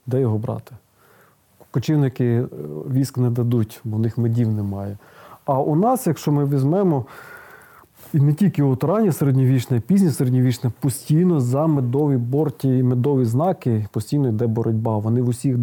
Де 0.05 0.21
його 0.21 0.37
брати? 0.37 0.75
Кочівники 1.71 2.25
е, 2.25 2.47
віск 2.91 3.17
не 3.17 3.29
дадуть, 3.29 3.81
бо 3.83 3.97
в 3.97 3.99
них 3.99 4.17
медів 4.17 4.51
немає. 4.51 4.97
А 5.45 5.59
у 5.59 5.75
нас, 5.75 6.07
якщо 6.07 6.31
ми 6.31 6.45
візьмемо, 6.45 7.05
і 8.13 8.19
не 8.19 8.33
тільки 8.33 8.63
от 8.63 8.83
раннє 8.83 9.11
середньовічне, 9.11 9.79
пізнє 9.79 10.11
середньовічне, 10.11 10.71
постійно 10.79 11.39
за 11.39 11.67
медові 11.67 12.17
борті 12.17 12.77
і 12.77 12.83
медові 12.83 13.25
знаки 13.25 13.87
постійно 13.91 14.29
йде 14.29 14.47
боротьба. 14.47 14.97
Вони 14.97 15.21
в 15.21 15.27
усіх 15.27 15.57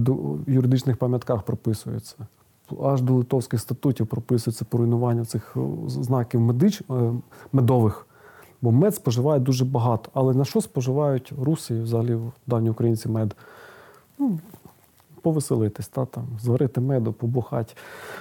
юридичних 0.47 0.97
пам'ятках 0.97 1.43
прописуються. 1.43 2.17
Аж 2.83 3.03
до 3.03 3.15
литовських 3.15 3.61
статутів 3.61 4.07
прописується 4.07 4.65
про 4.65 4.79
руйнування 4.79 5.25
цих 5.25 5.57
е, 5.57 5.61
знаків 5.87 6.41
медич, 6.41 6.83
е, 6.91 7.13
медових. 7.53 8.07
Бо 8.63 8.73
мед 8.73 8.95
споживає 8.95 9.41
дуже 9.41 9.65
багато. 9.65 10.11
Але 10.15 10.35
на 10.35 10.45
що 10.45 10.61
споживають 10.61 11.33
руси 11.43 11.75
і 11.75 11.81
взагалі 11.81 12.19
давні 12.47 12.71
українці 12.71 13.09
мед? 13.09 13.37
Ну, 14.19 14.39
повеселитись, 15.23 15.89
та, 15.89 16.05
там, 16.05 16.25
зварити 16.41 16.81
меду, 16.81 17.13
побухати, 17.13 17.75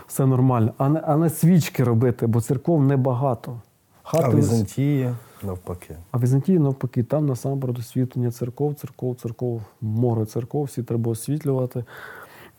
все 0.07 0.25
нормально. 0.25 0.73
А 0.77 0.89
не, 0.89 0.99
а 0.99 1.17
не 1.17 1.29
свічки 1.29 1.83
робити, 1.83 2.27
бо 2.27 2.41
церков 2.41 2.83
небагато. 2.83 3.61
А 4.03 4.09
Хати 4.09 4.35
в 4.35 4.37
Візантії 4.37 5.13
навпаки. 5.43 5.95
а 6.11 6.17
Візантії 6.17 6.59
навпаки, 6.59 7.03
там 7.03 7.25
насамперед 7.25 7.77
освітлення 7.77 8.31
церков, 8.31 8.75
церков, 8.75 9.15
церков, 9.15 9.61
море 9.81 10.25
церков, 10.25 10.63
всі 10.63 10.83
треба 10.83 11.11
освітлювати 11.11 11.85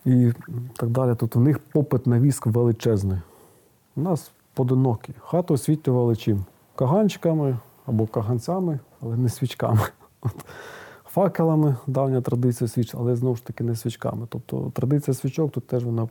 і 0.05 0.33
так 0.77 0.91
далі. 0.91 1.15
Тобто 1.19 1.39
у 1.39 1.43
них 1.43 1.59
попит 1.59 2.07
на 2.07 2.21
віск 2.21 2.47
величезний. 2.47 3.19
У 3.97 4.01
нас 4.01 4.33
поодинокі. 4.55 5.13
Хату 5.19 5.55
освітлювали 5.55 6.17
чим? 6.17 6.45
Каганчиками 6.75 7.59
або 7.87 8.07
каганцями, 8.07 8.79
але 9.01 9.17
не 9.17 9.29
свічками. 9.29 9.81
От. 10.23 10.45
Факелами 11.05 11.77
давня 11.87 12.21
традиція 12.21 12.69
свіч, 12.69 12.95
але 12.95 13.17
знову 13.17 13.37
ж 13.37 13.45
таки 13.45 13.65
не 13.65 13.77
свічками. 13.77 14.27
Тобто 14.29 14.71
традиція 14.75 15.15
свічок 15.15 15.53
тут 15.53 15.67
теж 15.67 15.85
вона 15.85 16.09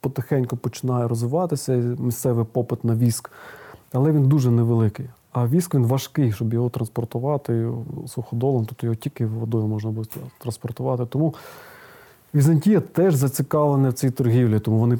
потихеньку 0.00 0.56
починає 0.56 1.08
розвиватися, 1.08 1.72
місцевий 1.98 2.44
попит 2.44 2.84
на 2.84 2.94
віск, 2.94 3.30
але 3.92 4.12
він 4.12 4.28
дуже 4.28 4.50
невеликий. 4.50 5.06
А 5.32 5.46
віск 5.46 5.74
він 5.74 5.86
важкий, 5.86 6.32
щоб 6.32 6.54
його 6.54 6.70
транспортувати 6.70 7.68
суходолом, 8.06 8.66
тут 8.66 8.82
його 8.84 8.94
тільки 8.94 9.26
водою 9.26 9.66
можна 9.66 9.90
буде 9.90 10.08
транспортувати. 10.38 11.06
Тому 11.06 11.34
Візантія 12.34 12.80
теж 12.80 13.14
зацікавлена 13.14 13.88
в 13.88 13.92
цій 13.92 14.10
торгівлі, 14.10 14.60
тому 14.60 14.78
вони 14.78 14.98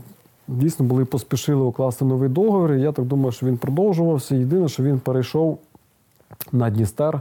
дійсно 0.49 0.87
були 0.87 1.05
поспішили 1.05 1.63
укласти 1.63 2.05
новий 2.05 2.29
договір. 2.29 2.77
І 2.77 2.81
я 2.81 2.93
так 2.93 3.05
думаю, 3.05 3.33
що 3.33 3.47
він 3.47 3.57
продовжувався. 3.57 4.35
Єдине, 4.35 4.69
що 4.69 4.83
він 4.83 4.99
перейшов 4.99 5.59
на 6.53 6.71
Дністер. 6.71 7.21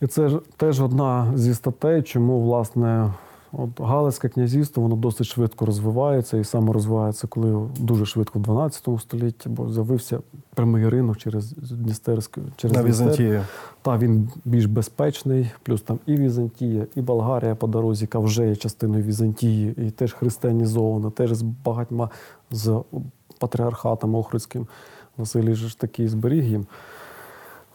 І 0.00 0.06
це 0.06 0.30
теж 0.56 0.80
одна 0.80 1.32
зі 1.34 1.54
статей, 1.54 2.02
чому 2.02 2.40
власне 2.40 3.12
от 3.58 3.80
Галицьке 3.80 4.28
князівство 4.28 4.82
воно 4.82 4.96
досить 4.96 5.26
швидко 5.26 5.66
розвивається 5.66 6.36
і 6.36 6.44
саме 6.44 6.72
розвивається, 6.72 7.26
коли 7.26 7.68
дуже 7.78 8.06
швидко 8.06 8.38
в 8.38 8.42
12 8.42 8.88
столітті, 9.00 9.48
бо 9.48 9.70
з'явився 9.70 10.20
прямий 10.54 10.88
ринок 10.88 11.16
через 11.16 11.52
Дністерську 11.52 12.40
через 12.56 12.76
На 12.76 12.82
Візантію. 12.82 13.42
Та 13.82 13.98
він 13.98 14.28
більш 14.44 14.64
безпечний, 14.64 15.50
плюс 15.62 15.82
там 15.82 15.98
і 16.06 16.16
Візантія, 16.16 16.86
і 16.94 17.00
Болгарія 17.00 17.54
по 17.54 17.66
дорозі, 17.66 18.04
яка 18.04 18.18
вже 18.18 18.48
є 18.48 18.56
частиною 18.56 19.04
Візантії, 19.04 19.74
і 19.86 19.90
теж 19.90 20.12
християнізована, 20.12 21.10
теж 21.10 21.32
з 21.32 21.42
багатьма 21.42 22.10
з 22.50 22.82
патріархатом 23.38 24.14
Охридським. 24.14 24.66
Василій 25.16 25.54
ж 25.54 25.78
такий 25.78 26.08
зберіг 26.08 26.44
їм. 26.44 26.66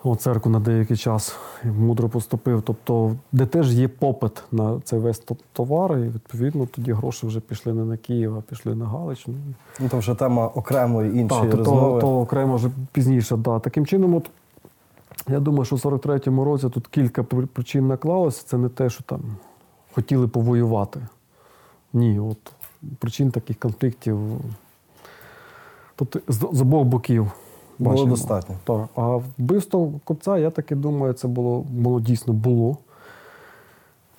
О, 0.04 0.16
церкву 0.16 0.52
на 0.52 0.60
деякий 0.60 0.98
час 0.98 1.36
мудро 1.64 2.10
поступив. 2.10 2.62
Тобто, 2.62 3.16
де 3.32 3.46
теж 3.46 3.74
є 3.74 3.88
попит 3.88 4.44
на 4.52 4.80
цей 4.84 5.00
весь 5.00 5.24
товар, 5.54 5.98
і 5.98 6.02
відповідно 6.02 6.66
тоді 6.66 6.94
гроші 6.94 7.28
вже 7.28 7.40
пішли 7.40 7.74
не 7.74 7.86
на 7.86 7.98
Київ, 7.98 8.36
а 8.38 8.42
пішли 8.42 8.76
на 8.76 8.86
Галичину. 8.86 9.38
Ну, 9.80 9.90
то 9.90 9.98
вже 9.98 10.16
тема 10.16 10.48
окремої 10.48 11.20
іншої 11.20 11.50
Так, 11.50 11.60
розмови. 11.60 12.02
то, 12.02 12.08
то 12.08 12.20
окремо 12.20 12.56
вже 12.56 12.70
пізніше. 12.92 13.38
Да. 13.38 13.60
Таким 13.60 13.86
чином, 13.86 14.16
от, 14.16 14.30
я 15.28 15.40
думаю, 15.40 15.66
що 15.66 15.76
в 15.76 15.80
43-му 15.80 16.44
році 16.44 16.70
тут 16.70 16.88
кілька 16.88 17.24
причин 17.24 17.88
наклалося. 17.88 18.44
Це 18.46 18.58
не 18.58 18.70
те, 18.70 18.90
що 18.90 19.04
там 19.04 19.22
хотіли 19.92 20.28
повоювати. 20.28 21.00
Ні, 21.94 22.20
от 22.20 22.38
причин 23.00 23.32
таких 23.32 23.60
конфліктів. 23.60 24.20
Тобто 25.96 26.20
з, 26.28 26.48
з 26.52 26.62
обох 26.62 26.84
боків. 26.84 27.32
Було 27.82 28.06
достатньо. 28.06 28.56
Так. 28.64 28.86
А 28.96 29.16
вбивство 29.38 29.94
купця, 30.04 30.38
я 30.38 30.50
таки 30.50 30.76
думаю, 30.76 31.14
це 31.14 31.28
було, 31.28 31.66
було 31.70 32.00
дійсно 32.00 32.34
було. 32.34 32.78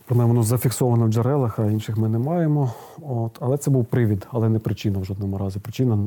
Принаймні, 0.06 0.34
воно 0.34 0.42
зафіксовано 0.42 1.06
в 1.06 1.08
джерелах, 1.08 1.58
а 1.58 1.64
інших 1.64 1.96
ми 1.96 2.08
не 2.08 2.18
маємо. 2.18 2.72
От. 3.08 3.38
Але 3.40 3.56
це 3.56 3.70
був 3.70 3.84
привід, 3.84 4.26
але 4.30 4.48
не 4.48 4.58
причина 4.58 4.98
в 4.98 5.04
жодному 5.04 5.38
разі. 5.38 5.58
Причина, 5.58 5.98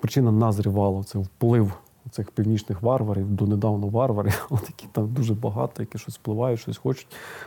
причина 0.00 0.32
назрівала. 0.32 1.04
Це 1.04 1.18
вплив 1.18 1.72
цих 2.10 2.30
північних 2.30 2.82
варварів, 2.82 3.30
донедавна 3.30 3.86
варварів, 3.86 4.46
от, 4.50 4.62
які 4.68 4.86
там 4.92 5.08
дуже 5.08 5.34
багато, 5.34 5.82
які 5.82 5.98
щось 5.98 6.16
впливають, 6.16 6.60
щось 6.60 6.78
хочуть. 6.78 7.06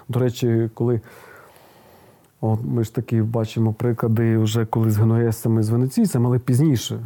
До 0.09 0.19
речі, 0.19 0.69
коли 0.73 1.01
От 2.41 2.59
ми 2.63 2.83
ж 2.83 2.95
такі 2.95 3.21
бачимо 3.21 3.73
приклади 3.73 4.37
вже 4.37 4.65
коли 4.65 4.91
з 4.91 4.97
генуезцями, 4.97 5.63
з 5.63 5.69
венеційцями, 5.69 6.27
але 6.27 6.39
пізніше, 6.39 7.05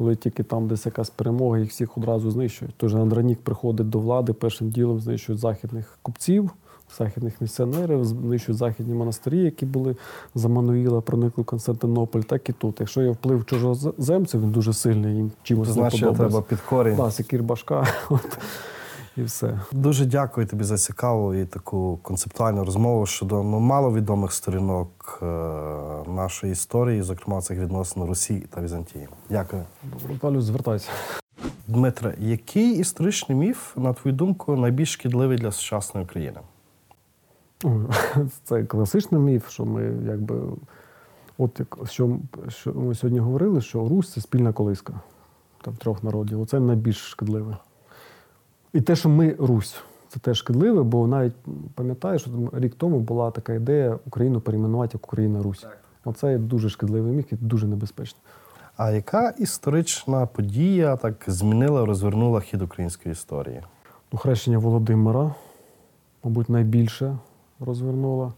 коли 0.00 0.16
тільки 0.16 0.42
там 0.42 0.68
десь 0.68 0.86
якась 0.86 1.10
перемога, 1.10 1.58
їх 1.58 1.70
всіх 1.70 1.98
одразу 1.98 2.30
знищують. 2.30 2.74
Тож 2.76 2.94
Андронік 2.94 3.40
приходить 3.40 3.90
до 3.90 3.98
влади, 3.98 4.32
першим 4.32 4.70
ділом 4.70 5.00
знищують 5.00 5.40
західних 5.40 5.98
купців, 6.02 6.50
західних 6.98 7.40
місіонерів, 7.40 8.04
знищують 8.04 8.58
західні 8.58 8.94
монастирі, 8.94 9.38
які 9.38 9.66
були 9.66 9.96
за 10.34 10.48
Мануїла, 10.48 11.00
проникли 11.00 11.42
в 11.42 11.46
Константинополь, 11.46 12.20
так 12.20 12.48
і 12.48 12.52
тут. 12.52 12.80
Якщо 12.80 13.02
є 13.02 13.10
вплив 13.10 13.44
чужоземців, 13.44 14.42
він 14.42 14.50
дуже 14.50 14.72
сильний, 14.72 15.16
їм 15.16 15.32
чимось 15.42 15.68
значить, 15.68 16.14
треба 16.16 16.42
під 16.42 16.60
корінь. 16.60 16.96
Да, 16.96 17.10
секір 17.10 17.42
башка, 17.42 17.86
от, 18.10 18.38
і 19.16 19.22
все. 19.22 19.60
Дуже 19.72 20.06
дякую 20.06 20.46
тобі 20.46 20.64
за 20.64 20.78
цікаву 20.78 21.34
і 21.34 21.46
таку 21.46 21.98
концептуальну 22.02 22.64
розмову 22.64 23.06
щодо 23.06 23.42
ну, 23.42 23.60
маловідомих 23.60 24.32
сторінок 24.32 25.18
е, 25.22 25.26
нашої 26.10 26.52
історії, 26.52 27.02
зокрема 27.02 27.40
цих 27.40 27.58
відносин 27.58 28.04
Росії 28.04 28.40
та 28.40 28.60
Візантії. 28.60 29.08
Дякую. 29.30 29.64
Віталію, 30.10 30.42
звертайся. 30.42 30.88
Дмитре, 31.68 32.14
який 32.18 32.78
історичний 32.78 33.38
міф, 33.38 33.76
на 33.76 33.92
твою 33.92 34.16
думку, 34.16 34.56
найбільш 34.56 34.92
шкідливий 34.92 35.38
для 35.38 35.52
сучасної 35.52 36.06
України? 36.06 36.40
Це 38.44 38.64
класичний 38.64 39.20
міф, 39.20 39.50
що 39.50 39.64
ми 39.64 39.82
якби. 40.06 40.36
От 41.38 41.60
як 41.60 41.78
що, 41.84 42.16
що 42.48 42.72
ми 42.74 42.94
сьогодні 42.94 43.18
говорили, 43.18 43.60
що 43.60 43.88
Русь 43.88 44.12
це 44.12 44.20
спільна 44.20 44.52
колиска 44.52 45.00
там, 45.62 45.74
трьох 45.74 46.04
народів. 46.04 46.40
Оце 46.40 46.60
найбільш 46.60 46.96
шкідливе. 46.96 47.56
І 48.72 48.80
те, 48.80 48.96
що 48.96 49.08
ми 49.08 49.36
Русь, 49.38 49.76
це 50.08 50.20
теж 50.20 50.38
шкідливе, 50.38 50.82
бо 50.82 51.06
навіть 51.06 51.34
пам'ятаєш, 51.74 52.22
що 52.22 52.30
рік 52.52 52.74
тому 52.74 53.00
була 53.00 53.30
така 53.30 53.52
ідея 53.52 53.98
Україну 54.06 54.40
перейменувати 54.40 54.90
як 54.94 55.06
Україна 55.06 55.42
Русь. 55.42 55.66
Оце 56.04 56.32
є 56.32 56.38
дуже 56.38 56.68
шкідливий 56.68 57.12
міф 57.12 57.32
і 57.32 57.36
дуже 57.36 57.66
небезпечний. 57.66 58.22
А 58.76 58.90
яка 58.90 59.30
історична 59.38 60.26
подія 60.26 60.96
так 60.96 61.24
змінила, 61.26 61.86
розвернула 61.86 62.40
хід 62.40 62.62
української 62.62 63.12
історії? 63.12 63.62
Ну, 64.12 64.18
хрещення 64.18 64.58
Володимира, 64.58 65.34
мабуть, 66.24 66.48
найбільше 66.48 67.18
розвернуло. 67.60 68.32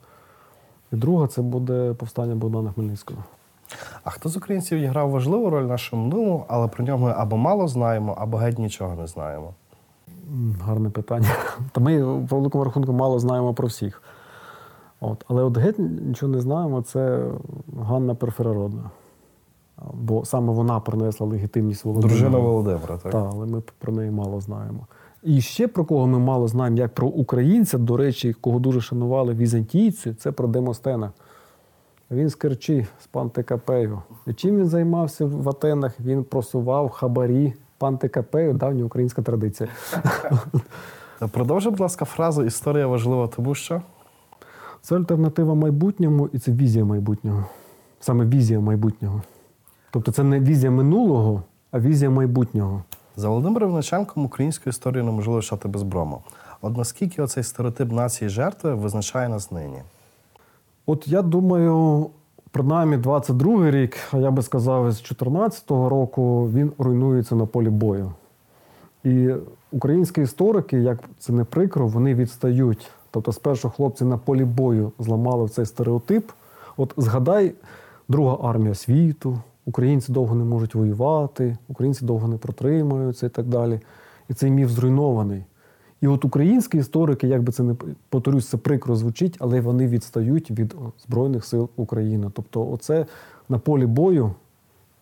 І 0.92 0.96
друга 0.96 1.26
це 1.26 1.42
буде 1.42 1.94
повстання 1.94 2.34
Богдана 2.34 2.72
Хмельницького. 2.72 3.24
А 4.04 4.10
хто 4.10 4.28
з 4.28 4.36
українців 4.36 4.78
відіграв 4.78 5.10
важливу 5.10 5.50
роль 5.50 5.64
в 5.64 5.68
нашому 5.68 6.04
минулому, 6.04 6.44
але 6.48 6.68
про 6.68 6.84
нього 6.84 6.98
ми 6.98 7.14
або 7.16 7.36
мало 7.36 7.68
знаємо, 7.68 8.16
або 8.18 8.36
геть 8.36 8.58
нічого 8.58 8.94
не 8.94 9.06
знаємо? 9.06 9.54
Гарне 10.60 10.90
питання. 10.90 11.28
Та 11.72 11.80
ми 11.80 12.00
по 12.28 12.36
великому 12.36 12.64
рахунку 12.64 12.92
мало 12.92 13.18
знаємо 13.18 13.54
про 13.54 13.68
всіх. 13.68 14.02
От. 15.00 15.24
Але 15.28 15.42
от 15.42 15.56
геть 15.56 15.78
нічого 15.78 16.32
не 16.32 16.40
знаємо, 16.40 16.82
це 16.82 17.26
Ганна 17.80 18.14
Перферородна. 18.14 18.90
Бо 19.94 20.24
саме 20.24 20.52
вона 20.52 20.80
принесла 20.80 21.26
легітимність 21.26 21.84
Володимира. 21.84 22.08
Дружина 22.08 22.38
Володимира, 22.38 22.96
так? 22.98 23.12
Так, 23.12 23.30
але 23.32 23.46
ми 23.46 23.62
про 23.78 23.92
неї 23.92 24.10
мало 24.10 24.40
знаємо. 24.40 24.86
І 25.22 25.40
ще 25.40 25.68
про 25.68 25.84
кого 25.84 26.06
ми 26.06 26.18
мало 26.18 26.48
знаємо, 26.48 26.76
як 26.76 26.94
про 26.94 27.08
українця, 27.08 27.78
до 27.78 27.96
речі, 27.96 28.32
кого 28.32 28.58
дуже 28.58 28.80
шанували 28.80 29.34
візантійці, 29.34 30.14
це 30.14 30.32
про 30.32 30.48
Демостена. 30.48 31.12
Він 32.10 32.28
з 32.28 32.34
Керчі, 32.34 32.86
з 33.00 33.06
Пантикапею. 33.06 34.02
І 34.26 34.32
чим 34.32 34.56
він 34.56 34.66
займався 34.66 35.24
в 35.24 35.48
Атенах? 35.48 36.00
Він 36.00 36.24
просував 36.24 36.90
хабарі 36.90 37.54
Пантикапею, 37.82 38.54
давня 38.54 38.84
українська 38.84 39.22
традиція. 39.22 39.68
Та 41.18 41.28
Продовжуй, 41.28 41.70
будь 41.70 41.80
ласка, 41.80 42.04
фразу 42.04 42.44
Історія 42.44 42.86
важлива, 42.86 43.28
тому 43.28 43.54
що. 43.54 43.82
Це 44.82 44.96
альтернатива 44.96 45.54
майбутньому 45.54 46.28
і 46.32 46.38
це 46.38 46.52
візія 46.52 46.84
майбутнього. 46.84 47.46
Саме 48.00 48.24
візія 48.24 48.60
майбутнього. 48.60 49.22
Тобто 49.90 50.12
це 50.12 50.22
не 50.22 50.40
візія 50.40 50.70
минулого, 50.70 51.42
а 51.70 51.80
візія 51.80 52.10
майбутнього. 52.10 52.82
За 53.16 53.28
Володимиром 53.28 53.70
Внученком 53.70 54.24
українську 54.24 54.70
історію 54.70 55.04
неможливо 55.04 55.36
лишати 55.36 55.68
без 55.68 55.82
брому. 55.82 56.22
От 56.60 56.76
наскільки 56.76 57.22
оцей 57.22 57.42
стереотип 57.42 57.92
нації 57.92 58.28
жертви 58.28 58.74
визначає 58.74 59.28
нас 59.28 59.50
нині? 59.50 59.82
От 60.86 61.08
я 61.08 61.22
думаю, 61.22 62.10
принаймні 62.52 62.96
22-й 62.96 63.70
рік, 63.70 63.96
а 64.12 64.18
я 64.18 64.30
би 64.30 64.42
сказав, 64.42 64.92
з 64.92 65.02
14-го 65.02 65.88
року 65.88 66.50
він 66.54 66.72
руйнується 66.78 67.34
на 67.34 67.46
полі 67.46 67.70
бою. 67.70 68.12
І 69.04 69.30
українські 69.72 70.22
історики, 70.22 70.76
як 70.78 70.98
це 71.18 71.32
не 71.32 71.44
прикро, 71.44 71.86
вони 71.86 72.14
відстають. 72.14 72.90
Тобто, 73.10 73.32
спершу 73.32 73.70
хлопці 73.70 74.04
на 74.04 74.18
полі 74.18 74.44
бою 74.44 74.92
зламали 74.98 75.48
цей 75.48 75.66
стереотип. 75.66 76.30
От 76.76 76.94
згадай, 76.96 77.54
друга 78.08 78.38
армія 78.42 78.74
світу, 78.74 79.38
українці 79.66 80.12
довго 80.12 80.34
не 80.34 80.44
можуть 80.44 80.74
воювати, 80.74 81.56
українці 81.68 82.04
довго 82.04 82.28
не 82.28 82.36
протримуються 82.36 83.26
і 83.26 83.28
так 83.28 83.46
далі. 83.46 83.80
І 84.28 84.34
цей 84.34 84.50
міф 84.50 84.70
зруйнований. 84.70 85.44
І 86.02 86.06
от 86.06 86.24
українські 86.24 86.78
історики, 86.78 87.28
як 87.28 87.42
би 87.42 87.52
це 87.52 87.62
не 87.62 87.76
повторюсь, 88.08 88.48
це 88.48 88.56
прикро 88.56 88.96
звучить, 88.96 89.36
але 89.38 89.60
вони 89.60 89.86
відстають 89.86 90.50
від 90.50 90.74
Збройних 91.06 91.44
сил 91.44 91.68
України. 91.76 92.30
Тобто, 92.34 92.70
оце 92.70 93.06
на 93.48 93.58
полі 93.58 93.86
бою 93.86 94.34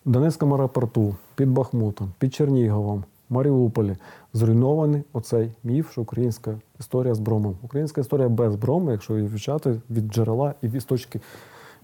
в 0.06 0.10
Донецькому 0.10 0.54
аеропорту, 0.54 1.16
під 1.36 1.50
Бахмутом, 1.50 2.12
під 2.18 2.34
Черніговом, 2.34 3.04
Маріуполі 3.30 3.96
зруйнований 4.32 5.02
оцей 5.12 5.52
міф, 5.64 5.92
що 5.92 6.02
українська 6.02 6.54
історія 6.80 7.14
з 7.14 7.20
бромом. 7.20 7.56
Українська 7.62 8.00
історія 8.00 8.28
без 8.28 8.56
брому, 8.56 8.90
якщо 8.90 9.16
її 9.16 9.28
вивчати 9.28 9.80
від 9.90 10.12
джерела 10.12 10.54
і 10.62 10.80
з 10.80 10.84
точки 10.84 11.20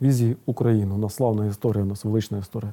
візії 0.02 0.36
України. 0.46 0.94
У 0.94 0.98
нас 0.98 1.14
славна 1.14 1.46
історія, 1.46 1.84
у 1.84 1.86
нас 1.86 2.04
велична 2.04 2.38
історія. 2.38 2.72